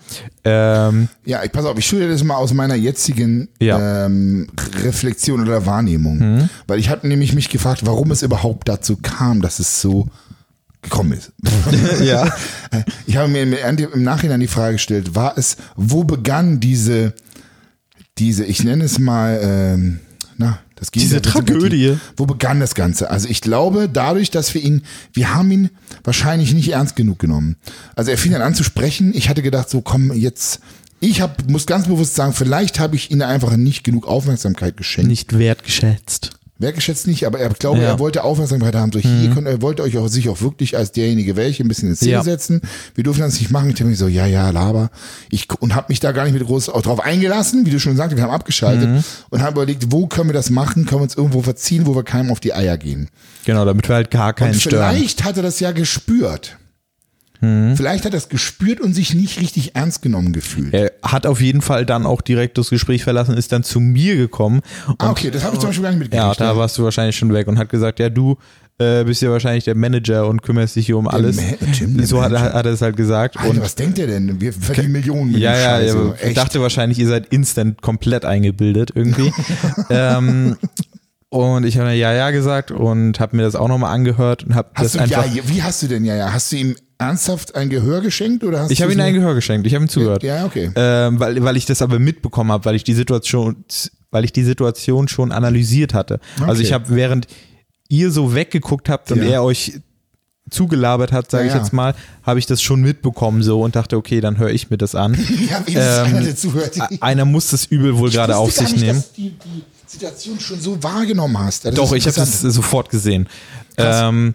Ähm, 0.44 1.08
Ja, 1.24 1.42
ich 1.42 1.50
pass 1.50 1.64
auf, 1.64 1.78
ich 1.78 1.86
schilder 1.86 2.06
das 2.08 2.22
mal 2.22 2.36
aus 2.36 2.52
meiner 2.52 2.74
jetzigen 2.74 3.48
Ja. 3.58 3.78
Mhm. 4.08 4.46
ähm, 4.46 4.48
Reflexion 4.84 5.40
oder 5.40 5.64
Wahrnehmung. 5.64 6.48
Weil 6.66 6.78
ich 6.78 6.90
hatte 6.90 7.08
nämlich 7.08 7.34
mich 7.34 7.48
gefragt, 7.48 7.86
warum 7.86 8.10
es 8.10 8.22
überhaupt 8.22 8.68
dazu 8.68 8.98
kam, 8.98 9.40
dass 9.40 9.58
es 9.58 9.80
so 9.80 10.06
gekommen 10.82 11.12
ist. 11.12 11.32
ja. 12.02 12.30
Ich 13.06 13.16
habe 13.16 13.28
mir 13.28 13.42
im, 13.42 13.54
im 13.54 14.02
Nachhinein 14.02 14.40
die 14.40 14.46
Frage 14.46 14.74
gestellt, 14.74 15.14
war 15.14 15.38
es, 15.38 15.56
wo 15.76 16.04
begann 16.04 16.60
diese, 16.60 17.14
diese, 18.18 18.44
ich 18.44 18.64
nenne 18.64 18.84
es 18.84 18.98
mal, 18.98 19.40
ähm, 19.42 20.00
na, 20.36 20.58
das 20.80 20.90
Diese 20.90 21.20
Gegenteil 21.20 21.32
von 21.32 21.46
Sympathie. 21.46 21.68
Tragödie. 21.68 22.00
Wo 22.16 22.26
begann 22.26 22.58
das 22.58 22.74
Ganze? 22.74 23.10
Also 23.10 23.28
ich 23.28 23.42
glaube, 23.42 23.88
dadurch, 23.92 24.30
dass 24.30 24.54
wir 24.54 24.62
ihn, 24.62 24.82
wir 25.12 25.34
haben 25.34 25.50
ihn 25.50 25.70
wahrscheinlich 26.02 26.54
nicht 26.54 26.70
ernst 26.72 26.96
genug 26.96 27.18
genommen. 27.18 27.56
Also 27.94 28.10
er 28.10 28.18
fing 28.18 28.32
dann 28.32 28.42
an 28.42 28.54
zu 28.54 28.64
sprechen. 28.64 29.12
Ich 29.14 29.28
hatte 29.28 29.42
gedacht, 29.42 29.68
so 29.68 29.82
komm 29.82 30.12
jetzt, 30.12 30.60
ich 30.98 31.20
hab, 31.20 31.48
muss 31.48 31.66
ganz 31.66 31.86
bewusst 31.86 32.14
sagen, 32.14 32.32
vielleicht 32.32 32.80
habe 32.80 32.96
ich 32.96 33.10
ihm 33.10 33.20
einfach 33.20 33.56
nicht 33.56 33.84
genug 33.84 34.06
Aufmerksamkeit 34.06 34.76
geschenkt. 34.76 35.08
Nicht 35.08 35.38
wertgeschätzt. 35.38 36.32
Wertgeschätzt 36.60 37.06
nicht, 37.06 37.26
aber 37.26 37.40
er 37.40 37.48
glaube, 37.48 37.78
Ja. 37.78 37.84
Mhm. 37.84 37.88
er 37.90 37.98
wollte 37.98 38.22
Aufmerksamkeit 38.22 38.74
haben. 38.74 38.92
So, 38.92 38.98
hier 39.00 39.30
könnt, 39.30 39.46
er 39.48 39.60
wollte 39.62 39.82
euch 39.82 39.96
auch, 39.98 40.08
sich 40.08 40.28
auch 40.28 40.40
wirklich 40.40 40.76
als 40.76 40.92
derjenige 40.92 41.34
welche 41.34 41.64
ein 41.64 41.68
bisschen 41.68 41.88
in 41.88 41.96
Szene 41.96 42.12
Ja. 42.12 42.22
setzen. 42.22 42.60
Wir 42.94 43.02
durften 43.04 43.22
das 43.22 43.40
nicht 43.40 43.50
machen. 43.50 43.68
Ich 43.70 43.74
dachte 43.76 43.86
mir 43.86 43.96
so, 43.96 44.06
ja, 44.08 44.26
ja, 44.26 44.50
laber. 44.50 44.90
Ich, 45.30 45.48
und 45.60 45.74
habe 45.74 45.86
mich 45.88 46.00
da 46.00 46.12
gar 46.12 46.24
nicht 46.24 46.34
mit 46.34 46.44
groß 46.46 46.68
auch 46.68 46.82
drauf 46.82 47.00
eingelassen, 47.00 47.66
wie 47.66 47.70
du 47.70 47.80
schon 47.80 47.96
sagst, 47.96 48.14
wir 48.16 48.22
haben 48.22 48.30
abgeschaltet 48.30 48.88
Mhm. 48.88 49.04
und 49.30 49.42
haben 49.42 49.54
überlegt, 49.54 49.86
wo 49.90 50.06
können 50.06 50.28
wir 50.28 50.34
das 50.34 50.50
machen? 50.50 50.86
Können 50.86 51.00
wir 51.00 51.04
uns 51.04 51.16
irgendwo 51.16 51.42
verziehen, 51.42 51.86
wo 51.86 51.94
wir 51.96 52.04
keinem 52.04 52.30
auf 52.30 52.40
die 52.40 52.52
Eier 52.54 52.76
gehen? 52.76 53.08
Genau, 53.46 53.64
damit 53.64 53.88
wir 53.88 53.94
halt 53.96 54.10
gar 54.10 54.32
keinen 54.34 54.52
und 54.52 54.60
stören. 54.60 54.94
vielleicht 54.94 55.24
hat 55.24 55.36
er 55.38 55.42
das 55.42 55.60
ja 55.60 55.72
gespürt. 55.72 56.56
Mhm. 57.40 57.76
Vielleicht 57.76 58.04
hat 58.04 58.12
er 58.12 58.18
es 58.18 58.28
gespürt 58.28 58.80
und 58.80 58.94
sich 58.94 59.14
nicht 59.14 59.40
richtig 59.40 59.74
ernst 59.76 60.02
genommen 60.02 60.32
gefühlt. 60.32 60.72
Er 60.74 60.92
hat 61.02 61.26
auf 61.26 61.40
jeden 61.40 61.62
Fall 61.62 61.86
dann 61.86 62.06
auch 62.06 62.20
direkt 62.20 62.58
das 62.58 62.70
Gespräch 62.70 63.02
verlassen, 63.04 63.36
ist 63.36 63.52
dann 63.52 63.62
zu 63.62 63.80
mir 63.80 64.16
gekommen. 64.16 64.60
Ah, 64.98 65.10
okay, 65.10 65.30
das 65.30 65.44
habe 65.44 65.54
ich 65.54 65.60
zum 65.60 65.70
Beispiel 65.70 65.82
gar 65.84 65.90
nicht 65.92 66.12
Ja, 66.14 66.28
mitgekriegt. 66.28 66.40
da 66.40 66.56
warst 66.56 66.76
du 66.78 66.84
wahrscheinlich 66.84 67.16
schon 67.16 67.32
weg 67.32 67.46
und 67.48 67.58
hat 67.58 67.68
gesagt, 67.68 67.98
ja, 67.98 68.08
du 68.10 68.36
äh, 68.78 69.04
bist 69.04 69.20
ja 69.20 69.30
wahrscheinlich 69.30 69.64
der 69.64 69.74
Manager 69.74 70.26
und 70.26 70.42
kümmerst 70.42 70.74
dich 70.76 70.86
hier 70.86 70.96
um 70.96 71.06
alles. 71.06 71.38
Jim, 71.74 72.02
so 72.04 72.22
hat, 72.22 72.32
er- 72.32 72.54
hat 72.54 72.64
er 72.66 72.72
es 72.72 72.80
halt 72.80 72.96
gesagt. 72.96 73.36
Alter, 73.36 73.50
und 73.50 73.60
was 73.60 73.74
denkt 73.74 73.98
er 73.98 74.06
denn? 74.06 74.40
Wir 74.40 74.52
verdienen 74.54 74.92
Millionen 74.92 75.32
mit 75.32 75.40
ja, 75.40 75.52
dem 75.52 75.58
ja, 75.60 75.64
Scheiß. 75.70 75.94
ja, 76.22 76.28
ich 76.28 76.34
dachte 76.34 76.60
wahrscheinlich, 76.62 76.98
ihr 76.98 77.06
seid 77.08 77.26
instant 77.28 77.82
komplett 77.82 78.24
eingebildet 78.24 78.90
irgendwie. 78.94 79.32
ähm, 79.90 80.56
und 81.28 81.64
ich 81.64 81.78
habe 81.78 81.92
ja, 81.92 82.12
ja 82.12 82.30
gesagt 82.30 82.70
und 82.70 83.20
habe 83.20 83.36
mir 83.36 83.42
das 83.42 83.54
auch 83.54 83.68
nochmal 83.68 83.94
angehört 83.94 84.44
und 84.44 84.54
habe 84.54 84.70
das 84.74 84.92
du, 84.92 84.98
ja, 85.04 85.20
einfach. 85.20 85.48
wie 85.48 85.62
hast 85.62 85.82
du 85.82 85.86
denn 85.86 86.04
ja, 86.04 86.16
ja? 86.16 86.32
Hast 86.32 86.50
du 86.50 86.56
ihm 86.56 86.74
ernsthaft 87.00 87.54
ein 87.54 87.70
Gehör 87.70 88.00
geschenkt 88.00 88.44
oder 88.44 88.60
hast 88.60 88.70
ich 88.70 88.82
habe 88.82 88.92
ihm 88.92 89.00
ein 89.00 89.14
Gehör 89.14 89.34
geschenkt, 89.34 89.66
ich 89.66 89.74
habe 89.74 89.84
ihm 89.84 89.88
zugehört. 89.88 90.22
Ja, 90.22 90.44
okay. 90.44 90.70
ähm, 90.74 91.18
weil, 91.18 91.42
weil 91.42 91.56
ich 91.56 91.66
das 91.66 91.82
aber 91.82 91.98
mitbekommen 91.98 92.52
habe, 92.52 92.64
weil 92.66 92.74
ich 92.76 92.84
die 92.84 92.94
Situation, 92.94 93.64
weil 94.10 94.24
ich 94.24 94.32
die 94.32 94.44
Situation 94.44 95.08
schon 95.08 95.32
analysiert 95.32 95.94
hatte. 95.94 96.20
Also 96.40 96.52
Okay. 96.52 96.62
ich 96.62 96.72
habe 96.72 96.84
während 96.90 97.26
ihr 97.88 98.10
so 98.10 98.34
weggeguckt 98.34 98.88
habt 98.88 99.10
und 99.12 99.18
Ja. 99.22 99.30
er 99.30 99.42
euch 99.42 99.80
zugelabert 100.50 101.12
hat, 101.12 101.30
sage 101.30 101.46
Ja, 101.46 101.54
ich 101.54 101.58
jetzt 101.60 101.72
mal, 101.72 101.94
habe 102.24 102.38
ich 102.38 102.46
das 102.46 102.60
schon 102.60 102.80
mitbekommen 102.80 103.42
so 103.42 103.62
und 103.62 103.76
dachte, 103.76 103.96
okay, 103.96 104.20
dann 104.20 104.36
höre 104.38 104.50
ich 104.50 104.68
mir 104.70 104.78
das 104.78 104.94
an. 104.94 105.14
Ja, 105.48 105.62
wie 105.66 105.74
ähm, 105.74 106.16
einer, 106.16 106.36
zuhört? 106.36 106.76
Einer 107.00 107.24
muss 107.24 107.50
das 107.50 107.66
Übel 107.66 107.96
wohl 107.96 108.08
Ich 108.08 108.14
gerade 108.14 108.36
auf 108.36 108.52
sich 108.52 108.72
nicht, 108.72 108.80
nehmen. 108.82 108.98
Dass 108.98 109.12
du 109.12 109.22
die, 109.22 109.30
die 109.30 109.62
Situation 109.86 110.38
schon 110.40 110.60
so 110.60 110.82
wahrgenommen 110.82 111.38
hast. 111.38 111.64
Das 111.64 111.74
Doch, 111.74 111.92
ich 111.92 112.06
habe 112.06 112.16
das 112.16 112.40
sofort 112.40 112.90
gesehen. 112.90 113.28
Ähm, 113.76 114.34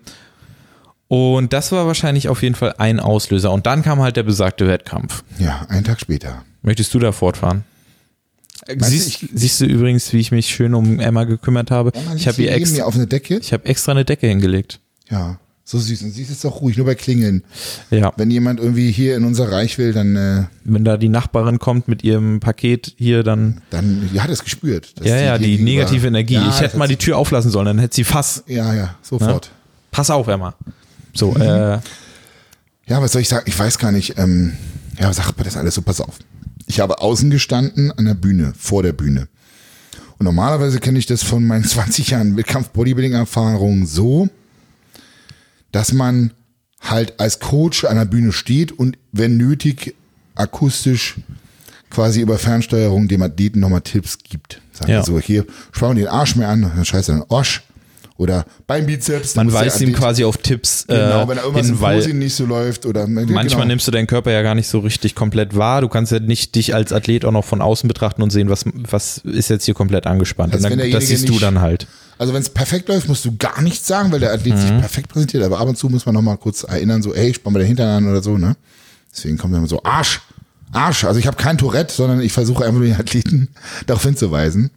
und 1.08 1.54
das 1.54 1.72
war 1.72 1.86
wahrscheinlich 1.88 2.30
auf 2.30 2.42
jeden 2.44 2.56
Fall 2.56 2.76
ein 2.78 3.00
Auslöser. 3.00 3.52
Und 3.52 3.66
dann 3.66 3.84
kam 3.84 4.02
halt 4.02 4.16
der 4.18 4.24
besagte 4.24 4.68
Wettkampf. 4.68 5.24
Ja, 5.40 5.66
einen 5.70 5.84
Tag 5.84 6.00
später. 6.00 6.44
Möchtest 6.62 6.94
du 6.94 7.00
da 7.00 7.12
fortfahren? 7.12 7.64
du, 8.68 8.84
Siehst, 8.84 9.08
ich- 9.24 9.30
siehst 9.34 9.62
du 9.62 9.66
übrigens, 9.66 10.12
wie 10.14 10.18
ich 10.20 10.32
mich 10.32 10.48
schön 10.48 10.74
um 10.74 11.00
Emma 11.00 11.24
gekümmert 11.26 11.70
habe? 11.72 11.92
ich 12.16 12.28
habe 12.28 12.42
ihr 12.42 12.52
extra, 12.52 12.84
auf 12.86 12.96
eine 12.96 13.06
Decke. 13.08 13.38
ich 13.38 13.54
habe 13.54 13.66
extra 13.66 13.92
eine 13.92 14.06
Decke 14.06 14.28
hingelegt. 14.28 14.80
Ja. 15.10 15.38
So 15.68 15.80
süß. 15.80 16.04
Und 16.04 16.12
sie 16.12 16.22
ist 16.22 16.30
jetzt 16.30 16.46
auch 16.46 16.62
ruhig, 16.62 16.78
nur 16.78 16.86
bei 16.86 16.94
Klingeln. 16.94 17.44
Ja. 17.90 18.14
Wenn 18.18 18.30
jemand 18.30 18.60
irgendwie 18.60 18.92
hier 18.92 19.16
in 19.16 19.24
unser 19.26 19.52
Reich 19.52 19.80
will, 19.80 19.94
dann, 19.94 20.16
äh, 20.16 20.44
Wenn 20.64 20.86
da 20.86 20.96
die 20.98 21.10
Nachbarin 21.10 21.58
kommt 21.58 21.88
mit 21.88 22.04
ihrem 22.04 22.40
Paket 22.40 22.94
hier, 22.98 23.24
dann. 23.24 23.62
dann 23.72 24.08
ja, 24.14 24.24
hat 24.24 24.30
es 24.30 24.44
gespürt. 24.44 24.94
Ja, 25.04 25.18
ja, 25.18 25.38
die 25.40 25.58
gegenüber- 25.58 25.72
negative 25.72 26.08
Energie. 26.08 26.36
Ja, 26.36 26.50
ich 26.50 26.62
hätte 26.62 26.78
mal 26.78 26.88
die 26.88 26.98
Tür 26.98 27.18
auflassen 27.18 27.50
sollen, 27.50 27.66
dann 27.66 27.80
hätte 27.80 27.96
sie 27.96 28.04
Fass. 28.04 28.44
Ja, 28.48 28.76
ja, 28.76 28.96
sofort. 29.02 29.50
Pass 29.90 30.12
auf, 30.12 30.28
Emma. 30.28 30.54
So, 31.16 31.32
Mhm. 31.32 31.42
äh, 31.42 31.80
Ja, 32.88 33.02
was 33.02 33.14
soll 33.14 33.22
ich 33.24 33.30
sagen? 33.30 33.46
Ich 33.48 33.58
weiß 33.58 33.80
gar 33.80 33.92
nicht. 33.92 34.18
Ähm, 34.20 34.54
ja, 35.00 35.12
sagt 35.12 35.36
man 35.38 35.46
das 35.46 35.58
alles 35.58 35.74
so? 35.74 35.82
Pass 35.82 36.02
auf. 36.02 36.20
Ich 36.68 36.80
habe 36.80 37.02
außen 37.02 37.32
gestanden 37.32 37.92
an 37.92 38.06
der 38.06 38.14
Bühne, 38.14 38.54
vor 38.58 38.84
der 38.84 38.94
Bühne. 38.94 39.28
Und 40.20 40.26
normalerweise 40.26 40.80
kenne 40.80 41.00
ich 41.00 41.08
das 41.08 41.24
von 41.24 41.46
meinen 41.48 41.64
20 41.66 42.10
Jahren 42.12 42.38
Wettkampf-Bodybuilding-Erfahrung 42.38 43.88
so, 43.88 44.30
dass 45.72 45.94
man 45.94 46.32
halt 46.80 47.20
als 47.20 47.40
Coach 47.40 47.86
an 47.86 47.98
der 47.98 48.06
Bühne 48.06 48.32
steht 48.32 48.72
und 48.72 48.98
wenn 49.12 49.36
nötig 49.38 49.96
akustisch 50.36 51.16
quasi 51.90 52.22
über 52.22 52.38
Fernsteuerung 52.38 53.08
dem 53.08 53.22
Athleten 53.24 53.60
nochmal 53.62 53.82
Tipps 53.82 54.20
gibt. 54.20 54.62
Sagt 54.74 54.90
Ja. 54.90 54.98
ja. 54.98 55.04
so, 55.04 55.20
hier, 55.20 55.46
schau 55.72 55.94
den 55.94 56.08
Arsch 56.08 56.36
mehr 56.36 56.50
an, 56.50 56.62
dann 56.62 56.86
scheiße 56.86 57.12
dann 57.14 57.24
Osch. 57.30 57.64
Oder 58.18 58.46
Beinbizeps. 58.66 59.34
da 59.34 59.44
man 59.44 59.52
weist 59.54 59.82
ihm 59.82 59.92
quasi 59.92 60.24
auf 60.24 60.38
Tipps 60.38 60.86
äh, 60.88 60.94
Genau, 60.96 61.28
wenn 61.28 61.36
da 61.36 61.44
irgendwas 61.44 61.66
hin, 61.66 61.76
im 61.76 61.82
weil 61.82 61.98
Posing 62.00 62.18
nicht 62.20 62.34
so 62.34 62.46
läuft 62.46 62.86
oder 62.86 63.08
manchmal 63.08 63.46
genau. 63.46 63.66
nimmst 63.66 63.86
du 63.88 63.92
deinen 63.92 64.08
Körper 64.08 64.32
ja 64.32 64.42
gar 64.42 64.56
nicht 64.56 64.70
so 64.70 64.80
richtig 64.80 65.16
komplett 65.16 65.58
wahr. 65.58 65.82
Du 65.82 65.90
kannst 65.90 66.14
ja 66.14 66.20
nicht 66.20 66.56
dich 66.56 66.74
als 66.74 66.94
Athlet 66.94 67.26
auch 67.26 67.34
noch 67.34 67.44
von 67.44 67.62
außen 67.62 67.90
betrachten 67.90 68.22
und 68.22 68.30
sehen, 68.30 68.50
was, 68.50 68.64
was 68.74 69.18
ist 69.18 69.50
jetzt 69.50 69.66
hier 69.66 69.74
komplett 69.74 70.08
angespannt. 70.08 70.54
Also 70.54 70.66
und 70.70 70.78
dann, 70.78 70.92
das 70.92 71.08
siehst 71.08 71.28
du 71.28 71.34
nicht- 71.34 71.44
dann 71.44 71.60
halt. 71.60 71.88
Also 72.18 72.34
wenn 72.34 72.42
es 72.42 72.48
perfekt 72.50 72.88
läuft, 72.88 73.10
musst 73.10 73.26
du 73.26 73.36
gar 73.36 73.62
nichts 73.62 73.86
sagen, 73.86 74.14
weil 74.14 74.22
der 74.22 74.32
Athlet 74.32 74.54
Mhm. 74.56 74.62
sich 74.62 74.70
perfekt 74.70 75.10
präsentiert. 75.10 75.44
Aber 75.44 75.60
ab 75.60 75.68
und 75.68 75.78
zu 75.78 75.90
muss 75.90 76.06
man 76.06 76.16
noch 76.16 76.22
mal 76.22 76.38
kurz 76.38 76.64
erinnern, 76.64 77.02
so, 77.02 77.14
ey, 77.14 77.34
spann 77.34 77.52
mal 77.52 77.60
den 77.60 77.68
Hintern 77.68 77.90
an 77.90 78.10
oder 78.10 78.24
so, 78.24 78.38
ne? 78.38 78.56
Deswegen 79.14 79.38
kommt 79.38 79.54
dann 79.54 79.68
so, 79.68 79.84
Arsch, 79.84 80.22
Arsch. 80.72 81.04
Also 81.04 81.20
ich 81.20 81.28
habe 81.28 81.36
kein 81.36 81.58
Tourette, 81.58 81.94
sondern 81.94 82.22
ich 82.22 82.32
versuche 82.32 82.64
einfach 82.64 82.80
nur 82.80 82.88
den 82.88 82.96
Athleten 82.98 83.50
darauf 83.88 84.04
hinzuweisen 84.04 84.72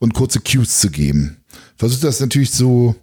und 0.00 0.14
kurze 0.14 0.40
Cues 0.40 0.80
zu 0.80 0.90
geben. 0.90 1.36
Versuche 1.80 2.02
das 2.02 2.20
natürlich 2.20 2.50
so 2.50 2.94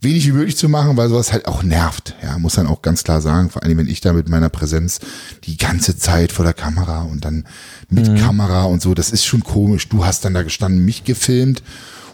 wenig 0.00 0.26
wie 0.26 0.32
möglich 0.32 0.56
zu 0.56 0.70
machen, 0.70 0.96
weil 0.96 1.10
sowas 1.10 1.30
halt 1.30 1.46
auch 1.46 1.62
nervt. 1.62 2.14
Ja, 2.22 2.38
muss 2.38 2.54
dann 2.54 2.66
auch 2.66 2.80
ganz 2.80 3.04
klar 3.04 3.20
sagen, 3.20 3.50
vor 3.50 3.62
allem 3.62 3.76
wenn 3.76 3.86
ich 3.86 4.00
da 4.00 4.14
mit 4.14 4.30
meiner 4.30 4.48
Präsenz 4.48 5.00
die 5.44 5.58
ganze 5.58 5.98
Zeit 5.98 6.32
vor 6.32 6.42
der 6.42 6.54
Kamera 6.54 7.02
und 7.02 7.26
dann 7.26 7.44
mit 7.90 8.08
Mhm. 8.08 8.16
Kamera 8.16 8.64
und 8.64 8.80
so, 8.80 8.94
das 8.94 9.10
ist 9.10 9.26
schon 9.26 9.44
komisch. 9.44 9.90
Du 9.90 10.06
hast 10.06 10.24
dann 10.24 10.32
da 10.32 10.42
gestanden, 10.42 10.86
mich 10.86 11.04
gefilmt 11.04 11.62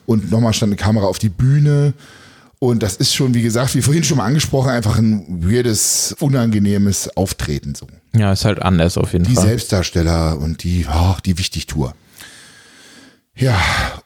und 0.04 0.32
nochmal 0.32 0.52
stand 0.52 0.70
eine 0.70 0.76
Kamera 0.82 1.06
auf 1.06 1.20
die 1.20 1.28
Bühne. 1.28 1.94
Und 2.58 2.82
das 2.82 2.96
ist 2.96 3.14
schon, 3.14 3.32
wie 3.34 3.42
gesagt, 3.42 3.76
wie 3.76 3.80
vorhin 3.82 4.02
schon 4.02 4.16
mal 4.18 4.24
angesprochen, 4.26 4.70
einfach 4.70 4.98
ein 4.98 5.24
weirdes, 5.48 6.16
unangenehmes 6.18 7.16
Auftreten 7.16 7.76
so. 7.76 7.86
Ja, 8.16 8.32
ist 8.32 8.44
halt 8.44 8.60
anders 8.60 8.98
auf 8.98 9.12
jeden 9.12 9.26
Die 9.26 9.34
Fall. 9.34 9.46
Selbstdarsteller 9.46 10.38
und 10.38 10.64
die, 10.64 10.86
oh, 10.92 11.14
die 11.24 11.38
Wichtigtour. 11.38 11.94
Ja, 13.36 13.56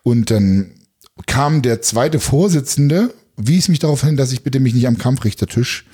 und 0.02 0.30
dann 0.30 0.70
kam 1.26 1.62
der 1.62 1.82
zweite 1.82 2.20
Vorsitzende, 2.20 3.14
wies 3.36 3.68
mich 3.68 3.78
darauf 3.78 4.02
hin, 4.02 4.16
dass 4.16 4.32
ich 4.32 4.42
bitte 4.42 4.60
mich 4.60 4.74
nicht 4.74 4.86
am 4.86 4.98
Kampfrichtertisch 4.98 5.86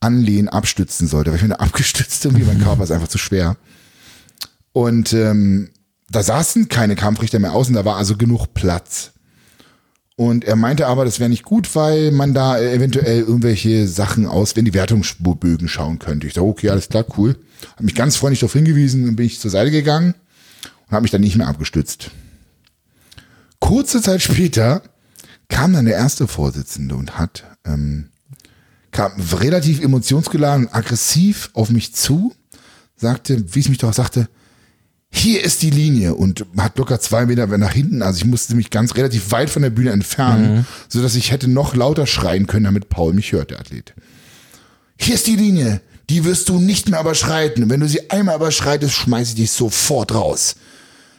anlehnen, 0.00 0.48
abstützen 0.48 1.06
sollte, 1.06 1.30
weil 1.30 1.36
ich 1.36 1.42
bin 1.42 1.50
da 1.50 1.56
abgestützt 1.64 2.24
irgendwie, 2.24 2.44
mein 2.44 2.62
Körper 2.62 2.84
ist 2.84 2.90
einfach 2.90 3.08
zu 3.08 3.18
schwer. 3.18 3.56
Und 4.72 5.12
ähm, 5.12 5.70
da 6.10 6.22
saßen 6.22 6.68
keine 6.68 6.96
Kampfrichter 6.96 7.38
mehr 7.38 7.52
außen, 7.52 7.74
da 7.74 7.84
war 7.84 7.96
also 7.96 8.16
genug 8.16 8.54
Platz. 8.54 9.12
Und 10.18 10.44
er 10.44 10.56
meinte 10.56 10.86
aber, 10.86 11.04
das 11.04 11.20
wäre 11.20 11.28
nicht 11.28 11.44
gut, 11.44 11.74
weil 11.74 12.10
man 12.10 12.32
da 12.32 12.58
eventuell 12.58 13.20
irgendwelche 13.20 13.86
Sachen 13.86 14.26
aus, 14.26 14.56
wenn 14.56 14.64
die 14.64 14.72
Wertungsbögen 14.72 15.68
schauen 15.68 15.98
könnte. 15.98 16.26
Ich 16.26 16.32
dachte, 16.32 16.46
okay, 16.46 16.70
alles 16.70 16.88
klar, 16.88 17.04
cool. 17.18 17.36
Hat 17.76 17.82
mich 17.82 17.94
ganz 17.94 18.16
freundlich 18.16 18.40
darauf 18.40 18.54
hingewiesen, 18.54 19.04
dann 19.04 19.16
bin 19.16 19.26
ich 19.26 19.40
zur 19.40 19.50
Seite 19.50 19.70
gegangen 19.70 20.14
und 20.86 20.92
habe 20.92 21.02
mich 21.02 21.10
dann 21.10 21.20
nicht 21.20 21.36
mehr 21.36 21.48
abgestützt. 21.48 22.10
Kurze 23.60 24.00
Zeit 24.02 24.22
später 24.22 24.82
kam 25.48 25.72
dann 25.72 25.86
der 25.86 25.94
erste 25.94 26.28
Vorsitzende 26.28 26.94
und 26.94 27.18
hat 27.18 27.44
ähm, 27.64 28.10
kam 28.90 29.12
relativ 29.40 29.82
emotionsgeladen 29.82 30.66
und 30.66 30.74
aggressiv 30.74 31.50
auf 31.52 31.70
mich 31.70 31.94
zu, 31.94 32.34
sagte, 32.96 33.54
wie 33.54 33.60
es 33.60 33.68
mich 33.68 33.78
doch 33.78 33.92
sagte, 33.92 34.28
hier 35.10 35.44
ist 35.44 35.62
die 35.62 35.70
Linie 35.70 36.14
und 36.14 36.44
hat 36.58 36.78
locker 36.78 37.00
zwei 37.00 37.26
Meter 37.26 37.46
nach 37.58 37.72
hinten. 37.72 38.02
Also 38.02 38.18
ich 38.18 38.24
musste 38.24 38.54
mich 38.54 38.70
ganz 38.70 38.96
relativ 38.96 39.30
weit 39.30 39.50
von 39.50 39.62
der 39.62 39.70
Bühne 39.70 39.90
entfernen, 39.90 40.66
so 40.88 41.00
dass 41.02 41.14
ich 41.14 41.30
hätte 41.30 41.48
noch 41.48 41.74
lauter 41.74 42.06
schreien 42.06 42.46
können, 42.46 42.64
damit 42.64 42.88
Paul 42.88 43.12
mich 43.12 43.32
hört, 43.32 43.50
der 43.50 43.60
Athlet. 43.60 43.94
Hier 44.98 45.14
ist 45.14 45.26
die 45.26 45.36
Linie, 45.36 45.80
die 46.10 46.24
wirst 46.24 46.48
du 46.48 46.58
nicht 46.58 46.88
mehr 46.88 47.00
überschreiten. 47.00 47.68
Wenn 47.68 47.80
du 47.80 47.88
sie 47.88 48.10
einmal 48.10 48.36
überschreitest, 48.36 48.94
schmeiße 48.94 49.30
ich 49.30 49.36
dich 49.36 49.50
sofort 49.50 50.14
raus. 50.14 50.56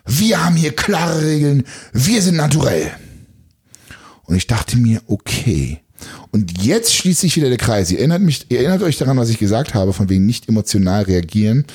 Wir 0.07 0.43
haben 0.43 0.55
hier 0.55 0.75
klare 0.75 1.21
Regeln, 1.21 1.63
wir 1.93 2.21
sind 2.21 2.37
naturell. 2.37 2.91
Und 4.23 4.35
ich 4.35 4.47
dachte 4.47 4.77
mir, 4.77 5.01
okay. 5.07 5.81
Und 6.31 6.63
jetzt 6.63 6.93
schließt 6.95 7.21
sich 7.21 7.35
wieder 7.35 7.49
der 7.49 7.57
Kreis. 7.57 7.91
Ihr 7.91 7.99
erinnert, 7.99 8.21
mich, 8.21 8.45
ihr 8.49 8.59
erinnert 8.59 8.83
euch 8.83 8.97
daran, 8.97 9.17
was 9.17 9.29
ich 9.29 9.37
gesagt 9.37 9.73
habe, 9.73 9.93
von 9.93 10.09
wegen 10.09 10.25
nicht 10.25 10.47
emotional 10.47 11.03
reagieren. 11.03 11.65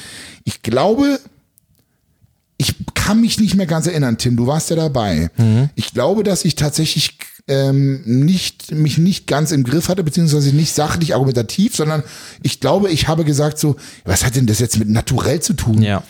Ich 0.44 0.62
glaube, 0.62 1.20
ich 2.56 2.74
kann 2.94 3.20
mich 3.20 3.40
nicht 3.40 3.56
mehr 3.56 3.66
ganz 3.66 3.86
erinnern, 3.86 4.18
Tim, 4.18 4.36
du 4.36 4.46
warst 4.46 4.70
ja 4.70 4.76
dabei. 4.76 5.30
Ich 5.74 5.92
glaube, 5.92 6.22
dass 6.22 6.44
ich 6.44 6.54
tatsächlich 6.54 7.18
ähm, 7.48 8.02
nicht, 8.04 8.70
mich 8.72 8.98
nicht 8.98 9.26
ganz 9.26 9.50
im 9.50 9.64
Griff 9.64 9.88
hatte, 9.88 10.04
beziehungsweise 10.04 10.54
nicht 10.54 10.74
sachlich 10.74 11.14
argumentativ, 11.14 11.74
sondern 11.74 12.04
ich 12.42 12.60
glaube, 12.60 12.88
ich 12.90 13.08
habe 13.08 13.24
gesagt 13.24 13.58
so, 13.58 13.76
was 14.04 14.24
hat 14.24 14.36
denn 14.36 14.46
das 14.46 14.60
jetzt 14.60 14.78
mit 14.78 14.88
naturell 14.88 15.40
zu 15.40 15.54
tun? 15.54 15.82
Ja. 15.82 16.04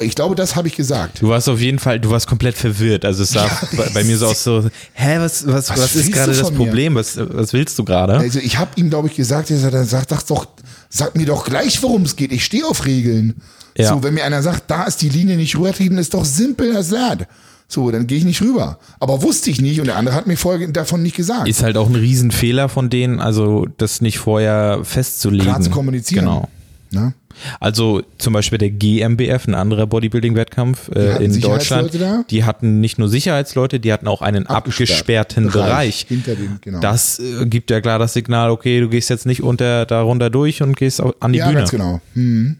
Ich 0.00 0.14
glaube, 0.14 0.34
das 0.34 0.56
habe 0.56 0.68
ich 0.68 0.76
gesagt. 0.76 1.20
Du 1.20 1.28
warst 1.28 1.48
auf 1.48 1.60
jeden 1.60 1.78
Fall, 1.78 2.00
du 2.00 2.10
warst 2.10 2.26
komplett 2.26 2.54
verwirrt. 2.56 3.04
Also 3.04 3.24
es 3.24 3.30
sah 3.30 3.50
bei, 3.76 3.90
bei 3.92 4.04
mir 4.04 4.16
so 4.16 4.26
aus 4.26 4.44
so, 4.44 4.68
hä, 4.94 5.16
was, 5.18 5.46
was, 5.46 5.68
was, 5.68 5.78
Was 5.78 5.96
ist 5.96 6.12
gerade 6.12 6.32
das 6.32 6.50
mir? 6.50 6.56
Problem? 6.56 6.94
Was, 6.94 7.18
was 7.18 7.52
willst 7.52 7.78
du 7.78 7.84
gerade? 7.84 8.16
Also 8.16 8.38
ich 8.38 8.56
habe 8.56 8.70
ihm, 8.76 8.88
glaube 8.88 9.08
ich, 9.08 9.16
gesagt, 9.16 9.50
er 9.50 9.84
sagt, 9.84 10.10
sag, 10.10 10.26
doch, 10.26 10.46
sag 10.88 11.16
mir 11.16 11.26
doch 11.26 11.44
gleich, 11.44 11.82
worum 11.82 12.04
es 12.04 12.16
geht. 12.16 12.32
Ich 12.32 12.44
stehe 12.44 12.64
auf 12.64 12.86
Regeln. 12.86 13.34
Ja. 13.76 13.90
So, 13.90 14.02
wenn 14.02 14.14
mir 14.14 14.24
einer 14.24 14.42
sagt, 14.42 14.70
da 14.70 14.84
ist 14.84 15.02
die 15.02 15.08
Linie 15.08 15.36
nicht 15.36 15.56
rübertrieben, 15.56 15.98
ist 15.98 16.14
doch 16.14 16.24
simpel 16.24 16.76
as 16.76 16.88
that. 16.90 17.28
So, 17.70 17.90
dann 17.90 18.06
gehe 18.06 18.16
ich 18.16 18.24
nicht 18.24 18.40
rüber. 18.40 18.78
Aber 18.98 19.22
wusste 19.22 19.50
ich 19.50 19.60
nicht 19.60 19.78
und 19.78 19.86
der 19.86 19.96
andere 19.96 20.14
hat 20.14 20.26
mir 20.26 20.38
vorher 20.38 20.66
davon 20.68 21.02
nicht 21.02 21.16
gesagt. 21.16 21.46
Ist 21.46 21.62
halt 21.62 21.76
auch 21.76 21.88
ein 21.88 21.94
Riesenfehler 21.94 22.70
von 22.70 22.88
denen, 22.88 23.20
also 23.20 23.66
das 23.76 24.00
nicht 24.00 24.18
vorher 24.18 24.80
festzulegen. 24.84 25.46
Klar 25.46 25.60
zu 25.60 25.70
kommunizieren. 25.70 26.24
Genau. 26.24 26.48
Ne? 26.90 27.12
Also 27.60 28.02
zum 28.16 28.32
Beispiel 28.32 28.58
der 28.58 28.70
GmbF, 28.70 29.46
ein 29.46 29.54
anderer 29.54 29.86
Bodybuilding-Wettkampf 29.86 30.90
äh, 30.94 31.22
in 31.22 31.40
Deutschland. 31.40 31.92
Die 32.30 32.44
hatten 32.44 32.80
nicht 32.80 32.98
nur 32.98 33.08
Sicherheitsleute, 33.08 33.80
die 33.80 33.92
hatten 33.92 34.08
auch 34.08 34.22
einen 34.22 34.46
Abgesperrt. 34.46 34.90
abgesperrten 34.90 35.50
Bereich. 35.50 36.06
Hinter 36.08 36.34
dem, 36.34 36.58
genau. 36.60 36.80
Das 36.80 37.18
äh, 37.18 37.46
gibt 37.46 37.70
ja 37.70 37.80
klar 37.80 37.98
das 37.98 38.14
Signal, 38.14 38.50
okay, 38.50 38.80
du 38.80 38.88
gehst 38.88 39.10
jetzt 39.10 39.26
nicht 39.26 39.42
unter 39.42 39.86
darunter 39.86 40.30
durch 40.30 40.62
und 40.62 40.76
gehst 40.76 41.00
an 41.00 41.32
die 41.32 41.40
ja, 41.40 41.46
Bühne. 41.46 41.58
ganz 41.58 41.70
genau. 41.70 42.00
Hm. 42.14 42.56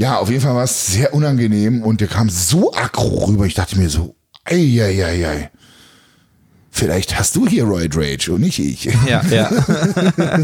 Ja, 0.00 0.16
auf 0.16 0.30
jeden 0.30 0.40
Fall 0.40 0.54
war 0.54 0.64
es 0.64 0.86
sehr 0.86 1.12
unangenehm 1.12 1.82
und 1.82 2.00
der 2.00 2.08
kam 2.08 2.30
so 2.30 2.72
aggro 2.72 3.26
rüber. 3.26 3.44
Ich 3.44 3.52
dachte 3.52 3.78
mir 3.78 3.90
so, 3.90 4.16
ei, 4.46 4.80
ei, 4.82 5.04
ei, 5.04 5.28
ei. 5.28 5.50
Vielleicht 6.70 7.18
hast 7.18 7.36
du 7.36 7.46
hier 7.46 7.64
Roid 7.64 7.94
Rage 7.94 8.32
und 8.32 8.40
nicht 8.40 8.58
ich. 8.60 8.84
Ja, 9.06 9.22
ja. 9.30 9.50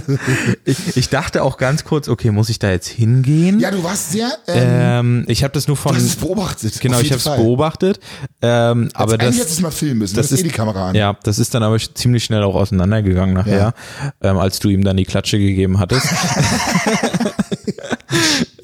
ich, 0.66 0.98
ich 0.98 1.08
dachte 1.08 1.42
auch 1.42 1.56
ganz 1.56 1.84
kurz, 1.84 2.08
okay, 2.08 2.32
muss 2.32 2.50
ich 2.50 2.58
da 2.58 2.70
jetzt 2.70 2.88
hingehen? 2.88 3.58
Ja, 3.58 3.70
du 3.70 3.82
warst 3.82 4.12
sehr, 4.12 4.30
ähm, 4.46 5.22
Ähm, 5.22 5.24
ich 5.28 5.42
habe 5.42 5.54
das 5.54 5.68
nur 5.68 5.78
von. 5.78 5.92
du 5.92 6.00
hast 6.00 6.04
es 6.06 6.16
beobachtet. 6.16 6.78
Genau, 6.80 7.00
ich 7.00 7.10
habe 7.10 7.20
es 7.20 7.24
beobachtet. 7.24 8.00
Ähm, 8.42 8.90
aber 8.92 9.14
Eigentlich 9.14 9.38
das, 9.38 9.52
es 9.52 9.60
mal 9.62 9.70
filmen 9.70 10.00
müssen. 10.00 10.16
das 10.16 10.28
Das 10.28 10.32
ist 10.32 10.40
eh 10.44 10.48
die 10.48 10.54
Kamera 10.54 10.90
an. 10.90 10.94
ja, 10.94 11.16
das 11.22 11.38
ist 11.38 11.54
dann 11.54 11.62
aber 11.62 11.78
ziemlich 11.78 12.24
schnell 12.24 12.42
auch 12.42 12.56
auseinandergegangen 12.56 13.34
nachher, 13.34 13.72
ähm, 14.20 14.36
als 14.36 14.58
du 14.58 14.68
ihm 14.68 14.84
dann 14.84 14.98
die 14.98 15.04
Klatsche 15.06 15.38
gegeben 15.38 15.78
hattest. 15.78 16.06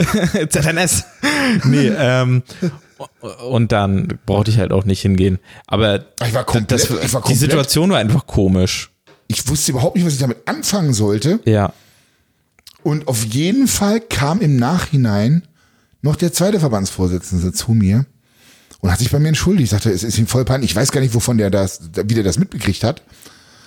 ZNS. 0.48 1.04
Nee, 1.64 1.92
ähm, 1.96 2.42
und 3.48 3.72
dann 3.72 4.18
brauchte 4.26 4.50
ich 4.50 4.58
halt 4.58 4.72
auch 4.72 4.84
nicht 4.84 5.02
hingehen. 5.02 5.38
Aber 5.66 6.04
Ich 6.24 6.34
war 6.34 6.44
komplett- 6.44 6.70
das, 6.70 6.84
ich 6.84 6.90
war 6.90 6.98
die 7.06 7.08
komplett- 7.10 7.38
Situation 7.38 7.90
war 7.90 7.98
einfach 7.98 8.26
komisch. 8.26 8.90
Ich 9.28 9.48
wusste 9.48 9.72
überhaupt 9.72 9.96
nicht, 9.96 10.04
was 10.04 10.12
ich 10.14 10.18
damit 10.20 10.38
anfangen 10.46 10.92
sollte. 10.92 11.40
Ja. 11.44 11.72
Und 12.82 13.08
auf 13.08 13.24
jeden 13.24 13.68
Fall 13.68 14.00
kam 14.00 14.40
im 14.40 14.56
Nachhinein 14.56 15.42
noch 16.02 16.16
der 16.16 16.32
zweite 16.32 16.58
Verbandsvorsitzende 16.60 17.52
zu 17.52 17.72
mir 17.72 18.06
und 18.80 18.90
hat 18.90 18.98
sich 18.98 19.10
bei 19.10 19.18
mir 19.20 19.28
entschuldigt. 19.28 19.64
Ich 19.64 19.70
sagte, 19.70 19.90
es 19.90 20.02
ist 20.02 20.18
ihm 20.18 20.26
voll 20.26 20.44
peinlich. 20.44 20.70
Ich 20.72 20.76
weiß 20.76 20.90
gar 20.92 21.00
nicht, 21.00 21.14
wovon 21.14 21.38
der 21.38 21.50
das, 21.50 21.80
wie 21.94 22.14
der 22.14 22.24
das 22.24 22.38
mitbekriegt 22.38 22.82
hat. 22.84 23.02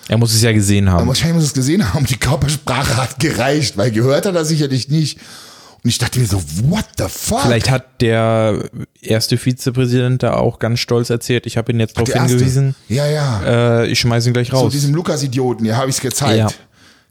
Er 0.07 0.17
muss 0.17 0.33
es 0.35 0.41
ja 0.43 0.51
gesehen 0.51 0.89
haben. 0.89 0.99
Aber 0.99 1.07
wahrscheinlich 1.07 1.35
muss 1.35 1.45
er 1.45 1.47
es 1.47 1.53
gesehen 1.53 1.93
haben. 1.93 2.05
Die 2.05 2.17
Körpersprache 2.17 2.97
hat 2.97 3.19
gereicht, 3.19 3.75
weil 3.77 3.89
gehört 3.91 4.25
hat 4.25 4.35
er 4.35 4.45
sicherlich 4.45 4.89
nicht. 4.89 5.19
Und 5.85 5.89
ich 5.89 5.99
dachte 5.99 6.19
mir 6.19 6.25
so, 6.25 6.41
what 6.63 6.83
the 6.97 7.03
fuck? 7.07 7.41
Vielleicht 7.43 7.69
hat 7.69 8.01
der 8.01 8.71
erste 9.01 9.37
Vizepräsident 9.37 10.23
da 10.23 10.33
auch 10.33 10.57
ganz 10.57 10.79
stolz 10.79 11.11
erzählt, 11.11 11.45
ich 11.45 11.57
habe 11.57 11.71
ihn 11.71 11.79
jetzt 11.79 11.95
darauf 11.95 12.11
hingewiesen, 12.11 12.73
Ja, 12.89 13.05
ja. 13.05 13.81
äh, 13.83 13.87
ich 13.87 13.99
schmeiße 13.99 14.31
ihn 14.31 14.33
gleich 14.33 14.49
so 14.49 14.57
raus. 14.57 14.71
diesem 14.71 14.95
Lukas-Idioten, 14.95 15.63
ja, 15.63 15.77
habe 15.77 15.91
ich 15.91 15.97
es 15.97 16.01
gezeigt. 16.01 16.37
Ja. 16.39 16.47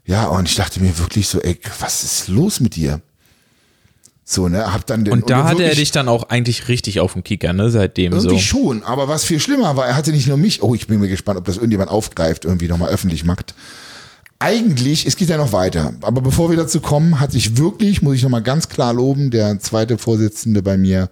Ja, 0.05 0.27
und 0.27 0.49
ich 0.49 0.55
dachte 0.55 0.81
mir 0.81 0.99
wirklich 0.99 1.29
so, 1.29 1.39
ey, 1.39 1.57
was 1.79 2.03
ist 2.03 2.27
los 2.27 2.59
mit 2.59 2.75
dir? 2.75 2.99
So, 4.25 4.49
ne, 4.49 4.73
hab 4.73 4.85
dann 4.87 5.05
den, 5.05 5.13
Und 5.13 5.29
da 5.29 5.45
hatte 5.45 5.63
er 5.63 5.75
dich 5.75 5.91
dann 5.91 6.09
auch 6.09 6.23
eigentlich 6.23 6.67
richtig 6.67 6.99
auf 6.99 7.13
dem 7.13 7.23
Kicker, 7.23 7.53
ne? 7.53 7.69
Seitdem 7.69 8.11
Irgendwie 8.11 8.35
so. 8.35 8.41
schon, 8.41 8.83
aber 8.83 9.07
was 9.07 9.23
viel 9.23 9.39
schlimmer 9.39 9.77
war, 9.77 9.87
er 9.87 9.95
hatte 9.95 10.11
nicht 10.11 10.27
nur 10.27 10.35
mich, 10.35 10.61
oh, 10.61 10.75
ich 10.75 10.87
bin 10.87 10.99
mir 10.99 11.07
gespannt, 11.07 11.39
ob 11.39 11.45
das 11.45 11.55
irgendjemand 11.55 11.91
aufgreift, 11.91 12.43
irgendwie 12.43 12.67
nochmal 12.67 12.89
öffentlich 12.89 13.23
macht. 13.23 13.55
Eigentlich, 14.39 15.05
es 15.05 15.15
geht 15.15 15.29
ja 15.29 15.37
noch 15.37 15.53
weiter, 15.53 15.93
aber 16.01 16.21
bevor 16.21 16.49
wir 16.49 16.57
dazu 16.57 16.81
kommen, 16.81 17.19
hat 17.19 17.31
sich 17.31 17.57
wirklich, 17.57 18.01
muss 18.01 18.15
ich 18.15 18.23
nochmal 18.23 18.43
ganz 18.43 18.67
klar 18.67 18.93
loben, 18.93 19.31
der 19.31 19.59
zweite 19.59 19.97
Vorsitzende 19.97 20.61
bei 20.61 20.75
mir 20.77 21.09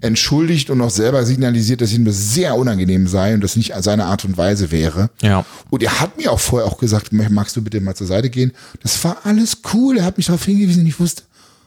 entschuldigt 0.00 0.68
und 0.68 0.80
auch 0.82 0.90
selber 0.90 1.24
signalisiert, 1.24 1.80
dass 1.80 1.92
ihm 1.92 2.04
das 2.04 2.34
sehr 2.34 2.56
unangenehm 2.56 3.06
sei 3.06 3.34
und 3.34 3.40
das 3.42 3.56
nicht 3.56 3.72
seine 3.78 4.04
Art 4.06 4.24
und 4.24 4.36
Weise 4.36 4.70
wäre. 4.70 5.10
Ja. 5.22 5.46
Und 5.70 5.82
er 5.82 6.00
hat 6.00 6.18
mir 6.18 6.30
auch 6.32 6.40
vorher 6.40 6.68
auch 6.68 6.76
gesagt, 6.78 7.12
magst 7.12 7.56
du 7.56 7.62
bitte 7.62 7.80
mal 7.80 7.94
zur 7.94 8.06
Seite 8.06 8.28
gehen? 8.28 8.52
Das 8.82 9.02
war 9.04 9.18
alles 9.24 9.58
cool, 9.72 9.98
er 9.98 10.04
hat 10.04 10.16
mich 10.18 10.26
darauf 10.26 10.44
hingewiesen 10.44 10.82
und 10.82 10.86
ich 10.88 11.00
wusste, 11.00 11.22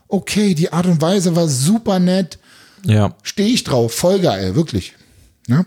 okay, 0.10 0.54
die 0.54 0.72
Art 0.72 0.86
und 0.86 1.02
Weise 1.02 1.36
war 1.36 1.48
super 1.48 2.00
nett, 2.00 2.38
Ja. 2.86 3.16
stehe 3.24 3.50
ich 3.50 3.64
drauf, 3.64 3.94
voll 3.94 4.20
geil, 4.20 4.54
wirklich. 4.54 4.94
Ja? 5.48 5.66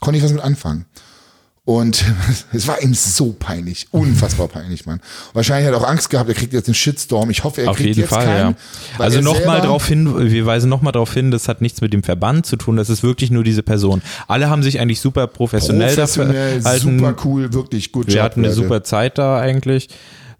Konnte 0.00 0.18
ich 0.18 0.24
was 0.24 0.32
mit 0.32 0.42
anfangen. 0.42 0.86
Und 1.68 2.02
es 2.54 2.66
war 2.66 2.80
ihm 2.80 2.94
so 2.94 3.36
peinlich, 3.38 3.88
unfassbar 3.90 4.48
peinlich, 4.48 4.86
Mann. 4.86 5.02
Wahrscheinlich 5.34 5.66
hat 5.66 5.74
er 5.74 5.84
auch 5.84 5.86
Angst 5.86 6.08
gehabt, 6.08 6.30
er 6.30 6.34
kriegt 6.34 6.54
jetzt 6.54 6.66
einen 6.66 6.74
Shitstorm. 6.74 7.28
Ich 7.28 7.44
hoffe, 7.44 7.60
er 7.60 7.72
Auf 7.72 7.76
kriegt 7.76 7.88
jeden 7.88 8.00
jetzt 8.00 8.08
Fall, 8.08 8.24
keinen. 8.24 8.50
ja. 8.52 8.54
Also 8.98 9.20
nochmal 9.20 9.60
darauf 9.60 9.86
hin, 9.86 10.30
wir 10.30 10.46
weisen 10.46 10.70
nochmal 10.70 10.94
darauf 10.94 11.12
hin, 11.12 11.30
das 11.30 11.46
hat 11.46 11.60
nichts 11.60 11.82
mit 11.82 11.92
dem 11.92 12.02
Verband 12.02 12.46
zu 12.46 12.56
tun, 12.56 12.76
das 12.78 12.88
ist 12.88 13.02
wirklich 13.02 13.30
nur 13.30 13.44
diese 13.44 13.62
Person. 13.62 14.00
Alle 14.28 14.48
haben 14.48 14.62
sich 14.62 14.80
eigentlich 14.80 15.02
super 15.02 15.26
professionell, 15.26 15.94
professionell, 15.94 16.62
dafür 16.62 16.80
super 16.80 17.16
cool, 17.24 17.52
wirklich 17.52 17.92
gut. 17.92 18.06
Wir 18.06 18.22
hatten 18.22 18.42
eine 18.46 18.54
super 18.54 18.82
Zeit 18.82 19.18
da 19.18 19.38
eigentlich. 19.38 19.90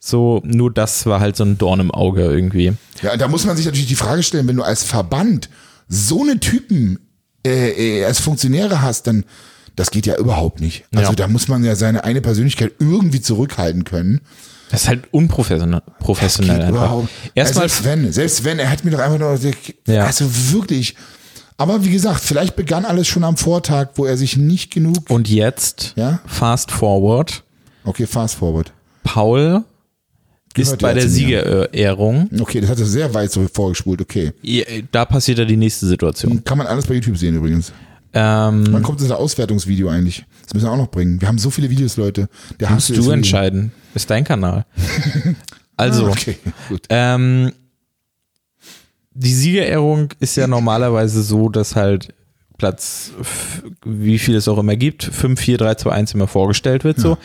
So, 0.01 0.41
nur 0.47 0.73
das 0.73 1.05
war 1.05 1.21
halt 1.21 1.37
so 1.37 1.45
ein 1.45 1.59
Dorn 1.59 1.81
im 1.81 1.91
Auge 1.91 2.23
irgendwie. 2.23 2.73
Ja, 3.03 3.19
da 3.19 3.29
muss 3.29 3.45
man 3.45 3.55
sich 3.55 3.67
natürlich 3.67 3.89
die 3.89 3.97
Frage 3.97 4.23
stellen, 4.23 4.49
wenn 4.49 4.57
du 4.57 4.63
als 4.63 4.83
Verband 4.83 5.51
so 5.89 6.23
eine 6.23 6.41
Typen 6.41 7.01
äh, 7.47 7.99
äh, 7.99 8.05
als 8.07 8.19
Funktionäre 8.19 8.81
hast, 8.81 9.07
dann 9.07 9.27
das 9.79 9.91
geht 9.91 10.07
ja 10.07 10.17
überhaupt 10.17 10.61
nicht. 10.61 10.85
Also 10.95 11.11
Ja. 11.11 11.15
da 11.17 11.29
muss 11.29 11.49
man 11.49 11.63
ja 11.65 11.75
seine 11.77 12.05
eine 12.05 12.21
Persönlichkeit 12.21 12.73
irgendwie 12.79 13.21
zurückhalten 13.21 13.85
können. 13.85 14.21
Das 14.71 14.83
ist 14.83 14.89
halt 14.89 15.05
unprofessionell 15.13 15.81
professionell 15.99 16.57
Geht 16.59 16.67
einfach. 16.67 17.03
Erstmal, 17.35 17.65
Also 17.65 17.75
selbst 17.77 17.85
wenn, 17.85 18.13
selbst 18.13 18.45
wenn, 18.45 18.59
er 18.59 18.71
hat 18.71 18.85
mir 18.85 18.91
doch 18.91 18.99
einfach 18.99 19.19
nur, 19.19 19.39
Ja. 19.87 20.05
also 20.05 20.27
wirklich. 20.53 20.95
Aber 21.57 21.85
wie 21.85 21.91
gesagt, 21.91 22.21
vielleicht 22.21 22.55
begann 22.55 22.85
alles 22.85 23.09
schon 23.09 23.25
am 23.25 23.37
Vortag, 23.37 23.89
wo 23.97 24.05
er 24.05 24.17
sich 24.17 24.37
nicht 24.37 24.71
genug. 24.73 25.09
und 25.11 25.29
jetzt, 25.29 25.95
Ja? 25.97 26.21
fast 26.27 26.71
forward, 26.71 27.43
Okay, 27.85 28.07
fast 28.07 28.35
forward. 28.35 28.73
Paul 29.03 29.65
ist 30.55 30.79
bei 30.79 30.93
der. 30.93 31.09
Siegerehrung. 31.09 32.29
Okay, 32.41 32.61
das 32.61 32.69
hat 32.71 32.79
er 32.79 32.85
sehr 32.85 33.15
weit 33.15 33.31
so 33.33 33.47
vorgespult. 33.53 34.01
Okay. 34.03 34.33
Da 34.93 35.05
passiert 35.05 35.39
ja 35.39 35.45
die 35.45 35.57
nächste 35.57 35.87
Situation. 35.87 36.43
Kann 36.45 36.59
man 36.59 36.67
alles 36.67 36.87
bei 36.87 36.95
YouTube 36.95 37.17
sehen 37.17 37.37
übrigens. 37.37 37.73
Ähm, 38.15 38.67
Wann 38.71 38.83
kommt 38.83 39.01
das 39.01 39.11
Auswertungsvideo 39.11 39.89
eigentlich? 39.89 40.25
Das 40.45 40.55
müssen 40.55 40.67
wir 40.67 40.73
auch 40.73 40.77
noch 40.79 40.91
bringen. 40.91 41.21
Wir 41.21 41.29
haben 41.29 41.39
so 41.39 41.51
viele 41.51 41.69
Videos, 41.71 41.97
Leute. 41.97 42.29
Der 42.59 42.71
musst 42.71 42.89
du 42.91 43.11
entscheiden. 43.11 43.73
Ist 43.95 44.11
dein 44.11 44.25
Kanal. 44.25 44.65
Also, 45.81 46.07
Ah, 46.09 46.11
okay, 46.11 46.37
gut. 46.69 46.87
ähm, 46.89 47.53
die 49.13 49.33
Siegerehrung 49.33 50.09
ist 50.19 50.37
ja 50.37 50.49
normalerweise 50.49 51.23
so, 51.23 51.49
dass 51.49 51.77
halt 51.77 52.13
Platz, 52.57 53.13
wie 53.85 54.19
viel 54.19 54.35
es 54.35 54.49
auch 54.49 54.59
immer 54.59 54.75
gibt, 54.75 55.05
5, 55.05 55.39
4, 55.41 55.59
3, 55.59 55.75
2, 55.77 55.91
1 55.93 56.15
immer 56.15 56.27
vorgestellt 56.27 56.83
wird. 56.83 56.99
So, 56.99 57.17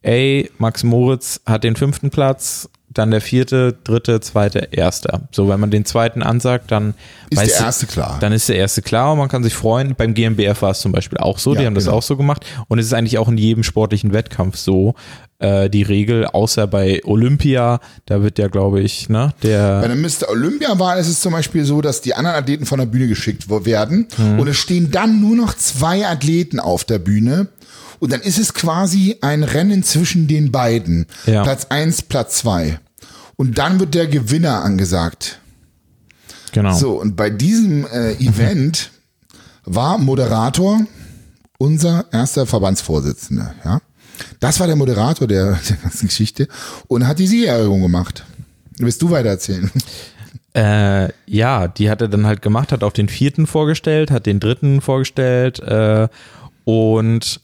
ey, 0.00 0.50
Max 0.56 0.84
Moritz 0.84 1.42
hat 1.44 1.64
den 1.64 1.76
fünften 1.76 2.08
Platz, 2.08 2.70
dann 2.90 3.10
der 3.10 3.20
vierte, 3.20 3.76
dritte, 3.84 4.20
zweite, 4.20 4.68
erster. 4.70 5.28
So, 5.30 5.48
wenn 5.48 5.60
man 5.60 5.70
den 5.70 5.84
zweiten 5.84 6.22
ansagt, 6.22 6.70
dann 6.70 6.94
Ist 7.30 7.40
der 7.42 7.60
erste 7.66 7.86
klar. 7.86 8.16
Dann 8.20 8.32
ist 8.32 8.48
der 8.48 8.56
erste 8.56 8.82
klar 8.82 9.12
und 9.12 9.18
man 9.18 9.28
kann 9.28 9.42
sich 9.44 9.54
freuen. 9.54 9.94
Beim 9.94 10.14
GmbF 10.14 10.62
war 10.62 10.70
es 10.70 10.80
zum 10.80 10.92
Beispiel 10.92 11.18
auch 11.18 11.38
so, 11.38 11.54
die 11.54 11.60
Ja, 11.60 11.66
haben 11.66 11.74
das 11.74 11.84
genau. 11.84 11.96
auch 11.98 12.02
so 12.02 12.16
gemacht. 12.16 12.46
Und 12.68 12.78
es 12.78 12.86
ist 12.86 12.94
eigentlich 12.94 13.18
auch 13.18 13.28
in 13.28 13.36
jedem 13.38 13.62
sportlichen 13.62 14.12
Wettkampf 14.12 14.56
so, 14.56 14.94
äh, 15.38 15.68
die 15.70 15.82
Regel, 15.82 16.26
außer 16.26 16.66
bei 16.66 17.00
Olympia, 17.04 17.78
da 18.06 18.22
wird 18.22 18.38
ja, 18.38 18.48
glaube 18.48 18.80
ich, 18.80 19.08
ne, 19.08 19.32
Bei 19.42 19.48
der, 19.48 19.86
der 19.86 19.94
Mr. 19.96 20.28
Olympia-Wahl 20.30 20.98
ist 20.98 21.08
es 21.08 21.20
zum 21.20 21.32
Beispiel 21.32 21.64
so, 21.64 21.80
dass 21.80 22.00
die 22.00 22.14
anderen 22.14 22.36
Athleten 22.36 22.66
von 22.66 22.78
der 22.80 22.86
Bühne 22.86 23.06
geschickt 23.06 23.48
werden 23.48 24.08
Mhm. 24.16 24.40
und 24.40 24.48
es 24.48 24.56
stehen 24.56 24.90
dann 24.90 25.20
nur 25.20 25.36
noch 25.36 25.54
zwei 25.54 26.06
Athleten 26.06 26.58
auf 26.58 26.84
der 26.84 26.98
Bühne 26.98 27.48
und 27.98 28.12
dann 28.12 28.20
ist 28.20 28.38
es 28.38 28.54
quasi 28.54 29.16
ein 29.20 29.42
Rennen 29.42 29.82
zwischen 29.82 30.26
den 30.26 30.52
beiden. 30.52 31.06
Ja. 31.26 31.42
Platz 31.42 31.66
eins, 31.70 32.02
Platz 32.02 32.38
zwei. 32.38 32.78
Und 33.36 33.58
dann 33.58 33.78
wird 33.78 33.94
der 33.94 34.06
Gewinner 34.06 34.64
angesagt. 34.64 35.40
genau. 36.52 36.74
So, 36.74 37.00
und 37.00 37.16
bei 37.16 37.30
diesem 37.30 37.86
äh, 37.86 38.12
Event 38.14 38.90
war 39.64 39.98
Moderator 39.98 40.80
unser 41.58 42.06
erster 42.12 42.46
Verbandsvorsitzender, 42.46 43.54
ja. 43.64 43.80
Das 44.40 44.58
war 44.58 44.66
der 44.66 44.76
Moderator 44.76 45.28
der, 45.28 45.58
der 45.68 45.76
ganzen 45.76 46.08
Geschichte 46.08 46.48
und 46.88 47.06
hat 47.06 47.18
die 47.18 47.26
Siegerehrung 47.26 47.82
gemacht. 47.82 48.24
Willst 48.78 49.02
du 49.02 49.10
weiter 49.10 49.30
erzählen? 49.30 49.70
Äh, 50.54 51.12
ja, 51.26 51.68
die 51.68 51.90
hat 51.90 52.00
er 52.00 52.08
dann 52.08 52.26
halt 52.26 52.42
gemacht, 52.42 52.72
hat 52.72 52.82
auch 52.82 52.92
den 52.92 53.08
vierten 53.08 53.46
vorgestellt, 53.46 54.10
hat 54.10 54.26
den 54.26 54.40
dritten 54.40 54.80
vorgestellt 54.80 55.60
äh, 55.60 56.08
und 56.64 57.40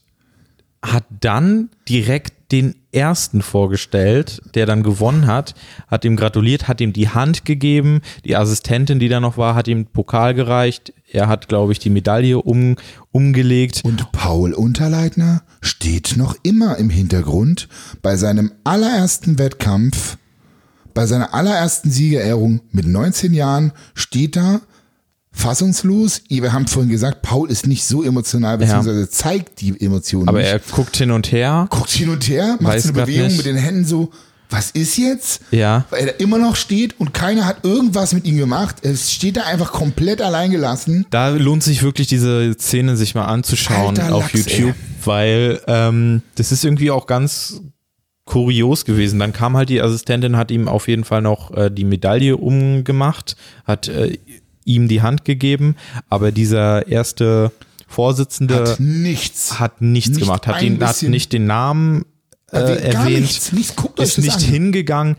hat 0.84 1.04
dann 1.20 1.70
direkt 1.88 2.52
den 2.52 2.74
ersten 2.92 3.42
vorgestellt, 3.42 4.42
der 4.54 4.66
dann 4.66 4.82
gewonnen 4.82 5.26
hat, 5.26 5.54
hat 5.88 6.04
ihm 6.04 6.14
gratuliert, 6.14 6.68
hat 6.68 6.80
ihm 6.80 6.92
die 6.92 7.08
Hand 7.08 7.44
gegeben, 7.44 8.00
die 8.24 8.36
Assistentin, 8.36 8.98
die 8.98 9.08
da 9.08 9.18
noch 9.18 9.36
war, 9.38 9.54
hat 9.54 9.66
ihm 9.66 9.86
Pokal 9.86 10.34
gereicht, 10.34 10.92
er 11.10 11.28
hat, 11.28 11.48
glaube 11.48 11.72
ich, 11.72 11.78
die 11.78 11.90
Medaille 11.90 12.38
um, 12.38 12.76
umgelegt. 13.12 13.80
Und 13.84 14.12
Paul 14.12 14.52
Unterleitner 14.52 15.42
steht 15.62 16.16
noch 16.16 16.36
immer 16.42 16.76
im 16.76 16.90
Hintergrund 16.90 17.68
bei 18.02 18.16
seinem 18.16 18.52
allerersten 18.62 19.38
Wettkampf, 19.38 20.18
bei 20.92 21.06
seiner 21.06 21.34
allerersten 21.34 21.90
Siegerehrung 21.90 22.60
mit 22.70 22.86
19 22.86 23.32
Jahren 23.32 23.72
steht 23.94 24.36
da 24.36 24.60
fassungslos. 25.34 26.22
Wir 26.28 26.52
haben 26.52 26.66
vorhin 26.66 26.90
gesagt, 26.90 27.22
Paul 27.22 27.50
ist 27.50 27.66
nicht 27.66 27.84
so 27.84 28.02
emotional, 28.02 28.56
beziehungsweise 28.56 29.10
zeigt 29.10 29.60
die 29.60 29.78
Emotionen 29.80 30.28
Aber 30.28 30.38
nicht. 30.38 30.48
er 30.48 30.60
guckt 30.60 30.96
hin 30.96 31.10
und 31.10 31.32
her. 31.32 31.66
guckt 31.70 31.90
hin 31.90 32.08
und 32.08 32.26
her, 32.28 32.56
macht 32.60 32.80
so 32.80 32.90
eine 32.90 33.02
Bewegung 33.02 33.26
nicht. 33.26 33.38
mit 33.38 33.46
den 33.46 33.56
Händen 33.56 33.84
so, 33.84 34.10
was 34.48 34.70
ist 34.70 34.96
jetzt? 34.96 35.40
Ja. 35.50 35.84
Weil 35.90 36.06
er 36.08 36.20
immer 36.20 36.38
noch 36.38 36.54
steht 36.54 37.00
und 37.00 37.12
keiner 37.12 37.46
hat 37.46 37.64
irgendwas 37.64 38.12
mit 38.12 38.24
ihm 38.24 38.36
gemacht. 38.36 38.76
Es 38.82 39.10
steht 39.10 39.36
da 39.36 39.42
einfach 39.42 39.72
komplett 39.72 40.22
allein 40.22 40.52
gelassen. 40.52 41.06
Da 41.10 41.30
lohnt 41.30 41.64
sich 41.64 41.82
wirklich 41.82 42.06
diese 42.06 42.54
Szene 42.54 42.96
sich 42.96 43.16
mal 43.16 43.24
anzuschauen 43.24 43.98
Alter 43.98 44.14
auf 44.14 44.32
Lachs, 44.32 44.56
YouTube, 44.56 44.76
weil 45.04 45.60
ähm, 45.66 46.22
das 46.36 46.52
ist 46.52 46.64
irgendwie 46.64 46.92
auch 46.92 47.06
ganz 47.06 47.60
kurios 48.24 48.84
gewesen. 48.84 49.18
Dann 49.18 49.32
kam 49.32 49.56
halt 49.56 49.68
die 49.68 49.82
Assistentin, 49.82 50.36
hat 50.36 50.50
ihm 50.52 50.68
auf 50.68 50.86
jeden 50.88 51.04
Fall 51.04 51.22
noch 51.22 51.50
äh, 51.56 51.70
die 51.70 51.84
Medaille 51.84 52.36
umgemacht, 52.36 53.36
hat 53.64 53.88
äh, 53.88 54.18
ihm 54.64 54.88
die 54.88 55.02
Hand 55.02 55.24
gegeben, 55.24 55.76
aber 56.08 56.32
dieser 56.32 56.86
erste 56.88 57.52
Vorsitzende 57.86 58.54
Hat 58.56 58.68
hat, 58.70 58.80
nichts. 58.80 59.54
nichts 59.80 60.10
nicht 60.10 60.20
gemacht, 60.20 60.46
hat, 60.46 60.60
den, 60.60 60.80
hat 60.84 61.02
nicht 61.02 61.32
den 61.32 61.46
Namen 61.46 62.04
äh, 62.50 62.58
Erwähnt- 62.58 63.20
nichts, 63.20 63.52
nichts. 63.52 63.74
Ist 63.98 64.18
nicht 64.18 64.34
an. 64.36 64.40
hingegangen. 64.42 65.16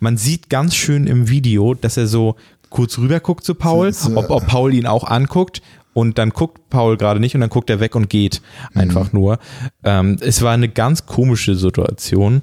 Man 0.00 0.16
sieht 0.16 0.48
ganz 0.50 0.74
schön 0.74 1.06
im 1.06 1.28
Video, 1.28 1.74
dass 1.74 1.96
er 1.96 2.06
so 2.06 2.36
kurz 2.70 2.98
rüber 2.98 3.20
guckt 3.20 3.44
zu 3.44 3.54
Paul, 3.54 3.92
So- 3.92 4.10
so- 4.10 4.16
ob, 4.16 4.30
ob 4.30 4.46
Paul 4.46 4.74
ihn 4.74 4.86
auch 4.86 5.04
anguckt 5.04 5.62
und 5.94 6.18
dann 6.18 6.30
guckt 6.30 6.68
Paul 6.70 6.96
gerade 6.96 7.18
nicht 7.18 7.34
und 7.34 7.40
dann 7.40 7.50
guckt 7.50 7.70
er 7.70 7.80
weg 7.80 7.94
und 7.94 8.08
geht 8.10 8.42
Mhm. 8.74 8.80
einfach 8.80 9.12
nur. 9.12 9.38
Ähm, 9.84 10.16
es 10.20 10.42
war 10.42 10.52
eine 10.52 10.68
ganz 10.68 11.06
komische 11.06 11.54
Situation. 11.54 12.42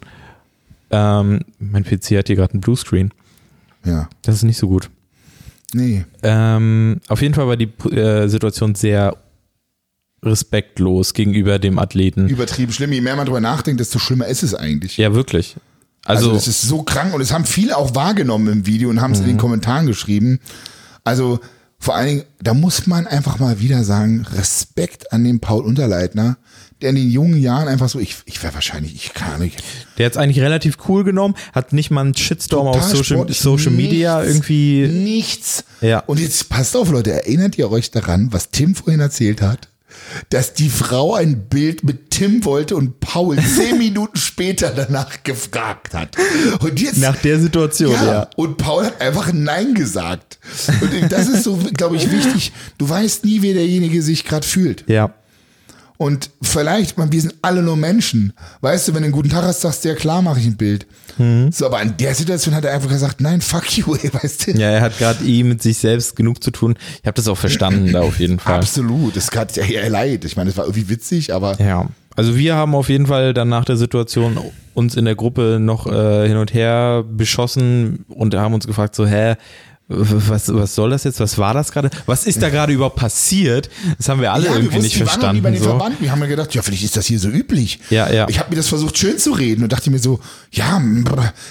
Ähm, 0.92 1.42
mein 1.60 1.84
PC 1.84 2.18
hat 2.18 2.28
hier 2.28 2.36
gerade 2.36 2.54
einen 2.54 2.62
Bluescreen. 2.62 3.12
Ja. 3.86 4.10
Das 4.24 4.36
ist 4.36 4.44
nicht 4.44 4.58
so 4.58 4.68
gut. 4.68 4.90
Nee. 5.74 6.06
Ähm, 6.24 7.02
auf 7.08 7.22
jeden 7.22 7.34
Fall 7.34 7.48
war 7.48 7.58
die 7.58 7.72
äh, 7.92 8.28
Situation 8.28 8.76
sehr 8.76 9.16
respektlos 10.24 11.14
gegenüber 11.14 11.60
dem 11.60 11.78
Athleten. 11.80 12.28
Übertrieben 12.30 12.72
schlimm. 12.74 12.92
Je 12.92 13.02
mehr 13.02 13.16
man 13.16 13.26
drüber 13.26 13.42
nachdenkt, 13.42 13.80
desto 13.80 14.00
schlimmer 14.00 14.28
ist 14.28 14.44
es 14.44 14.54
eigentlich. 14.56 14.98
Ja, 14.98 15.14
wirklich. 15.14 15.56
Also, 16.06 16.28
Also, 16.32 16.38
es 16.38 16.48
ist 16.48 16.62
so 16.64 16.84
krank 16.84 17.14
und 17.14 17.22
es 17.22 17.32
haben 17.34 17.46
viele 17.46 17.78
auch 17.78 17.96
wahrgenommen 17.96 18.48
im 18.52 18.66
Video 18.66 18.90
und 18.90 19.02
haben 19.02 19.12
es 19.12 19.20
in 19.20 19.26
Mhm. 19.26 19.30
den 19.30 19.38
Kommentaren 19.38 19.86
geschrieben. 19.88 20.40
Also 21.04 21.40
vor 21.80 21.96
allen 21.96 22.08
Dingen, 22.08 22.24
da 22.42 22.54
muss 22.54 22.88
man 22.88 23.06
einfach 23.06 23.40
mal 23.40 23.60
wieder 23.60 23.84
sagen, 23.84 24.26
Respekt 24.36 25.12
an 25.14 25.24
den 25.24 25.40
Paul 25.40 25.64
Unterleitner, 25.66 26.38
der 26.82 26.90
in 26.90 26.96
den 26.96 27.10
jungen 27.10 27.42
Jahren 27.42 27.68
einfach 27.68 27.90
so, 27.90 28.00
ich, 28.00 28.18
ich 28.26 28.44
wäre 28.44 28.54
wahrscheinlich, 28.54 28.96
ich 28.96 29.14
kann 29.14 29.40
nicht. 29.40 29.64
der 29.98 30.08
hat 30.08 30.14
es 30.14 30.18
eigentlich 30.18 30.42
relativ 30.42 30.78
cool 30.88 31.04
genommen, 31.04 31.36
hat 31.54 31.74
nicht 31.74 31.90
mal 31.90 32.02
einen 32.02 32.16
Shitstorm 32.16 32.68
auf 32.68 32.76
total 32.76 32.90
Social, 32.90 33.18
sportlich, 33.18 33.40
Social 33.40 33.72
Media 33.72 34.20
nichts, 34.20 34.36
irgendwie. 34.36 34.88
Nichts. 34.88 35.64
Ja. 35.82 36.00
Und 36.00 36.20
jetzt 36.20 36.50
passt 36.50 36.76
auf, 36.76 36.92
Leute, 36.92 37.12
erinnert 37.12 37.58
ihr 37.58 37.72
euch 37.72 37.92
daran, 37.92 38.28
was 38.32 38.50
Tim 38.50 38.76
vorhin 38.76 39.00
erzählt 39.00 39.42
hat? 39.42 39.70
dass 40.30 40.54
die 40.54 40.70
Frau 40.70 41.16
ein 41.16 41.48
Bild 41.48 41.84
mit 41.84 42.12
Tim 42.12 42.46
wollte 42.46 42.76
und 42.76 43.00
Paul 43.00 43.38
zehn 43.56 43.78
Minuten 43.78 44.18
später 44.18 44.70
danach 44.70 45.24
gefragt 45.24 45.94
hat. 45.94 46.16
Und 46.60 46.80
jetzt. 46.80 46.98
Nach 46.98 47.16
der 47.18 47.40
Situation, 47.40 47.94
ja. 47.94 48.06
ja. 48.06 48.30
Und 48.36 48.58
Paul 48.58 48.86
hat 48.86 49.02
einfach 49.02 49.32
Nein 49.34 49.74
gesagt. 49.74 50.40
Und 50.82 51.12
das 51.12 51.28
ist 51.28 51.44
so, 51.44 51.58
glaube 51.74 51.96
ich, 51.96 52.12
wichtig. 52.12 52.52
Du 52.78 52.88
weißt 52.88 53.26
nie, 53.26 53.42
wie 53.42 53.54
derjenige 53.54 54.02
sich 54.02 54.26
gerade 54.26 54.46
fühlt. 54.46 54.84
Ja. 54.88 55.14
Und 55.98 56.30
vielleicht, 56.42 56.98
man, 56.98 57.12
wir 57.12 57.22
sind 57.22 57.36
alle 57.42 57.62
nur 57.62 57.78
Menschen. 57.78 58.34
Weißt 58.62 58.88
du, 58.88 58.94
wenn 58.94 59.02
du 59.02 59.06
einen 59.06 59.14
guten 59.14 59.30
Tag 59.30 59.44
hast, 59.44 59.62
sagst 59.62 59.86
du, 59.86 59.90
ja 59.90 59.96
klar, 59.96 60.22
mache 60.22 60.40
ich 60.40 60.46
ein 60.46 60.58
Bild. 60.58 60.86
Mhm. 61.18 61.52
So, 61.52 61.66
aber 61.68 61.82
in 61.82 61.96
der 61.98 62.14
Situation 62.16 62.54
hat 62.54 62.66
er 62.66 62.74
einfach 62.74 62.90
gesagt, 62.90 63.22
nein, 63.22 63.42
fuck 63.42 63.78
you, 63.78 63.96
ey, 64.02 64.14
weißt 64.14 64.48
du? 64.48 64.52
Ja, 64.52 64.70
er 64.70 64.82
hat 64.82 64.98
gerade 64.98 65.24
eh 65.26 65.44
mit 65.44 65.62
sich 65.62 65.78
selbst 65.78 66.16
genug 66.16 66.44
zu 66.44 66.52
tun. 66.52 66.76
Ich 67.02 67.08
habe 67.08 67.16
das 67.16 67.28
auch 67.28 67.38
verstanden 67.38 67.94
da 67.94 68.02
auf 68.02 68.20
jeden 68.20 68.40
Fall. 68.40 68.56
Absolut, 68.56 69.16
es 69.16 69.32
hat 69.32 69.56
ja 69.56 69.88
leid. 69.88 70.26
Ich 70.26 70.36
meine, 70.36 70.50
es 70.50 70.58
war 70.58 70.66
irgendwie 70.66 70.90
witzig, 70.90 71.34
aber. 71.34 71.60
Ja. 71.62 71.88
Also 72.16 72.38
wir 72.38 72.56
haben 72.56 72.76
auf 72.76 72.88
jeden 72.88 73.08
Fall 73.08 73.34
dann 73.34 73.50
nach 73.50 73.66
der 73.66 73.76
Situation 73.76 74.40
uns 74.74 74.96
in 74.96 75.06
der 75.06 75.16
Gruppe 75.16 75.58
noch 75.60 75.86
äh, 75.88 76.28
hin 76.28 76.38
und 76.38 76.54
her 76.54 77.04
beschossen 77.10 78.06
und 78.08 78.34
haben 78.36 78.54
uns 78.54 78.68
gefragt, 78.68 78.96
so, 78.96 79.06
hä, 79.06 79.36
was, 79.88 80.52
was 80.52 80.74
soll 80.74 80.90
das 80.90 81.04
jetzt? 81.04 81.20
Was 81.20 81.38
war 81.38 81.54
das 81.54 81.72
gerade? 81.72 81.92
Was 82.08 82.26
ist 82.26 82.42
da 82.42 82.50
gerade 82.50 82.74
überhaupt 82.74 82.96
passiert? 82.96 83.70
Das 83.98 84.10
haben 84.10 84.20
wir 84.20 84.34
alle 84.34 84.48
ja, 84.48 84.56
irgendwie 84.56 84.76
wir 84.76 84.82
nicht 84.82 84.98
verstanden. 84.98 85.44
Wir, 85.44 85.58
so. 85.60 85.66
Verband. 85.66 86.02
wir 86.02 86.12
haben 86.12 86.22
ja 86.22 86.28
gedacht, 86.28 86.56
ja, 86.56 86.64
vielleicht 86.64 86.84
ist 86.84 86.98
das 86.98 87.06
hier 87.06 87.20
so 87.20 87.30
üblich. 87.30 87.80
Ja, 87.92 88.12
ja. 88.12 88.28
Ich 88.28 88.40
habe 88.40 88.50
mir 88.50 88.56
das 88.56 88.68
versucht 88.68 88.98
schön 88.98 89.20
zu 89.20 89.34
reden 89.34 89.64
und 89.64 89.72
dachte 89.72 89.92
mir 89.92 90.00
so, 90.00 90.20
ja, 90.52 90.82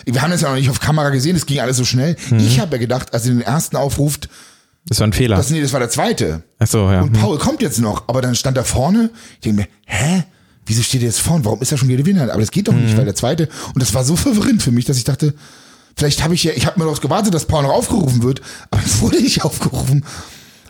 wir 0.05 0.23
haben 0.23 0.31
das 0.33 0.41
ja 0.41 0.49
noch 0.49 0.57
nicht 0.57 0.69
auf 0.69 0.81
Kamera 0.81 1.11
gesehen, 1.11 1.37
es 1.37 1.47
ging 1.47 1.61
alles 1.61 1.77
so 1.77 1.85
schnell. 1.85 2.17
Mhm. 2.31 2.39
Ich 2.39 2.59
habe 2.59 2.73
ja 2.73 2.79
gedacht, 2.81 3.15
als 3.15 3.25
ihr 3.27 3.33
den 3.33 3.43
ersten 3.43 3.77
aufruft, 3.77 4.29
das 4.87 5.01
war 5.01 5.07
ein 5.07 5.13
Fehler. 5.13 5.37
Das, 5.37 5.49
nee, 5.51 5.63
das 5.63 5.73
war 5.73 5.81
der 5.81 5.89
zweite. 5.89 6.43
Ach 6.59 6.67
so, 6.67 6.91
ja. 6.91 7.03
Und 7.03 7.13
Paul 7.13 7.39
kommt 7.39 7.63
jetzt 7.63 7.81
noch, 7.81 8.09
aber 8.09 8.21
dann 8.21 8.35
stand 8.35 8.57
er 8.57 8.65
vorne. 8.65 9.11
Ich 9.35 9.41
denke 9.41 9.63
mir, 9.63 9.69
hä? 9.87 10.25
Wieso 10.67 10.83
steht 10.83 11.03
er 11.03 11.07
jetzt 11.07 11.21
vorne? 11.21 11.45
Warum 11.45 11.61
ist 11.63 11.73
er 11.73 11.79
schon 11.79 11.89
wieder 11.89 11.99
Gewinner? 11.99 12.31
Aber 12.31 12.41
das 12.41 12.51
geht 12.51 12.69
doch 12.69 12.73
mhm. 12.73 12.85
nicht, 12.85 12.97
weil 12.97 13.05
der 13.05 13.15
zweite. 13.15 13.49
Und 13.75 13.81
das 13.81 13.95
war 13.95 14.05
so 14.05 14.17
verwirrend 14.17 14.63
für 14.63 14.73
mich, 14.73 14.85
dass 14.85 14.97
ich 14.97 15.05
dachte, 15.05 15.35
Vielleicht 15.97 16.23
habe 16.23 16.35
ich 16.35 16.45
ja, 16.45 16.53
ich 16.55 16.67
habe 16.67 16.79
mir 16.79 16.85
darauf 16.85 17.01
gewartet, 17.01 17.35
dass 17.35 17.47
Paul 17.47 17.63
noch 17.63 17.73
aufgerufen 17.73 18.23
wird, 18.23 18.43
aber 18.71 18.83
es 18.85 19.01
wurde 19.01 19.21
nicht 19.21 19.45
aufgerufen. 19.45 20.05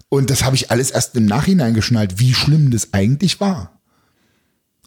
Und 0.08 0.30
das 0.30 0.44
habe 0.44 0.54
ich 0.54 0.70
alles 0.70 0.90
erst 0.90 1.16
im 1.16 1.26
Nachhinein 1.26 1.74
geschnallt, 1.74 2.20
wie 2.20 2.34
schlimm 2.34 2.70
das 2.70 2.92
eigentlich 2.92 3.40
war. 3.40 3.80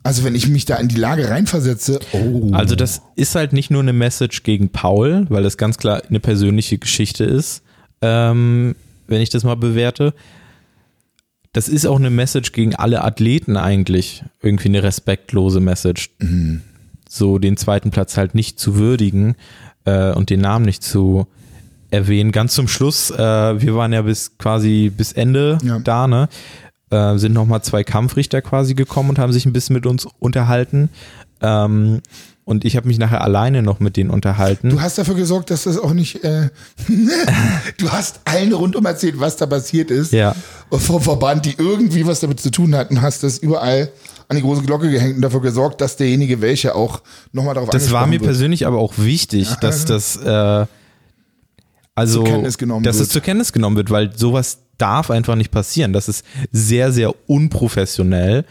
Also 0.04 0.24
wenn 0.24 0.36
ich 0.36 0.48
mich 0.48 0.64
da 0.64 0.78
in 0.78 0.88
die 0.88 0.96
Lage 0.96 1.30
reinversetze, 1.30 2.00
oh. 2.14 2.52
Also 2.54 2.76
das 2.76 3.02
ist 3.16 3.36
halt 3.36 3.52
nicht 3.52 3.72
nur 3.72 3.82
eine 3.82 3.94
Message 3.94 4.44
gegen 4.44 4.70
Paul, 4.70 5.26
weil 5.30 5.44
das 5.44 5.58
ganz 5.58 5.78
klar 5.78 6.02
eine 6.08 6.22
persönliche 6.22 6.78
Geschichte 6.78 7.26
ist, 7.26 7.62
ähm, 8.02 8.76
wenn 9.08 9.22
ich 9.22 9.30
das 9.30 9.44
mal 9.44 9.56
bewerte. 9.56 10.14
Das 11.52 11.68
ist 11.68 11.86
auch 11.86 11.98
eine 11.98 12.10
Message 12.10 12.52
gegen 12.52 12.76
alle 12.76 13.04
Athleten 13.04 13.58
eigentlich. 13.58 14.24
Irgendwie 14.42 14.70
eine 14.70 14.84
respektlose 14.84 15.60
Message. 15.60 16.12
Mhm. 16.20 16.62
So 17.10 17.38
den 17.40 17.58
zweiten 17.58 17.90
Platz 17.90 18.16
halt 18.16 18.36
nicht 18.36 18.60
zu 18.60 18.76
würdigen 18.76 19.36
äh, 19.88 20.12
und 20.12 20.30
den 20.30 20.42
Namen 20.42 20.66
nicht 20.66 20.84
zu 20.84 21.26
erwähnen. 21.90 22.32
Ganz 22.32 22.54
zum 22.54 22.68
Schluss, 22.68 23.10
äh, 23.10 23.16
wir 23.18 23.76
waren 23.76 23.94
ja 23.94 24.02
bis 24.04 24.38
quasi 24.38 24.92
bis 24.96 25.14
Ende 25.14 25.58
ja. 25.64 25.80
da, 25.80 26.08
ne? 26.08 26.28
Äh, 26.90 27.18
sind 27.18 27.34
nochmal 27.34 27.62
zwei 27.64 27.84
Kampfrichter 27.84 28.42
quasi 28.42 28.74
gekommen 28.74 29.10
und 29.10 29.20
haben 29.20 29.34
sich 29.34 29.46
ein 29.46 29.54
bisschen 29.54 29.74
mit 29.74 29.86
uns 29.86 30.08
unterhalten. 30.20 30.90
Ähm, 31.42 32.02
und 32.46 32.64
ich 32.64 32.78
habe 32.78 32.88
mich 32.88 32.98
nachher 32.98 33.22
alleine 33.22 33.62
noch 33.62 33.82
mit 33.82 33.98
denen 33.98 34.10
unterhalten. 34.10 34.70
Du 34.70 34.80
hast 34.80 34.98
dafür 34.98 35.16
gesorgt, 35.16 35.50
dass 35.50 35.64
das 35.64 35.78
auch 35.78 35.94
nicht. 35.94 36.24
Äh, 36.24 36.50
du 37.78 37.90
hast 37.90 38.22
allen 38.24 38.54
rundum 38.54 38.86
erzählt, 38.86 39.20
was 39.20 39.36
da 39.36 39.46
passiert 39.46 39.92
ist. 39.92 40.14
Ja. 40.14 40.34
Vom 40.72 41.02
Verband, 41.02 41.46
die 41.46 41.56
irgendwie 41.58 42.08
was 42.08 42.22
damit 42.22 42.40
zu 42.40 42.50
tun 42.50 42.74
hatten, 42.74 43.02
hast 43.02 43.24
das 43.24 43.38
überall 43.38 43.90
an 44.30 44.36
die 44.36 44.44
große 44.44 44.64
Glocke 44.64 44.90
gehängt 44.90 45.16
und 45.16 45.22
dafür 45.22 45.42
gesorgt, 45.42 45.82
dass 45.82 45.96
derjenige 45.96 46.42
welche 46.42 46.76
auch 46.76 47.02
nochmal 47.32 47.54
darauf 47.56 47.70
Das 47.70 47.92
war 47.92 48.06
mir 48.08 48.14
wird. 48.14 48.24
persönlich 48.24 48.68
aber 48.68 48.78
auch 48.78 48.94
wichtig, 48.98 49.54
dass 49.62 49.86
das 49.86 50.18
äh, 50.18 50.66
also 51.96 52.24
dass 52.24 52.60
wird. 52.60 52.86
es 52.86 53.10
zur 53.10 53.22
Kenntnis 53.22 53.54
genommen 53.54 53.76
wird, 53.76 53.90
weil 53.90 54.16
sowas 54.16 54.60
darf 54.78 55.10
einfach 55.10 55.36
nicht 55.36 55.50
passieren. 55.50 55.94
Das 55.94 56.08
ist 56.08 56.24
sehr, 56.52 56.92
sehr 56.92 57.14
unprofessionell 57.28 58.46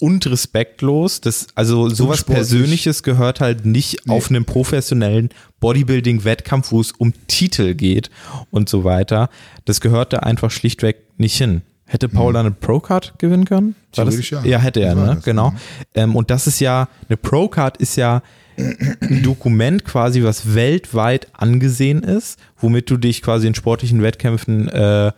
und 0.00 0.26
respektlos. 0.26 1.20
Das, 1.20 1.48
also 1.54 1.88
sowas 1.88 2.24
Persönliches 2.24 3.02
gehört 3.02 3.40
halt 3.40 3.66
nicht 3.66 4.06
nee. 4.06 4.14
auf 4.14 4.30
einem 4.30 4.44
professionellen 4.44 5.30
Bodybuilding-Wettkampf, 5.60 6.72
wo 6.72 6.80
es 6.80 6.92
um 6.92 7.12
Titel 7.26 7.74
geht 7.74 8.10
und 8.50 8.68
so 8.68 8.84
weiter. 8.84 9.30
Das 9.64 9.80
gehört 9.80 10.12
da 10.12 10.18
einfach 10.18 10.50
schlichtweg 10.50 10.96
nicht 11.18 11.36
hin. 11.36 11.62
Hätte 11.90 12.10
Paul 12.10 12.32
mhm. 12.32 12.34
dann 12.34 12.46
eine 12.46 12.54
Pro-Card 12.54 13.14
gewinnen 13.18 13.46
können? 13.46 13.74
War 13.94 14.04
das? 14.04 14.28
Ja. 14.28 14.44
ja, 14.44 14.58
hätte 14.58 14.80
er, 14.80 14.94
ne? 14.94 15.14
Das, 15.16 15.24
genau. 15.24 15.54
Ähm, 15.94 16.16
und 16.16 16.30
das 16.30 16.46
ist 16.46 16.60
ja, 16.60 16.86
eine 17.08 17.16
Pro-Card 17.16 17.78
ist 17.78 17.96
ja 17.96 18.22
ein 18.58 19.22
Dokument 19.22 19.86
quasi, 19.86 20.22
was 20.22 20.54
weltweit 20.54 21.28
angesehen 21.32 22.02
ist, 22.02 22.38
womit 22.58 22.90
du 22.90 22.98
dich 22.98 23.22
quasi 23.22 23.46
in 23.46 23.54
sportlichen 23.54 24.02
Wettkämpfen 24.02 24.68
äh, 24.68 25.12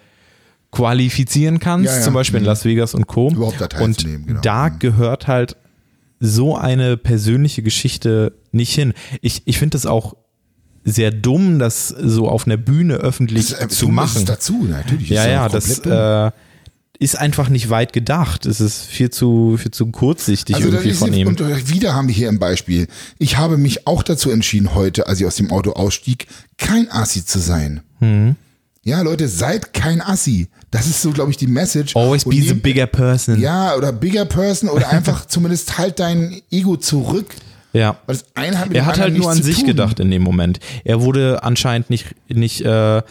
qualifizieren 0.70 1.58
kannst, 1.58 1.86
ja, 1.86 1.96
ja. 1.96 2.02
zum 2.02 2.14
Beispiel 2.14 2.38
in 2.38 2.44
mhm. 2.44 2.48
Las 2.48 2.64
Vegas 2.64 2.94
und 2.94 3.08
Co. 3.08 3.30
Überhaupt 3.30 3.60
da 3.60 3.80
und 3.80 3.98
genau. 3.98 4.40
da 4.40 4.68
mhm. 4.68 4.78
gehört 4.78 5.26
halt 5.26 5.56
so 6.20 6.56
eine 6.56 6.96
persönliche 6.96 7.62
Geschichte 7.62 8.34
nicht 8.52 8.74
hin. 8.74 8.92
Ich, 9.22 9.42
ich 9.46 9.58
finde 9.58 9.72
das 9.72 9.86
auch 9.86 10.14
sehr 10.84 11.10
dumm, 11.10 11.58
das 11.58 11.88
so 11.88 12.28
auf 12.28 12.46
einer 12.46 12.56
Bühne 12.56 12.94
öffentlich 12.94 13.54
das, 13.56 13.76
zu 13.76 13.88
machen. 13.88 14.24
dazu, 14.26 14.66
natürlich. 14.68 15.08
Ja, 15.08 15.26
ja, 15.26 15.48
das, 15.48 15.80
äh, 15.80 16.30
ist 17.00 17.18
einfach 17.18 17.48
nicht 17.48 17.70
weit 17.70 17.94
gedacht. 17.94 18.44
Es 18.44 18.60
ist 18.60 18.84
viel 18.84 19.08
zu, 19.08 19.56
viel 19.56 19.70
zu 19.70 19.86
kurzsichtig 19.86 20.56
also 20.56 20.68
irgendwie 20.68 20.92
von 20.92 21.12
ihm. 21.12 21.28
Und 21.28 21.40
wieder 21.70 21.94
haben 21.94 22.08
wir 22.08 22.14
hier 22.14 22.28
ein 22.28 22.38
Beispiel. 22.38 22.88
Ich 23.18 23.38
habe 23.38 23.56
mich 23.56 23.86
auch 23.86 24.02
dazu 24.02 24.30
entschieden 24.30 24.74
heute, 24.74 25.06
als 25.06 25.18
ich 25.18 25.26
aus 25.26 25.36
dem 25.36 25.50
Auto 25.50 25.72
ausstieg, 25.72 26.26
kein 26.58 26.90
Assi 26.92 27.24
zu 27.24 27.38
sein. 27.38 27.80
Mhm. 28.00 28.36
Ja, 28.82 29.00
Leute, 29.00 29.28
seid 29.28 29.72
kein 29.72 30.02
Assi. 30.02 30.48
Das 30.70 30.86
ist 30.86 31.00
so, 31.00 31.10
glaube 31.12 31.30
ich, 31.30 31.38
die 31.38 31.46
Message. 31.46 31.96
Always 31.96 32.26
be 32.26 32.42
the 32.42 32.52
bigger 32.52 32.86
person. 32.86 33.40
Ja, 33.40 33.74
oder 33.76 33.92
bigger 33.92 34.26
person 34.26 34.68
oder 34.68 34.88
einfach 34.90 35.24
zumindest 35.24 35.78
halt 35.78 36.00
dein 36.00 36.42
Ego 36.50 36.76
zurück. 36.76 37.34
Ja. 37.72 37.96
Weil 38.04 38.16
das 38.16 38.26
eine 38.34 38.58
hat 38.58 38.68
mit 38.68 38.76
er 38.76 38.84
hat 38.84 38.98
halt 38.98 39.16
nur 39.16 39.30
an 39.30 39.42
sich 39.42 39.60
tun. 39.60 39.68
gedacht 39.68 40.00
in 40.00 40.10
dem 40.10 40.22
Moment. 40.22 40.60
Er 40.84 41.00
wurde 41.00 41.42
anscheinend 41.44 41.88
nicht, 41.88 42.14
nicht 42.28 42.60
äh, 42.60 43.02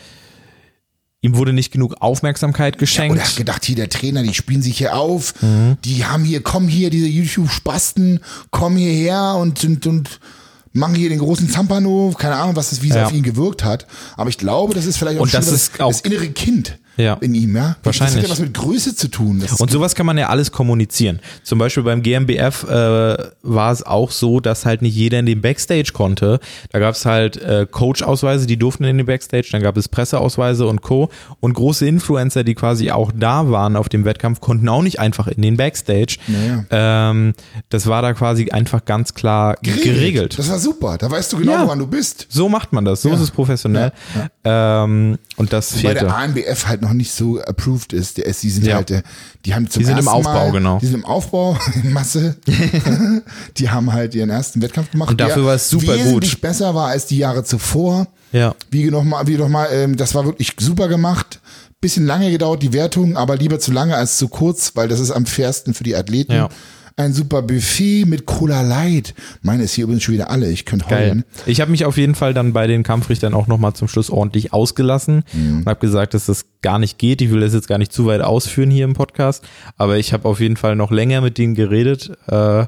ihm 1.22 1.36
wurde 1.36 1.54
nicht 1.54 1.72
genug 1.72 1.96
Aufmerksamkeit 2.00 2.78
geschenkt. 2.78 3.16
Ja, 3.16 3.22
oder 3.22 3.30
hat 3.30 3.38
gedacht, 3.38 3.66
hier 3.66 3.76
der 3.76 3.90
Trainer, 3.90 4.24
die 4.24 4.34
spielen 4.34 4.62
sich 4.62 4.78
hier 4.78 4.96
auf, 4.96 5.34
mhm. 5.42 5.78
die 5.84 6.06
haben 6.06 6.24
hier, 6.24 6.42
komm 6.42 6.68
hier, 6.68 6.90
diese 6.90 7.08
YouTube-Spasten, 7.08 8.22
komm 8.52 8.78
hierher 8.78 9.36
und, 9.36 9.64
und, 9.64 9.86
und 9.86 10.20
machen 10.72 10.96
hier 10.96 11.10
den 11.10 11.20
großen 11.20 11.50
Zampano, 11.50 12.14
keine 12.18 12.36
Ahnung, 12.36 12.56
was 12.56 12.70
das, 12.70 12.82
wie 12.82 12.90
es 12.90 12.96
ja. 12.96 13.06
auf 13.06 13.14
ihn 13.14 13.24
gewirkt 13.24 13.64
hat. 13.64 13.86
Aber 14.16 14.30
ich 14.30 14.38
glaube, 14.38 14.74
das 14.74 14.86
ist 14.86 14.98
vielleicht 14.98 15.20
auch, 15.20 15.24
und 15.24 15.34
das, 15.34 15.48
ist 15.48 15.80
auch 15.82 15.92
das 15.92 16.02
innere 16.02 16.30
Kind 16.30 16.80
ja. 17.00 17.18
in 17.22 17.34
ihm, 17.34 17.56
ja. 17.56 17.78
Wahrscheinlich. 17.84 18.16
Das 18.16 18.24
hat 18.24 18.30
ja 18.30 18.32
was 18.32 18.40
mit 18.40 18.54
Größe 18.54 18.96
zu 18.96 19.08
tun. 19.08 19.40
Das 19.40 19.60
und 19.60 19.72
sowas 19.72 19.96
kann 19.96 20.06
man 20.06 20.18
ja 20.18 20.28
alles 20.28 20.52
kommunizieren. 20.52 21.20
Zum 21.44 21.60
Beispiel 21.60 21.84
beim 21.84 22.02
GmbF 22.02 22.64
äh, 22.64 23.18
war 23.42 23.72
es 23.72 23.84
auch 23.84 24.12
so, 24.12 24.40
dass 24.40 24.66
halt 24.66 24.82
nicht 24.82 24.96
jeder 24.96 25.20
in 25.20 25.26
den 25.26 25.42
Backstage 25.42 25.92
konnte. 25.94 26.40
Da 26.72 26.80
gab 26.80 26.96
es 26.96 27.06
halt 27.06 27.38
äh, 27.38 27.66
Coach-Ausweise, 27.70 28.48
die 28.48 28.58
durften 28.58 28.84
in 28.84 28.98
den 28.98 29.06
Backstage, 29.06 29.48
dann 29.52 29.62
gab 29.62 29.78
es 29.78 29.88
Presseausweise 29.88 30.68
und 30.68 30.82
Co. 30.82 31.10
Und 31.40 31.54
große 31.54 31.88
Influencer, 31.88 32.44
die 32.44 32.56
quasi 32.56 32.92
auch 32.92 33.12
da 33.16 33.50
waren 33.50 33.76
auf 33.76 33.90
dem 33.90 34.06
Wettkampf, 34.06 34.42
konnten 34.42 34.68
auch 34.70 34.82
nicht 34.82 35.00
einfach 35.00 35.28
in 35.28 35.42
den 35.42 35.58
Backstage. 35.58 36.18
Naja. 36.28 36.66
Ähm, 36.70 37.34
das 37.70 37.88
war 37.88 38.02
da 38.02 38.14
quasi 38.14 38.50
einfach 38.52 38.86
ganz 38.86 39.14
klar 39.14 39.56
geregelt. 39.62 39.84
geregelt. 39.84 40.40
Das 40.40 40.50
war 40.50 40.60
super. 40.60 40.98
Da 40.98 41.10
weißt 41.10 41.34
du 41.34 41.38
genau, 41.38 41.54
ja. 41.54 41.64
woran 41.64 41.80
du 41.80 41.88
bist. 41.88 42.28
So 42.30 42.50
macht 42.50 42.74
man 42.74 42.86
das. 42.86 43.02
So 43.02 43.10
ja. 43.10 43.16
ist 43.16 43.22
es 43.22 43.32
professionell. 43.32 43.92
Ja. 44.44 44.84
Ähm, 44.84 45.18
und 45.38 45.54
das 45.54 45.74
fehlte. 45.74 46.06
Bei 46.06 46.12
der 46.12 46.16
ANBF 46.16 46.68
halt 46.68 46.82
noch 46.82 46.89
noch 46.90 46.96
nicht 46.96 47.12
so 47.12 47.40
approved 47.40 47.94
ist. 47.94 48.18
Der 48.18 48.26
die 48.26 48.50
sind 48.50 48.66
ja. 48.66 48.76
halt, 48.76 49.04
die 49.46 49.54
haben 49.54 49.70
zum 49.70 49.82
die 49.82 49.86
sind 49.86 50.00
im 50.00 50.08
Aufbau, 50.08 50.34
Mal, 50.34 50.52
genau. 50.52 50.80
Die 50.80 50.86
sind 50.88 50.96
im 50.96 51.06
Aufbau, 51.06 51.58
in 51.84 51.94
Masse. 51.94 52.36
die 53.58 53.70
haben 53.70 53.94
halt 53.94 54.16
ihren 54.16 54.30
ersten 54.30 54.62
Wettkampf 54.62 54.92
gemacht. 54.92 55.12
Und 55.12 55.22
dafür 55.22 55.46
war 55.46 55.56
es 55.56 55.70
super 55.70 55.94
wesentlich 55.94 56.34
gut. 56.34 56.42
besser 56.42 56.76
war 56.76 56.88
als 56.88 57.06
die 57.06 57.18
Jahre 57.18 57.44
zuvor. 57.44 58.08
Ja. 58.32 58.56
Wie 58.70 58.90
nochmal, 58.90 59.28
wie 59.28 59.38
nochmal, 59.38 59.70
ähm, 59.72 59.98
das 59.98 60.16
war 60.16 60.26
wirklich 60.26 60.54
super 60.60 60.88
gemacht. 60.88 61.40
Bisschen 61.82 62.06
lange 62.06 62.30
gedauert, 62.30 62.62
die 62.62 62.74
Wertung, 62.74 63.16
aber 63.16 63.38
lieber 63.38 63.60
zu 63.60 63.72
lange 63.72 63.96
als 63.96 64.18
zu 64.18 64.28
kurz, 64.28 64.72
weil 64.76 64.90
das 64.90 65.00
ist 65.00 65.12
am 65.12 65.26
fairsten 65.26 65.74
für 65.74 65.84
die 65.84 65.96
Athleten. 65.96 66.34
Ja 66.34 66.50
ein 67.00 67.14
super 67.14 67.42
Buffet 67.42 68.06
mit 68.06 68.26
Cola 68.26 68.62
Light. 68.62 69.14
Meine 69.42 69.64
ist 69.64 69.74
hier 69.74 69.86
übrigens 69.86 70.04
schon 70.04 70.16
wieder 70.16 70.30
alle. 70.30 70.52
Ich 70.52 70.66
könnte 70.66 70.90
heulen. 70.90 71.24
Ich 71.46 71.62
habe 71.62 71.72
mich 71.72 71.86
auf 71.86 71.98
jeden 71.98 72.14
Fall 72.14 72.34
dann 72.34 72.52
bei 72.52 72.68
den 72.68 72.84
Kampfrichtern 72.84 73.34
auch 73.34 73.48
nochmal 73.48 73.74
zum 73.74 73.88
Schluss 73.88 74.10
ordentlich 74.10 74.52
ausgelassen 74.52 75.24
mhm. 75.32 75.60
und 75.60 75.66
habe 75.66 75.80
gesagt, 75.80 76.14
dass 76.14 76.26
das 76.26 76.48
gar 76.62 76.78
nicht 76.78 76.98
geht. 76.98 77.22
Ich 77.22 77.32
will 77.32 77.40
das 77.40 77.54
jetzt 77.54 77.70
gar 77.70 77.78
nicht 77.78 77.94
zu 77.94 78.06
weit 78.06 78.22
ausführen 78.22 78.70
hier 78.70 78.84
im 78.84 78.94
Podcast, 78.94 79.48
aber 79.78 79.98
ich 79.98 80.12
habe 80.12 80.28
auf 80.28 80.42
jeden 80.42 80.58
Fall 80.58 80.76
noch 80.76 80.92
länger 80.92 81.22
mit 81.22 81.38
denen 81.38 81.56
geredet, 81.56 82.12
äh, 82.28 82.66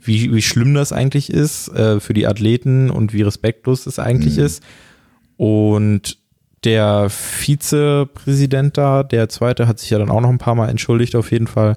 wie, 0.00 0.32
wie 0.34 0.42
schlimm 0.42 0.72
das 0.72 0.92
eigentlich 0.92 1.30
ist 1.30 1.68
äh, 1.68 2.00
für 2.00 2.14
die 2.14 2.26
Athleten 2.26 2.90
und 2.90 3.12
wie 3.12 3.22
respektlos 3.22 3.84
das 3.84 3.98
eigentlich 3.98 4.38
mhm. 4.38 4.44
ist. 4.44 4.62
Und 5.36 6.16
der 6.64 7.10
Vizepräsident 7.10 8.78
da, 8.78 9.02
der 9.02 9.28
zweite, 9.28 9.68
hat 9.68 9.78
sich 9.78 9.90
ja 9.90 9.98
dann 9.98 10.10
auch 10.10 10.22
noch 10.22 10.30
ein 10.30 10.38
paar 10.38 10.54
Mal 10.54 10.70
entschuldigt 10.70 11.16
auf 11.16 11.30
jeden 11.30 11.48
Fall 11.48 11.76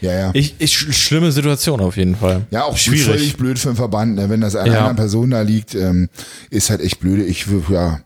Ja, 0.00 0.12
ja. 0.12 0.30
Ich, 0.34 0.54
ich, 0.58 0.74
schlimme 0.78 1.30
Situation 1.32 1.80
auf 1.80 1.96
jeden 1.96 2.16
Fall. 2.16 2.42
Ja, 2.50 2.64
auch 2.64 2.76
schwierig. 2.76 3.04
völlig 3.04 3.36
blöd 3.36 3.58
für 3.58 3.68
den 3.68 3.76
Verband, 3.76 4.16
ne? 4.16 4.30
wenn 4.30 4.40
das 4.40 4.56
einer 4.56 4.72
Ja. 4.72 4.78
anderen 4.80 4.96
Person 4.96 5.30
da 5.30 5.42
liegt, 5.42 5.74
ähm, 5.74 6.08
ist 6.50 6.70
halt 6.70 6.80
echt 6.80 7.00
blöd. 7.00 7.26
Ich, 7.28 7.46
ja, 7.70 8.00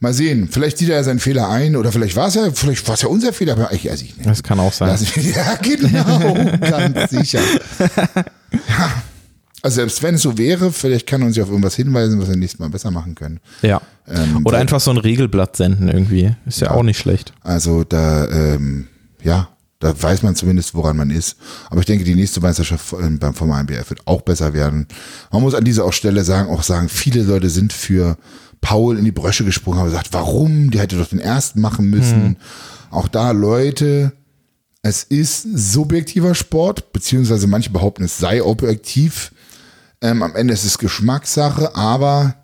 mal 0.00 0.12
sehen. 0.14 0.48
Vielleicht 0.50 0.78
sieht 0.78 0.88
er 0.88 1.02
seinen 1.04 1.18
Fehler 1.18 1.48
ein 1.48 1.76
oder 1.76 1.92
vielleicht 1.92 2.16
war 2.16 2.28
es 2.28 2.34
ja, 2.34 2.50
vielleicht 2.52 2.86
war 2.88 2.94
es 2.94 3.02
ja 3.02 3.08
unser 3.08 3.32
Fehler, 3.32 3.52
aber 3.52 3.72
ich 3.72 3.86
weiß 3.88 4.02
ich 4.02 4.16
nicht. 4.16 4.26
Das 4.28 4.42
kann 4.42 4.58
auch 4.60 4.72
sein. 4.72 4.88
Das, 4.88 5.14
ja, 5.34 5.56
genau, 5.56 6.34
ganz 6.60 7.10
sicher. 7.10 7.40
Ja. 8.52 9.02
Also 9.62 9.76
selbst 9.76 10.02
wenn 10.02 10.14
es 10.14 10.22
so 10.22 10.38
wäre, 10.38 10.70
vielleicht 10.72 11.06
kann 11.08 11.20
er 11.22 11.26
uns 11.26 11.36
ja 11.36 11.42
auf 11.42 11.48
irgendwas 11.50 11.74
hinweisen, 11.74 12.20
was 12.20 12.28
wir 12.28 12.36
nächstes 12.36 12.60
Mal 12.60 12.68
besser 12.70 12.90
machen 12.90 13.14
können. 13.14 13.40
ja. 13.62 13.80
Ähm, 14.08 14.42
Oder 14.46 14.58
einfach 14.58 14.78
so 14.78 14.92
ein 14.92 14.98
Regelblatt 14.98 15.56
senden 15.56 15.88
irgendwie. 15.88 16.32
Ist 16.46 16.60
ja, 16.60 16.70
auch 16.70 16.84
nicht 16.84 16.98
schlecht. 16.98 17.32
Also 17.42 17.82
da, 17.82 18.28
ähm, 18.28 18.86
ja, 19.24 19.48
da 19.78 20.00
weiß 20.00 20.22
man 20.22 20.34
zumindest, 20.34 20.74
woran 20.74 20.96
man 20.96 21.10
ist. 21.10 21.36
Aber 21.70 21.80
ich 21.80 21.86
denke, 21.86 22.04
die 22.04 22.14
nächste 22.14 22.40
Meisterschaft 22.40 22.94
ähm, 22.94 23.18
beim 23.18 23.34
vom 23.34 23.50
AMBF 23.50 23.90
wird 23.90 24.06
auch 24.06 24.22
besser 24.22 24.54
werden. 24.54 24.86
Man 25.30 25.42
muss 25.42 25.54
an 25.54 25.64
dieser 25.64 25.90
Stelle 25.92 26.24
sagen, 26.24 26.50
auch 26.50 26.62
sagen, 26.62 26.88
viele 26.88 27.22
Leute 27.22 27.50
sind 27.50 27.72
für 27.72 28.16
Paul 28.60 28.98
in 28.98 29.04
die 29.04 29.12
Brösche 29.12 29.44
gesprungen, 29.44 29.78
haben 29.78 29.86
gesagt, 29.86 30.12
warum? 30.12 30.70
Der 30.70 30.82
hätte 30.82 30.96
doch 30.96 31.08
den 31.08 31.20
ersten 31.20 31.60
machen 31.60 31.90
müssen. 31.90 32.36
Auch 32.90 33.08
da 33.08 33.32
Leute, 33.32 34.12
es 34.82 35.02
ist 35.02 35.42
subjektiver 35.42 36.34
Sport, 36.34 36.92
beziehungsweise 36.92 37.46
manche 37.46 37.70
behaupten, 37.70 38.04
es 38.04 38.18
sei 38.18 38.42
objektiv. 38.42 39.32
Ähm, 40.00 40.22
am 40.22 40.34
Ende 40.34 40.54
ist 40.54 40.64
es 40.64 40.78
Geschmackssache, 40.78 41.74
aber 41.74 42.36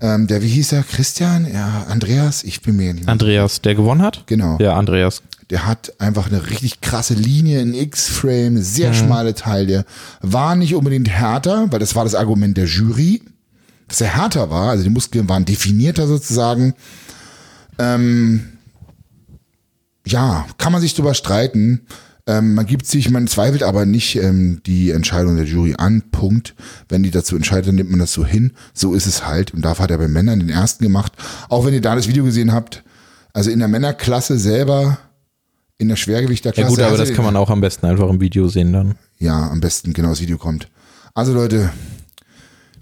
ähm, 0.00 0.26
der, 0.26 0.42
wie 0.42 0.48
hieß 0.48 0.72
er, 0.72 0.82
Christian? 0.82 1.46
Ja, 1.52 1.84
Andreas? 1.88 2.42
Ich 2.42 2.62
bin 2.62 2.76
mir 2.76 2.94
nicht 2.94 3.08
Andreas, 3.08 3.60
der 3.60 3.74
gewonnen 3.74 4.02
hat? 4.02 4.24
Genau. 4.26 4.56
Ja, 4.60 4.74
Andreas. 4.76 5.22
Der 5.50 5.66
hat 5.66 6.00
einfach 6.00 6.28
eine 6.28 6.48
richtig 6.50 6.80
krasse 6.80 7.14
Linie, 7.14 7.60
ein 7.60 7.74
X-Frame, 7.74 8.62
sehr 8.62 8.94
schmale 8.94 9.34
Taille. 9.34 9.84
War 10.20 10.54
nicht 10.54 10.74
unbedingt 10.74 11.08
härter, 11.08 11.70
weil 11.70 11.80
das 11.80 11.94
war 11.96 12.04
das 12.04 12.14
Argument 12.14 12.56
der 12.56 12.66
Jury, 12.66 13.22
dass 13.88 14.00
er 14.00 14.16
härter 14.16 14.50
war, 14.50 14.70
also 14.70 14.84
die 14.84 14.90
Muskeln 14.90 15.28
waren 15.28 15.44
definierter 15.44 16.06
sozusagen. 16.06 16.74
Ähm, 17.78 18.46
ja, 20.06 20.46
kann 20.58 20.72
man 20.72 20.80
sich 20.80 20.94
drüber 20.94 21.14
streiten. 21.14 21.82
Ähm, 22.26 22.54
man 22.54 22.66
gibt 22.66 22.86
sich, 22.86 23.10
man 23.10 23.26
zweifelt 23.26 23.64
aber 23.64 23.86
nicht 23.86 24.16
ähm, 24.16 24.60
die 24.66 24.90
Entscheidung 24.90 25.36
der 25.36 25.46
Jury 25.46 25.74
an. 25.78 26.02
Punkt. 26.12 26.54
Wenn 26.88 27.02
die 27.02 27.10
dazu 27.10 27.34
entscheidet, 27.34 27.68
dann 27.68 27.74
nimmt 27.74 27.90
man 27.90 27.98
das 27.98 28.12
so 28.12 28.24
hin. 28.24 28.52
So 28.72 28.94
ist 28.94 29.06
es 29.06 29.26
halt. 29.26 29.52
Und 29.52 29.62
dafür 29.62 29.84
hat 29.84 29.90
er 29.90 29.98
bei 29.98 30.08
Männern 30.08 30.38
den 30.38 30.48
ersten 30.48 30.84
gemacht. 30.84 31.12
Auch 31.48 31.66
wenn 31.66 31.74
ihr 31.74 31.80
da 31.80 31.96
das 31.96 32.08
Video 32.08 32.24
gesehen 32.24 32.52
habt. 32.52 32.84
Also 33.32 33.50
in 33.50 33.58
der 33.58 33.68
Männerklasse 33.68 34.38
selber, 34.38 34.98
in 35.80 35.88
der 35.88 35.96
Schwergewichterklasse. 35.96 36.68
Ja 36.68 36.68
gut, 36.68 36.78
aber 36.80 36.90
also 36.92 37.04
das 37.04 37.14
kann 37.14 37.24
man 37.24 37.36
auch 37.36 37.50
am 37.50 37.60
besten 37.60 37.86
einfach 37.86 38.08
im 38.08 38.20
Video 38.20 38.48
sehen 38.48 38.72
dann. 38.72 38.96
Ja, 39.18 39.48
am 39.50 39.60
besten 39.60 39.92
genau 39.92 40.10
das 40.10 40.20
Video 40.20 40.36
kommt. 40.36 40.68
Also 41.14 41.32
Leute, 41.32 41.70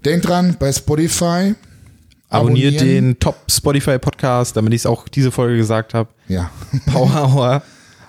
denkt 0.05 0.27
dran, 0.27 0.57
bei 0.59 0.71
Spotify. 0.71 1.55
Abonniert 2.27 2.79
den 2.81 3.17
Top 3.17 3.37
Spotify 3.49 3.97
Podcast, 3.97 4.55
damit 4.55 4.73
ich 4.73 4.81
es 4.81 4.85
auch 4.85 5.07
diese 5.07 5.31
Folge 5.31 5.57
gesagt 5.57 5.93
habe. 5.93 6.09
Ja. 6.27 6.51
Power 6.85 7.33
Hour 7.33 7.63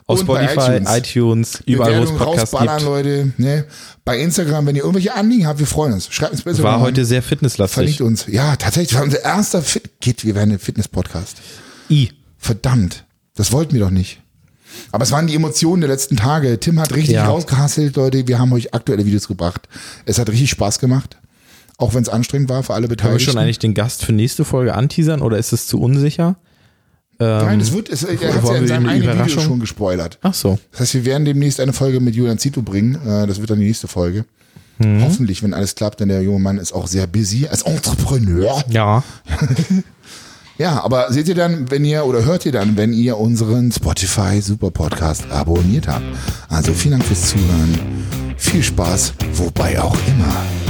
auf 0.06 0.20
Spotify, 0.20 0.76
iTunes. 0.76 0.96
iTunes, 0.96 1.62
überall 1.66 2.00
wo 2.00 2.04
es 2.04 2.10
Podcasts 2.10 2.58
gibt. 2.58 2.82
Leute. 2.82 3.32
Ne? 3.38 3.64
Bei 4.04 4.18
Instagram, 4.18 4.66
wenn 4.66 4.74
ihr 4.76 4.82
irgendwelche 4.82 5.14
Anliegen 5.14 5.46
habt, 5.46 5.60
wir 5.60 5.66
freuen 5.66 5.92
uns. 5.94 6.12
Schreibt 6.12 6.32
uns 6.32 6.42
besser. 6.42 6.64
War 6.64 6.80
heute 6.80 7.04
sehr 7.04 7.22
fitnesslastig. 7.22 7.74
Verlinkt 7.74 8.00
uns. 8.00 8.26
Ja, 8.26 8.56
tatsächlich, 8.56 8.94
war 8.96 9.04
unser 9.04 9.24
erster 9.24 9.62
Fit 9.62 10.00
Geht, 10.00 10.24
wir 10.24 10.34
werden 10.34 10.50
ein 10.50 10.58
Fitness-Podcast. 10.58 11.38
I. 11.88 12.10
Verdammt. 12.36 13.04
Das 13.36 13.52
wollten 13.52 13.72
wir 13.74 13.80
doch 13.80 13.90
nicht. 13.90 14.20
Aber 14.92 15.04
es 15.04 15.10
waren 15.12 15.26
die 15.26 15.34
Emotionen 15.34 15.80
der 15.80 15.90
letzten 15.90 16.16
Tage. 16.16 16.58
Tim 16.60 16.80
hat 16.80 16.92
richtig 16.94 17.14
Ja. 17.14 17.26
rausgehasselt, 17.26 17.96
Leute. 17.96 18.26
Wir 18.28 18.38
haben 18.38 18.52
euch 18.52 18.74
aktuelle 18.74 19.04
Videos 19.06 19.28
gebracht. 19.28 19.68
Es 20.06 20.18
hat 20.18 20.28
richtig 20.28 20.50
Spaß 20.50 20.78
gemacht. 20.78 21.16
Auch 21.78 21.94
wenn 21.94 22.02
es 22.02 22.08
anstrengend 22.08 22.48
war 22.48 22.62
für 22.62 22.74
alle 22.74 22.88
Können 22.88 22.90
wir 22.90 22.96
Beteiligten. 22.96 23.30
schon 23.32 23.38
eigentlich 23.40 23.58
den 23.58 23.74
Gast 23.74 24.04
für 24.04 24.12
nächste 24.12 24.44
Folge 24.44 24.74
anteasern 24.74 25.22
oder 25.22 25.38
ist 25.38 25.52
es 25.52 25.66
zu 25.66 25.80
unsicher? 25.80 26.36
Nein, 27.18 27.60
es 27.60 27.72
wird, 27.72 27.90
es, 27.90 28.02
er 28.02 28.12
hat 28.34 28.44
ja 28.44 28.54
in 28.56 28.66
seinem 28.66 28.88
eigenen 28.88 29.18
Video 29.26 29.40
schon 29.40 29.60
gespoilert. 29.60 30.18
Ach 30.22 30.32
so. 30.32 30.58
Das 30.72 30.80
heißt, 30.80 30.94
wir 30.94 31.04
werden 31.04 31.26
demnächst 31.26 31.60
eine 31.60 31.74
Folge 31.74 32.00
mit 32.00 32.14
Julian 32.14 32.38
Zito 32.38 32.62
bringen. 32.62 32.94
Äh, 33.06 33.26
Das 33.26 33.38
wird 33.40 33.50
dann 33.50 33.60
die 33.60 33.66
nächste 33.66 33.88
Folge. 33.88 34.24
Mhm. 34.78 35.02
Hoffentlich, 35.04 35.42
wenn 35.42 35.52
alles 35.52 35.74
klappt, 35.74 36.00
denn 36.00 36.08
der 36.08 36.22
junge 36.22 36.38
Mann 36.38 36.56
ist 36.56 36.72
auch 36.72 36.86
sehr 36.86 37.06
busy 37.06 37.46
als 37.46 37.60
Entrepreneur. 37.62 38.64
Ja. 38.70 39.02
Ja, 40.60 40.84
aber 40.84 41.10
seht 41.10 41.26
ihr 41.26 41.34
dann, 41.34 41.70
wenn 41.70 41.86
ihr 41.86 42.04
oder 42.04 42.26
hört 42.26 42.44
ihr 42.44 42.52
dann, 42.52 42.76
wenn 42.76 42.92
ihr 42.92 43.16
unseren 43.16 43.72
Spotify 43.72 44.42
Super 44.42 44.70
Podcast 44.70 45.24
abonniert 45.30 45.88
habt. 45.88 46.04
Also 46.50 46.74
vielen 46.74 46.98
Dank 46.98 47.04
fürs 47.06 47.30
Zuhören. 47.30 48.04
Viel 48.36 48.62
Spaß, 48.62 49.14
wobei 49.36 49.80
auch 49.80 49.96
immer. 50.06 50.69